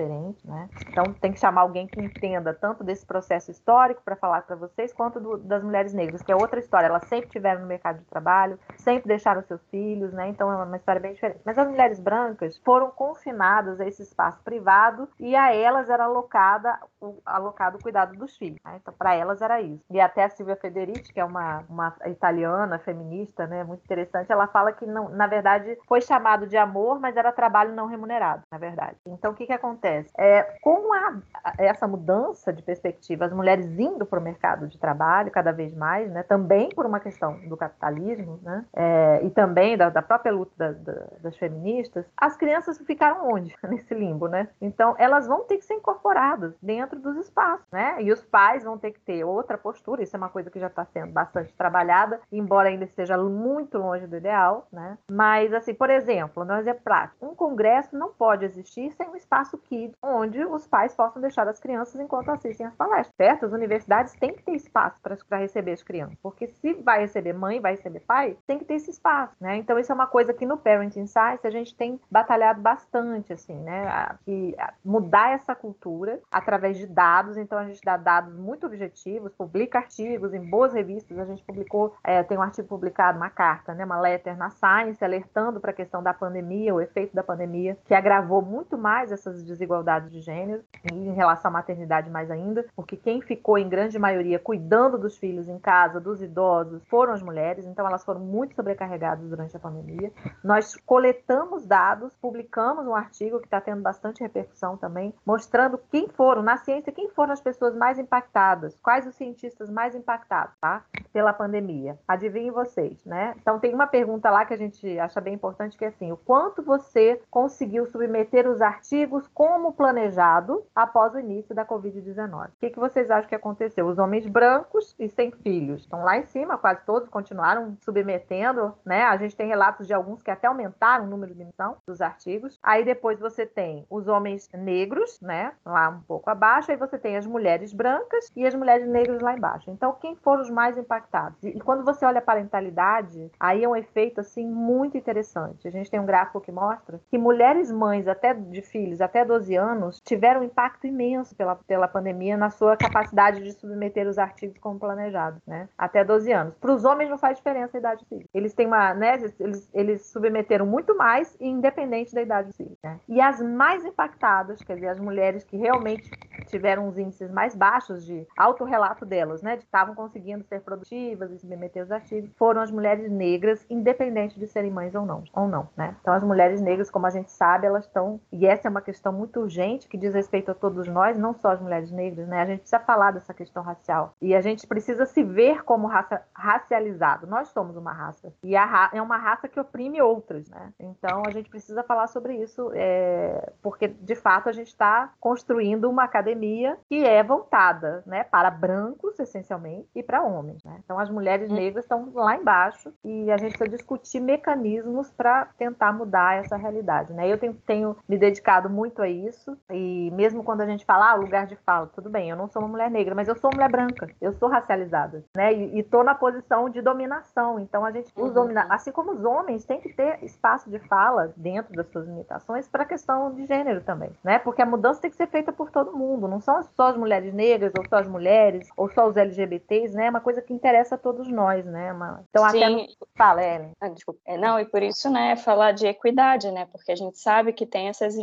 diferente, 0.00 0.46
né? 0.46 0.68
Então 0.88 1.04
tem 1.14 1.32
que 1.32 1.40
chamar 1.40 1.62
alguém 1.62 1.86
que 1.86 2.00
entenda 2.00 2.54
tanto 2.54 2.82
desse 2.84 3.04
processo 3.04 3.50
histórico 3.50 4.02
para 4.04 4.16
falar 4.16 4.42
para 4.42 4.56
vocês, 4.56 4.92
quanto 4.92 5.20
do, 5.20 5.38
das 5.38 5.62
mulheres 5.62 5.92
negras, 5.92 6.22
que 6.22 6.32
é 6.32 6.36
outra 6.36 6.60
história. 6.60 6.86
Elas 6.86 7.04
sempre 7.06 7.26
estiveram 7.26 7.60
no 7.62 7.66
mercado 7.66 7.98
de 7.98 8.04
trabalho, 8.06 8.58
sempre 8.76 9.08
deixaram 9.08 9.42
seus 9.42 9.60
filhos, 9.68 10.12
né? 10.12 10.28
Então 10.28 10.50
é 10.50 10.64
uma 10.64 10.76
história 10.76 11.00
bem 11.00 11.12
diferente. 11.12 11.40
Mas 11.44 11.58
as 11.58 11.68
mulheres 11.68 12.00
brancas 12.00 12.56
foram 12.64 12.90
confinadas 12.90 13.80
a 13.80 13.86
esse 13.86 14.02
espaço 14.02 14.42
privado 14.42 15.08
e 15.18 15.34
a 15.36 15.54
elas 15.54 15.88
era 15.88 16.04
alocada 16.04 16.78
o, 17.00 17.18
alocado 17.24 17.78
o 17.78 17.82
cuidado 17.82 18.16
dos 18.16 18.36
filhos. 18.36 18.58
Né? 18.64 18.78
Então 18.80 18.94
para 18.96 19.14
elas 19.14 19.42
era 19.42 19.60
isso. 19.60 19.84
E 19.90 20.00
até 20.00 20.24
a 20.24 20.30
Silvia 20.30 20.56
Federici, 20.56 21.12
que 21.12 21.20
é 21.20 21.24
uma, 21.24 21.64
uma 21.68 21.94
italiana 22.06 22.78
feminista, 22.78 23.46
né? 23.46 23.64
Muito 23.64 23.82
interessante, 23.84 24.30
ela 24.30 24.46
fala 24.46 24.72
que 24.72 24.86
não, 24.86 25.08
na 25.08 25.26
verdade 25.26 25.78
foi 25.86 26.00
chamado 26.00 26.46
de 26.46 26.56
amor, 26.56 27.00
mas 27.00 27.16
era 27.16 27.32
trabalho 27.32 27.74
não 27.74 27.86
remunerado, 27.86 28.42
na 28.50 28.58
verdade. 28.58 28.96
Então 29.06 29.34
que 29.40 29.46
que 29.46 29.52
acontece? 29.52 30.12
É, 30.18 30.42
com 30.60 30.92
a, 30.92 31.18
essa 31.56 31.88
mudança 31.88 32.52
de 32.52 32.62
perspectiva, 32.62 33.24
as 33.24 33.32
mulheres 33.32 33.66
indo 33.78 34.04
para 34.04 34.20
o 34.20 34.22
mercado 34.22 34.68
de 34.68 34.78
trabalho 34.78 35.30
cada 35.30 35.50
vez 35.50 35.74
mais, 35.74 36.10
né? 36.10 36.22
Também 36.22 36.68
por 36.68 36.84
uma 36.84 37.00
questão 37.00 37.40
do 37.48 37.56
capitalismo, 37.56 38.38
né? 38.42 38.66
É, 38.74 39.24
e 39.24 39.30
também 39.30 39.78
da, 39.78 39.88
da 39.88 40.02
própria 40.02 40.30
luta 40.30 40.52
da, 40.58 40.72
da, 40.72 41.06
das 41.22 41.36
feministas, 41.38 42.04
as 42.16 42.36
crianças 42.36 42.78
ficaram 42.78 43.32
onde 43.32 43.54
nesse 43.64 43.94
limbo, 43.94 44.28
né? 44.28 44.48
Então 44.60 44.94
elas 44.98 45.26
vão 45.26 45.44
ter 45.44 45.56
que 45.56 45.64
ser 45.64 45.74
incorporadas 45.74 46.54
dentro 46.60 46.98
dos 47.00 47.16
espaços, 47.16 47.66
né? 47.72 47.96
E 48.02 48.12
os 48.12 48.22
pais 48.22 48.62
vão 48.62 48.76
ter 48.76 48.92
que 48.92 49.00
ter 49.00 49.24
outra 49.24 49.56
postura. 49.56 50.02
Isso 50.02 50.14
é 50.14 50.18
uma 50.18 50.28
coisa 50.28 50.50
que 50.50 50.60
já 50.60 50.66
está 50.66 50.84
sendo 50.84 51.12
bastante 51.12 51.54
trabalhada, 51.54 52.20
embora 52.30 52.68
ainda 52.68 52.84
esteja 52.84 53.16
muito 53.16 53.78
longe 53.78 54.06
do 54.06 54.16
ideal, 54.16 54.66
né? 54.70 54.98
Mas, 55.10 55.54
assim, 55.54 55.72
por 55.72 55.88
exemplo, 55.88 56.44
no 56.44 56.56
exemplo 56.56 56.82
prático, 56.84 57.24
um 57.24 57.34
congresso 57.34 57.96
não 57.96 58.10
pode 58.12 58.44
existir 58.44 58.90
sem 58.92 59.08
um 59.08 59.16
espaço 59.16 59.29
kids, 59.58 59.96
onde 60.02 60.44
os 60.44 60.66
pais 60.66 60.94
possam 60.94 61.20
deixar 61.20 61.46
as 61.48 61.60
crianças 61.60 62.00
enquanto 62.00 62.30
assistem 62.30 62.66
as 62.66 62.74
palestras, 62.74 63.14
certo? 63.16 63.46
As 63.46 63.52
universidades 63.52 64.14
têm 64.14 64.34
que 64.34 64.42
ter 64.42 64.52
espaço 64.52 64.98
para 65.00 65.36
receber 65.38 65.72
as 65.72 65.82
crianças, 65.82 66.16
porque 66.22 66.48
se 66.48 66.74
vai 66.74 67.00
receber 67.00 67.32
mãe, 67.32 67.60
vai 67.60 67.72
receber 67.72 68.00
pai, 68.00 68.36
tem 68.46 68.58
que 68.58 68.64
ter 68.64 68.74
esse 68.74 68.90
espaço, 68.90 69.34
né? 69.40 69.56
Então, 69.56 69.78
isso 69.78 69.92
é 69.92 69.94
uma 69.94 70.06
coisa 70.06 70.34
que 70.34 70.46
no 70.46 70.56
Parenting 70.56 71.06
Science 71.06 71.46
a 71.46 71.50
gente 71.50 71.74
tem 71.74 72.00
batalhado 72.10 72.60
bastante, 72.60 73.32
assim, 73.32 73.54
né? 73.54 74.16
Que, 74.24 74.56
mudar 74.84 75.32
essa 75.32 75.54
cultura 75.54 76.20
através 76.30 76.76
de 76.76 76.86
dados, 76.86 77.36
então 77.36 77.58
a 77.58 77.64
gente 77.64 77.80
dá 77.84 77.96
dados 77.96 78.34
muito 78.34 78.66
objetivos, 78.66 79.32
publica 79.32 79.78
artigos 79.78 80.34
em 80.34 80.48
boas 80.48 80.72
revistas, 80.72 81.18
a 81.18 81.24
gente 81.24 81.44
publicou, 81.44 81.94
é, 82.02 82.22
tem 82.22 82.36
um 82.36 82.42
artigo 82.42 82.68
publicado, 82.68 83.18
uma 83.18 83.30
carta, 83.30 83.74
né, 83.74 83.84
uma 83.84 84.00
letter 84.00 84.36
na 84.36 84.50
Science, 84.50 85.04
alertando 85.04 85.60
para 85.60 85.70
a 85.70 85.74
questão 85.74 86.02
da 86.02 86.12
pandemia, 86.12 86.74
o 86.74 86.80
efeito 86.80 87.14
da 87.14 87.22
pandemia, 87.22 87.78
que 87.84 87.94
agravou 87.94 88.42
muito 88.42 88.76
mais 88.76 89.12
essas 89.20 89.44
desigualdades 89.44 90.10
de 90.10 90.20
gênero, 90.20 90.62
em 90.92 91.12
relação 91.12 91.50
à 91.50 91.52
maternidade 91.52 92.10
mais 92.10 92.30
ainda, 92.30 92.64
porque 92.74 92.96
quem 92.96 93.20
ficou 93.20 93.58
em 93.58 93.68
grande 93.68 93.98
maioria 93.98 94.38
cuidando 94.38 94.98
dos 94.98 95.16
filhos 95.16 95.48
em 95.48 95.58
casa, 95.58 96.00
dos 96.00 96.22
idosos, 96.22 96.82
foram 96.88 97.12
as 97.12 97.22
mulheres, 97.22 97.66
então 97.66 97.86
elas 97.86 98.04
foram 98.04 98.20
muito 98.20 98.54
sobrecarregadas 98.54 99.28
durante 99.28 99.56
a 99.56 99.60
pandemia. 99.60 100.12
Nós 100.42 100.76
coletamos 100.76 101.66
dados, 101.66 102.14
publicamos 102.16 102.86
um 102.86 102.94
artigo 102.94 103.38
que 103.38 103.46
está 103.46 103.60
tendo 103.60 103.82
bastante 103.82 104.20
repercussão 104.20 104.76
também, 104.76 105.14
mostrando 105.24 105.78
quem 105.90 106.08
foram, 106.08 106.42
na 106.42 106.56
ciência, 106.56 106.92
quem 106.92 107.08
foram 107.10 107.32
as 107.32 107.40
pessoas 107.40 107.74
mais 107.74 107.98
impactadas, 107.98 108.78
quais 108.82 109.06
os 109.06 109.14
cientistas 109.14 109.70
mais 109.70 109.94
impactados, 109.94 110.56
tá? 110.60 110.84
Pela 111.12 111.32
pandemia. 111.32 111.98
Adivinhem 112.06 112.50
vocês, 112.50 113.04
né? 113.04 113.34
Então 113.40 113.58
tem 113.58 113.74
uma 113.74 113.86
pergunta 113.86 114.30
lá 114.30 114.44
que 114.44 114.54
a 114.54 114.56
gente 114.56 114.98
acha 114.98 115.20
bem 115.20 115.34
importante 115.34 115.76
que 115.76 115.84
é 115.84 115.88
assim: 115.88 116.12
o 116.12 116.16
quanto 116.16 116.62
você 116.62 117.20
conseguiu 117.30 117.86
submeter 117.86 118.48
os 118.48 118.60
artigos 118.60 119.09
artigos 119.10 119.28
como 119.34 119.72
planejado 119.72 120.64
após 120.74 121.14
o 121.14 121.18
início 121.18 121.54
da 121.54 121.66
Covid-19. 121.66 122.48
O 122.48 122.52
que, 122.60 122.70
que 122.70 122.78
vocês 122.78 123.10
acham 123.10 123.28
que 123.28 123.34
aconteceu? 123.34 123.86
Os 123.86 123.98
homens 123.98 124.26
brancos 124.26 124.94
e 124.98 125.08
sem 125.08 125.32
filhos 125.32 125.80
estão 125.80 126.04
lá 126.04 126.16
em 126.16 126.24
cima, 126.26 126.56
quase 126.56 126.84
todos 126.86 127.08
continuaram 127.08 127.76
submetendo, 127.80 128.72
né? 128.84 129.02
A 129.02 129.16
gente 129.16 129.34
tem 129.34 129.48
relatos 129.48 129.86
de 129.86 129.92
alguns 129.92 130.22
que 130.22 130.30
até 130.30 130.46
aumentaram 130.46 131.04
o 131.04 131.08
número 131.08 131.34
de 131.34 131.42
emissão 131.42 131.76
dos 131.86 132.00
artigos. 132.00 132.58
Aí 132.62 132.84
depois 132.84 133.18
você 133.18 133.44
tem 133.44 133.84
os 133.90 134.06
homens 134.06 134.48
negros, 134.54 135.20
né? 135.20 135.52
Lá 135.64 135.88
um 135.88 136.00
pouco 136.02 136.30
abaixo, 136.30 136.70
aí 136.70 136.76
você 136.76 136.98
tem 136.98 137.16
as 137.16 137.26
mulheres 137.26 137.72
brancas 137.72 138.30
e 138.36 138.46
as 138.46 138.54
mulheres 138.54 138.88
negras 138.88 139.20
lá 139.20 139.34
embaixo. 139.36 139.70
Então, 139.70 139.92
quem 140.00 140.14
foram 140.16 140.42
os 140.42 140.50
mais 140.50 140.78
impactados? 140.78 141.42
E 141.42 141.58
quando 141.60 141.84
você 141.84 142.04
olha 142.04 142.18
a 142.18 142.22
parentalidade, 142.22 143.30
aí 143.40 143.64
é 143.64 143.68
um 143.68 143.76
efeito 143.76 144.20
assim 144.20 144.46
muito 144.46 144.96
interessante. 144.96 145.66
A 145.66 145.70
gente 145.70 145.90
tem 145.90 145.98
um 145.98 146.06
gráfico 146.06 146.40
que 146.40 146.52
mostra 146.52 147.00
que 147.10 147.18
mulheres 147.18 147.72
mães 147.72 148.06
até 148.06 148.34
de 148.34 148.62
filhos 148.62 148.99
até 149.00 149.24
12 149.24 149.54
anos 149.56 150.00
tiveram 150.00 150.40
um 150.40 150.44
impacto 150.44 150.86
imenso 150.86 151.34
pela, 151.34 151.56
pela 151.56 151.88
pandemia 151.88 152.36
na 152.36 152.50
sua 152.50 152.76
capacidade 152.76 153.42
de 153.42 153.52
submeter 153.52 154.06
os 154.06 154.18
artigos 154.18 154.58
como 154.58 154.78
planejado, 154.78 155.40
né? 155.46 155.68
Até 155.76 156.04
12 156.04 156.32
anos. 156.32 156.54
Para 156.60 156.72
os 156.72 156.84
homens 156.84 157.10
não 157.10 157.18
faz 157.18 157.36
diferença 157.36 157.76
a 157.76 157.80
idade 157.80 158.04
do 158.04 158.08
filho. 158.08 158.28
Eles 158.32 158.52
têm 158.54 158.66
uma, 158.66 158.94
né? 158.94 159.18
Eles, 159.38 159.68
eles 159.72 160.06
submeteram 160.06 160.66
muito 160.66 160.96
mais, 160.96 161.36
independente 161.40 162.14
da 162.14 162.22
idade 162.22 162.48
do 162.48 162.54
filho. 162.54 162.76
Né? 162.82 162.98
E 163.08 163.20
as 163.20 163.40
mais 163.40 163.84
impactadas, 163.84 164.62
quer 164.62 164.74
dizer, 164.74 164.88
as 164.88 165.00
mulheres 165.00 165.44
que 165.44 165.56
realmente 165.56 166.10
tiveram 166.46 166.88
os 166.88 166.98
índices 166.98 167.30
mais 167.30 167.54
baixos 167.54 168.04
de 168.04 168.26
autorrelato 168.36 169.06
delas, 169.06 169.42
né? 169.42 169.56
De 169.56 169.64
estavam 169.70 169.94
conseguindo 169.94 170.44
ser 170.44 170.60
produtivas 170.60 171.30
e 171.30 171.38
submeter 171.38 171.84
os 171.84 171.92
artigos, 171.92 172.30
foram 172.36 172.60
as 172.60 172.70
mulheres 172.70 173.10
negras, 173.10 173.64
independente 173.70 174.38
de 174.38 174.46
serem 174.48 174.70
mães 174.70 174.94
ou 174.94 175.06
não, 175.06 175.22
ou 175.32 175.46
não, 175.46 175.68
né? 175.76 175.94
Então 176.00 176.12
as 176.12 176.24
mulheres 176.24 176.60
negras, 176.60 176.90
como 176.90 177.06
a 177.06 177.10
gente 177.10 177.30
sabe, 177.30 177.66
elas 177.66 177.84
estão 177.84 178.20
e 178.32 178.46
essa 178.46 178.66
é 178.66 178.70
uma 178.70 178.82
questão 178.90 179.12
muito 179.12 179.40
urgente 179.40 179.88
que 179.88 179.96
diz 179.96 180.12
respeito 180.14 180.50
a 180.50 180.54
todos 180.54 180.88
nós, 180.88 181.16
não 181.16 181.32
só 181.34 181.52
as 181.52 181.60
mulheres 181.60 181.90
negras, 181.90 182.26
né? 182.26 182.42
A 182.42 182.46
gente 182.46 182.60
precisa 182.60 182.80
falar 182.80 183.12
dessa 183.12 183.32
questão 183.32 183.62
racial 183.62 184.14
e 184.20 184.34
a 184.34 184.40
gente 184.40 184.66
precisa 184.66 185.06
se 185.06 185.22
ver 185.22 185.62
como 185.64 185.86
raça 185.86 186.22
racializado. 186.34 187.26
Nós 187.26 187.48
somos 187.48 187.76
uma 187.76 187.92
raça 187.92 188.32
e 188.42 188.56
ra 188.56 188.90
é 188.92 189.00
uma 189.00 189.16
raça 189.16 189.48
que 189.48 189.60
oprime 189.60 190.02
outras, 190.02 190.48
né? 190.48 190.72
Então 190.78 191.22
a 191.26 191.30
gente 191.30 191.48
precisa 191.48 191.82
falar 191.82 192.08
sobre 192.08 192.34
isso, 192.36 192.70
é... 192.74 193.52
porque 193.62 193.88
de 193.88 194.16
fato 194.16 194.48
a 194.48 194.52
gente 194.52 194.68
está 194.68 195.12
construindo 195.20 195.88
uma 195.88 196.04
academia 196.04 196.76
que 196.88 197.04
é 197.04 197.22
voltada, 197.22 198.02
né, 198.06 198.24
para 198.24 198.50
brancos 198.50 199.18
essencialmente 199.18 199.88
e 199.94 200.02
para 200.02 200.22
homens. 200.22 200.62
Né? 200.64 200.80
Então 200.84 200.98
as 200.98 201.08
mulheres 201.08 201.50
hum. 201.50 201.54
negras 201.54 201.84
estão 201.84 202.10
lá 202.14 202.36
embaixo 202.36 202.92
e 203.04 203.30
a 203.30 203.36
gente 203.36 203.56
precisa 203.56 203.76
discutir 203.76 204.20
mecanismos 204.20 205.10
para 205.10 205.46
tentar 205.56 205.92
mudar 205.92 206.38
essa 206.38 206.56
realidade. 206.56 207.12
Né? 207.12 207.28
Eu 207.28 207.38
tenho, 207.38 207.54
tenho, 207.66 207.96
me 208.08 208.18
dedicado 208.18 208.68
muito 208.68 208.79
a 209.02 209.08
isso 209.08 209.56
e 209.70 210.10
mesmo 210.12 210.42
quando 210.42 210.62
a 210.62 210.66
gente 210.66 210.84
fala 210.84 211.10
ah, 211.10 211.14
lugar 211.14 211.46
de 211.46 211.56
fala, 211.56 211.86
tudo 211.88 212.08
bem, 212.08 212.30
eu 212.30 212.36
não 212.36 212.48
sou 212.48 212.62
uma 212.62 212.68
mulher 212.68 212.90
negra, 212.90 213.14
mas 213.14 213.28
eu 213.28 213.36
sou 213.36 213.50
mulher 213.52 213.70
branca, 213.70 214.08
eu 214.20 214.32
sou 214.34 214.48
racializada, 214.48 215.24
né? 215.36 215.52
E 215.52 215.80
estou 215.80 216.02
na 216.02 216.14
posição 216.14 216.68
de 216.68 216.80
dominação. 216.80 217.58
Então 217.58 217.84
a 217.84 217.90
gente, 217.90 218.12
os 218.16 218.34
uhum. 218.34 218.48
assim 218.68 218.92
como 218.92 219.12
os 219.12 219.24
homens, 219.24 219.64
tem 219.64 219.80
que 219.80 219.92
ter 219.92 220.22
espaço 220.24 220.70
de 220.70 220.78
fala 220.80 221.32
dentro 221.36 221.74
das 221.74 221.88
suas 221.90 222.06
limitações 222.06 222.68
para 222.68 222.82
a 222.82 222.86
questão 222.86 223.32
de 223.34 223.46
gênero 223.46 223.82
também, 223.82 224.10
né? 224.24 224.38
Porque 224.38 224.62
a 224.62 224.66
mudança 224.66 225.00
tem 225.00 225.10
que 225.10 225.16
ser 225.16 225.28
feita 225.28 225.52
por 225.52 225.70
todo 225.70 225.96
mundo, 225.96 226.28
não 226.28 226.40
são 226.40 226.62
só 226.74 226.88
as 226.88 226.96
mulheres 226.96 227.32
negras 227.34 227.72
ou 227.78 227.86
só 227.88 227.96
as 227.96 228.08
mulheres 228.08 228.68
ou 228.76 228.90
só 228.90 229.06
os 229.08 229.16
LGBTs, 229.16 229.94
né? 229.94 230.06
É 230.06 230.10
uma 230.10 230.20
coisa 230.20 230.42
que 230.42 230.52
interessa 230.52 230.94
a 230.94 230.98
todos 230.98 231.28
nós, 231.28 231.64
né? 231.64 231.92
Uma... 231.92 232.24
Então 232.30 232.48
Sim. 232.50 232.64
até 232.64 232.68
no... 232.68 232.86
fala, 233.16 233.42
Ellen. 233.42 233.72
Ah, 233.80 233.88
desculpa. 233.88 234.20
É, 234.26 234.36
não, 234.36 234.58
e 234.58 234.64
por 234.64 234.82
isso, 234.82 235.10
né, 235.10 235.36
falar 235.36 235.72
de 235.72 235.86
equidade, 235.86 236.50
né? 236.50 236.66
Porque 236.70 236.92
a 236.92 236.96
gente 236.96 237.18
sabe 237.18 237.52
que 237.52 237.66
tem 237.66 237.88
essas 237.88 238.16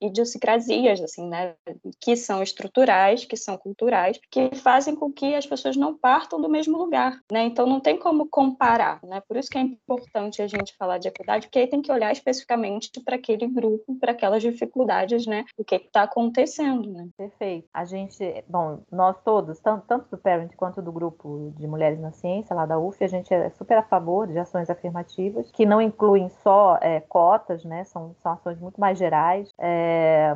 idiosincrasias, 0.00 1.00
assim, 1.00 1.28
né? 1.28 1.54
Que 2.00 2.16
são 2.16 2.42
estruturais, 2.42 3.24
que 3.24 3.36
são 3.36 3.56
culturais, 3.56 4.18
que 4.30 4.54
fazem 4.56 4.94
com 4.94 5.12
que 5.12 5.34
as 5.34 5.46
pessoas 5.46 5.76
não 5.76 5.96
partam 5.96 6.40
do 6.40 6.48
mesmo 6.48 6.78
lugar, 6.78 7.20
né? 7.30 7.44
Então 7.44 7.66
não 7.66 7.80
tem 7.80 7.98
como 7.98 8.28
comparar, 8.28 9.00
né? 9.02 9.22
Por 9.26 9.36
isso 9.36 9.50
que 9.50 9.58
é 9.58 9.60
importante 9.60 10.42
a 10.42 10.46
gente 10.46 10.76
falar 10.76 10.98
de 10.98 11.08
equidade, 11.08 11.46
porque 11.46 11.58
aí 11.58 11.66
tem 11.66 11.82
que 11.82 11.92
olhar 11.92 12.12
especificamente 12.12 12.90
para 13.04 13.16
aquele 13.16 13.46
grupo, 13.46 13.94
para 13.98 14.12
aquelas 14.12 14.42
dificuldades, 14.42 15.26
né? 15.26 15.44
O 15.56 15.64
que 15.64 15.76
está 15.76 16.02
acontecendo, 16.02 16.90
né? 16.90 17.08
Perfeito. 17.16 17.68
A 17.72 17.84
gente, 17.84 18.44
bom, 18.48 18.82
nós 18.90 19.16
todos, 19.24 19.58
tanto, 19.60 19.86
tanto 19.86 20.08
do 20.10 20.18
Parent 20.18 20.52
quanto 20.56 20.82
do 20.82 20.92
grupo 20.92 21.52
de 21.56 21.66
Mulheres 21.66 22.00
na 22.00 22.12
Ciência, 22.12 22.54
lá 22.54 22.66
da 22.66 22.78
UF, 22.78 23.02
a 23.02 23.08
gente 23.08 23.32
é 23.32 23.50
super 23.50 23.78
a 23.78 23.82
favor 23.82 24.26
de 24.26 24.38
ações 24.38 24.68
afirmativas, 24.70 25.50
que 25.52 25.66
não 25.66 25.80
incluem 25.80 26.28
só 26.42 26.78
é, 26.80 27.00
cotas, 27.00 27.64
né? 27.64 27.84
São, 27.84 28.14
são 28.22 28.32
ações 28.32 28.58
muito 28.58 28.80
mais 28.80 28.98
gerais, 28.98 29.50
é, 29.58 29.81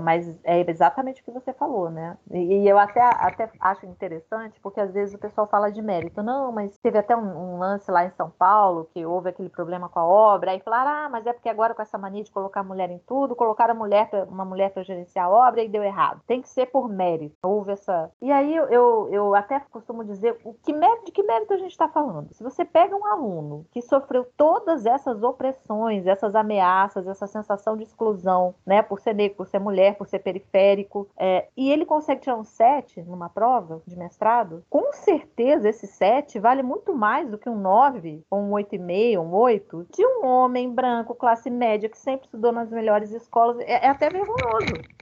mas 0.01 0.39
é 0.45 0.61
exatamente 0.69 1.21
o 1.21 1.25
que 1.25 1.31
você 1.31 1.53
falou, 1.53 1.91
né? 1.91 2.17
E, 2.31 2.39
e, 2.39 2.69
eu 2.69 2.79
até, 2.79 3.01
até 3.03 3.51
acho 3.61 3.87
interessante, 3.87 4.59
porque 4.61 4.81
às 4.81 4.93
vezes 4.93 5.15
o 5.15 5.19
pessoal 5.19 5.47
fala 5.47 5.71
de 5.71 5.83
mérito. 5.83 6.23
Não, 6.23 6.53
mas 6.53 6.77
teve 6.79 6.99
até 6.99 7.17
um, 7.17 7.55
um 7.55 7.59
lance 7.59 7.91
lá 7.91 8.05
em 8.05 8.11
São 8.11 8.31
Paulo, 8.31 8.89
que 8.93 9.05
houve 9.05 9.31
aquele 9.31 9.49
problema 9.49 9.89
com 9.89 9.99
a 9.99 10.07
obra, 10.07 10.53
aí 10.53 10.61
falaram, 10.61 10.91
ah, 10.91 11.09
mas 11.11 11.27
é 11.27 11.33
porque 11.33 11.49
agora 11.49 11.75
com 11.75 11.83
essa 11.83 11.99
mania 11.99 12.23
de 12.23 12.31
colocar 12.31 12.61
a 12.61 12.65
mulher 12.65 12.91
em 12.91 12.99
tudo, 13.07 13.37
colocaram 13.37 13.73
a 13.73 13.77
mulher, 13.77 14.09
uma 14.29 14.45
mulher 14.45 14.71
para 14.71 14.83
gerenciar 14.83 15.27
a 15.27 15.31
obra 15.31 15.63
e 15.63 15.69
deu 15.69 15.83
errado. 15.83 16.21
Tem 16.27 16.41
que 16.41 16.49
ser 16.49 16.67
por 16.67 16.89
mérito. 16.89 17.37
Houve 17.43 17.73
essa. 17.73 18.11
E 18.21 18.33
aí 18.33 18.55
eu, 18.55 19.09
eu 19.11 19.35
até 19.35 19.61
costumo 19.71 20.05
dizer 20.05 20.39
o 20.45 20.55
que 20.55 20.73
mérito, 20.73 21.07
de 21.07 21.13
que 21.13 21.23
mérito 21.23 21.53
a 21.53 21.59
gente 21.59 21.73
está 21.73 21.89
falando. 21.89 22.33
Se 22.33 22.43
você 22.43 22.65
pega 22.65 22.97
um 22.97 23.07
aluno 23.07 23.67
que 23.71 23.83
sofreu 23.83 24.27
todas 24.37 24.87
essas 24.87 25.23
opressões, 25.23 26.07
essas 26.07 26.35
ameaças, 26.35 27.07
essa 27.07 27.27
sensação 27.27 27.77
de 27.77 27.85
exclusão, 27.85 28.55
né, 28.65 28.83
por 28.83 29.01
ser 29.01 29.15
negro, 29.15 29.36
por 29.37 29.47
ser 29.47 29.59
mulher, 29.59 29.97
por 29.97 30.09
ser 30.09 30.21
periférico, 30.21 31.09
é, 31.17 31.49
e 31.57 31.71
ele 31.71 31.85
consegue 31.85 32.23
tirar 32.23 32.37
um 32.37 32.45
7 32.45 33.03
numa 33.03 33.29
prova 33.29 33.83
de 33.87 33.97
mestrado, 33.97 34.65
com 34.69 34.93
certeza 34.93 35.69
esse 35.69 35.87
7 35.87 36.39
vale 36.39 36.63
muito 36.63 36.95
mais 36.95 37.31
do 37.31 37.39
que 37.39 37.49
um 37.49 37.57
9, 37.57 38.23
ou 38.31 38.41
um 38.41 38.51
8,5, 38.51 39.21
um 39.21 39.35
8, 39.35 39.87
de 39.95 40.07
um 40.07 40.27
homem 40.27 40.71
branco, 40.73 41.15
classe 41.15 41.51
média, 41.51 41.89
que 41.89 41.99
sempre 41.99 42.27
estudou 42.27 42.53
nas 42.53 42.71
melhores 42.71 43.13
escolas. 43.13 43.59
É, 43.61 43.87
é 43.87 43.89
até 43.89 44.09
vergonhoso 44.09 44.97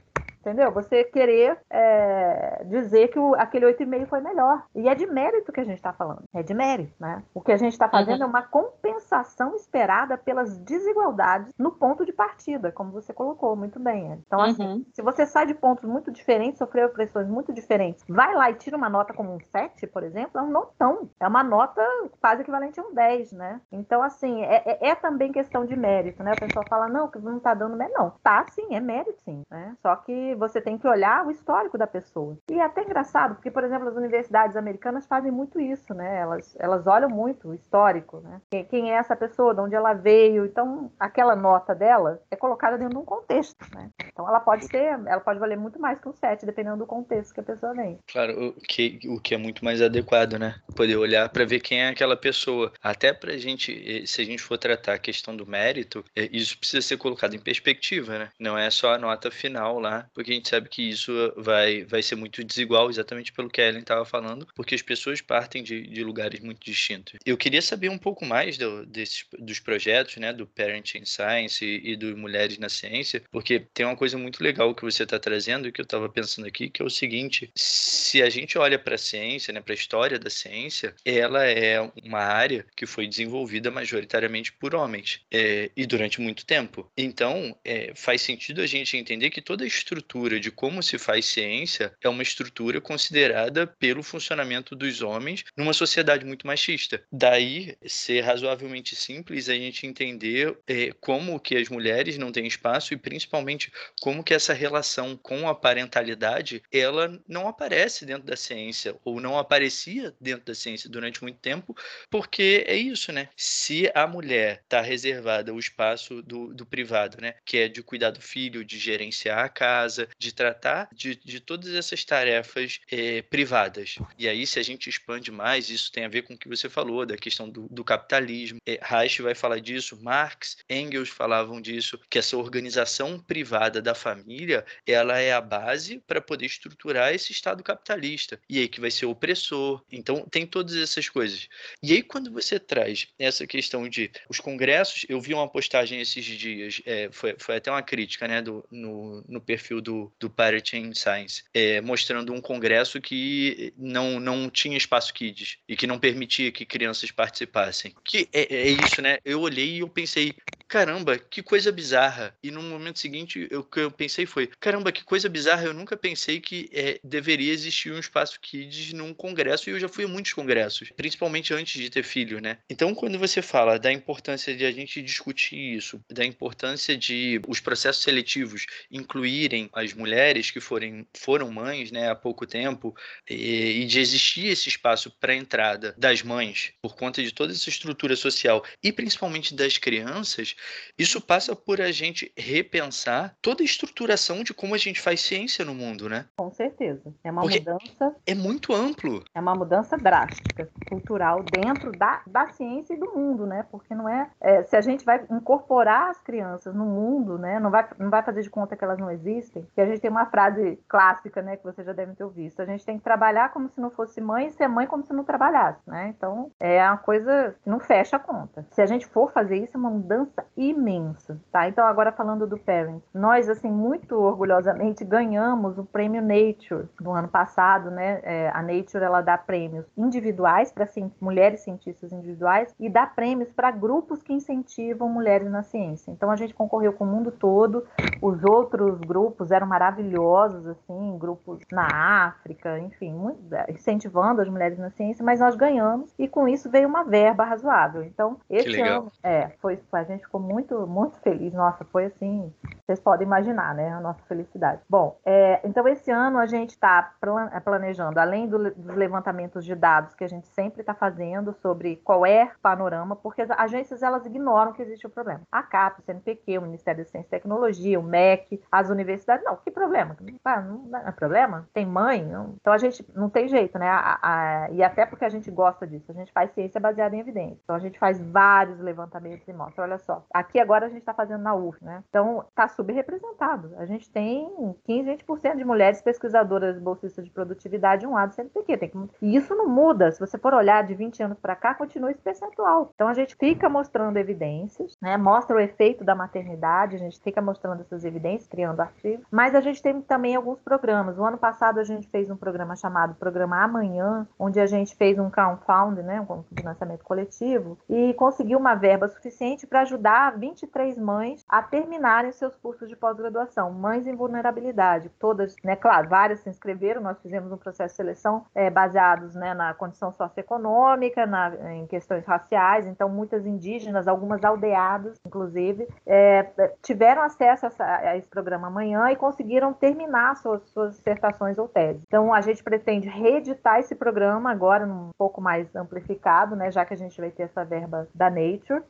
entendeu? 0.45 0.71
Você 0.71 1.03
querer 1.03 1.57
é, 1.69 2.63
dizer 2.65 3.07
que 3.07 3.17
o, 3.17 3.33
aquele 3.35 3.65
8,5 3.65 4.07
foi 4.07 4.21
melhor. 4.21 4.63
E 4.75 4.87
é 4.87 4.93
de 4.93 5.07
mérito 5.07 5.51
que 5.51 5.59
a 5.59 5.63
gente 5.63 5.77
está 5.77 5.91
falando. 5.91 6.23
É 6.33 6.43
de 6.43 6.53
mérito, 6.53 6.93
né? 6.99 7.23
O 7.33 7.41
que 7.41 7.51
a 7.51 7.57
gente 7.57 7.73
está 7.73 7.89
fazendo 7.89 8.19
uhum. 8.21 8.27
é 8.27 8.29
uma 8.29 8.43
compensação 8.43 9.55
esperada 9.55 10.17
pelas 10.17 10.57
desigualdades 10.59 11.51
no 11.57 11.71
ponto 11.71 12.05
de 12.05 12.13
partida, 12.13 12.71
como 12.71 12.91
você 12.91 13.11
colocou 13.11 13.55
muito 13.55 13.79
bem. 13.79 14.21
Então, 14.27 14.39
assim, 14.39 14.67
uhum. 14.67 14.85
se 14.93 15.01
você 15.01 15.25
sai 15.25 15.47
de 15.47 15.55
pontos 15.55 15.83
muito 15.85 16.11
diferentes, 16.11 16.59
sofreu 16.59 16.87
opressões 16.87 17.27
muito 17.27 17.51
diferentes, 17.51 18.05
vai 18.07 18.33
lá 18.35 18.51
e 18.51 18.55
tira 18.55 18.77
uma 18.77 18.89
nota 18.89 19.13
como 19.13 19.33
um 19.33 19.39
7, 19.39 19.87
por 19.87 20.03
exemplo, 20.03 20.39
é 20.39 20.43
um 20.43 20.51
notão. 20.51 21.09
É 21.19 21.27
uma 21.27 21.43
nota 21.43 21.81
quase 22.21 22.41
equivalente 22.41 22.79
a 22.79 22.83
um 22.83 22.93
10, 22.93 23.31
né? 23.31 23.61
Então, 23.71 24.03
assim, 24.03 24.43
é, 24.43 24.61
é, 24.65 24.89
é 24.89 24.95
também 24.95 25.31
questão 25.31 25.65
de 25.65 25.75
mérito, 25.75 26.21
né? 26.23 26.33
A 26.33 26.45
pessoa 26.45 26.65
fala, 26.69 26.87
não, 26.87 27.07
que 27.07 27.17
não 27.17 27.37
está 27.37 27.53
dando 27.53 27.75
mérito. 27.75 27.97
Não, 27.97 28.11
tá 28.21 28.45
sim, 28.49 28.75
é 28.75 28.79
mérito 28.79 29.21
sim, 29.23 29.41
né? 29.49 29.75
Só 29.81 29.95
que 29.95 30.34
você 30.35 30.61
tem 30.61 30.77
que 30.77 30.87
olhar 30.87 31.25
o 31.25 31.31
histórico 31.31 31.77
da 31.77 31.87
pessoa. 31.87 32.37
E 32.49 32.59
é 32.59 32.63
até 32.63 32.83
engraçado, 32.83 33.35
porque, 33.35 33.51
por 33.51 33.63
exemplo, 33.63 33.87
as 33.87 33.95
universidades 33.95 34.55
americanas 34.55 35.05
fazem 35.05 35.31
muito 35.31 35.59
isso, 35.59 35.93
né? 35.93 36.19
Elas, 36.19 36.55
elas 36.59 36.87
olham 36.87 37.09
muito 37.09 37.49
o 37.49 37.53
histórico, 37.53 38.19
né? 38.19 38.41
Quem, 38.69 38.91
é 38.91 38.95
essa 38.95 39.15
pessoa, 39.15 39.53
de 39.53 39.61
onde 39.61 39.75
ela 39.75 39.93
veio. 39.93 40.45
Então, 40.45 40.91
aquela 40.99 41.35
nota 41.35 41.73
dela 41.73 42.21
é 42.29 42.35
colocada 42.35 42.77
dentro 42.77 42.95
de 42.95 42.99
um 42.99 43.05
contexto, 43.05 43.65
né? 43.73 43.89
Então, 44.11 44.27
ela 44.27 44.39
pode 44.39 44.65
ser, 44.65 44.99
ela 45.05 45.19
pode 45.19 45.39
valer 45.39 45.57
muito 45.57 45.79
mais 45.79 45.99
que 45.99 46.07
um 46.07 46.13
7, 46.13 46.45
dependendo 46.45 46.77
do 46.77 46.85
contexto 46.85 47.33
que 47.33 47.39
a 47.39 47.43
pessoa 47.43 47.73
vem. 47.73 47.99
Claro, 48.11 48.49
o 48.49 48.53
que, 48.61 48.99
o 49.07 49.19
que 49.19 49.33
é 49.33 49.37
muito 49.37 49.63
mais 49.63 49.81
adequado, 49.81 50.37
né? 50.37 50.55
Poder 50.75 50.95
olhar 50.97 51.29
para 51.29 51.45
ver 51.45 51.59
quem 51.59 51.81
é 51.81 51.89
aquela 51.89 52.15
pessoa. 52.15 52.71
Até 52.81 53.13
pra 53.13 53.37
gente, 53.37 53.71
eh, 53.71 54.05
se 54.05 54.21
a 54.21 54.25
gente 54.25 54.41
for 54.41 54.57
tratar 54.57 54.93
a 54.93 54.99
questão 54.99 55.35
do 55.35 55.45
mérito, 55.45 56.03
eh, 56.15 56.29
isso 56.31 56.57
precisa 56.57 56.81
ser 56.81 56.97
colocado 56.97 57.35
em 57.35 57.39
perspectiva, 57.39 58.17
né? 58.17 58.29
Não 58.39 58.57
é 58.57 58.69
só 58.69 58.93
a 58.93 58.97
nota 58.97 59.31
final 59.31 59.79
lá, 59.79 60.05
porque 60.25 60.31
a 60.31 60.35
gente 60.35 60.49
sabe 60.49 60.69
que 60.69 60.81
isso 60.81 61.11
vai, 61.37 61.83
vai 61.83 62.01
ser 62.01 62.15
muito 62.15 62.43
desigual, 62.43 62.89
exatamente 62.89 63.31
pelo 63.31 63.47
que 63.47 63.61
a 63.61 63.67
Ellen 63.67 63.81
estava 63.81 64.03
falando, 64.03 64.47
porque 64.55 64.73
as 64.73 64.81
pessoas 64.81 65.21
partem 65.21 65.61
de, 65.61 65.85
de 65.85 66.03
lugares 66.03 66.39
muito 66.39 66.65
distintos. 66.65 67.19
Eu 67.23 67.37
queria 67.37 67.61
saber 67.61 67.89
um 67.89 67.97
pouco 67.97 68.25
mais 68.25 68.57
do, 68.57 68.87
desses, 68.87 69.23
dos 69.37 69.59
projetos, 69.59 70.17
né, 70.17 70.33
do 70.33 70.47
Parenting 70.47 71.05
Science 71.05 71.63
e, 71.63 71.91
e 71.91 71.95
do 71.95 72.17
Mulheres 72.17 72.57
na 72.57 72.69
Ciência, 72.69 73.21
porque 73.31 73.59
tem 73.59 73.85
uma 73.85 73.95
coisa 73.95 74.17
muito 74.17 74.43
legal 74.43 74.73
que 74.73 74.81
você 74.81 75.03
está 75.03 75.19
trazendo, 75.19 75.71
que 75.71 75.79
eu 75.79 75.83
estava 75.83 76.09
pensando 76.09 76.47
aqui, 76.47 76.71
que 76.71 76.81
é 76.81 76.85
o 76.85 76.89
seguinte: 76.89 77.51
se 77.55 78.23
a 78.23 78.29
gente 78.29 78.57
olha 78.57 78.79
para 78.79 78.95
a 78.95 78.97
ciência, 78.97 79.53
né, 79.53 79.61
para 79.61 79.73
a 79.73 79.75
história 79.75 80.17
da 80.17 80.31
ciência, 80.31 80.95
ela 81.05 81.45
é 81.45 81.79
uma 82.03 82.21
área 82.21 82.65
que 82.75 82.87
foi 82.87 83.05
desenvolvida 83.05 83.69
majoritariamente 83.69 84.51
por 84.53 84.73
homens 84.73 85.21
é, 85.31 85.69
e 85.77 85.85
durante 85.85 86.19
muito 86.19 86.47
tempo. 86.47 86.89
Então, 86.97 87.55
é, 87.63 87.93
faz 87.93 88.23
sentido 88.23 88.61
a 88.61 88.65
gente 88.65 88.97
entender 88.97 89.29
que 89.29 89.41
toda 89.41 89.63
a 89.63 89.67
estrutura 89.67 90.14
estrutura 90.15 90.39
de 90.39 90.49
como 90.49 90.81
se 90.81 90.97
faz 90.97 91.25
ciência 91.25 91.93
é 92.01 92.07
uma 92.07 92.23
estrutura 92.23 92.79
considerada 92.79 93.67
pelo 93.67 94.01
funcionamento 94.01 94.75
dos 94.75 95.01
homens 95.01 95.43
numa 95.57 95.73
sociedade 95.73 96.25
muito 96.25 96.47
machista. 96.47 97.03
Daí 97.11 97.75
ser 97.85 98.21
razoavelmente 98.21 98.95
simples 98.95 99.49
a 99.49 99.53
gente 99.53 99.85
entender 99.85 100.57
é, 100.67 100.91
como 101.01 101.39
que 101.39 101.57
as 101.57 101.67
mulheres 101.67 102.17
não 102.17 102.31
têm 102.31 102.47
espaço 102.47 102.93
e 102.93 102.97
principalmente 102.97 103.71
como 104.01 104.23
que 104.23 104.33
essa 104.33 104.53
relação 104.53 105.17
com 105.17 105.49
a 105.49 105.55
parentalidade 105.55 106.63
ela 106.71 107.21
não 107.27 107.47
aparece 107.47 108.05
dentro 108.05 108.23
da 108.23 108.37
ciência 108.37 108.95
ou 109.03 109.19
não 109.19 109.37
aparecia 109.37 110.13
dentro 110.19 110.45
da 110.45 110.55
ciência 110.55 110.89
durante 110.89 111.21
muito 111.21 111.39
tempo, 111.39 111.75
porque 112.09 112.63
é 112.67 112.75
isso, 112.75 113.11
né? 113.11 113.27
Se 113.35 113.91
a 113.93 114.07
mulher 114.07 114.61
está 114.63 114.79
reservada 114.81 115.53
o 115.53 115.59
espaço 115.59 116.21
do, 116.21 116.53
do 116.53 116.65
privado, 116.65 117.17
né? 117.19 117.35
Que 117.43 117.57
é 117.57 117.67
de 117.67 117.83
cuidar 117.83 118.11
do 118.11 118.21
filho, 118.21 118.63
de 118.63 118.77
gerenciar 118.77 119.39
a 119.39 119.49
casa, 119.49 119.94
de 120.17 120.33
tratar 120.33 120.87
de, 120.93 121.15
de 121.15 121.39
todas 121.39 121.73
essas 121.73 122.03
tarefas 122.03 122.79
é, 122.91 123.21
privadas. 123.21 123.95
E 124.17 124.27
aí, 124.27 124.45
se 124.45 124.59
a 124.59 124.63
gente 124.63 124.89
expande 124.89 125.31
mais, 125.31 125.69
isso 125.69 125.91
tem 125.91 126.05
a 126.05 126.09
ver 126.09 126.23
com 126.23 126.33
o 126.33 126.37
que 126.37 126.47
você 126.47 126.69
falou, 126.69 127.05
da 127.05 127.17
questão 127.17 127.49
do, 127.49 127.67
do 127.69 127.83
capitalismo. 127.83 128.59
É, 128.65 128.79
Reich 128.81 129.21
vai 129.21 129.35
falar 129.35 129.59
disso, 129.59 129.97
Marx, 130.01 130.57
Engels 130.69 131.09
falavam 131.09 131.61
disso, 131.61 131.99
que 132.09 132.19
essa 132.19 132.37
organização 132.37 133.19
privada 133.19 133.81
da 133.81 133.95
família, 133.95 134.65
ela 134.85 135.19
é 135.19 135.33
a 135.33 135.41
base 135.41 136.01
para 136.07 136.21
poder 136.21 136.45
estruturar 136.45 137.13
esse 137.13 137.31
Estado 137.31 137.63
capitalista. 137.63 138.39
E 138.49 138.59
aí 138.59 138.67
que 138.67 138.81
vai 138.81 138.91
ser 138.91 139.05
opressor. 139.05 139.83
Então, 139.91 140.25
tem 140.29 140.45
todas 140.45 140.75
essas 140.75 141.09
coisas. 141.09 141.47
E 141.81 141.93
aí, 141.93 142.01
quando 142.01 142.31
você 142.31 142.59
traz 142.59 143.07
essa 143.17 143.45
questão 143.45 143.87
de 143.87 144.11
os 144.29 144.39
congressos, 144.39 145.05
eu 145.09 145.19
vi 145.19 145.33
uma 145.33 145.47
postagem 145.47 146.01
esses 146.01 146.25
dias, 146.25 146.81
é, 146.85 147.09
foi, 147.11 147.35
foi 147.37 147.57
até 147.57 147.71
uma 147.71 147.81
crítica, 147.81 148.27
né, 148.27 148.41
do, 148.41 148.65
no, 148.71 149.23
no 149.27 149.41
perfil 149.41 149.81
do, 149.85 150.11
do 150.19 150.29
Pirate 150.29 150.75
in 150.75 150.93
Science, 150.93 151.43
é, 151.53 151.79
mostrando 151.79 152.33
um 152.33 152.41
congresso 152.41 152.99
que 152.99 153.71
não, 153.77 154.19
não 154.19 154.49
tinha 154.49 154.75
espaço 154.77 155.13
kids 155.13 155.57
e 155.69 155.77
que 155.77 155.87
não 155.87 155.99
permitia 155.99 156.51
que 156.51 156.65
crianças 156.65 157.11
participassem. 157.11 157.93
Que 158.03 158.27
é, 158.33 158.53
é 158.53 158.69
isso, 158.69 159.01
né? 159.01 159.19
Eu 159.23 159.41
olhei 159.41 159.75
e 159.75 159.79
eu 159.79 159.87
pensei, 159.87 160.35
caramba, 160.67 161.17
que 161.17 161.41
coisa 161.41 161.71
bizarra. 161.71 162.35
E 162.43 162.51
no 162.51 162.61
momento 162.61 162.99
seguinte, 162.99 163.47
o 163.51 163.63
que 163.63 163.79
eu 163.81 163.91
pensei 163.91 164.25
foi, 164.25 164.49
caramba, 164.59 164.91
que 164.91 165.03
coisa 165.03 165.29
bizarra, 165.29 165.65
eu 165.65 165.73
nunca 165.73 165.95
pensei 165.95 166.39
que 166.39 166.69
é, 166.73 166.99
deveria 167.03 167.53
existir 167.53 167.91
um 167.91 167.99
espaço 167.99 168.39
kids 168.41 168.93
num 168.93 169.13
congresso, 169.13 169.69
e 169.69 169.73
eu 169.73 169.79
já 169.79 169.87
fui 169.87 170.05
a 170.05 170.07
muitos 170.07 170.33
congressos, 170.33 170.91
principalmente 170.95 171.53
antes 171.53 171.81
de 171.81 171.89
ter 171.89 172.03
filho, 172.03 172.39
né? 172.39 172.57
Então, 172.69 172.93
quando 172.93 173.19
você 173.19 173.41
fala 173.41 173.79
da 173.79 173.91
importância 173.91 174.55
de 174.55 174.65
a 174.65 174.71
gente 174.71 175.01
discutir 175.01 175.77
isso, 175.77 176.01
da 176.11 176.25
importância 176.25 176.97
de 176.97 177.39
os 177.47 177.59
processos 177.59 178.03
seletivos 178.03 178.65
incluírem 178.91 179.69
as 179.75 179.93
mulheres 179.93 180.49
que 180.49 180.61
forem, 180.61 181.05
foram 181.15 181.51
mães, 181.51 181.91
né, 181.91 182.09
há 182.09 182.15
pouco 182.15 182.47
tempo, 182.47 182.95
e, 183.29 183.81
e 183.81 183.85
de 183.85 183.99
existir 183.99 184.47
esse 184.47 184.69
espaço 184.69 185.11
para 185.19 185.35
entrada 185.35 185.93
das 185.97 186.23
mães, 186.23 186.73
por 186.81 186.95
conta 186.95 187.21
de 187.21 187.33
toda 187.33 187.51
essa 187.51 187.69
estrutura 187.69 188.15
social, 188.15 188.63
e 188.81 188.91
principalmente 188.91 189.53
das 189.53 189.77
crianças, 189.77 190.55
isso 190.97 191.19
passa 191.19 191.55
por 191.55 191.81
a 191.81 191.91
gente 191.91 192.31
repensar 192.37 193.35
toda 193.41 193.61
a 193.61 193.65
estruturação 193.65 194.43
de 194.43 194.53
como 194.53 194.73
a 194.73 194.77
gente 194.77 195.01
faz 195.01 195.19
ciência 195.19 195.65
no 195.65 195.75
mundo, 195.75 196.07
né? 196.07 196.25
Com 196.37 196.49
certeza. 196.51 197.13
É 197.23 197.31
uma 197.31 197.41
Porque 197.41 197.59
mudança. 197.59 198.15
É 198.25 198.33
muito 198.33 198.73
amplo. 198.73 199.23
É 199.33 199.39
uma 199.39 199.55
mudança 199.55 199.97
drástica, 199.97 200.69
cultural, 200.89 201.43
dentro 201.43 201.91
da, 201.91 202.21
da 202.25 202.47
ciência 202.49 202.93
e 202.93 202.97
do 202.97 203.13
mundo, 203.13 203.45
né? 203.45 203.65
Porque 203.69 203.93
não 203.93 204.07
é, 204.07 204.29
é. 204.39 204.63
Se 204.63 204.75
a 204.75 204.81
gente 204.81 205.03
vai 205.03 205.25
incorporar 205.29 206.09
as 206.09 206.21
crianças 206.21 206.73
no 206.73 206.85
mundo, 206.85 207.37
né? 207.37 207.59
Não 207.59 207.69
vai, 207.69 207.87
não 207.99 208.09
vai 208.09 208.23
fazer 208.23 208.41
de 208.41 208.49
conta 208.49 208.75
que 208.75 208.83
elas 208.83 208.99
não 208.99 209.11
existem. 209.11 209.64
Que 209.73 209.81
a 209.81 209.85
gente 209.85 210.01
tem 210.01 210.11
uma 210.11 210.25
frase 210.25 210.79
clássica, 210.87 211.41
né? 211.41 211.57
Que 211.57 211.63
você 211.63 211.83
já 211.83 211.93
deve 211.93 212.13
ter 212.13 212.27
visto. 212.29 212.61
A 212.61 212.65
gente 212.65 212.85
tem 212.85 212.97
que 212.97 213.03
trabalhar 213.03 213.51
como 213.51 213.69
se 213.69 213.79
não 213.79 213.89
fosse 213.89 214.21
mãe 214.21 214.47
e 214.47 214.51
ser 214.51 214.67
mãe 214.67 214.87
como 214.87 215.03
se 215.03 215.13
não 215.13 215.23
trabalhasse, 215.23 215.81
né? 215.87 216.13
Então, 216.15 216.51
é 216.59 216.83
uma 216.85 216.97
coisa 216.97 217.55
que 217.63 217.69
não 217.69 217.79
fecha 217.79 218.17
a 218.17 218.19
conta. 218.19 218.65
Se 218.71 218.81
a 218.81 218.85
gente 218.85 219.05
for 219.07 219.31
fazer 219.31 219.57
isso, 219.57 219.75
é 219.75 219.79
uma 219.79 219.89
mudança 219.89 220.45
imensa, 220.55 221.39
tá? 221.51 221.67
Então, 221.67 221.85
agora 221.85 222.11
falando 222.11 222.47
do 222.47 222.57
Parent, 222.57 223.01
nós, 223.13 223.49
assim, 223.49 223.71
muito 223.71 224.15
orgulhosamente 224.15 225.03
ganhamos 225.03 225.77
o 225.77 225.85
prêmio 225.85 226.21
Nature 226.21 226.87
no 226.99 227.11
ano 227.11 227.27
passado, 227.27 227.91
né? 227.91 228.19
É, 228.23 228.49
a 228.49 228.61
Nature, 228.61 229.03
ela 229.03 229.21
dá 229.21 229.37
prêmios 229.37 229.85
individuais 229.97 230.71
para 230.71 230.87
mulheres 231.19 231.61
cientistas 231.61 232.11
individuais 232.11 232.73
e 232.79 232.89
dá 232.89 233.05
prêmios 233.05 233.51
para 233.51 233.71
grupos 233.71 234.21
que 234.21 234.33
incentivam 234.33 235.09
mulheres 235.09 235.49
na 235.49 235.63
ciência. 235.63 236.11
Então, 236.11 236.31
a 236.31 236.35
gente 236.35 236.53
concorreu 236.53 236.93
com 236.93 237.03
o 237.03 237.07
mundo 237.07 237.31
todo, 237.31 237.85
os 238.21 238.43
outros 238.43 238.99
grupos 238.99 239.51
eram 239.55 239.67
maravilhosos, 239.67 240.67
assim, 240.67 241.17
grupos 241.17 241.61
na 241.71 241.87
África, 242.27 242.79
enfim, 242.79 243.13
muito, 243.13 243.39
incentivando 243.69 244.41
as 244.41 244.49
mulheres 244.49 244.77
na 244.77 244.89
ciência, 244.91 245.23
mas 245.23 245.39
nós 245.39 245.55
ganhamos 245.55 246.13
e 246.17 246.27
com 246.27 246.47
isso 246.47 246.69
veio 246.69 246.87
uma 246.87 247.03
verba 247.03 247.43
razoável. 247.43 248.03
Então, 248.03 248.37
esse 248.49 248.79
ano, 248.81 249.11
é, 249.23 249.49
foi, 249.61 249.79
a 249.91 250.03
gente 250.03 250.23
ficou 250.23 250.39
muito, 250.39 250.85
muito 250.87 251.17
feliz. 251.19 251.53
Nossa, 251.53 251.85
foi 251.85 252.05
assim, 252.05 252.53
vocês 252.85 252.99
podem 252.99 253.25
imaginar, 253.25 253.73
né, 253.73 253.89
a 253.89 253.99
nossa 253.99 254.21
felicidade. 254.27 254.81
Bom, 254.89 255.17
é, 255.25 255.59
então 255.63 255.87
esse 255.87 256.11
ano 256.11 256.37
a 256.37 256.45
gente 256.45 256.71
está 256.71 257.13
é, 257.51 257.59
planejando, 257.59 258.19
além 258.19 258.47
do, 258.47 258.71
dos 258.71 258.95
levantamentos 258.95 259.63
de 259.65 259.75
dados 259.75 260.13
que 260.13 260.23
a 260.23 260.27
gente 260.27 260.47
sempre 260.47 260.81
está 260.81 260.93
fazendo 260.93 261.53
sobre 261.61 261.97
qual 261.97 262.25
é 262.25 262.45
o 262.45 262.59
panorama, 262.61 263.15
porque 263.15 263.41
as 263.41 263.51
agências 263.51 264.03
elas 264.03 264.25
ignoram 264.25 264.73
que 264.73 264.81
existe 264.81 265.07
o 265.07 265.09
problema. 265.09 265.41
A 265.51 265.63
CAP, 265.63 265.99
o 265.99 266.03
CNPq, 266.03 266.57
o 266.57 266.61
Ministério 266.61 267.03
da 267.03 267.09
Ciência 267.09 267.27
e 267.27 267.29
Tecnologia, 267.29 267.99
o 267.99 268.03
MEC, 268.03 268.61
as 268.71 268.89
universidades, 268.89 269.44
não, 269.45 269.57
que 269.57 269.69
problema? 269.69 270.17
Ah, 270.43 270.59
não, 270.59 270.97
é 270.97 271.11
problema? 271.11 271.69
Tem 271.71 271.85
mãe? 271.85 272.25
Não. 272.25 272.55
Então 272.59 272.73
a 272.73 272.77
gente 272.79 273.05
não 273.15 273.29
tem 273.29 273.47
jeito, 273.47 273.77
né? 273.77 273.87
A, 273.87 274.19
a, 274.21 274.71
e 274.71 274.81
até 274.83 275.05
porque 275.05 275.23
a 275.23 275.29
gente 275.29 275.51
gosta 275.51 275.85
disso, 275.85 276.11
a 276.11 276.13
gente 276.13 276.31
faz 276.31 276.51
ciência 276.51 276.81
baseada 276.81 277.15
em 277.15 277.19
evidência. 277.19 277.59
Então 277.63 277.75
a 277.75 277.79
gente 277.79 277.99
faz 277.99 278.19
vários 278.19 278.79
levantamentos 278.79 279.47
e 279.47 279.53
mostra, 279.53 279.83
olha 279.83 279.99
só, 279.99 280.25
aqui 280.33 280.59
agora 280.59 280.87
a 280.87 280.89
gente 280.89 280.99
está 280.99 281.13
fazendo 281.13 281.43
na 281.43 281.53
UF, 281.53 281.77
né? 281.83 282.03
Então 282.09 282.43
está 282.49 282.67
subrepresentado. 282.67 283.73
A 283.77 283.85
gente 283.85 284.09
tem 284.09 284.75
15, 284.85 285.11
20% 285.23 285.57
de 285.57 285.63
mulheres 285.63 286.01
pesquisadoras 286.01 286.79
bolsistas 286.79 287.23
de 287.23 287.31
produtividade 287.31 288.07
um 288.07 288.13
lado 288.13 288.33
CNPq. 288.33 288.77
Tem 288.77 288.89
que... 288.89 288.97
E 289.21 289.35
isso 289.35 289.53
não 289.53 289.67
muda. 289.67 290.11
Se 290.11 290.19
você 290.19 290.37
for 290.39 290.53
olhar 290.53 290.83
de 290.83 290.95
20 290.95 291.21
anos 291.21 291.39
para 291.39 291.55
cá, 291.55 291.75
continua 291.75 292.09
esse 292.09 292.21
percentual. 292.21 292.91
Então 292.95 293.07
a 293.07 293.13
gente 293.13 293.35
fica 293.35 293.69
mostrando 293.69 294.17
evidências, 294.17 294.97
né? 294.99 295.17
Mostra 295.17 295.55
o 295.55 295.59
efeito 295.59 296.03
da 296.03 296.15
maternidade, 296.15 296.95
a 296.95 296.99
gente 296.99 297.19
fica 297.21 297.41
mostrando 297.41 297.81
essas 297.81 298.03
evidências, 298.03 298.47
criando 298.47 298.79
artigos, 298.79 299.25
mas 299.35 299.53
a 299.53 299.59
gente 299.59 299.81
tem 299.81 299.99
também 299.99 300.33
alguns 300.33 300.61
programas. 300.61 301.17
O 301.17 301.25
ano 301.25 301.37
passado 301.37 301.77
a 301.77 301.83
gente 301.83 302.07
fez 302.07 302.29
um 302.29 302.37
programa 302.37 302.73
chamado 302.77 303.15
Programa 303.15 303.61
Amanhã, 303.61 304.25
onde 304.39 304.61
a 304.61 304.65
gente 304.65 304.95
fez 304.95 305.19
um 305.19 305.29
crowdfunding, 305.29 306.03
né, 306.03 306.21
um 306.21 306.41
financiamento 306.57 307.03
coletivo, 307.03 307.77
e 307.89 308.13
conseguiu 308.13 308.57
uma 308.57 308.75
verba 308.75 309.09
suficiente 309.09 309.67
para 309.67 309.81
ajudar 309.81 310.37
23 310.37 310.97
mães 310.97 311.43
a 311.49 311.61
terminarem 311.61 312.31
seus 312.31 312.55
cursos 312.55 312.87
de 312.87 312.95
pós-graduação, 312.95 313.73
mães 313.73 314.07
em 314.07 314.15
vulnerabilidade. 314.15 315.11
Todas, 315.19 315.53
né, 315.61 315.75
claro, 315.75 316.07
várias 316.07 316.39
se 316.39 316.49
inscreveram, 316.49 317.01
nós 317.01 317.21
fizemos 317.21 317.51
um 317.51 317.57
processo 317.57 317.91
de 317.91 317.97
seleção 317.97 318.45
é, 318.55 318.69
baseados 318.69 319.35
né, 319.35 319.53
na 319.53 319.73
condição 319.73 320.13
socioeconômica, 320.13 321.25
na, 321.25 321.73
em 321.73 321.85
questões 321.87 322.25
raciais, 322.25 322.87
então 322.87 323.09
muitas 323.09 323.45
indígenas, 323.45 324.07
algumas 324.07 324.45
aldeadas, 324.45 325.19
inclusive, 325.25 325.85
é, 326.07 326.71
tiveram 326.81 327.21
acesso 327.21 327.65
a, 327.65 327.95
a, 327.95 328.15
esse 328.15 328.29
programa 328.29 328.67
amanhã 328.67 329.11
e 329.11 329.24
conseguiram 329.25 329.73
terminar 329.73 330.35
suas, 330.35 330.61
suas 330.69 330.95
dissertações 330.97 331.57
ou 331.57 331.67
teses. 331.67 331.99
Então 332.05 332.31
a 332.31 332.41
gente 332.41 332.63
pretende 332.63 333.09
reeditar 333.09 333.79
esse 333.79 333.95
programa 333.95 334.51
agora 334.51 334.85
um 334.85 335.09
pouco 335.17 335.41
mais 335.41 335.75
amplificado, 335.75 336.55
né, 336.55 336.69
já 336.69 336.85
que 336.85 336.93
a 336.93 336.97
gente 336.97 337.19
vai 337.19 337.31
ter 337.31 337.43
essa 337.43 337.65
verba 337.65 338.07
da 338.13 338.29
Nature, 338.29 338.83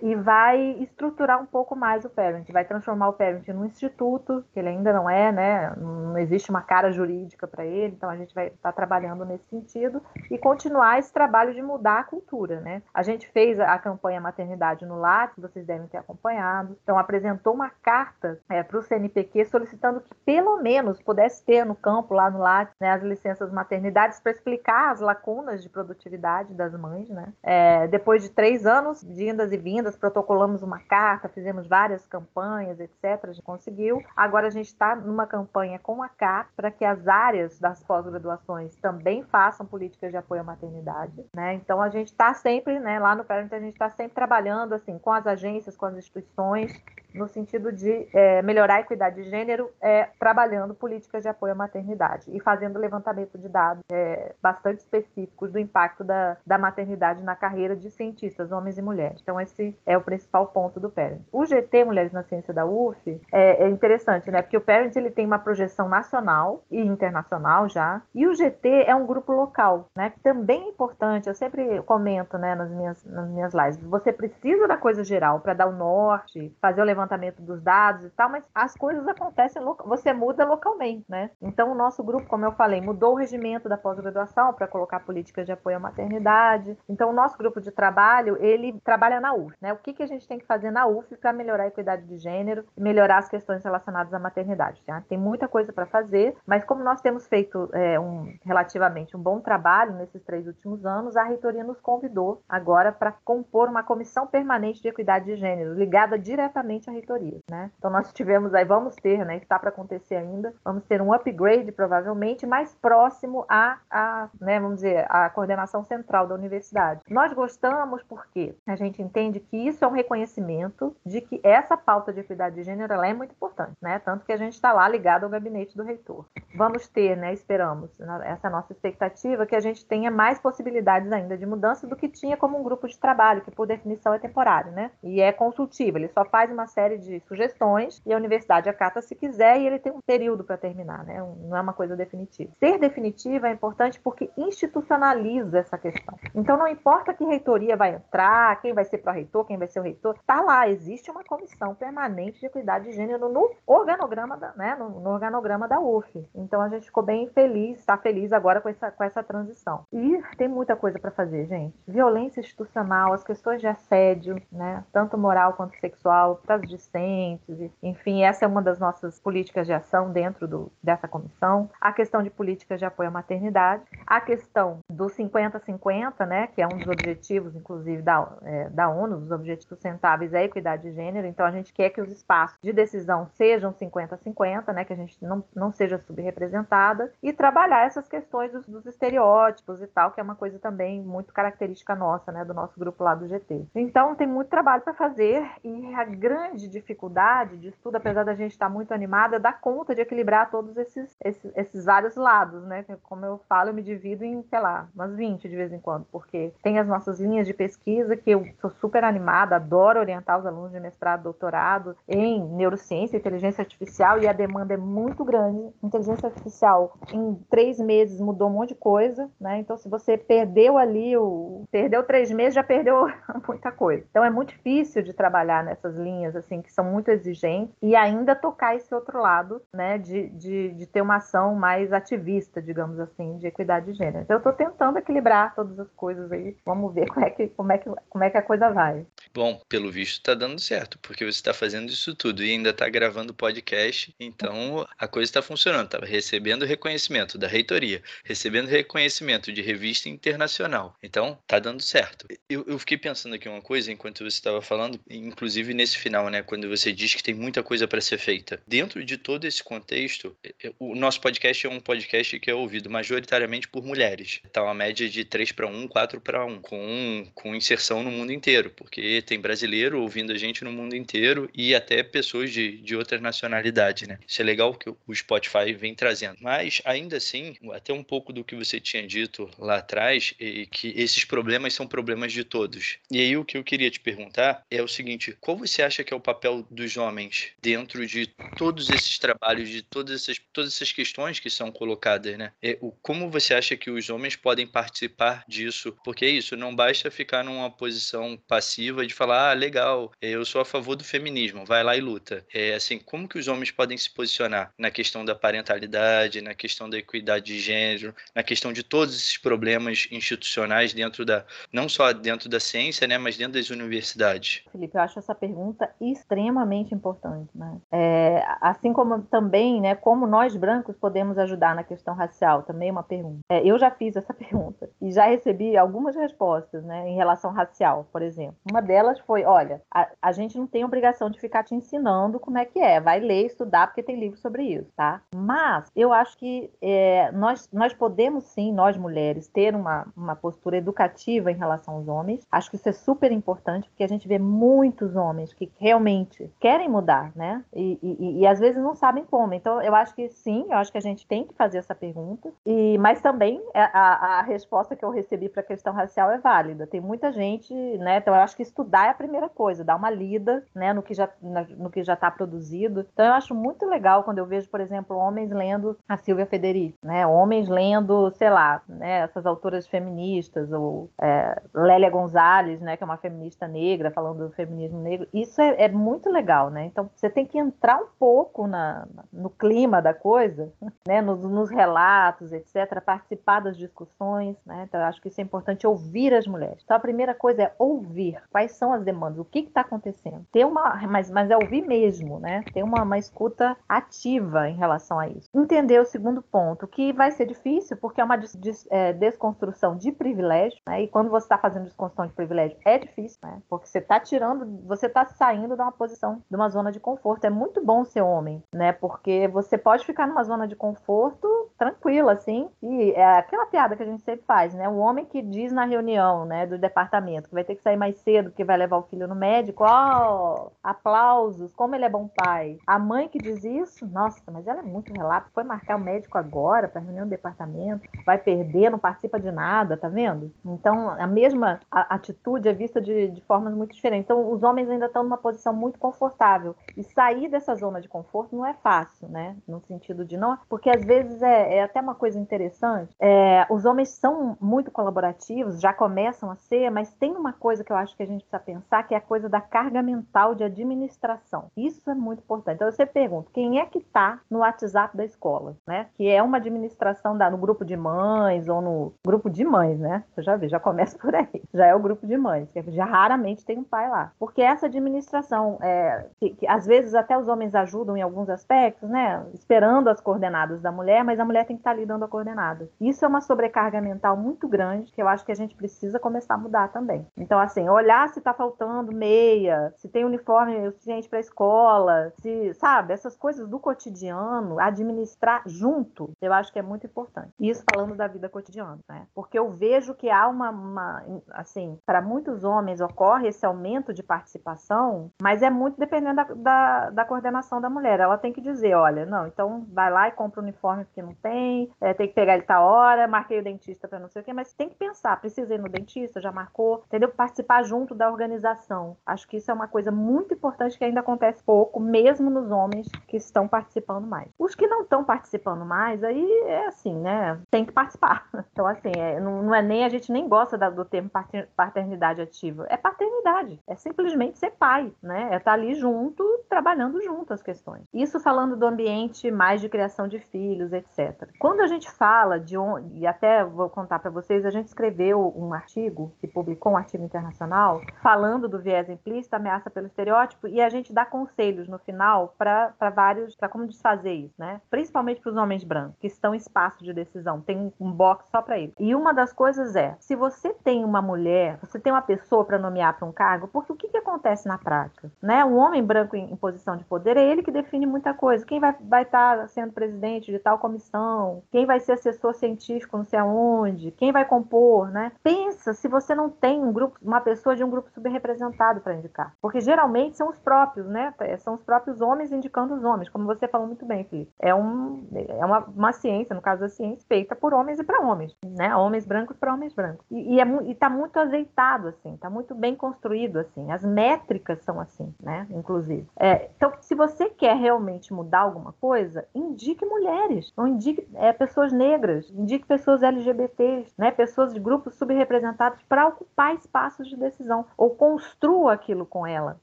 e 0.00 0.14
vai 0.14 0.58
estruturar 0.80 1.42
um 1.42 1.44
pouco 1.44 1.76
mais 1.76 2.04
o 2.04 2.08
Parent, 2.08 2.48
vai 2.50 2.64
transformar 2.64 3.08
o 3.08 3.12
Parent 3.12 3.46
num 3.48 3.66
instituto, 3.66 4.42
que 4.54 4.60
ele 4.60 4.70
ainda 4.70 4.92
não 4.92 5.10
é, 5.10 5.30
né, 5.30 5.74
não 5.76 6.16
existe 6.16 6.48
uma 6.48 6.62
cara 6.62 6.90
jurídica 6.90 7.46
para 7.46 7.66
ele, 7.66 7.94
então 7.94 8.08
a 8.08 8.16
gente 8.16 8.34
vai 8.34 8.46
estar 8.46 8.56
tá 8.62 8.72
trabalhando 8.72 9.24
nesse 9.26 9.44
sentido 9.48 10.00
e 10.30 10.38
continuar 10.38 10.98
esse 10.98 11.12
trabalho 11.12 11.52
de 11.52 11.60
mudar 11.60 11.98
a 11.98 12.04
cultura, 12.04 12.60
né. 12.60 12.82
A 12.94 13.02
gente 13.02 13.28
fez 13.28 13.60
a 13.60 13.78
campanha 13.78 14.20
Maternidade 14.20 14.86
no 14.86 14.98
Lattes, 14.98 15.42
vocês 15.42 15.66
devem 15.66 15.88
ter 15.88 15.98
acompanhado, 15.98 16.74
então 16.82 16.98
apresentou 16.98 17.52
uma 17.52 17.68
carta 17.82 18.40
é, 18.48 18.62
para 18.62 18.78
o 18.78 18.82
CNPq 18.82 19.44
solicitando 19.44 19.63
que 19.68 19.78
pelo 20.24 20.62
menos 20.62 21.00
pudesse 21.00 21.44
ter 21.44 21.64
no 21.64 21.74
campo, 21.74 22.14
lá 22.14 22.30
no 22.30 22.38
Lattes, 22.38 22.74
né, 22.80 22.90
as 22.90 23.02
licenças 23.02 23.52
maternidades 23.52 24.20
para 24.20 24.32
explicar 24.32 24.90
as 24.90 25.00
lacunas 25.00 25.62
de 25.62 25.68
produtividade 25.68 26.54
das 26.54 26.72
mães, 26.74 27.08
né. 27.08 27.32
É, 27.42 27.86
depois 27.88 28.22
de 28.22 28.30
três 28.30 28.66
anos 28.66 29.00
de 29.02 29.28
indas 29.28 29.52
e 29.52 29.56
vindas, 29.56 29.96
protocolamos 29.96 30.62
uma 30.62 30.78
carta, 30.78 31.28
fizemos 31.28 31.66
várias 31.66 32.06
campanhas, 32.06 32.80
etc. 32.80 33.24
A 33.24 33.32
gente 33.32 33.42
conseguiu. 33.42 34.02
Agora 34.16 34.46
a 34.46 34.50
gente 34.50 34.66
está 34.66 34.94
numa 34.94 35.26
campanha 35.26 35.78
com 35.78 36.02
a 36.02 36.08
CAP 36.08 36.50
para 36.56 36.70
que 36.70 36.84
as 36.84 37.06
áreas 37.06 37.58
das 37.58 37.82
pós-graduações 37.84 38.74
também 38.76 39.22
façam 39.24 39.66
políticas 39.66 40.10
de 40.10 40.16
apoio 40.16 40.40
à 40.40 40.44
maternidade, 40.44 41.24
né? 41.34 41.54
Então 41.54 41.80
a 41.80 41.88
gente 41.88 42.08
está 42.08 42.32
sempre, 42.34 42.78
né, 42.78 42.98
lá 42.98 43.14
no 43.14 43.24
Parent 43.24 43.52
a 43.52 43.60
gente 43.60 43.72
está 43.72 43.90
sempre 43.90 44.14
trabalhando 44.14 44.74
assim 44.74 44.98
com 44.98 45.12
as 45.12 45.26
agências, 45.26 45.76
com 45.76 45.86
as 45.86 45.96
instituições 45.96 46.72
no 47.14 47.28
sentido 47.28 47.70
de 47.72 48.08
é, 48.12 48.42
melhorar 48.42 48.76
a 48.76 48.80
equidade 48.80 49.22
de 49.22 49.30
gênero, 49.30 49.70
é, 49.80 50.08
trabalhando 50.18 50.74
políticas 50.74 51.22
de 51.22 51.28
apoio 51.28 51.52
à 51.52 51.54
maternidade 51.54 52.24
e 52.34 52.40
fazendo 52.40 52.78
levantamento 52.78 53.38
de 53.38 53.48
dados 53.48 53.82
é, 53.90 54.34
bastante 54.42 54.80
específicos 54.80 55.52
do 55.52 55.58
impacto 55.58 56.02
da, 56.02 56.36
da 56.44 56.58
maternidade 56.58 57.22
na 57.22 57.36
carreira 57.36 57.76
de 57.76 57.90
cientistas, 57.90 58.50
homens 58.50 58.76
e 58.76 58.82
mulheres. 58.82 59.20
Então, 59.22 59.40
esse 59.40 59.78
é 59.86 59.96
o 59.96 60.00
principal 60.00 60.48
ponto 60.48 60.80
do 60.80 60.90
Parent. 60.90 61.20
O 61.30 61.46
GT 61.46 61.84
Mulheres 61.84 62.12
na 62.12 62.24
Ciência 62.24 62.52
da 62.52 62.66
UF 62.66 63.20
é, 63.32 63.64
é 63.64 63.68
interessante, 63.68 64.30
né? 64.30 64.42
Porque 64.42 64.56
o 64.56 64.60
Parent 64.60 64.96
ele 64.96 65.10
tem 65.10 65.24
uma 65.24 65.38
projeção 65.38 65.88
nacional 65.88 66.64
e 66.70 66.80
internacional 66.80 67.68
já, 67.68 68.02
e 68.14 68.26
o 68.26 68.34
GT 68.34 68.84
é 68.86 68.94
um 68.94 69.06
grupo 69.06 69.32
local, 69.32 69.86
né? 69.96 70.10
Que 70.10 70.20
também 70.20 70.64
é 70.64 70.68
importante. 70.68 71.28
Eu 71.28 71.34
sempre 71.34 71.80
comento, 71.82 72.36
né, 72.38 72.54
nas 72.54 72.70
minhas, 72.70 73.04
nas 73.04 73.28
minhas 73.28 73.54
lives, 73.54 73.78
você 73.82 74.12
precisa 74.12 74.66
da 74.66 74.76
coisa 74.76 75.04
geral 75.04 75.40
para 75.40 75.54
dar 75.54 75.66
o 75.66 75.72
norte, 75.72 76.52
fazer 76.60 76.80
o 76.80 76.84
levantamento 76.84 77.03
dos 77.42 77.60
dados 77.62 78.04
e 78.04 78.10
tal, 78.10 78.28
mas 78.28 78.48
as 78.54 78.74
coisas 78.74 79.06
acontecem, 79.06 79.62
você 79.84 80.12
muda 80.12 80.44
localmente, 80.44 81.04
né? 81.08 81.30
Então, 81.40 81.72
o 81.72 81.74
nosso 81.74 82.02
grupo, 82.02 82.26
como 82.26 82.44
eu 82.44 82.52
falei, 82.52 82.80
mudou 82.80 83.12
o 83.12 83.16
regimento 83.16 83.68
da 83.68 83.76
pós-graduação 83.76 84.52
para 84.52 84.68
colocar 84.68 85.00
políticas 85.00 85.46
de 85.46 85.52
apoio 85.52 85.76
à 85.76 85.80
maternidade. 85.80 86.76
Então, 86.88 87.10
o 87.10 87.12
nosso 87.12 87.36
grupo 87.36 87.60
de 87.60 87.70
trabalho, 87.70 88.36
ele 88.40 88.80
trabalha 88.84 89.20
na 89.20 89.34
UF, 89.34 89.54
né? 89.60 89.72
O 89.72 89.76
que, 89.76 89.92
que 89.92 90.02
a 90.02 90.06
gente 90.06 90.26
tem 90.26 90.38
que 90.38 90.46
fazer 90.46 90.70
na 90.70 90.86
UF 90.86 91.16
para 91.16 91.32
melhorar 91.32 91.64
a 91.64 91.68
equidade 91.68 92.06
de 92.06 92.18
gênero 92.18 92.64
e 92.76 92.80
melhorar 92.80 93.18
as 93.18 93.28
questões 93.28 93.62
relacionadas 93.64 94.12
à 94.12 94.18
maternidade. 94.18 94.82
Tá? 94.84 95.02
Tem 95.08 95.18
muita 95.18 95.48
coisa 95.48 95.72
para 95.72 95.86
fazer, 95.86 96.36
mas 96.46 96.64
como 96.64 96.82
nós 96.82 97.00
temos 97.00 97.26
feito 97.26 97.68
é, 97.72 97.98
um, 97.98 98.32
relativamente 98.44 99.16
um 99.16 99.20
bom 99.20 99.40
trabalho 99.40 99.94
nesses 99.94 100.22
três 100.22 100.46
últimos 100.46 100.84
anos, 100.84 101.16
a 101.16 101.24
reitoria 101.24 101.64
nos 101.64 101.80
convidou 101.80 102.42
agora 102.48 102.92
para 102.92 103.12
compor 103.24 103.68
uma 103.68 103.82
comissão 103.82 104.26
permanente 104.26 104.82
de 104.82 104.88
equidade 104.88 105.26
de 105.26 105.36
gênero, 105.36 105.74
ligada 105.74 106.18
diretamente 106.18 106.88
à 106.88 106.92
reitoria. 106.94 107.38
Né? 107.50 107.70
Então, 107.78 107.90
nós 107.90 108.12
tivemos 108.12 108.54
aí, 108.54 108.64
vamos 108.64 108.94
ter, 108.96 109.24
né, 109.24 109.36
está 109.36 109.58
para 109.58 109.68
acontecer 109.68 110.16
ainda, 110.16 110.54
vamos 110.64 110.84
ter 110.84 111.02
um 111.02 111.12
upgrade 111.12 111.70
provavelmente 111.72 112.46
mais 112.46 112.74
próximo 112.74 113.44
à, 113.48 113.78
à 113.90 114.28
né, 114.40 114.58
vamos 114.60 114.76
dizer, 114.76 115.06
à 115.08 115.28
coordenação 115.30 115.84
central 115.84 116.26
da 116.26 116.34
universidade. 116.34 117.00
Nós 117.10 117.32
gostamos 117.32 118.02
porque 118.02 118.54
a 118.66 118.76
gente 118.76 119.02
entende 119.02 119.40
que 119.40 119.56
isso 119.56 119.84
é 119.84 119.88
um 119.88 119.92
reconhecimento 119.92 120.96
de 121.04 121.20
que 121.20 121.40
essa 121.42 121.76
pauta 121.76 122.12
de 122.12 122.20
equidade 122.20 122.56
de 122.56 122.62
gênero 122.62 122.92
ela 122.92 123.06
é 123.06 123.12
muito 123.12 123.32
importante, 123.32 123.72
né? 123.80 123.98
Tanto 123.98 124.24
que 124.24 124.32
a 124.32 124.36
gente 124.36 124.54
está 124.54 124.72
lá 124.72 124.88
ligado 124.88 125.24
ao 125.24 125.30
gabinete 125.30 125.76
do 125.76 125.82
reitor. 125.82 126.24
Vamos 126.56 126.88
ter, 126.88 127.16
né? 127.16 127.32
Esperamos, 127.32 127.90
né, 127.98 128.20
essa 128.24 128.48
é 128.48 128.50
nossa 128.50 128.72
expectativa, 128.72 129.46
que 129.46 129.56
a 129.56 129.60
gente 129.60 129.84
tenha 129.84 130.10
mais 130.10 130.38
possibilidades 130.38 131.10
ainda 131.10 131.36
de 131.36 131.46
mudança 131.46 131.86
do 131.86 131.96
que 131.96 132.08
tinha 132.08 132.36
como 132.36 132.58
um 132.58 132.62
grupo 132.62 132.86
de 132.86 132.98
trabalho, 132.98 133.42
que 133.42 133.50
por 133.50 133.66
definição 133.66 134.14
é 134.14 134.18
temporário, 134.18 134.72
né? 134.72 134.90
E 135.02 135.20
é 135.20 135.32
consultivo, 135.32 135.98
ele 135.98 136.08
só 136.08 136.24
faz 136.24 136.50
uma 136.50 136.66
série 136.66 136.83
de 136.90 137.20
sugestões 137.20 138.02
e 138.06 138.12
a 138.12 138.16
universidade 138.16 138.68
acata 138.68 139.00
se 139.02 139.14
quiser 139.14 139.60
e 139.60 139.66
ele 139.66 139.78
tem 139.78 139.92
um 139.92 140.00
período 140.00 140.44
para 140.44 140.56
terminar, 140.56 141.04
né? 141.04 141.18
Não 141.18 141.56
é 141.56 141.60
uma 141.60 141.72
coisa 141.72 141.96
definitiva. 141.96 142.52
Ser 142.58 142.78
definitiva 142.78 143.48
é 143.48 143.52
importante 143.52 144.00
porque 144.00 144.30
institucionaliza 144.36 145.58
essa 145.58 145.78
questão. 145.78 146.16
Então 146.34 146.56
não 146.56 146.68
importa 146.68 147.14
que 147.14 147.24
reitoria 147.24 147.76
vai 147.76 147.94
entrar, 147.94 148.60
quem 148.60 148.72
vai 148.72 148.84
ser 148.84 148.98
pró-reitor, 148.98 149.44
quem 149.44 149.58
vai 149.58 149.68
ser 149.68 149.80
o 149.80 149.82
reitor, 149.82 150.16
tá 150.26 150.40
lá, 150.40 150.68
existe 150.68 151.10
uma 151.10 151.24
comissão 151.24 151.74
permanente 151.74 152.40
de 152.40 152.46
equidade 152.46 152.84
de 152.84 152.92
gênero 152.92 153.28
no 153.28 153.50
organograma 153.66 154.36
da, 154.36 154.52
né, 154.54 154.76
no, 154.76 155.00
no 155.00 155.10
organograma 155.10 155.66
da 155.66 155.80
UF. 155.80 156.26
Então 156.34 156.60
a 156.60 156.68
gente 156.68 156.86
ficou 156.86 157.02
bem 157.02 157.28
feliz, 157.28 157.78
está 157.78 157.96
feliz 157.96 158.32
agora 158.32 158.60
com 158.60 158.68
essa, 158.68 158.90
com 158.90 159.04
essa 159.04 159.22
transição. 159.22 159.84
E 159.92 160.22
tem 160.36 160.48
muita 160.48 160.76
coisa 160.76 160.98
para 160.98 161.10
fazer, 161.10 161.46
gente. 161.46 161.74
Violência 161.86 162.40
institucional, 162.40 163.12
as 163.12 163.24
questões 163.24 163.60
de 163.60 163.66
assédio, 163.66 164.40
né, 164.50 164.84
tanto 164.92 165.16
moral 165.16 165.54
quanto 165.54 165.78
sexual, 165.78 166.40
para 166.44 166.56
os 166.56 166.72
discentes, 166.76 167.70
enfim, 167.82 168.22
essa 168.22 168.44
é 168.44 168.48
uma 168.48 168.62
das 168.62 168.78
nossas 168.78 169.18
políticas 169.20 169.66
de 169.66 169.72
ação 169.72 170.10
dentro 170.10 170.46
do, 170.46 170.72
dessa 170.82 171.06
comissão. 171.06 171.70
A 171.80 171.92
questão 171.92 172.22
de 172.22 172.30
políticas 172.30 172.78
de 172.78 172.84
apoio 172.84 173.08
à 173.08 173.12
maternidade, 173.12 173.82
a 174.06 174.20
questão 174.20 174.78
do 174.90 175.06
50-50, 175.06 176.26
né, 176.26 176.46
que 176.48 176.60
é 176.60 176.66
um 176.66 176.76
dos 176.76 176.86
objetivos, 176.86 177.54
inclusive, 177.54 178.02
da, 178.02 178.28
é, 178.42 178.68
da 178.70 178.88
ONU, 178.88 179.20
dos 179.20 179.30
Objetivos 179.30 179.68
Sustentáveis, 179.68 180.32
é 180.32 180.38
a 180.38 180.44
equidade 180.44 180.82
de 180.82 180.92
gênero. 180.92 181.26
Então, 181.26 181.46
a 181.46 181.50
gente 181.50 181.72
quer 181.72 181.90
que 181.90 182.00
os 182.00 182.10
espaços 182.10 182.58
de 182.62 182.72
decisão 182.72 183.28
sejam 183.34 183.72
50-50, 183.72 184.72
né, 184.72 184.84
que 184.84 184.92
a 184.92 184.96
gente 184.96 185.22
não, 185.22 185.44
não 185.54 185.72
seja 185.72 185.98
subrepresentada, 185.98 187.12
e 187.22 187.32
trabalhar 187.32 187.86
essas 187.86 188.08
questões 188.08 188.52
dos, 188.52 188.66
dos 188.66 188.86
estereótipos 188.86 189.80
e 189.80 189.86
tal, 189.86 190.10
que 190.10 190.20
é 190.20 190.22
uma 190.22 190.34
coisa 190.34 190.58
também 190.58 191.00
muito 191.00 191.32
característica 191.32 191.94
nossa, 191.94 192.32
né, 192.32 192.44
do 192.44 192.54
nosso 192.54 192.78
grupo 192.78 193.02
lá 193.02 193.14
do 193.14 193.28
GT. 193.28 193.66
Então, 193.74 194.14
tem 194.14 194.26
muito 194.26 194.48
trabalho 194.48 194.82
para 194.82 194.94
fazer 194.94 195.44
e 195.62 195.94
a 195.94 196.04
grande 196.04 196.53
dificuldade 196.56 197.56
de 197.58 197.68
estudo, 197.68 197.96
apesar 197.96 198.24
da 198.24 198.34
gente 198.34 198.52
estar 198.52 198.68
muito 198.68 198.92
animada, 198.92 199.36
é 199.36 199.38
dar 199.38 199.60
conta 199.60 199.94
de 199.94 200.00
equilibrar 200.00 200.50
todos 200.50 200.76
esses, 200.76 201.16
esses, 201.24 201.52
esses 201.56 201.84
vários 201.84 202.16
lados, 202.16 202.64
né? 202.64 202.84
Como 203.02 203.24
eu 203.24 203.40
falo, 203.48 203.70
eu 203.70 203.74
me 203.74 203.82
divido 203.82 204.24
em, 204.24 204.42
sei 204.44 204.60
lá, 204.60 204.88
umas 204.94 205.14
20 205.14 205.48
de 205.48 205.56
vez 205.56 205.72
em 205.72 205.80
quando, 205.80 206.06
porque 206.10 206.52
tem 206.62 206.78
as 206.78 206.86
nossas 206.86 207.20
linhas 207.20 207.46
de 207.46 207.54
pesquisa 207.54 208.16
que 208.16 208.30
eu 208.30 208.46
sou 208.60 208.70
super 208.70 209.02
animada, 209.04 209.56
adoro 209.56 210.00
orientar 210.00 210.38
os 210.38 210.46
alunos 210.46 210.72
de 210.72 210.80
mestrado, 210.80 211.24
doutorado 211.24 211.96
em 212.08 212.42
neurociência 212.42 213.18
inteligência 213.24 213.62
artificial 213.62 214.20
e 214.20 214.28
a 214.28 214.32
demanda 214.32 214.74
é 214.74 214.76
muito 214.76 215.24
grande. 215.24 215.72
Inteligência 215.82 216.28
artificial 216.28 216.96
em 217.12 217.34
três 217.48 217.78
meses 217.78 218.20
mudou 218.20 218.48
um 218.48 218.52
monte 218.52 218.70
de 218.70 218.74
coisa, 218.74 219.30
né? 219.40 219.58
Então, 219.58 219.76
se 219.76 219.88
você 219.88 220.16
perdeu 220.16 220.76
ali 220.76 221.16
o 221.16 221.64
perdeu 221.70 222.02
três 222.04 222.30
meses, 222.30 222.54
já 222.54 222.62
perdeu 222.62 223.06
muita 223.46 223.72
coisa. 223.72 224.04
Então, 224.10 224.24
é 224.24 224.30
muito 224.30 224.50
difícil 224.50 225.02
de 225.02 225.12
trabalhar 225.12 225.64
nessas 225.64 225.96
linhas 225.96 226.34
assim 226.44 226.62
que 226.62 226.72
são 226.72 226.84
muito 226.84 227.10
exigentes 227.10 227.74
e 227.82 227.96
ainda 227.96 228.34
tocar 228.34 228.76
esse 228.76 228.94
outro 228.94 229.20
lado, 229.20 229.62
né? 229.72 229.98
De, 229.98 230.28
de, 230.30 230.70
de 230.72 230.86
ter 230.86 231.00
uma 231.00 231.16
ação 231.16 231.54
mais 231.54 231.92
ativista, 231.92 232.60
digamos 232.60 232.98
assim, 233.00 233.38
de 233.38 233.46
equidade 233.46 233.86
de 233.86 233.94
gênero. 233.94 234.20
Então, 234.22 234.36
eu 234.36 234.38
estou 234.38 234.52
tentando 234.52 234.98
equilibrar 234.98 235.54
todas 235.54 235.78
as 235.78 235.90
coisas 235.92 236.30
aí. 236.30 236.56
Vamos 236.64 236.94
ver 236.94 237.06
como 237.12 237.24
é 237.24 237.30
que 237.30 237.48
como 237.48 237.72
é 237.72 237.78
que 237.78 237.90
como 238.08 238.24
é 238.24 238.30
que 238.30 238.38
a 238.38 238.42
coisa 238.42 238.70
vai. 238.70 239.06
Bom, 239.34 239.60
pelo 239.68 239.90
visto 239.90 240.18
está 240.18 240.34
dando 240.34 240.60
certo, 240.60 240.98
porque 241.00 241.24
você 241.24 241.30
está 241.30 241.52
fazendo 241.52 241.88
isso 241.88 242.14
tudo 242.14 242.42
e 242.42 242.52
ainda 242.52 242.70
está 242.70 242.88
gravando 242.88 243.34
podcast, 243.34 244.14
então 244.18 244.86
a 244.98 245.08
coisa 245.08 245.28
está 245.28 245.42
funcionando, 245.42 245.86
está 245.86 245.98
recebendo 245.98 246.64
reconhecimento 246.64 247.36
da 247.36 247.46
reitoria, 247.46 248.02
recebendo 248.24 248.68
reconhecimento 248.68 249.52
de 249.52 249.62
revista 249.62 250.08
internacional, 250.08 250.96
então 251.02 251.38
está 251.42 251.58
dando 251.58 251.82
certo. 251.82 252.26
Eu, 252.48 252.64
eu, 252.66 252.78
fiquei 252.78 252.96
pensando 252.96 253.34
aqui 253.34 253.48
uma 253.48 253.60
coisa 253.60 253.92
enquanto 253.92 254.18
você 254.18 254.36
estava 254.36 254.60
falando, 254.62 254.98
inclusive 255.08 255.74
nesse 255.74 255.98
final, 255.98 256.28
né, 256.30 256.33
quando 256.42 256.68
você 256.68 256.92
diz 256.92 257.14
que 257.14 257.22
tem 257.22 257.34
muita 257.34 257.62
coisa 257.62 257.86
para 257.86 258.00
ser 258.00 258.18
feita. 258.18 258.62
Dentro 258.66 259.04
de 259.04 259.16
todo 259.16 259.44
esse 259.44 259.62
contexto, 259.62 260.36
é, 260.42 260.54
é, 260.64 260.72
o 260.78 260.94
nosso 260.94 261.20
podcast 261.20 261.66
é 261.66 261.70
um 261.70 261.80
podcast 261.80 262.38
que 262.38 262.50
é 262.50 262.54
ouvido 262.54 262.90
majoritariamente 262.90 263.68
por 263.68 263.84
mulheres, 263.84 264.40
está 264.44 264.62
uma 264.62 264.74
média 264.74 265.08
de 265.08 265.24
3 265.24 265.52
para 265.52 265.66
1, 265.66 265.88
4 265.88 266.20
para 266.20 266.44
1, 266.44 266.60
com, 266.60 267.26
com 267.34 267.54
inserção 267.54 268.02
no 268.02 268.10
mundo 268.10 268.32
inteiro, 268.32 268.70
porque 268.70 269.22
tem 269.22 269.40
brasileiro 269.40 270.00
ouvindo 270.00 270.32
a 270.32 270.36
gente 270.36 270.64
no 270.64 270.72
mundo 270.72 270.94
inteiro 270.96 271.48
e 271.54 271.74
até 271.74 272.02
pessoas 272.02 272.52
de, 272.52 272.78
de 272.78 272.96
outras 272.96 273.20
nacionalidades, 273.20 274.08
né? 274.08 274.18
Isso 274.26 274.40
é 274.40 274.44
legal 274.44 274.74
que 274.74 274.88
o 274.88 275.14
Spotify 275.14 275.72
vem 275.72 275.94
trazendo. 275.94 276.36
Mas, 276.40 276.80
ainda 276.84 277.16
assim, 277.16 277.56
até 277.72 277.92
um 277.92 278.02
pouco 278.02 278.32
do 278.32 278.44
que 278.44 278.54
você 278.54 278.80
tinha 278.80 279.06
dito 279.06 279.50
lá 279.58 279.76
atrás, 279.76 280.34
e 280.38 280.66
que 280.66 280.92
esses 280.96 281.24
problemas 281.24 281.74
são 281.74 281.86
problemas 281.86 282.32
de 282.32 282.44
todos. 282.44 282.98
E 283.10 283.20
aí, 283.20 283.36
o 283.36 283.44
que 283.44 283.56
eu 283.56 283.64
queria 283.64 283.90
te 283.90 284.00
perguntar 284.00 284.64
é 284.70 284.82
o 284.82 284.88
seguinte: 284.88 285.36
qual 285.40 285.56
você 285.56 285.82
acha 285.82 286.04
que 286.04 286.12
é 286.12 286.16
o 286.16 286.20
papel 286.24 286.66
dos 286.70 286.96
homens 286.96 287.52
dentro 287.62 288.06
de 288.06 288.26
todos 288.56 288.90
esses 288.90 289.18
trabalhos, 289.18 289.68
de 289.68 289.82
todas 289.82 290.22
essas, 290.22 290.40
todas 290.52 290.74
essas 290.74 290.90
questões 290.90 291.38
que 291.38 291.50
são 291.50 291.70
colocadas, 291.70 292.36
né? 292.38 292.52
É, 292.62 292.78
o, 292.80 292.90
como 292.90 293.30
você 293.30 293.54
acha 293.54 293.76
que 293.76 293.90
os 293.90 294.08
homens 294.08 294.34
podem 294.34 294.66
participar 294.66 295.44
disso? 295.46 295.96
Porque 296.04 296.24
é 296.24 296.30
isso, 296.30 296.56
não 296.56 296.74
basta 296.74 297.10
ficar 297.10 297.44
numa 297.44 297.70
posição 297.70 298.38
passiva 298.48 299.06
de 299.06 299.12
falar, 299.12 299.50
ah, 299.50 299.54
legal, 299.54 300.12
eu 300.20 300.44
sou 300.44 300.60
a 300.60 300.64
favor 300.64 300.96
do 300.96 301.04
feminismo, 301.04 301.64
vai 301.64 301.84
lá 301.84 301.96
e 301.96 302.00
luta. 302.00 302.44
É 302.52 302.74
assim, 302.74 302.98
como 302.98 303.28
que 303.28 303.38
os 303.38 303.48
homens 303.48 303.70
podem 303.70 303.98
se 303.98 304.10
posicionar 304.10 304.72
na 304.78 304.90
questão 304.90 305.24
da 305.24 305.34
parentalidade, 305.34 306.40
na 306.40 306.54
questão 306.54 306.88
da 306.88 306.98
equidade 306.98 307.44
de 307.46 307.60
gênero, 307.60 308.14
na 308.34 308.42
questão 308.42 308.72
de 308.72 308.82
todos 308.82 309.14
esses 309.14 309.36
problemas 309.36 310.08
institucionais 310.10 310.94
dentro 310.94 311.24
da, 311.24 311.44
não 311.72 311.88
só 311.88 312.12
dentro 312.12 312.48
da 312.48 312.58
ciência, 312.60 313.06
né, 313.06 313.18
mas 313.18 313.36
dentro 313.36 313.54
das 313.54 313.70
universidades? 313.70 314.62
Felipe, 314.72 314.96
eu 314.96 315.02
acho 315.02 315.18
essa 315.18 315.34
pergunta 315.34 315.92
extremamente 316.14 316.94
importante, 316.94 317.50
né? 317.54 317.78
É, 317.92 318.44
assim 318.60 318.92
como 318.92 319.22
também, 319.22 319.80
né, 319.80 319.94
como 319.94 320.26
nós 320.26 320.56
brancos 320.56 320.96
podemos 320.96 321.38
ajudar 321.38 321.74
na 321.74 321.84
questão 321.84 322.14
racial, 322.14 322.62
também 322.62 322.88
é 322.88 322.92
uma 322.92 323.02
pergunta. 323.02 323.40
É, 323.48 323.66
eu 323.66 323.78
já 323.78 323.90
fiz 323.90 324.16
essa 324.16 324.32
pergunta 324.34 324.88
e 325.00 325.10
já 325.12 325.26
recebi 325.26 325.76
algumas 325.76 326.16
respostas, 326.16 326.84
né, 326.84 327.08
em 327.08 327.16
relação 327.16 327.52
racial, 327.52 328.06
por 328.12 328.22
exemplo. 328.22 328.56
Uma 328.70 328.80
delas 328.80 329.18
foi, 329.20 329.44
olha, 329.44 329.82
a, 329.92 330.08
a 330.22 330.32
gente 330.32 330.58
não 330.58 330.66
tem 330.66 330.84
obrigação 330.84 331.28
de 331.30 331.40
ficar 331.40 331.64
te 331.64 331.74
ensinando 331.74 332.40
como 332.40 332.58
é 332.58 332.64
que 332.64 332.78
é. 332.78 333.00
Vai 333.00 333.20
ler, 333.20 333.46
estudar, 333.46 333.86
porque 333.88 334.02
tem 334.02 334.18
livro 334.18 334.38
sobre 334.38 334.62
isso, 334.62 334.90
tá? 334.96 335.20
Mas 335.34 335.90
eu 335.94 336.12
acho 336.12 336.38
que 336.38 336.70
é, 336.80 337.30
nós, 337.32 337.68
nós 337.72 337.92
podemos 337.92 338.44
sim, 338.44 338.72
nós 338.72 338.96
mulheres, 338.96 339.48
ter 339.48 339.74
uma, 339.74 340.06
uma 340.16 340.36
postura 340.36 340.76
educativa 340.76 341.50
em 341.50 341.56
relação 341.56 341.94
aos 341.94 342.08
homens. 342.08 342.46
Acho 342.50 342.70
que 342.70 342.76
isso 342.76 342.88
é 342.88 342.92
super 342.92 343.32
importante, 343.32 343.88
porque 343.88 344.04
a 344.04 344.08
gente 344.08 344.28
vê 344.28 344.38
muitos 344.38 345.16
homens 345.16 345.52
que 345.52 345.70
realmente 345.78 346.03
realmente 346.04 346.52
querem 346.60 346.88
mudar, 346.88 347.32
né? 347.34 347.64
E, 347.74 347.98
e, 348.02 348.40
e, 348.40 348.46
às 348.46 348.60
vezes 348.60 348.80
não 348.80 348.94
sabem 348.94 349.24
como. 349.24 349.54
Então, 349.54 349.80
eu 349.82 349.94
acho 349.94 350.14
que 350.14 350.28
sim, 350.28 350.66
eu 350.68 350.76
acho 350.76 350.92
que 350.92 350.98
a 350.98 351.00
gente 351.00 351.26
tem 351.26 351.44
que 351.44 351.54
fazer 351.54 351.78
essa 351.78 351.94
pergunta. 351.94 352.52
E, 352.66 352.98
mas 352.98 353.20
também 353.20 353.62
é, 353.72 353.82
a, 353.82 354.38
a 354.38 354.42
resposta 354.42 354.94
que 354.94 355.04
eu 355.04 355.10
recebi 355.10 355.48
para 355.48 355.62
a 355.62 355.64
questão 355.64 355.92
racial 355.92 356.30
é 356.30 356.38
válida. 356.38 356.86
Tem 356.86 357.00
muita 357.00 357.32
gente, 357.32 357.72
né? 357.98 358.18
Então, 358.18 358.34
eu 358.34 358.40
acho 358.40 358.56
que 358.56 358.62
estudar 358.62 359.06
é 359.06 359.10
a 359.10 359.14
primeira 359.14 359.48
coisa, 359.48 359.84
dar 359.84 359.96
uma 359.96 360.10
lida, 360.10 360.64
né? 360.74 360.92
No 360.92 361.02
que 361.02 361.14
já 361.14 361.28
no 361.40 361.90
que 361.90 362.02
já 362.02 362.14
está 362.14 362.30
produzido. 362.30 363.06
Então, 363.12 363.26
eu 363.26 363.32
acho 363.32 363.54
muito 363.54 363.86
legal 363.86 364.24
quando 364.24 364.38
eu 364.38 364.46
vejo, 364.46 364.68
por 364.68 364.80
exemplo, 364.80 365.16
homens 365.16 365.50
lendo 365.50 365.96
a 366.08 366.16
Silvia 366.16 366.46
Federici, 366.46 366.94
né? 367.02 367.26
Homens 367.26 367.68
lendo, 367.68 368.30
sei 368.32 368.50
lá, 368.50 368.82
né? 368.88 369.20
Essas 369.20 369.46
autoras 369.46 369.86
feministas 369.86 370.70
ou 370.72 371.10
é, 371.20 371.62
Lélia 371.72 372.10
Gonzalez, 372.10 372.80
né? 372.80 372.96
Que 372.96 373.02
é 373.02 373.06
uma 373.06 373.16
feminista 373.16 373.66
negra 373.66 374.10
falando 374.10 374.46
do 374.48 374.54
feminismo 374.54 375.00
negro. 375.00 375.26
Isso 375.32 375.60
é, 375.60 375.84
é 375.84 375.88
muito 375.94 376.30
legal, 376.30 376.70
né? 376.70 376.84
Então, 376.84 377.08
você 377.14 377.30
tem 377.30 377.46
que 377.46 377.58
entrar 377.58 377.98
um 377.98 378.08
pouco 378.18 378.66
na, 378.66 379.06
no 379.32 379.50
clima 379.50 380.00
da 380.00 380.12
coisa, 380.12 380.72
né? 381.06 381.20
Nos, 381.20 381.42
nos 381.42 381.70
relatos, 381.70 382.52
etc. 382.52 383.00
Participar 383.04 383.60
das 383.60 383.76
discussões, 383.76 384.56
né? 384.64 384.84
Então, 384.88 385.00
acho 385.02 385.20
que 385.20 385.28
isso 385.28 385.40
é 385.40 385.44
importante 385.44 385.86
ouvir 385.86 386.34
as 386.34 386.46
mulheres. 386.46 386.82
Então, 386.84 386.96
a 386.96 387.00
primeira 387.00 387.34
coisa 387.34 387.62
é 387.62 387.74
ouvir 387.78 388.42
quais 388.50 388.72
são 388.72 388.92
as 388.92 389.02
demandas, 389.02 389.38
o 389.38 389.44
que 389.44 389.60
está 389.60 389.82
acontecendo. 389.82 390.44
Ter 390.52 390.64
uma, 390.64 390.96
mas, 391.06 391.30
mas 391.30 391.50
é 391.50 391.56
ouvir 391.56 391.82
mesmo, 391.86 392.38
né? 392.38 392.64
Ter 392.72 392.82
uma, 392.82 393.02
uma 393.02 393.18
escuta 393.18 393.76
ativa 393.88 394.68
em 394.68 394.76
relação 394.76 395.18
a 395.18 395.28
isso. 395.28 395.48
Entender 395.54 396.00
o 396.00 396.04
segundo 396.04 396.42
ponto, 396.42 396.86
que 396.86 397.12
vai 397.12 397.30
ser 397.30 397.46
difícil, 397.46 397.96
porque 397.96 398.20
é 398.20 398.24
uma 398.24 398.36
des, 398.36 398.54
des, 398.54 398.86
é, 398.90 399.12
desconstrução 399.12 399.96
de 399.96 400.12
privilégio, 400.12 400.78
né? 400.86 401.02
E 401.02 401.08
quando 401.08 401.30
você 401.30 401.44
está 401.44 401.58
fazendo 401.58 401.84
desconstrução 401.84 402.26
de 402.26 402.32
privilégio, 402.32 402.76
é 402.84 402.98
difícil, 402.98 403.38
né? 403.42 403.62
Porque 403.68 403.86
você 403.86 403.98
está 403.98 404.18
tirando, 404.20 404.82
você 404.86 405.06
está 405.06 405.24
saindo 405.26 405.76
de 405.76 405.82
uma 405.84 405.92
posição, 405.92 406.42
de 406.48 406.56
uma 406.56 406.68
zona 406.68 406.90
de 406.90 407.00
conforto. 407.00 407.44
É 407.44 407.50
muito 407.50 407.84
bom 407.84 408.04
ser 408.04 408.22
homem, 408.22 408.62
né? 408.72 408.92
Porque 408.92 409.48
você 409.48 409.78
pode 409.78 410.04
ficar 410.04 410.26
numa 410.26 410.44
zona 410.44 410.66
de 410.66 410.76
conforto 410.76 411.48
tranquila, 411.78 412.32
assim. 412.32 412.68
E 412.82 413.12
é 413.12 413.38
aquela 413.38 413.66
piada 413.66 413.96
que 413.96 414.02
a 414.02 414.06
gente 414.06 414.22
sempre 414.22 414.44
faz, 414.46 414.74
né? 414.74 414.88
O 414.88 414.96
homem 414.96 415.24
que 415.24 415.42
diz 415.42 415.72
na 415.72 415.84
reunião, 415.84 416.44
né, 416.44 416.66
do 416.66 416.78
departamento, 416.78 417.48
que 417.48 417.54
vai 417.54 417.64
ter 417.64 417.74
que 417.74 417.82
sair 417.82 417.96
mais 417.96 418.16
cedo, 418.18 418.50
porque 418.50 418.64
vai 418.64 418.76
levar 418.76 418.98
o 418.98 419.02
filho 419.02 419.28
no 419.28 419.34
médico, 419.34 419.84
ó, 419.84 420.66
oh, 420.66 420.72
aplausos, 420.82 421.72
como 421.74 421.94
ele 421.94 422.04
é 422.04 422.08
bom 422.08 422.28
pai. 422.28 422.78
A 422.86 422.98
mãe 422.98 423.28
que 423.28 423.38
diz 423.38 423.64
isso, 423.64 424.06
nossa, 424.06 424.40
mas 424.50 424.66
ela 424.66 424.80
é 424.80 424.82
muito 424.82 425.12
relapso, 425.12 425.50
foi 425.52 425.64
marcar 425.64 425.96
o 425.96 426.00
médico 426.00 426.38
agora 426.38 426.88
para 426.88 427.00
reunião 427.00 427.26
do 427.26 427.30
departamento, 427.30 428.08
vai 428.24 428.38
perder, 428.38 428.90
não 428.90 428.98
participa 428.98 429.38
de 429.38 429.50
nada, 429.50 429.96
tá 429.96 430.08
vendo? 430.08 430.52
Então, 430.64 431.10
a 431.10 431.26
mesma 431.26 431.80
atitude 431.90 432.68
é 432.68 432.72
vista 432.72 433.00
de, 433.00 433.28
de 433.28 433.40
formas 433.42 433.74
muito 433.74 433.94
diferentes. 433.94 434.24
Então, 434.24 434.50
os 434.50 434.62
homens 434.62 434.88
ainda 434.90 435.06
estão 435.06 435.22
numa 435.22 435.38
posição 435.38 435.63
muito 435.72 435.98
confortável. 435.98 436.74
E 436.96 437.02
sair 437.02 437.48
dessa 437.48 437.74
zona 437.74 438.00
de 438.00 438.08
conforto 438.08 438.56
não 438.56 438.66
é 438.66 438.74
fácil, 438.74 439.28
né? 439.28 439.56
No 439.66 439.80
sentido 439.80 440.24
de 440.24 440.36
não. 440.36 440.58
Porque 440.68 440.90
às 440.90 441.04
vezes 441.04 441.42
é, 441.42 441.76
é 441.76 441.82
até 441.82 442.00
uma 442.00 442.14
coisa 442.14 442.38
interessante. 442.38 443.14
É, 443.20 443.66
os 443.70 443.84
homens 443.84 444.10
são 444.10 444.56
muito 444.60 444.90
colaborativos, 444.90 445.80
já 445.80 445.92
começam 445.92 446.50
a 446.50 446.56
ser, 446.56 446.90
mas 446.90 447.14
tem 447.14 447.32
uma 447.32 447.52
coisa 447.52 447.84
que 447.84 447.92
eu 447.92 447.96
acho 447.96 448.16
que 448.16 448.22
a 448.22 448.26
gente 448.26 448.44
precisa 448.44 448.58
pensar, 448.58 449.02
que 449.04 449.14
é 449.14 449.18
a 449.18 449.20
coisa 449.20 449.48
da 449.48 449.60
carga 449.60 450.02
mental 450.02 450.54
de 450.54 450.64
administração. 450.64 451.70
Isso 451.76 452.10
é 452.10 452.14
muito 452.14 452.40
importante. 452.40 452.76
Então, 452.76 452.90
você 452.90 453.06
pergunta, 453.06 453.50
quem 453.52 453.78
é 453.78 453.86
que 453.86 453.98
está 453.98 454.40
no 454.50 454.58
WhatsApp 454.58 455.16
da 455.16 455.24
escola, 455.24 455.76
né? 455.86 456.08
Que 456.14 456.28
é 456.28 456.42
uma 456.42 456.58
administração 456.58 457.36
da, 457.36 457.50
no 457.50 457.58
grupo 457.58 457.84
de 457.84 457.96
mães 457.96 458.68
ou 458.68 458.80
no 458.80 459.12
grupo 459.24 459.50
de 459.50 459.64
mães, 459.64 459.98
né? 459.98 460.24
Você 460.34 460.42
já 460.42 460.56
vê, 460.56 460.68
já 460.68 460.80
começa 460.80 461.16
por 461.18 461.34
aí. 461.34 461.62
Já 461.72 461.86
é 461.86 461.94
o 461.94 462.00
grupo 462.00 462.26
de 462.26 462.36
mães, 462.36 462.70
que 462.70 462.82
já 462.92 463.04
raramente 463.04 463.64
tem 463.64 463.78
um 463.78 463.84
pai 463.84 464.08
lá. 464.08 464.32
Porque 464.38 464.62
essa 464.62 464.86
administração, 464.86 465.53
é, 465.82 466.26
que, 466.38 466.50
que 466.50 466.66
às 466.66 466.86
vezes 466.86 467.14
até 467.14 467.36
os 467.36 467.48
homens 467.48 467.74
ajudam 467.74 468.16
em 468.16 468.22
alguns 468.22 468.48
aspectos, 468.48 469.08
né? 469.08 469.44
Esperando 469.52 470.08
as 470.08 470.20
coordenadas 470.20 470.80
da 470.80 470.92
mulher, 470.92 471.24
mas 471.24 471.38
a 471.38 471.44
mulher 471.44 471.66
tem 471.66 471.76
que 471.76 471.80
estar 471.80 471.90
ali 471.90 472.06
dando 472.06 472.24
a 472.24 472.28
coordenada. 472.28 472.88
Isso 473.00 473.24
é 473.24 473.28
uma 473.28 473.40
sobrecarga 473.40 474.00
mental 474.00 474.36
muito 474.36 474.68
grande 474.68 475.12
que 475.12 475.22
eu 475.22 475.28
acho 475.28 475.44
que 475.44 475.52
a 475.52 475.56
gente 475.56 475.74
precisa 475.74 476.18
começar 476.18 476.54
a 476.54 476.58
mudar 476.58 476.88
também. 476.88 477.26
Então, 477.36 477.58
assim, 477.58 477.88
olhar 477.88 478.28
se 478.28 478.38
está 478.38 478.52
faltando 478.52 479.12
meia, 479.12 479.92
se 479.96 480.08
tem 480.08 480.24
uniforme 480.24 480.90
suficiente 480.90 481.28
para 481.28 481.38
a 481.38 481.40
escola, 481.40 482.32
se, 482.40 482.74
sabe, 482.74 483.12
essas 483.12 483.36
coisas 483.36 483.68
do 483.68 483.78
cotidiano, 483.78 484.80
administrar 484.80 485.62
junto, 485.66 486.30
eu 486.40 486.52
acho 486.52 486.72
que 486.72 486.78
é 486.78 486.82
muito 486.82 487.06
importante. 487.06 487.50
Isso 487.58 487.84
falando 487.92 488.14
da 488.14 488.26
vida 488.26 488.48
cotidiana, 488.48 488.98
né? 489.08 489.26
Porque 489.34 489.58
eu 489.58 489.70
vejo 489.70 490.14
que 490.14 490.30
há 490.30 490.48
uma, 490.48 490.70
uma 490.70 491.22
assim, 491.50 491.98
para 492.06 492.20
muitos 492.20 492.64
homens 492.64 493.00
ocorre 493.00 493.48
esse 493.48 493.64
aumento 493.64 494.12
de 494.12 494.22
participação, 494.22 495.30
mas 495.44 495.60
é 495.60 495.68
muito 495.68 496.00
dependendo 496.00 496.36
da, 496.36 496.44
da, 496.44 497.10
da, 497.10 497.24
coordenação 497.26 497.78
da 497.78 497.90
mulher. 497.90 498.18
Ela 498.18 498.38
tem 498.38 498.50
que 498.50 498.62
dizer, 498.62 498.94
olha, 498.94 499.26
não, 499.26 499.46
então 499.46 499.84
vai 499.92 500.10
lá 500.10 500.26
e 500.26 500.32
compra 500.32 500.58
o 500.58 500.62
uniforme 500.62 501.04
porque 501.04 501.20
não 501.20 501.34
tem, 501.34 501.90
é, 502.00 502.14
tem 502.14 502.26
que 502.26 502.32
pegar 502.32 502.54
ele 502.54 502.62
tá 502.62 502.80
hora, 502.80 503.28
marquei 503.28 503.58
o 503.58 503.62
dentista 503.62 504.08
para 504.08 504.18
não 504.18 504.30
sei 504.30 504.40
o 504.40 504.44
quê, 504.44 504.54
mas 504.54 504.72
tem 504.72 504.88
que 504.88 504.94
pensar, 504.94 505.38
precisa 505.38 505.74
ir 505.74 505.78
no 505.78 505.90
dentista, 505.90 506.40
já 506.40 506.50
marcou, 506.50 507.04
entendeu? 507.06 507.28
Participar 507.28 507.82
junto 507.82 508.14
da 508.14 508.30
organização. 508.30 509.18
Acho 509.26 509.46
que 509.46 509.58
isso 509.58 509.70
é 509.70 509.74
uma 509.74 509.86
coisa 509.86 510.10
muito 510.10 510.54
importante 510.54 510.96
que 510.96 511.04
ainda 511.04 511.20
acontece 511.20 511.62
pouco, 511.62 512.00
mesmo 512.00 512.48
nos 512.48 512.70
homens 512.70 513.06
que 513.28 513.36
estão 513.36 513.68
participando 513.68 514.26
mais. 514.26 514.48
Os 514.58 514.74
que 514.74 514.86
não 514.86 515.02
estão 515.02 515.24
participando 515.24 515.84
mais, 515.84 516.24
aí 516.24 516.42
é 516.68 516.86
assim, 516.86 517.14
né? 517.14 517.60
Tem 517.70 517.84
que 517.84 517.92
participar. 517.92 518.48
Então, 518.74 518.88
assim, 518.88 519.12
é, 519.16 519.38
não, 519.38 519.62
não, 519.62 519.74
é 519.74 519.80
nem, 519.80 520.04
a 520.04 520.08
gente 520.08 520.32
nem 520.32 520.48
gosta 520.48 520.76
da, 520.76 520.90
do 520.90 521.04
termo 521.04 521.30
paternidade 521.76 522.40
ativa. 522.40 522.86
É 522.88 522.96
paternidade. 522.96 523.78
É 523.86 523.94
simplesmente 523.94 524.58
ser 524.58 524.72
pai, 524.72 525.12
né? 525.22 525.33
É 525.34 525.56
estar 525.56 525.60
tá 525.60 525.72
ali 525.72 525.94
junto, 525.94 526.44
trabalhando 526.68 527.22
junto 527.22 527.52
as 527.52 527.62
questões. 527.62 528.02
Isso 528.12 528.40
falando 528.40 528.76
do 528.76 528.86
ambiente 528.86 529.50
mais 529.50 529.80
de 529.80 529.88
criação 529.88 530.28
de 530.28 530.38
filhos, 530.38 530.92
etc. 530.92 531.48
Quando 531.58 531.80
a 531.80 531.86
gente 531.86 532.10
fala 532.10 532.58
de 532.58 532.76
onde, 532.76 533.18
e 533.18 533.26
até 533.26 533.64
vou 533.64 533.88
contar 533.88 534.18
para 534.18 534.30
vocês, 534.30 534.64
a 534.64 534.70
gente 534.70 534.86
escreveu 534.86 535.52
um 535.56 535.72
artigo, 535.72 536.32
que 536.40 536.46
publicou 536.46 536.92
um 536.92 536.96
artigo 536.96 537.24
internacional, 537.24 538.00
falando 538.22 538.68
do 538.68 538.78
viés 538.78 539.08
implícito, 539.08 539.56
ameaça 539.56 539.90
pelo 539.90 540.06
estereótipo, 540.06 540.68
e 540.68 540.80
a 540.80 540.88
gente 540.88 541.12
dá 541.12 541.24
conselhos 541.24 541.88
no 541.88 541.98
final 541.98 542.54
para 542.58 542.94
vários, 543.14 543.54
para 543.54 543.68
como 543.68 543.86
desfazer 543.86 544.32
isso, 544.32 544.54
né? 544.58 544.80
Principalmente 544.90 545.40
para 545.40 545.50
os 545.50 545.56
homens 545.56 545.84
brancos, 545.84 546.16
que 546.18 546.26
estão 546.26 546.54
em 546.54 546.58
espaço 546.58 547.02
de 547.04 547.12
decisão, 547.12 547.60
tem 547.60 547.92
um 548.00 548.12
box 548.12 548.46
só 548.50 548.62
para 548.62 548.78
eles. 548.78 548.94
E 548.98 549.14
uma 549.14 549.32
das 549.32 549.52
coisas 549.52 549.96
é, 549.96 550.16
se 550.18 550.34
você 550.34 550.72
tem 550.72 551.04
uma 551.04 551.22
mulher, 551.22 551.78
você 551.80 551.98
tem 551.98 552.12
uma 552.12 552.22
pessoa 552.22 552.64
para 552.64 552.78
nomear 552.78 553.16
para 553.16 553.26
um 553.26 553.32
cargo, 553.32 553.68
porque 553.68 553.92
o 553.92 553.96
que, 553.96 554.08
que 554.08 554.16
acontece 554.16 554.66
na 554.68 554.78
prática? 554.78 555.23
Né? 555.42 555.64
Um 555.64 555.76
homem 555.76 556.02
branco 556.02 556.36
em, 556.36 556.52
em, 556.52 556.56
posição 556.56 556.96
de 556.96 557.04
poder 557.04 557.36
é 557.36 557.44
ele 557.44 557.62
que 557.62 557.70
define 557.70 558.06
muita 558.06 558.34
coisa. 558.34 558.64
Quem 558.64 558.80
vai 558.80 558.92
estar 559.22 559.58
tá 559.58 559.68
sendo 559.68 559.92
presidente 559.92 560.50
de 560.50 560.58
tal 560.58 560.78
comissão? 560.78 561.62
Quem 561.70 561.86
vai 561.86 562.00
ser 562.00 562.12
assessor 562.12 562.54
científico 562.54 563.16
não 563.16 563.24
sei 563.24 563.38
aonde? 563.38 564.10
Quem 564.12 564.32
vai 564.32 564.44
compor, 564.44 565.10
né? 565.10 565.32
Pensa 565.42 565.92
se 565.92 566.08
você 566.08 566.34
não 566.34 566.48
tem 566.50 566.82
um 566.82 566.92
grupo, 566.92 567.18
uma 567.22 567.40
pessoa 567.40 567.76
de 567.76 567.84
um 567.84 567.90
grupo 567.90 568.10
subrepresentado 568.10 569.00
para 569.00 569.14
indicar. 569.14 569.54
Porque 569.60 569.80
geralmente 569.80 570.36
são 570.36 570.48
os 570.48 570.58
próprios, 570.58 571.06
né? 571.06 571.32
São 571.58 571.74
os 571.74 571.82
próprios 571.82 572.20
homens 572.20 572.52
indicando 572.52 572.94
os 572.94 573.04
homens, 573.04 573.28
como 573.28 573.46
você 573.46 573.68
falou 573.68 573.86
muito 573.86 574.04
bem, 574.04 574.24
Felipe. 574.24 574.52
É, 574.58 574.74
um, 574.74 575.26
é 575.34 575.64
uma, 575.64 575.80
uma 575.80 576.12
ciência, 576.12 576.54
no 576.54 576.62
caso 576.62 576.82
da 576.82 576.88
ciência, 576.88 577.24
feita 577.28 577.54
por 577.54 577.74
homens 577.74 577.98
e 577.98 578.04
para 578.04 578.20
homens, 578.20 578.56
né? 578.64 578.94
Homens 578.96 579.26
brancos 579.26 579.56
para 579.56 579.72
homens 579.72 579.92
brancos. 579.92 580.24
E, 580.30 580.54
e, 580.54 580.60
é, 580.60 580.64
e 580.84 580.94
tá 580.94 581.08
muito 581.08 581.38
azeitado, 581.38 582.08
assim, 582.08 582.36
tá 582.36 582.48
muito 582.48 582.74
bem 582.74 582.94
construído, 582.94 583.58
assim. 583.58 583.90
As 583.92 584.04
métricas 584.04 584.82
são 584.82 585.00
assim, 585.00 585.13
né? 585.40 585.66
Inclusive. 585.70 586.26
É, 586.38 586.70
então, 586.76 586.92
se 587.00 587.14
você 587.14 587.48
quer 587.50 587.76
realmente 587.76 588.32
mudar 588.32 588.60
alguma 588.60 588.92
coisa, 588.92 589.46
indique 589.54 590.04
mulheres, 590.04 590.72
não 590.76 590.86
indique 590.86 591.26
é, 591.34 591.52
pessoas 591.52 591.92
negras, 591.92 592.50
indique 592.50 592.86
pessoas 592.86 593.22
LGBTs, 593.22 594.12
né? 594.16 594.30
Pessoas 594.30 594.72
de 594.72 594.80
grupos 594.80 595.14
subrepresentados 595.16 596.02
para 596.08 596.26
ocupar 596.26 596.74
espaços 596.74 597.28
de 597.28 597.36
decisão 597.36 597.84
ou 597.96 598.10
construa 598.10 598.92
aquilo 598.92 599.26
com 599.26 599.46
ela. 599.46 599.80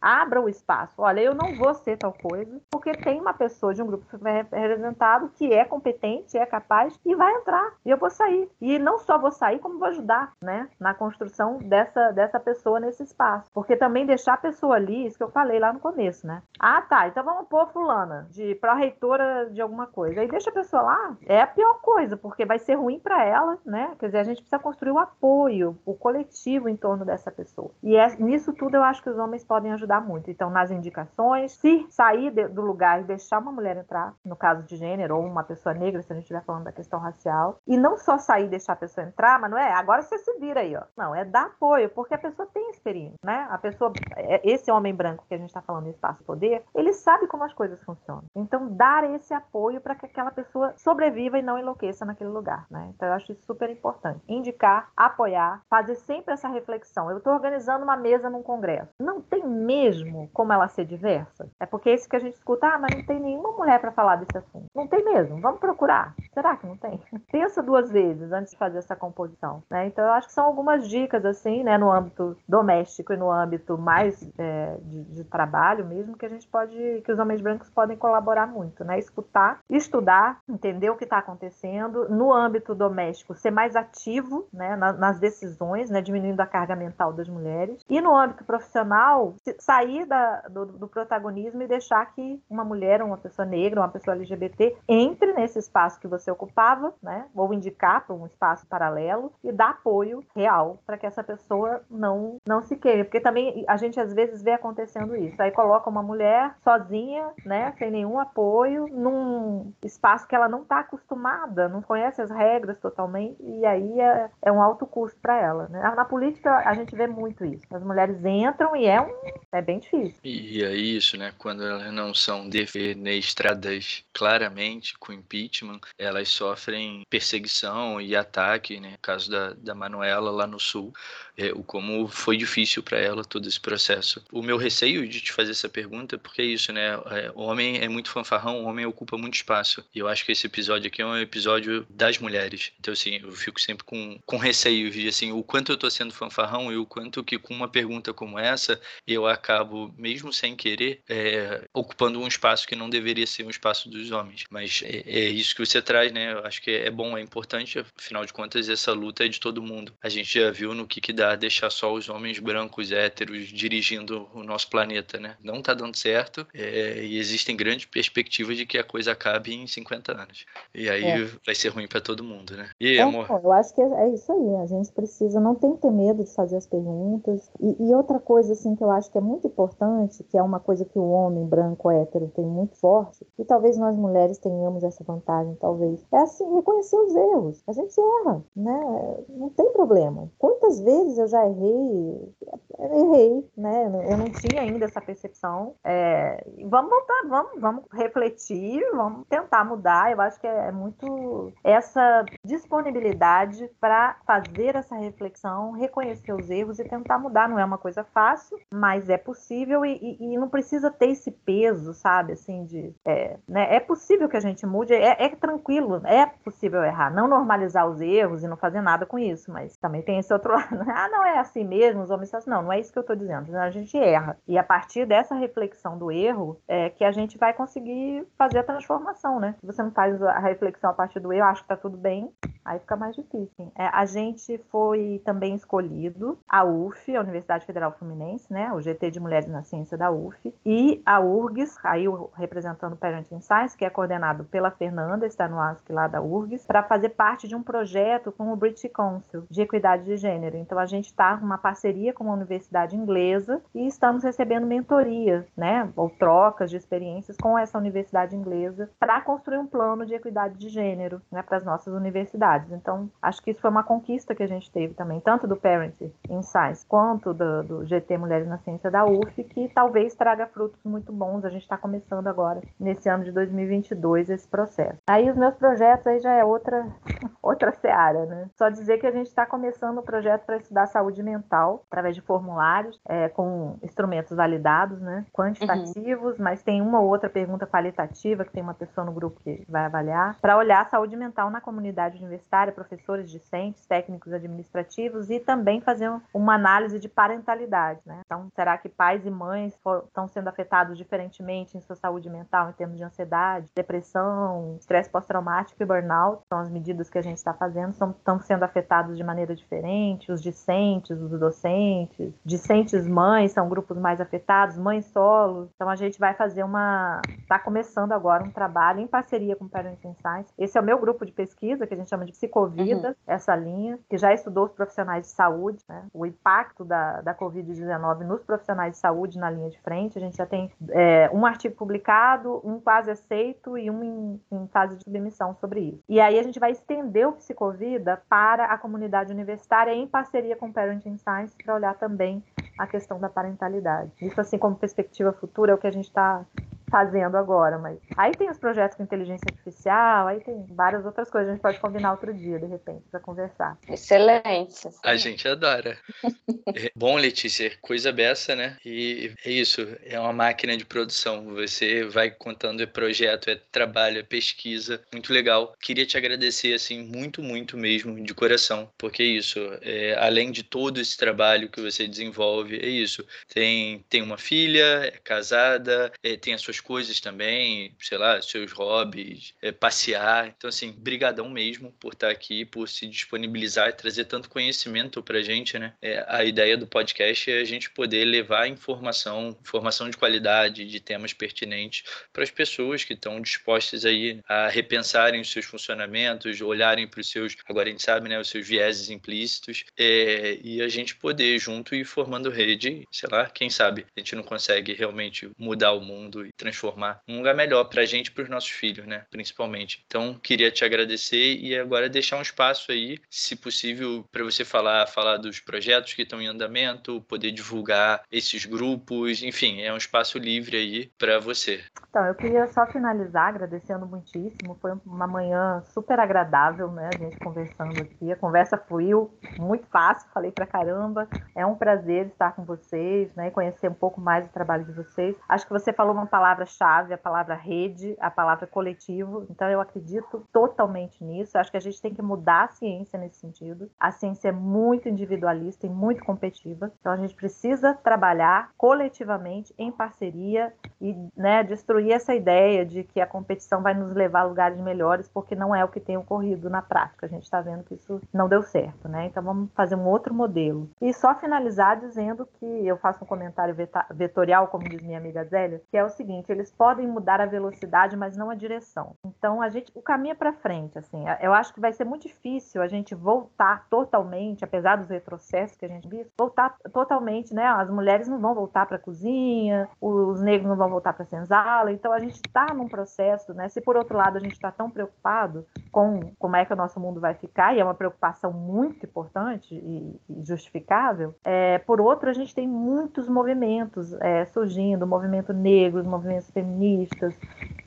Abra 0.00 0.40
o 0.40 0.48
espaço. 0.48 0.94
Olha, 0.98 1.20
eu 1.20 1.34
não 1.34 1.56
vou 1.56 1.74
ser 1.74 1.96
tal 1.96 2.12
coisa 2.12 2.60
porque 2.70 2.92
tem 2.92 3.20
uma 3.20 3.34
pessoa 3.34 3.74
de 3.74 3.82
um 3.82 3.86
grupo 3.86 4.06
subrepresentado 4.10 5.30
que 5.30 5.52
é 5.52 5.64
competente, 5.64 6.36
é 6.36 6.46
capaz 6.46 6.98
e 7.04 7.14
vai 7.14 7.32
entrar. 7.34 7.74
E 7.84 7.90
eu 7.90 7.96
vou 7.96 8.10
sair. 8.10 8.48
E 8.60 8.78
não 8.78 8.98
só 8.98 9.18
vou 9.18 9.32
sair, 9.32 9.58
como 9.58 9.78
vou 9.78 9.88
ajudar, 9.88 10.32
né? 10.40 10.68
Na 10.78 10.94
construção 10.94 11.58
dessa, 11.58 12.10
dessa 12.12 12.38
pessoa 12.40 12.80
nesse 12.80 13.02
espaço. 13.02 13.50
Porque 13.52 13.76
também 13.76 14.06
deixar 14.06 14.34
a 14.34 14.38
pessoa 14.38 14.76
ali, 14.76 15.06
que 15.18 15.24
eu 15.24 15.30
falei 15.30 15.58
lá 15.58 15.72
no 15.72 15.80
começo, 15.80 16.26
né? 16.26 16.42
Ah, 16.58 16.80
tá. 16.80 17.08
Então 17.08 17.24
vamos 17.24 17.48
pôr 17.48 17.66
fulana 17.68 18.26
de 18.30 18.54
pró-reitora 18.54 19.50
de 19.50 19.60
alguma 19.60 19.86
coisa. 19.86 20.20
Aí 20.20 20.28
deixa 20.28 20.50
a 20.50 20.52
pessoa 20.52 20.82
lá, 20.82 21.16
é 21.26 21.42
a 21.42 21.46
pior 21.46 21.80
coisa, 21.80 22.16
porque 22.16 22.46
vai 22.46 22.58
ser 22.58 22.76
ruim 22.76 22.98
para 22.98 23.24
ela, 23.24 23.58
né? 23.66 23.94
Quer 23.98 24.06
dizer, 24.06 24.18
a 24.18 24.24
gente 24.24 24.40
precisa 24.40 24.58
construir 24.58 24.92
o 24.92 24.98
apoio, 24.98 25.76
o 25.84 25.94
coletivo 25.94 26.68
em 26.68 26.76
torno 26.76 27.04
dessa 27.04 27.30
pessoa. 27.30 27.70
E 27.82 27.96
é, 27.96 28.08
nisso 28.16 28.52
tudo 28.52 28.76
eu 28.76 28.82
acho 28.82 29.02
que 29.02 29.10
os 29.10 29.18
homens 29.18 29.44
podem 29.44 29.72
ajudar 29.72 30.00
muito. 30.00 30.30
Então, 30.30 30.50
nas 30.50 30.70
indicações, 30.70 31.52
se 31.52 31.86
sair 31.90 32.30
de, 32.30 32.46
do 32.48 32.62
lugar 32.62 33.00
e 33.00 33.04
deixar 33.04 33.40
uma 33.40 33.50
mulher 33.50 33.76
entrar, 33.76 34.14
no 34.24 34.36
caso 34.36 34.62
de 34.62 34.76
gênero, 34.76 35.16
ou 35.16 35.24
uma 35.24 35.42
pessoa 35.42 35.74
negra, 35.74 36.00
se 36.02 36.12
a 36.12 36.14
gente 36.14 36.24
estiver 36.24 36.44
falando 36.44 36.64
da 36.64 36.72
questão 36.72 37.00
racial, 37.00 37.58
e 37.66 37.76
não 37.76 37.96
só 37.96 38.18
sair 38.18 38.44
e 38.44 38.48
deixar 38.48 38.74
a 38.74 38.76
pessoa 38.76 39.06
entrar, 39.06 39.40
mas 39.40 39.50
não 39.50 39.58
é 39.58 39.72
agora 39.72 40.02
você 40.02 40.18
se 40.18 40.38
vira 40.38 40.60
aí, 40.60 40.76
ó. 40.76 40.82
Não, 40.96 41.14
é 41.14 41.24
dar 41.24 41.46
apoio, 41.46 41.88
porque 41.90 42.14
a 42.14 42.18
pessoa 42.18 42.48
tem 42.52 42.70
experiência, 42.70 43.18
né? 43.24 43.46
A 43.50 43.58
pessoa, 43.58 43.92
é, 44.16 44.40
esse 44.48 44.70
homem 44.70 44.94
branco 44.94 45.07
que 45.16 45.34
a 45.34 45.38
gente 45.38 45.48
está 45.48 45.62
falando 45.62 45.88
espaço 45.88 46.22
poder, 46.24 46.62
ele 46.74 46.92
sabe 46.92 47.26
como 47.26 47.44
as 47.44 47.52
coisas 47.52 47.82
funcionam. 47.84 48.24
Então, 48.34 48.68
dar 48.68 49.04
esse 49.10 49.32
apoio 49.32 49.80
para 49.80 49.94
que 49.94 50.06
aquela 50.06 50.30
pessoa 50.30 50.74
sobreviva 50.76 51.38
e 51.38 51.42
não 51.42 51.58
enlouqueça 51.58 52.04
naquele 52.04 52.30
lugar, 52.30 52.66
né? 52.70 52.90
Então, 52.94 53.08
eu 53.08 53.14
acho 53.14 53.32
isso 53.32 53.44
super 53.46 53.70
importante. 53.70 54.20
Indicar, 54.28 54.90
apoiar, 54.96 55.62
fazer 55.68 55.94
sempre 55.96 56.34
essa 56.34 56.48
reflexão. 56.48 57.10
Eu 57.10 57.18
estou 57.18 57.32
organizando 57.32 57.84
uma 57.84 57.96
mesa 57.96 58.30
num 58.30 58.42
congresso. 58.42 58.90
Não 59.00 59.20
tem 59.20 59.46
mesmo 59.46 60.28
como 60.32 60.52
ela 60.52 60.68
ser 60.68 60.84
diversa? 60.84 61.48
É 61.60 61.66
porque 61.66 61.90
é 61.90 61.94
isso 61.94 62.08
que 62.08 62.16
a 62.16 62.20
gente 62.20 62.34
escuta, 62.34 62.66
ah, 62.66 62.78
mas 62.78 62.94
não 62.96 63.04
tem 63.04 63.20
nenhuma 63.20 63.52
mulher 63.52 63.80
para 63.80 63.92
falar 63.92 64.16
desse 64.16 64.36
assunto. 64.36 64.66
Não 64.74 64.86
tem 64.86 65.04
mesmo, 65.04 65.40
vamos 65.40 65.60
procurar. 65.60 66.14
Será 66.38 66.56
que 66.56 66.68
não 66.68 66.76
tem? 66.76 67.00
Pensa 67.32 67.60
duas 67.60 67.90
vezes 67.90 68.30
antes 68.30 68.52
de 68.52 68.58
fazer 68.58 68.78
essa 68.78 68.94
composição, 68.94 69.60
né? 69.68 69.88
Então, 69.88 70.04
eu 70.04 70.12
acho 70.12 70.28
que 70.28 70.32
são 70.32 70.44
algumas 70.44 70.88
dicas, 70.88 71.24
assim, 71.24 71.64
né, 71.64 71.76
no 71.76 71.90
âmbito 71.90 72.36
doméstico 72.48 73.12
e 73.12 73.16
no 73.16 73.28
âmbito 73.28 73.76
mais 73.76 74.22
é, 74.38 74.76
de, 74.82 75.02
de 75.02 75.24
trabalho 75.24 75.84
mesmo, 75.84 76.16
que 76.16 76.24
a 76.24 76.28
gente 76.28 76.46
pode, 76.46 77.02
que 77.04 77.10
os 77.10 77.18
homens 77.18 77.40
brancos 77.40 77.68
podem 77.70 77.96
colaborar 77.96 78.46
muito, 78.46 78.84
né? 78.84 79.00
Escutar, 79.00 79.58
estudar, 79.68 80.38
entender 80.48 80.90
o 80.90 80.96
que 80.96 81.02
está 81.02 81.18
acontecendo. 81.18 82.08
No 82.08 82.32
âmbito 82.32 82.72
doméstico, 82.72 83.34
ser 83.34 83.50
mais 83.50 83.74
ativo, 83.74 84.46
né, 84.52 84.76
nas 84.76 85.18
decisões, 85.18 85.90
né, 85.90 86.00
diminuindo 86.00 86.40
a 86.40 86.46
carga 86.46 86.76
mental 86.76 87.12
das 87.12 87.28
mulheres. 87.28 87.84
E 87.90 88.00
no 88.00 88.16
âmbito 88.16 88.44
profissional, 88.44 89.34
sair 89.58 90.06
da, 90.06 90.42
do, 90.42 90.66
do 90.66 90.86
protagonismo 90.86 91.64
e 91.64 91.66
deixar 91.66 92.06
que 92.14 92.40
uma 92.48 92.64
mulher, 92.64 93.02
uma 93.02 93.18
pessoa 93.18 93.44
negra, 93.44 93.80
uma 93.80 93.88
pessoa 93.88 94.14
LGBT 94.14 94.76
entre 94.88 95.32
nesse 95.32 95.58
espaço 95.58 95.98
que 95.98 96.06
você 96.06 96.27
ocupava, 96.30 96.94
né, 97.02 97.26
ou 97.34 97.52
indicar 97.52 98.06
para 98.06 98.14
um 98.14 98.26
espaço 98.26 98.66
paralelo 98.66 99.32
e 99.42 99.52
dar 99.52 99.70
apoio 99.70 100.24
real 100.34 100.82
para 100.86 100.98
que 100.98 101.06
essa 101.06 101.22
pessoa 101.22 101.82
não 101.90 102.38
não 102.46 102.62
se 102.62 102.76
queime, 102.76 103.04
porque 103.04 103.20
também 103.20 103.64
a 103.66 103.76
gente 103.76 104.00
às 104.00 104.12
vezes 104.12 104.42
vê 104.42 104.52
acontecendo 104.52 105.16
isso. 105.16 105.40
Aí 105.40 105.50
coloca 105.50 105.90
uma 105.90 106.02
mulher 106.02 106.54
sozinha, 106.62 107.30
né, 107.44 107.72
sem 107.78 107.90
nenhum 107.90 108.18
apoio, 108.18 108.86
num 108.88 109.72
espaço 109.84 110.26
que 110.26 110.34
ela 110.34 110.48
não 110.48 110.62
está 110.62 110.80
acostumada, 110.80 111.68
não 111.68 111.82
conhece 111.82 112.20
as 112.20 112.30
regras 112.30 112.78
totalmente, 112.78 113.36
e 113.42 113.64
aí 113.66 114.00
é, 114.00 114.30
é 114.42 114.52
um 114.52 114.62
alto 114.62 114.86
custo 114.86 115.18
para 115.20 115.40
ela. 115.40 115.68
Né? 115.68 115.80
Na 115.96 116.04
política 116.04 116.56
a 116.56 116.74
gente 116.74 116.94
vê 116.94 117.06
muito 117.06 117.44
isso. 117.44 117.64
As 117.70 117.82
mulheres 117.82 118.24
entram 118.24 118.74
e 118.76 118.86
é 118.86 119.00
um 119.00 119.08
é 119.52 119.62
bem 119.62 119.78
difícil. 119.78 120.18
E 120.22 120.62
é 120.62 120.74
isso, 120.74 121.16
né? 121.16 121.32
Quando 121.38 121.64
elas 121.64 121.92
não 121.92 122.12
são 122.14 122.48
defenestradas 122.48 124.04
claramente 124.12 124.98
com 124.98 125.12
impeachment, 125.12 125.80
elas 126.08 126.28
sofrem 126.28 127.02
perseguição 127.08 128.00
e 128.00 128.16
ataque, 128.16 128.80
né? 128.80 128.92
No 128.92 128.98
caso 128.98 129.30
da, 129.30 129.52
da 129.54 129.74
Manuela 129.74 130.30
lá 130.30 130.46
no 130.46 130.58
sul, 130.58 130.92
é, 131.36 131.52
o 131.52 131.62
como 131.62 132.08
foi 132.08 132.36
difícil 132.36 132.82
para 132.82 132.98
ela 132.98 133.24
todo 133.24 133.46
esse 133.48 133.60
processo. 133.60 134.22
O 134.32 134.42
meu 134.42 134.56
receio 134.56 135.08
de 135.08 135.20
te 135.20 135.32
fazer 135.32 135.52
essa 135.52 135.68
pergunta, 135.68 136.18
porque 136.18 136.42
é 136.42 136.44
isso, 136.44 136.72
né? 136.72 136.94
É, 137.10 137.30
homem 137.34 137.78
é 137.78 137.88
muito 137.88 138.10
fanfarrão, 138.10 138.64
homem 138.64 138.84
ocupa 138.84 139.16
muito 139.16 139.34
espaço. 139.34 139.84
E 139.94 140.00
eu 140.00 140.08
acho 140.08 140.24
que 140.24 140.32
esse 140.32 140.46
episódio 140.46 140.88
aqui 140.88 141.00
é 141.00 141.06
um 141.06 141.16
episódio 141.16 141.86
das 141.88 142.18
mulheres. 142.18 142.72
Então, 142.80 142.92
assim, 142.92 143.20
eu 143.22 143.30
fico 143.32 143.60
sempre 143.60 143.84
com, 143.84 144.18
com 144.26 144.36
receio 144.36 144.90
de, 144.90 145.06
assim, 145.06 145.30
o 145.30 145.42
quanto 145.42 145.70
eu 145.70 145.76
tô 145.76 145.88
sendo 145.90 146.12
fanfarrão 146.12 146.72
e 146.72 146.76
o 146.76 146.84
quanto 146.84 147.22
que 147.22 147.38
com 147.38 147.54
uma 147.54 147.68
pergunta 147.68 148.12
como 148.12 148.38
essa, 148.38 148.80
eu 149.06 149.26
acabo, 149.26 149.94
mesmo 149.96 150.32
sem 150.32 150.56
querer, 150.56 151.02
é, 151.08 151.64
ocupando 151.72 152.20
um 152.20 152.26
espaço 152.26 152.66
que 152.66 152.74
não 152.74 152.90
deveria 152.90 153.26
ser 153.26 153.44
um 153.44 153.50
espaço 153.50 153.88
dos 153.88 154.10
homens. 154.10 154.44
Mas 154.50 154.82
é, 154.84 155.04
é 155.06 155.28
isso 155.28 155.54
que 155.54 155.64
você 155.64 155.80
traz, 155.80 155.97
né? 156.12 156.32
Eu 156.32 156.46
acho 156.46 156.62
que 156.62 156.70
é 156.70 156.90
bom, 156.90 157.16
é 157.16 157.20
importante, 157.20 157.84
afinal 157.96 158.24
de 158.24 158.32
contas, 158.32 158.68
essa 158.68 158.92
luta 158.92 159.24
é 159.24 159.28
de 159.28 159.40
todo 159.40 159.62
mundo. 159.62 159.92
A 160.02 160.08
gente 160.08 160.38
já 160.38 160.50
viu 160.50 160.74
no 160.74 160.86
que, 160.86 161.00
que 161.00 161.12
dá 161.12 161.34
deixar 161.34 161.70
só 161.70 161.92
os 161.92 162.08
homens 162.08 162.38
brancos 162.38 162.92
héteros 162.92 163.48
dirigindo 163.48 164.28
o 164.34 164.42
nosso 164.42 164.68
planeta, 164.70 165.18
né? 165.18 165.36
Não 165.42 165.62
tá 165.62 165.74
dando 165.74 165.96
certo 165.96 166.46
é, 166.54 167.04
e 167.04 167.18
existem 167.18 167.56
grandes 167.56 167.86
perspectivas 167.86 168.56
de 168.56 168.66
que 168.66 168.78
a 168.78 168.84
coisa 168.84 169.12
acabe 169.12 169.54
em 169.54 169.66
50 169.66 170.12
anos. 170.12 170.46
E 170.74 170.88
aí 170.88 171.04
é. 171.04 171.24
vai 171.44 171.54
ser 171.54 171.68
ruim 171.68 171.88
para 171.88 172.00
todo 172.00 172.24
mundo, 172.24 172.56
né? 172.56 172.70
E 172.80 172.96
é, 172.96 173.02
amor? 173.02 173.26
Eu 173.30 173.52
acho 173.52 173.74
que 173.74 173.80
é 173.80 174.08
isso 174.10 174.30
aí. 174.32 174.56
A 174.62 174.66
gente 174.66 174.92
precisa, 174.92 175.40
não 175.40 175.54
tem 175.54 175.74
que 175.74 175.82
ter 175.82 175.90
medo 175.90 176.24
de 176.24 176.34
fazer 176.34 176.56
as 176.56 176.66
perguntas. 176.66 177.50
E, 177.60 177.88
e 177.88 177.94
outra 177.94 178.18
coisa, 178.18 178.52
assim, 178.52 178.74
que 178.76 178.82
eu 178.82 178.90
acho 178.90 179.10
que 179.10 179.18
é 179.18 179.20
muito 179.20 179.46
importante, 179.46 180.22
que 180.24 180.36
é 180.36 180.42
uma 180.42 180.60
coisa 180.60 180.84
que 180.84 180.98
o 180.98 181.10
homem 181.10 181.46
branco 181.46 181.90
hétero 181.90 182.30
tem 182.34 182.44
muito 182.44 182.76
forte, 182.76 183.26
e 183.38 183.44
talvez 183.44 183.76
nós 183.78 183.96
mulheres 183.96 184.38
tenhamos 184.38 184.82
essa 184.82 185.02
vantagem, 185.04 185.54
talvez, 185.60 185.87
é 186.12 186.18
assim, 186.18 186.54
reconhecer 186.54 186.96
os 186.96 187.14
erros. 187.14 187.62
A 187.66 187.72
gente 187.72 187.94
erra, 188.00 188.42
né? 188.56 189.24
Não 189.28 189.50
tem 189.50 189.72
problema. 189.72 190.30
Quantas 190.38 190.80
vezes 190.80 191.18
eu 191.18 191.28
já 191.28 191.44
errei, 191.46 192.34
errei, 192.78 193.50
né? 193.56 194.06
Eu 194.10 194.16
não 194.16 194.30
tinha 194.30 194.62
ainda 194.62 194.84
essa 194.84 195.00
percepção. 195.00 195.74
É, 195.84 196.44
vamos 196.64 196.90
voltar, 196.90 197.28
vamos, 197.28 197.60
vamos 197.60 197.84
refletir, 197.92 198.82
vamos 198.92 199.26
tentar 199.28 199.64
mudar. 199.64 200.12
Eu 200.12 200.20
acho 200.20 200.40
que 200.40 200.46
é, 200.46 200.68
é 200.68 200.72
muito 200.72 201.52
essa 201.62 202.24
disponibilidade 202.44 203.70
para 203.80 204.16
fazer 204.26 204.76
essa 204.76 204.96
reflexão, 204.96 205.72
reconhecer 205.72 206.32
os 206.32 206.50
erros 206.50 206.78
e 206.78 206.84
tentar 206.84 207.18
mudar. 207.18 207.48
Não 207.48 207.58
é 207.58 207.64
uma 207.64 207.78
coisa 207.78 208.04
fácil, 208.04 208.58
mas 208.70 209.08
é 209.08 209.16
possível 209.16 209.84
e, 209.84 209.96
e, 209.96 210.34
e 210.34 210.38
não 210.38 210.48
precisa 210.48 210.90
ter 210.90 211.10
esse 211.10 211.30
peso, 211.30 211.92
sabe? 211.94 212.32
Assim, 212.32 212.64
de. 212.64 212.94
É, 213.04 213.36
né? 213.48 213.74
é 213.74 213.80
possível 213.80 214.28
que 214.28 214.36
a 214.36 214.40
gente 214.40 214.66
mude, 214.66 214.94
é, 214.94 215.24
é 215.24 215.28
tranquilo, 215.36 215.77
é 216.04 216.26
possível 216.26 216.82
errar. 216.84 217.10
Não 217.10 217.28
normalizar 217.28 217.88
os 217.88 218.00
erros 218.00 218.42
e 218.42 218.48
não 218.48 218.56
fazer 218.56 218.80
nada 218.80 219.06
com 219.06 219.18
isso, 219.18 219.50
mas 219.50 219.76
também 219.76 220.02
tem 220.02 220.18
esse 220.18 220.32
outro 220.32 220.52
lado. 220.54 220.76
Né? 220.76 220.92
Ah, 220.96 221.08
não 221.08 221.24
é 221.24 221.38
assim 221.38 221.64
mesmo, 221.64 222.02
os 222.02 222.10
homens 222.10 222.30
Não, 222.46 222.62
não 222.62 222.72
é 222.72 222.80
isso 222.80 222.92
que 222.92 222.98
eu 222.98 223.02
estou 223.02 223.16
dizendo. 223.16 223.54
A 223.56 223.70
gente 223.70 223.96
erra. 223.96 224.36
E 224.46 224.58
a 224.58 224.64
partir 224.64 225.06
dessa 225.06 225.34
reflexão 225.34 225.98
do 225.98 226.10
erro, 226.10 226.60
é 226.66 226.90
que 226.90 227.04
a 227.04 227.12
gente 227.12 227.38
vai 227.38 227.52
conseguir 227.52 228.26
fazer 228.36 228.58
a 228.58 228.64
transformação, 228.64 229.40
né? 229.40 229.54
Se 229.60 229.66
você 229.66 229.82
não 229.82 229.90
faz 229.90 230.20
a 230.22 230.38
reflexão 230.38 230.90
a 230.90 230.94
partir 230.94 231.20
do 231.20 231.32
erro, 231.32 231.46
acho 231.46 231.62
que 231.62 231.72
está 231.72 231.76
tudo 231.76 231.96
bem, 231.96 232.30
aí 232.64 232.78
fica 232.78 232.96
mais 232.96 233.14
difícil. 233.14 233.72
É, 233.76 233.86
a 233.86 234.04
gente 234.04 234.58
foi 234.70 235.20
também 235.24 235.54
escolhido, 235.54 236.38
a 236.48 236.64
UF, 236.64 237.14
a 237.14 237.20
Universidade 237.20 237.66
Federal 237.66 237.92
Fluminense, 237.92 238.52
né? 238.52 238.72
O 238.72 238.80
GT 238.80 239.10
de 239.10 239.20
Mulheres 239.20 239.48
na 239.48 239.62
Ciência 239.62 239.96
da 239.96 240.10
UF, 240.10 240.54
e 240.64 241.02
a 241.04 241.20
URGS, 241.20 241.78
aí 241.84 242.04
representando 242.34 242.92
o 242.94 242.96
Parenting 242.96 243.40
Science, 243.40 243.76
que 243.76 243.84
é 243.84 243.90
coordenado 243.90 244.44
pela 244.44 244.70
Fernanda, 244.70 245.26
está 245.26 245.48
no 245.48 245.58
ASC 245.68 245.90
lá 245.90 246.06
da 246.06 246.20
URGS, 246.20 246.66
para 246.66 246.82
fazer 246.82 247.10
parte 247.10 247.48
de 247.48 247.54
um 247.54 247.62
projeto 247.62 248.32
com 248.32 248.52
o 248.52 248.56
British 248.56 248.90
Council 248.92 249.44
de 249.50 249.62
Equidade 249.62 250.04
de 250.04 250.16
Gênero. 250.16 250.56
Então, 250.56 250.78
a 250.78 250.86
gente 250.86 251.06
está 251.06 251.34
uma 251.42 251.58
parceria 251.58 252.12
com 252.12 252.24
uma 252.24 252.34
universidade 252.34 252.96
inglesa 252.96 253.62
e 253.74 253.86
estamos 253.86 254.22
recebendo 254.22 254.66
mentorias, 254.66 255.44
né, 255.56 255.90
ou 255.96 256.10
trocas 256.10 256.70
de 256.70 256.76
experiências 256.76 257.36
com 257.36 257.58
essa 257.58 257.78
universidade 257.78 258.34
inglesa 258.34 258.90
para 258.98 259.20
construir 259.20 259.58
um 259.58 259.66
plano 259.66 260.04
de 260.04 260.14
equidade 260.14 260.58
de 260.58 260.68
gênero, 260.68 261.20
né, 261.30 261.42
para 261.42 261.56
as 261.56 261.64
nossas 261.64 261.92
universidades. 261.94 262.72
Então, 262.72 263.10
acho 263.20 263.42
que 263.42 263.50
isso 263.50 263.60
foi 263.60 263.70
uma 263.70 263.82
conquista 263.82 264.34
que 264.34 264.42
a 264.42 264.46
gente 264.46 264.70
teve 264.70 264.94
também, 264.94 265.20
tanto 265.20 265.46
do 265.46 265.56
Parent 265.56 265.94
Insights 266.28 266.84
quanto 266.84 267.34
do, 267.34 267.62
do 267.62 267.86
GT 267.86 268.18
Mulheres 268.18 268.48
na 268.48 268.58
Ciência 268.58 268.90
da 268.90 269.04
UF, 269.04 269.44
que 269.44 269.68
talvez 269.68 270.14
traga 270.14 270.46
frutos 270.46 270.82
muito 270.84 271.12
bons. 271.12 271.44
A 271.44 271.50
gente 271.50 271.62
está 271.62 271.76
começando 271.76 272.26
agora, 272.26 272.60
nesse 272.78 273.08
ano 273.08 273.24
de 273.24 273.32
2022, 273.32 274.30
esse 274.30 274.48
processo. 274.48 274.98
Aí 275.08 275.28
os 275.30 275.36
meus 275.36 275.57
projetos 275.58 276.06
aí 276.06 276.20
já 276.20 276.32
é 276.32 276.44
outra, 276.44 276.86
outra 277.42 277.72
seara, 277.72 278.24
né? 278.26 278.48
Só 278.56 278.68
dizer 278.68 278.98
que 278.98 279.06
a 279.06 279.10
gente 279.10 279.26
está 279.26 279.44
começando 279.44 279.98
o 279.98 280.02
projeto 280.02 280.46
para 280.46 280.56
estudar 280.56 280.86
saúde 280.86 281.22
mental, 281.22 281.84
através 281.90 282.14
de 282.14 282.22
formulários, 282.22 282.98
é, 283.06 283.28
com 283.28 283.76
instrumentos 283.82 284.36
validados, 284.36 285.00
né? 285.00 285.26
Quantitativos, 285.32 286.38
uhum. 286.38 286.44
mas 286.44 286.62
tem 286.62 286.80
uma 286.80 287.00
ou 287.00 287.08
outra 287.08 287.28
pergunta 287.28 287.66
qualitativa, 287.66 288.44
que 288.44 288.52
tem 288.52 288.62
uma 288.62 288.74
pessoa 288.74 289.04
no 289.04 289.12
grupo 289.12 289.40
que 289.40 289.64
vai 289.68 289.84
avaliar, 289.84 290.36
para 290.40 290.56
olhar 290.56 290.82
a 290.82 290.88
saúde 290.88 291.16
mental 291.16 291.50
na 291.50 291.60
comunidade 291.60 292.18
universitária, 292.18 292.72
professores, 292.72 293.30
discentes, 293.30 293.86
técnicos 293.86 294.32
administrativos 294.32 295.28
e 295.30 295.40
também 295.40 295.80
fazer 295.80 296.10
uma 296.32 296.54
análise 296.54 296.98
de 297.00 297.08
parentalidade, 297.08 298.00
né? 298.06 298.20
Então, 298.24 298.48
será 298.54 298.78
que 298.78 298.88
pais 298.88 299.26
e 299.26 299.30
mães 299.30 299.78
estão 300.06 300.28
sendo 300.28 300.48
afetados 300.48 300.96
diferentemente 300.96 301.76
em 301.76 301.80
sua 301.80 301.96
saúde 301.96 302.30
mental, 302.30 302.70
em 302.70 302.72
termos 302.72 302.96
de 302.96 303.04
ansiedade, 303.04 303.70
depressão, 303.74 304.76
estresse 304.78 305.10
pós-traumático 305.10 305.47
e 305.78 305.84
burnout? 305.84 306.42
São 306.48 306.58
as 306.60 306.70
medidas 306.70 307.08
que 307.10 307.18
a 307.18 307.22
gente 307.22 307.38
está 307.38 307.54
fazendo, 307.54 307.90
estão 307.90 308.38
sendo 308.40 308.62
afetados 308.62 309.16
de 309.16 309.24
maneira 309.24 309.54
diferente, 309.54 310.30
os 310.30 310.42
discentes, 310.42 311.20
os 311.20 311.38
docentes, 311.38 312.32
discentes 312.44 313.06
mães 313.06 313.52
são 313.52 313.68
grupos 313.68 313.96
mais 313.96 314.20
afetados, 314.20 314.78
mães 314.78 315.06
solos. 315.06 315.68
Então 315.74 315.88
a 315.88 315.96
gente 315.96 316.18
vai 316.18 316.34
fazer 316.34 316.62
uma. 316.62 317.20
Está 317.38 317.58
começando 317.58 318.12
agora 318.12 318.44
um 318.44 318.50
trabalho 318.50 319.00
em 319.00 319.06
parceria 319.06 319.56
com 319.56 319.64
o 319.64 319.68
Parenting 319.68 320.14
Science. 320.14 320.52
Esse 320.58 320.76
é 320.76 320.80
o 320.80 320.84
meu 320.84 320.98
grupo 320.98 321.24
de 321.24 321.32
pesquisa, 321.32 321.86
que 321.86 321.94
a 321.94 321.96
gente 321.96 322.08
chama 322.08 322.24
de 322.24 322.32
Psicovida, 322.32 323.08
uhum. 323.08 323.14
essa 323.26 323.54
linha, 323.56 323.98
que 324.08 324.18
já 324.18 324.32
estudou 324.32 324.64
os 324.64 324.72
profissionais 324.72 325.22
de 325.22 325.28
saúde, 325.28 325.78
né? 325.88 326.06
o 326.12 326.26
impacto 326.26 326.84
da, 326.84 327.20
da 327.20 327.34
Covid-19 327.34 328.20
nos 328.20 328.42
profissionais 328.42 328.92
de 328.92 328.98
saúde 328.98 329.38
na 329.38 329.50
linha 329.50 329.70
de 329.70 329.80
frente. 329.80 330.18
A 330.18 330.20
gente 330.20 330.36
já 330.36 330.46
tem 330.46 330.70
é, 330.90 331.30
um 331.32 331.46
artigo 331.46 331.74
publicado, 331.74 332.60
um 332.64 332.80
quase 332.80 333.10
aceito 333.10 333.76
e 333.78 333.90
um 333.90 334.02
em, 334.02 334.40
em 334.52 334.68
fase 334.68 334.96
de 334.96 335.04
submissão 335.04 335.37
sobre 335.54 335.80
isso. 335.80 336.04
E 336.08 336.20
aí 336.20 336.38
a 336.38 336.42
gente 336.42 336.58
vai 336.58 336.72
estender 336.72 337.26
o 337.26 337.32
Psicovida 337.32 338.22
para 338.28 338.66
a 338.66 338.78
comunidade 338.78 339.32
universitária 339.32 339.92
em 339.92 340.06
parceria 340.06 340.56
com 340.56 340.68
o 340.68 340.72
Parenting 340.72 341.16
Science 341.16 341.56
para 341.62 341.74
olhar 341.74 341.94
também 341.94 342.42
a 342.78 342.86
questão 342.86 343.18
da 343.18 343.28
parentalidade. 343.28 344.12
Isso, 344.20 344.40
assim, 344.40 344.58
como 344.58 344.76
perspectiva 344.76 345.32
futura, 345.32 345.72
é 345.72 345.74
o 345.74 345.78
que 345.78 345.86
a 345.86 345.92
gente 345.92 346.06
está 346.06 346.44
fazendo 346.90 347.36
agora, 347.36 347.78
mas 347.78 347.98
aí 348.16 348.32
tem 348.32 348.50
os 348.50 348.58
projetos 348.58 348.96
com 348.96 349.02
inteligência 349.02 349.44
artificial, 349.50 350.28
aí 350.28 350.40
tem 350.40 350.66
várias 350.70 351.04
outras 351.04 351.30
coisas, 351.30 351.50
a 351.50 351.52
gente 351.52 351.62
pode 351.62 351.78
combinar 351.78 352.12
outro 352.12 352.32
dia, 352.32 352.58
de 352.58 352.66
repente, 352.66 353.04
para 353.10 353.20
conversar. 353.20 353.78
Excelente. 353.88 354.88
A 355.04 355.16
gente 355.16 355.46
adora. 355.46 355.98
é, 356.74 356.90
bom, 356.94 357.16
Letícia, 357.16 357.72
coisa 357.80 358.12
beça, 358.12 358.54
né? 358.54 358.76
E 358.84 359.32
é 359.44 359.50
isso, 359.50 359.86
é 360.04 360.18
uma 360.18 360.32
máquina 360.32 360.76
de 360.76 360.84
produção. 360.84 361.54
Você 361.54 362.04
vai 362.04 362.30
contando 362.30 362.82
é 362.82 362.86
projeto, 362.86 363.50
é 363.50 363.56
trabalho, 363.70 364.20
é 364.20 364.22
pesquisa, 364.22 365.02
muito 365.12 365.32
legal. 365.32 365.74
Queria 365.80 366.06
te 366.06 366.16
agradecer, 366.16 366.74
assim, 366.74 367.02
muito, 367.02 367.42
muito 367.42 367.76
mesmo, 367.76 368.22
de 368.22 368.34
coração, 368.34 368.90
porque 368.96 369.22
é 369.22 369.26
isso, 369.26 369.58
é, 369.82 370.16
além 370.18 370.50
de 370.50 370.62
todo 370.62 371.00
esse 371.00 371.16
trabalho 371.16 371.68
que 371.68 371.80
você 371.80 372.06
desenvolve, 372.06 372.78
é 372.78 372.88
isso. 372.88 373.26
Tem, 373.52 374.04
tem 374.08 374.22
uma 374.22 374.38
filha, 374.38 375.04
é 375.04 375.12
casada, 375.22 376.12
é, 376.22 376.36
tem 376.36 376.54
as 376.54 376.60
suas 376.60 376.77
outras 376.78 376.80
coisas 376.80 377.20
também, 377.20 377.94
sei 378.00 378.18
lá, 378.18 378.40
seus 378.40 378.72
hobbies, 378.72 379.54
é, 379.60 379.72
passear. 379.72 380.54
Então, 380.56 380.68
assim, 380.68 380.92
brigadão 380.92 381.48
mesmo 381.48 381.92
por 381.92 382.12
estar 382.12 382.30
aqui, 382.30 382.64
por 382.64 382.88
se 382.88 383.06
disponibilizar 383.06 383.88
e 383.88 383.92
trazer 383.92 384.24
tanto 384.24 384.48
conhecimento 384.48 385.22
pra 385.22 385.42
gente, 385.42 385.78
né? 385.78 385.92
É, 386.00 386.24
a 386.28 386.44
ideia 386.44 386.76
do 386.76 386.86
podcast 386.86 387.50
é 387.50 387.60
a 387.60 387.64
gente 387.64 387.90
poder 387.90 388.24
levar 388.24 388.68
informação, 388.68 389.56
informação 389.60 390.08
de 390.08 390.16
qualidade, 390.16 390.86
de 390.86 391.00
temas 391.00 391.32
pertinentes 391.32 392.04
para 392.32 392.42
as 392.42 392.50
pessoas 392.50 393.04
que 393.04 393.14
estão 393.14 393.40
dispostas 393.40 394.04
aí 394.04 394.40
a 394.48 394.68
repensarem 394.68 395.40
os 395.40 395.50
seus 395.50 395.64
funcionamentos, 395.64 396.60
olharem 396.60 397.06
para 397.06 397.20
os 397.20 397.30
seus, 397.30 397.56
agora 397.68 397.88
a 397.88 397.92
gente 397.92 398.02
sabe, 398.02 398.28
né, 398.28 398.38
os 398.38 398.48
seus 398.48 398.66
vieses 398.66 399.10
implícitos, 399.10 399.84
é, 399.96 400.58
e 400.62 400.80
a 400.82 400.88
gente 400.88 401.16
poder 401.16 401.58
junto 401.58 401.94
ir 401.94 402.04
formando 402.04 402.50
rede, 402.50 403.06
sei 403.10 403.28
lá, 403.30 403.46
quem 403.46 403.70
sabe 403.70 404.06
a 404.16 404.20
gente 404.20 404.34
não 404.34 404.42
consegue 404.42 404.92
realmente 404.92 405.50
mudar 405.58 405.92
o 405.92 406.00
mundo 406.00 406.46
e 406.46 406.52
transformar 406.68 407.20
um 407.26 407.38
lugar 407.38 407.54
melhor 407.54 407.84
para 407.84 408.02
a 408.02 408.06
gente 408.06 408.28
e 408.28 408.30
para 408.30 408.44
os 408.44 408.50
nossos 408.50 408.70
filhos, 408.70 409.06
né? 409.06 409.24
Principalmente. 409.30 410.04
Então, 410.06 410.34
queria 410.34 410.70
te 410.70 410.84
agradecer 410.84 411.56
e 411.56 411.76
agora 411.76 412.08
deixar 412.08 412.36
um 412.36 412.42
espaço 412.42 412.92
aí, 412.92 413.18
se 413.30 413.56
possível, 413.56 414.24
para 414.30 414.44
você 414.44 414.64
falar, 414.64 415.06
falar 415.06 415.38
dos 415.38 415.60
projetos 415.60 416.12
que 416.12 416.22
estão 416.22 416.40
em 416.40 416.46
andamento, 416.46 417.22
poder 417.22 417.50
divulgar 417.50 418.22
esses 418.30 418.64
grupos, 418.64 419.42
enfim, 419.42 419.80
é 419.80 419.92
um 419.92 419.96
espaço 419.96 420.38
livre 420.38 420.76
aí 420.76 421.10
para 421.18 421.38
você. 421.38 421.82
Então, 422.10 422.24
eu 422.24 422.34
queria 422.34 422.66
só 422.68 422.86
finalizar 422.86 423.48
agradecendo 423.48 424.06
muitíssimo. 424.06 424.76
Foi 424.80 424.92
uma 425.04 425.26
manhã 425.26 425.82
super 425.92 426.18
agradável, 426.18 426.90
né? 426.90 427.10
A 427.14 427.18
gente 427.18 427.38
conversando 427.38 428.00
aqui. 428.00 428.32
A 428.32 428.36
conversa 428.36 428.76
fluiu 428.76 429.30
muito 429.58 429.86
fácil, 429.86 430.28
falei 430.32 430.50
pra 430.50 430.66
caramba. 430.66 431.28
É 431.54 431.64
um 431.64 431.74
prazer 431.74 432.26
estar 432.26 432.52
com 432.52 432.64
vocês, 432.64 433.34
né? 433.34 433.50
Conhecer 433.50 433.90
um 433.90 433.94
pouco 433.94 434.20
mais 434.20 434.44
do 434.44 434.50
trabalho 434.50 434.84
de 434.84 434.92
vocês. 434.92 435.36
Acho 435.48 435.66
que 435.66 435.72
você 435.72 435.92
falou 435.92 436.14
uma 436.14 436.26
palavra 436.26 436.57
palavra-chave, 436.58 437.14
a 437.14 437.18
palavra 437.18 437.54
rede, 437.54 438.16
a 438.18 438.30
palavra 438.30 438.66
coletivo. 438.66 439.46
Então, 439.50 439.68
eu 439.68 439.80
acredito 439.80 440.46
totalmente 440.52 441.22
nisso. 441.22 441.56
Eu 441.56 441.60
acho 441.60 441.70
que 441.70 441.76
a 441.76 441.80
gente 441.80 442.00
tem 442.00 442.14
que 442.14 442.22
mudar 442.22 442.64
a 442.64 442.68
ciência 442.68 443.18
nesse 443.18 443.36
sentido. 443.36 443.90
A 443.98 444.10
ciência 444.10 444.48
é 444.48 444.52
muito 444.52 445.08
individualista 445.08 445.86
e 445.86 445.90
muito 445.90 446.24
competitiva. 446.24 446.92
Então, 447.00 447.12
a 447.12 447.16
gente 447.16 447.34
precisa 447.34 447.94
trabalhar 447.94 448.70
coletivamente, 448.76 449.74
em 449.78 449.92
parceria 449.92 450.72
e 451.00 451.14
né, 451.36 451.62
destruir 451.62 452.12
essa 452.12 452.34
ideia 452.34 452.84
de 452.84 453.04
que 453.04 453.20
a 453.20 453.26
competição 453.26 453.82
vai 453.82 453.94
nos 453.94 454.14
levar 454.14 454.40
a 454.40 454.44
lugares 454.44 454.80
melhores, 454.80 455.28
porque 455.28 455.54
não 455.54 455.74
é 455.74 455.84
o 455.84 455.88
que 455.88 456.00
tem 456.00 456.16
ocorrido 456.16 456.68
na 456.68 456.82
prática. 456.82 457.26
A 457.26 457.28
gente 457.28 457.44
está 457.44 457.60
vendo 457.60 457.84
que 457.84 457.94
isso 457.94 458.20
não 458.32 458.48
deu 458.48 458.62
certo, 458.62 459.08
né? 459.08 459.26
Então, 459.26 459.42
vamos 459.42 459.70
fazer 459.74 459.94
um 459.94 460.06
outro 460.06 460.34
modelo. 460.34 460.90
E 461.00 461.12
só 461.12 461.34
finalizar 461.34 461.98
dizendo 461.98 462.46
que 462.58 462.86
eu 462.86 462.96
faço 462.96 463.24
um 463.24 463.26
comentário 463.26 463.74
vetorial, 464.10 464.68
como 464.68 464.88
diz 464.88 465.02
minha 465.02 465.18
amiga 465.18 465.44
Zélia, 465.44 465.82
que 465.90 465.96
é 465.96 466.04
o 466.04 466.08
seguinte 466.08 466.47
eles 466.52 466.70
podem 466.70 467.06
mudar 467.06 467.40
a 467.40 467.46
velocidade, 467.46 468.16
mas 468.16 468.36
não 468.36 468.50
a 468.50 468.54
direção. 468.54 469.14
Então 469.24 469.60
a 469.60 469.68
gente, 469.68 469.90
o 469.94 470.02
caminho 470.02 470.32
é 470.32 470.34
para 470.34 470.52
frente, 470.52 470.98
assim. 470.98 471.24
Eu 471.40 471.52
acho 471.52 471.72
que 471.72 471.80
vai 471.80 471.92
ser 471.92 472.04
muito 472.04 472.26
difícil 472.26 472.82
a 472.82 472.88
gente 472.88 473.14
voltar 473.14 473.86
totalmente, 473.88 474.64
apesar 474.64 474.96
dos 474.96 475.08
retrocessos 475.08 475.76
que 475.76 475.84
a 475.84 475.88
gente 475.88 476.08
viu, 476.08 476.26
voltar 476.38 476.76
totalmente, 476.92 477.54
né? 477.54 477.66
As 477.66 477.90
mulheres 477.90 478.28
não 478.28 478.38
vão 478.38 478.54
voltar 478.54 478.86
para 478.86 478.96
a 478.96 479.00
cozinha, 479.00 479.88
os 480.00 480.40
negros 480.40 480.68
não 480.68 480.76
vão 480.76 480.88
voltar 480.88 481.12
para 481.12 481.22
a 481.22 481.26
senzala. 481.26 481.92
Então 481.92 482.12
a 482.12 482.18
gente 482.18 482.36
está 482.36 482.72
num 482.74 482.88
processo, 482.88 483.52
né? 483.54 483.68
Se 483.68 483.80
por 483.80 483.96
outro 483.96 484.16
lado 484.16 484.36
a 484.36 484.40
gente 484.40 484.52
está 484.52 484.70
tão 484.70 484.90
preocupado 484.90 485.66
com 485.90 486.32
como 486.38 486.56
é 486.56 486.64
que 486.64 486.72
o 486.72 486.76
nosso 486.76 487.00
mundo 487.00 487.20
vai 487.20 487.34
ficar 487.34 487.74
e 487.74 487.80
é 487.80 487.84
uma 487.84 487.94
preocupação 487.94 488.52
muito 488.52 489.06
importante 489.06 489.74
e, 489.74 490.20
e 490.28 490.44
justificável, 490.44 491.34
é, 491.44 491.78
por 491.78 492.00
outro 492.00 492.30
a 492.30 492.32
gente 492.32 492.54
tem 492.54 492.66
muitos 492.66 493.28
movimentos 493.28 494.12
é, 494.20 494.44
surgindo, 494.46 495.06
movimento 495.06 495.52
negro, 495.52 496.04
movimento 496.04 496.37
feministas, 496.46 497.34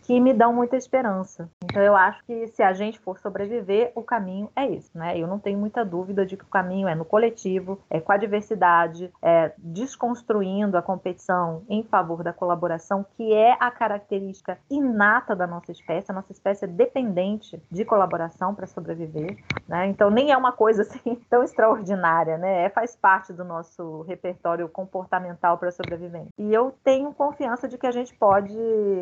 que 0.02 0.20
me 0.20 0.34
dão 0.34 0.54
muita 0.54 0.76
esperança. 0.76 1.50
Então 1.64 1.82
eu 1.82 1.96
acho 1.96 2.24
que 2.26 2.48
se 2.48 2.64
a 2.64 2.74
gente 2.74 3.00
for 3.00 3.20
sobreviver, 3.20 3.92
o 3.96 4.04
caminho 4.04 4.50
é 4.56 4.66
esse, 4.72 4.96
né? 4.98 5.18
Eu 5.18 5.28
não 5.28 5.40
tenho 5.40 5.58
muita 5.58 5.86
dúvida 5.86 6.26
de 6.26 6.36
que 6.36 6.44
o 6.44 6.48
caminho 6.48 6.88
é 6.88 6.96
no 6.96 7.06
coletivo, 7.06 7.80
é 7.90 8.00
com 8.00 8.12
a 8.12 8.18
diversidade, 8.18 9.12
é 9.22 9.54
desconstruindo 9.58 10.78
a 10.78 10.82
competição 10.82 11.64
em 11.70 11.84
favor 11.84 12.24
da 12.24 12.34
colaboração, 12.34 13.06
que 13.16 13.34
é 13.34 13.56
a 13.60 13.72
característica 13.72 14.58
inata 14.70 15.36
da 15.36 15.48
nossa 15.48 15.72
espécie. 15.72 16.12
A 16.12 16.16
nossa 16.16 16.32
espécie 16.32 16.66
é 16.66 16.68
dependente 16.68 17.62
de 17.70 17.86
colaboração 17.86 18.54
para 18.56 18.68
sobreviver, 18.68 19.38
né? 19.68 19.88
Então 19.88 20.10
nem 20.10 20.32
é 20.32 20.38
uma 20.38 20.52
coisa 20.52 20.82
assim 20.84 21.16
tão 21.30 21.44
extraordinária, 21.44 22.38
né? 22.38 22.66
É, 22.66 22.70
faz 22.70 22.96
parte 22.96 23.32
do 23.32 23.44
nosso 23.44 24.02
repertório 24.04 24.68
comportamental 24.68 25.58
para 25.58 25.72
sobrevivência. 25.72 26.32
E 26.38 26.54
eu 26.54 26.76
tenho 26.84 27.14
confiança 27.14 27.68
de 27.68 27.78
que 27.78 27.88
a 27.88 27.92
gente 27.92 28.14
pode 28.16 28.56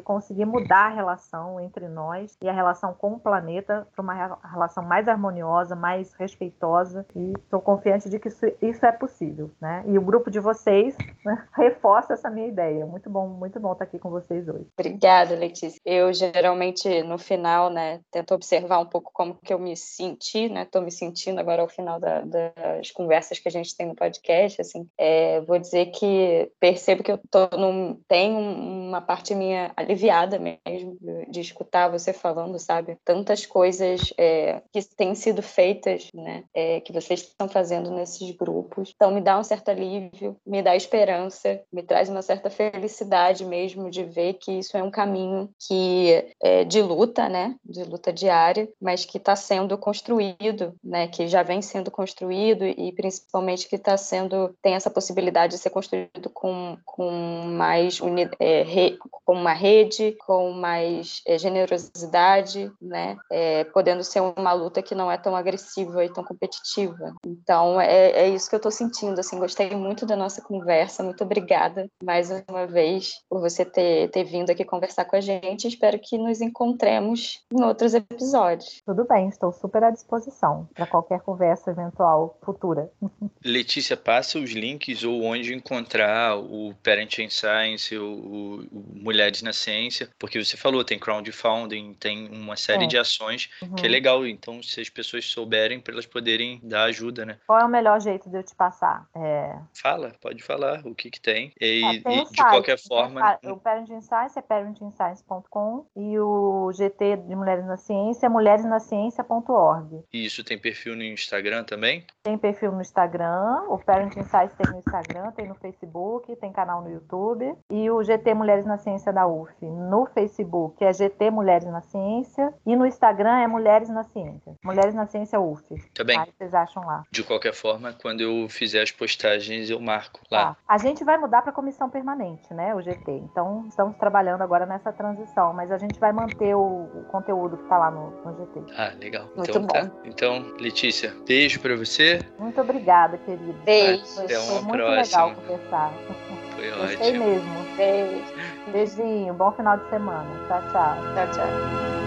conseguir 0.03 0.45
mudar 0.45 0.88
a 0.89 0.93
relação 0.93 1.59
entre 1.59 1.87
nós 1.87 2.35
e 2.41 2.49
a 2.49 2.53
relação 2.53 2.93
com 2.93 3.13
o 3.13 3.19
planeta 3.19 3.87
para 3.93 4.01
uma 4.01 4.39
relação 4.51 4.83
mais 4.83 5.07
harmoniosa, 5.07 5.75
mais 5.75 6.13
respeitosa 6.13 7.05
e 7.15 7.33
estou 7.37 7.61
confiante 7.61 8.09
de 8.09 8.19
que 8.19 8.27
isso, 8.27 8.45
isso, 8.61 8.85
é 8.85 8.91
possível, 8.91 9.51
né? 9.61 9.83
E 9.87 9.97
o 9.97 10.01
grupo 10.01 10.31
de 10.31 10.39
vocês 10.39 10.95
né, 11.23 11.47
reforça 11.55 12.13
essa 12.13 12.29
minha 12.29 12.47
ideia. 12.47 12.85
Muito 12.85 13.09
bom, 13.09 13.27
muito 13.27 13.59
bom 13.59 13.73
estar 13.73 13.85
aqui 13.85 13.99
com 13.99 14.09
vocês 14.09 14.47
hoje. 14.47 14.65
Obrigada, 14.77 15.35
Letícia. 15.35 15.79
Eu 15.85 16.11
geralmente 16.11 17.03
no 17.03 17.17
final, 17.17 17.69
né, 17.69 18.01
tento 18.11 18.33
observar 18.33 18.79
um 18.79 18.85
pouco 18.85 19.11
como 19.13 19.35
que 19.35 19.53
eu 19.53 19.59
me 19.59 19.75
senti, 19.77 20.49
né? 20.49 20.63
Estou 20.63 20.81
me 20.81 20.91
sentindo 20.91 21.39
agora 21.39 21.61
ao 21.61 21.69
final 21.69 21.99
da, 21.99 22.21
das 22.21 22.91
conversas 22.91 23.39
que 23.39 23.47
a 23.47 23.51
gente 23.51 23.75
tem 23.75 23.87
no 23.87 23.95
podcast, 23.95 24.61
assim. 24.61 24.87
É, 24.97 25.41
vou 25.41 25.59
dizer 25.59 25.87
que 25.87 26.51
percebo 26.59 27.03
que 27.03 27.11
eu 27.11 27.19
tô 27.29 27.47
num, 27.57 27.99
tenho 28.07 28.39
uma 28.39 29.01
parte 29.01 29.35
minha 29.35 29.71
aliviada 29.75 30.39
mesmo 30.39 30.78
mesmo 30.79 30.97
de 31.29 31.41
escutar 31.41 31.89
você 31.89 32.13
falando, 32.13 32.57
sabe? 32.59 32.97
Tantas 33.03 33.45
coisas 33.45 34.13
é, 34.17 34.61
que 34.71 34.81
têm 34.83 35.15
sido 35.15 35.41
feitas, 35.41 36.09
né? 36.13 36.43
É, 36.53 36.79
que 36.81 36.93
vocês 36.93 37.21
estão 37.21 37.47
fazendo 37.47 37.91
nesses 37.91 38.31
grupos. 38.31 38.93
Então, 38.95 39.11
me 39.11 39.21
dá 39.21 39.37
um 39.39 39.43
certo 39.43 39.69
alívio, 39.69 40.35
me 40.45 40.61
dá 40.61 40.75
esperança, 40.75 41.61
me 41.71 41.83
traz 41.83 42.09
uma 42.09 42.21
certa 42.21 42.49
felicidade 42.49 43.45
mesmo 43.45 43.89
de 43.89 44.03
ver 44.03 44.33
que 44.35 44.51
isso 44.51 44.77
é 44.77 44.83
um 44.83 44.91
caminho 44.91 45.49
que 45.67 46.33
é 46.41 46.63
de 46.63 46.81
luta, 46.81 47.27
né? 47.27 47.55
De 47.63 47.83
luta 47.83 48.11
diária, 48.11 48.69
mas 48.81 49.05
que 49.05 49.17
está 49.17 49.35
sendo 49.35 49.77
construído, 49.77 50.73
né? 50.83 51.07
Que 51.07 51.27
já 51.27 51.43
vem 51.43 51.61
sendo 51.61 51.91
construído 51.91 52.65
e 52.65 52.91
principalmente 52.93 53.67
que 53.67 53.75
está 53.75 53.97
sendo 53.97 54.55
tem 54.61 54.73
essa 54.73 54.89
possibilidade 54.89 55.53
de 55.53 55.59
ser 55.59 55.69
construído 55.69 56.29
com, 56.33 56.77
com 56.85 57.11
mais 57.11 57.99
é, 58.39 58.63
re, 58.63 58.97
com 59.25 59.33
uma 59.33 59.53
rede, 59.53 60.15
com 60.25 60.51
mais 60.69 61.21
é, 61.25 61.37
generosidade, 61.37 62.71
né? 62.79 63.17
É, 63.31 63.63
podendo 63.65 64.03
ser 64.03 64.21
uma 64.21 64.53
luta 64.53 64.83
que 64.83 64.93
não 64.93 65.11
é 65.11 65.17
tão 65.17 65.35
agressiva 65.35 66.05
e 66.05 66.13
tão 66.13 66.23
competitiva. 66.23 67.15
Então, 67.25 67.81
é, 67.81 68.11
é 68.11 68.29
isso 68.29 68.47
que 68.47 68.55
eu 68.55 68.59
estou 68.59 68.71
sentindo. 68.71 69.19
Assim, 69.19 69.39
gostei 69.39 69.71
muito 69.71 70.05
da 70.05 70.15
nossa 70.15 70.41
conversa. 70.41 71.03
Muito 71.03 71.23
obrigada 71.23 71.87
mais 72.03 72.29
uma 72.47 72.67
vez 72.67 73.13
por 73.27 73.41
você 73.41 73.65
ter, 73.65 74.09
ter 74.11 74.23
vindo 74.23 74.51
aqui 74.51 74.63
conversar 74.63 75.05
com 75.05 75.15
a 75.15 75.21
gente. 75.21 75.67
Espero 75.67 75.99
que 75.99 76.17
nos 76.17 76.39
encontremos 76.39 77.41
em 77.51 77.63
outros 77.63 77.93
episódios. 77.93 78.81
Tudo 78.85 79.05
bem, 79.07 79.29
estou 79.29 79.51
super 79.51 79.83
à 79.83 79.89
disposição 79.89 80.69
para 80.75 80.85
qualquer 80.85 81.21
conversa 81.21 81.71
eventual 81.71 82.37
futura. 82.43 82.91
Letícia, 83.43 83.97
passa 83.97 84.37
os 84.37 84.51
links 84.51 85.03
ou 85.03 85.23
onde 85.23 85.53
encontrar 85.53 86.37
o 86.37 86.73
Parent 86.83 87.17
in 87.19 87.29
Science, 87.29 87.97
o, 87.97 88.67
o 88.71 88.83
Mulheres 88.93 89.41
na 89.41 89.53
Ciência, 89.53 90.09
porque 90.19 90.43
você 90.43 90.58
falou, 90.59 90.83
tem 90.83 90.99
crowdfunding, 90.99 91.93
tem 91.93 92.27
uma 92.29 92.55
série 92.55 92.83
É. 92.83 92.87
de 92.87 92.97
ações 92.97 93.49
Uhum. 93.61 93.75
que 93.75 93.85
é 93.85 93.89
legal. 93.89 94.25
Então, 94.27 94.61
se 94.61 94.79
as 94.81 94.89
pessoas 94.89 95.25
souberem, 95.25 95.79
para 95.79 95.93
elas 95.93 96.05
poderem 96.05 96.59
dar 96.63 96.83
ajuda, 96.83 97.25
né? 97.25 97.37
Qual 97.47 97.59
é 97.59 97.65
o 97.65 97.69
melhor 97.69 97.99
jeito 98.01 98.29
de 98.29 98.37
eu 98.37 98.43
te 98.43 98.55
passar? 98.55 99.05
É, 99.15 99.57
Fala, 99.81 100.11
pode 100.21 100.43
falar 100.43 100.81
o 100.85 100.93
que 100.93 101.09
que 101.09 101.19
tem. 101.21 101.51
E, 101.59 101.83
É, 101.83 102.01
tem 102.01 102.19
e 102.19 102.23
de 102.25 102.35
site, 102.35 102.49
qualquer 102.49 102.77
forma, 102.77 103.21
sa- 103.21 103.39
O 103.51 103.57
Parenting 103.57 104.01
Science 104.01 104.37
é 104.37 104.41
parenting.science.com 104.41 105.85
e 105.95 106.19
o 106.19 106.71
GT 106.73 107.17
de 107.17 107.35
Mulheres 107.35 107.65
na 107.65 107.77
Ciência 107.77 108.25
é 108.25 108.29
mulheresnaciencia.org. 108.29 110.03
isso 110.13 110.43
tem 110.43 110.57
perfil 110.57 110.95
no 110.95 111.03
Instagram 111.03 111.63
também? 111.63 112.05
Tem 112.23 112.37
perfil 112.37 112.71
no 112.71 112.81
Instagram, 112.81 113.63
o 113.69 113.77
Parenting 113.77 114.23
Science 114.23 114.55
tem 114.55 114.71
no 114.71 114.79
Instagram, 114.79 115.31
tem 115.31 115.47
no 115.47 115.55
Facebook, 115.55 116.35
tem 116.37 116.51
canal 116.51 116.81
no 116.81 116.89
YouTube. 116.91 117.55
E 117.69 117.89
o 117.89 118.03
GT 118.03 118.33
Mulheres 118.33 118.65
na 118.65 118.77
Ciência 118.77 119.11
da 119.13 119.27
UF 119.27 119.53
no 119.65 120.05
Facebook 120.07 120.48
é 120.79 120.93
GT 120.93 121.29
Mulheres 121.31 121.67
na 121.67 121.81
Ciência 121.81 122.53
e 122.65 122.75
no 122.75 122.85
Instagram 122.85 123.39
é 123.39 123.47
Mulheres 123.47 123.89
na 123.89 124.03
Ciência. 124.03 124.53
Mulheres 124.63 124.93
na 124.93 125.05
Ciência 125.05 125.39
UF. 125.39 125.63
Tá 125.93 126.03
bem. 126.03 126.17
Aí 126.17 126.27
vocês 126.37 126.53
acham 126.53 126.85
lá. 126.85 127.03
De 127.11 127.23
qualquer 127.23 127.53
forma, 127.53 127.93
quando 128.01 128.21
eu 128.21 128.47
fizer 128.49 128.81
as 128.81 128.91
postagens, 128.91 129.69
eu 129.69 129.79
marco 129.79 130.19
lá. 130.31 130.53
Tá. 130.53 130.57
A 130.67 130.77
gente 130.77 131.03
vai 131.03 131.17
mudar 131.17 131.41
para 131.41 131.51
comissão 131.51 131.89
permanente, 131.89 132.53
né, 132.53 132.73
o 132.73 132.81
GT. 132.81 133.11
Então, 133.11 133.65
estamos 133.67 133.97
trabalhando 133.97 134.41
agora 134.41 134.65
nessa 134.65 134.91
transição, 134.91 135.53
mas 135.53 135.71
a 135.71 135.77
gente 135.77 135.99
vai 135.99 136.11
manter 136.11 136.55
o, 136.55 136.83
o 136.93 137.05
conteúdo 137.11 137.57
que 137.57 137.63
está 137.63 137.77
lá 137.77 137.91
no, 137.91 138.11
no 138.23 138.37
GT. 138.37 138.73
Ah, 138.77 138.93
legal. 138.99 139.27
Muito 139.35 139.49
então 139.49 139.61
bom. 139.61 139.67
tá. 139.67 139.91
Então, 140.05 140.53
Letícia, 140.59 141.13
beijo 141.27 141.59
pra 141.59 141.75
você. 141.75 142.21
Muito 142.37 142.59
obrigada, 142.61 143.17
querido. 143.17 143.53
Beijo. 143.63 144.05
Foi, 144.05 144.25
Até 144.25 144.35
foi 144.35 144.53
uma 144.53 144.61
muito 144.61 144.83
próxima. 144.83 145.25
legal 145.25 145.35
conversar. 145.35 145.93
Foi 146.59 146.71
Gostei 146.71 147.09
ótimo. 147.09 147.25
mesmo. 147.25 147.75
Beijo. 147.77 148.33
Beijinho, 148.67 149.33
bom 149.33 149.51
final 149.53 149.77
de 149.77 149.89
semana. 149.89 150.29
Tchau, 150.47 150.61
tchau. 150.71 150.97
Tchau, 151.15 151.31
tchau. 151.33 151.98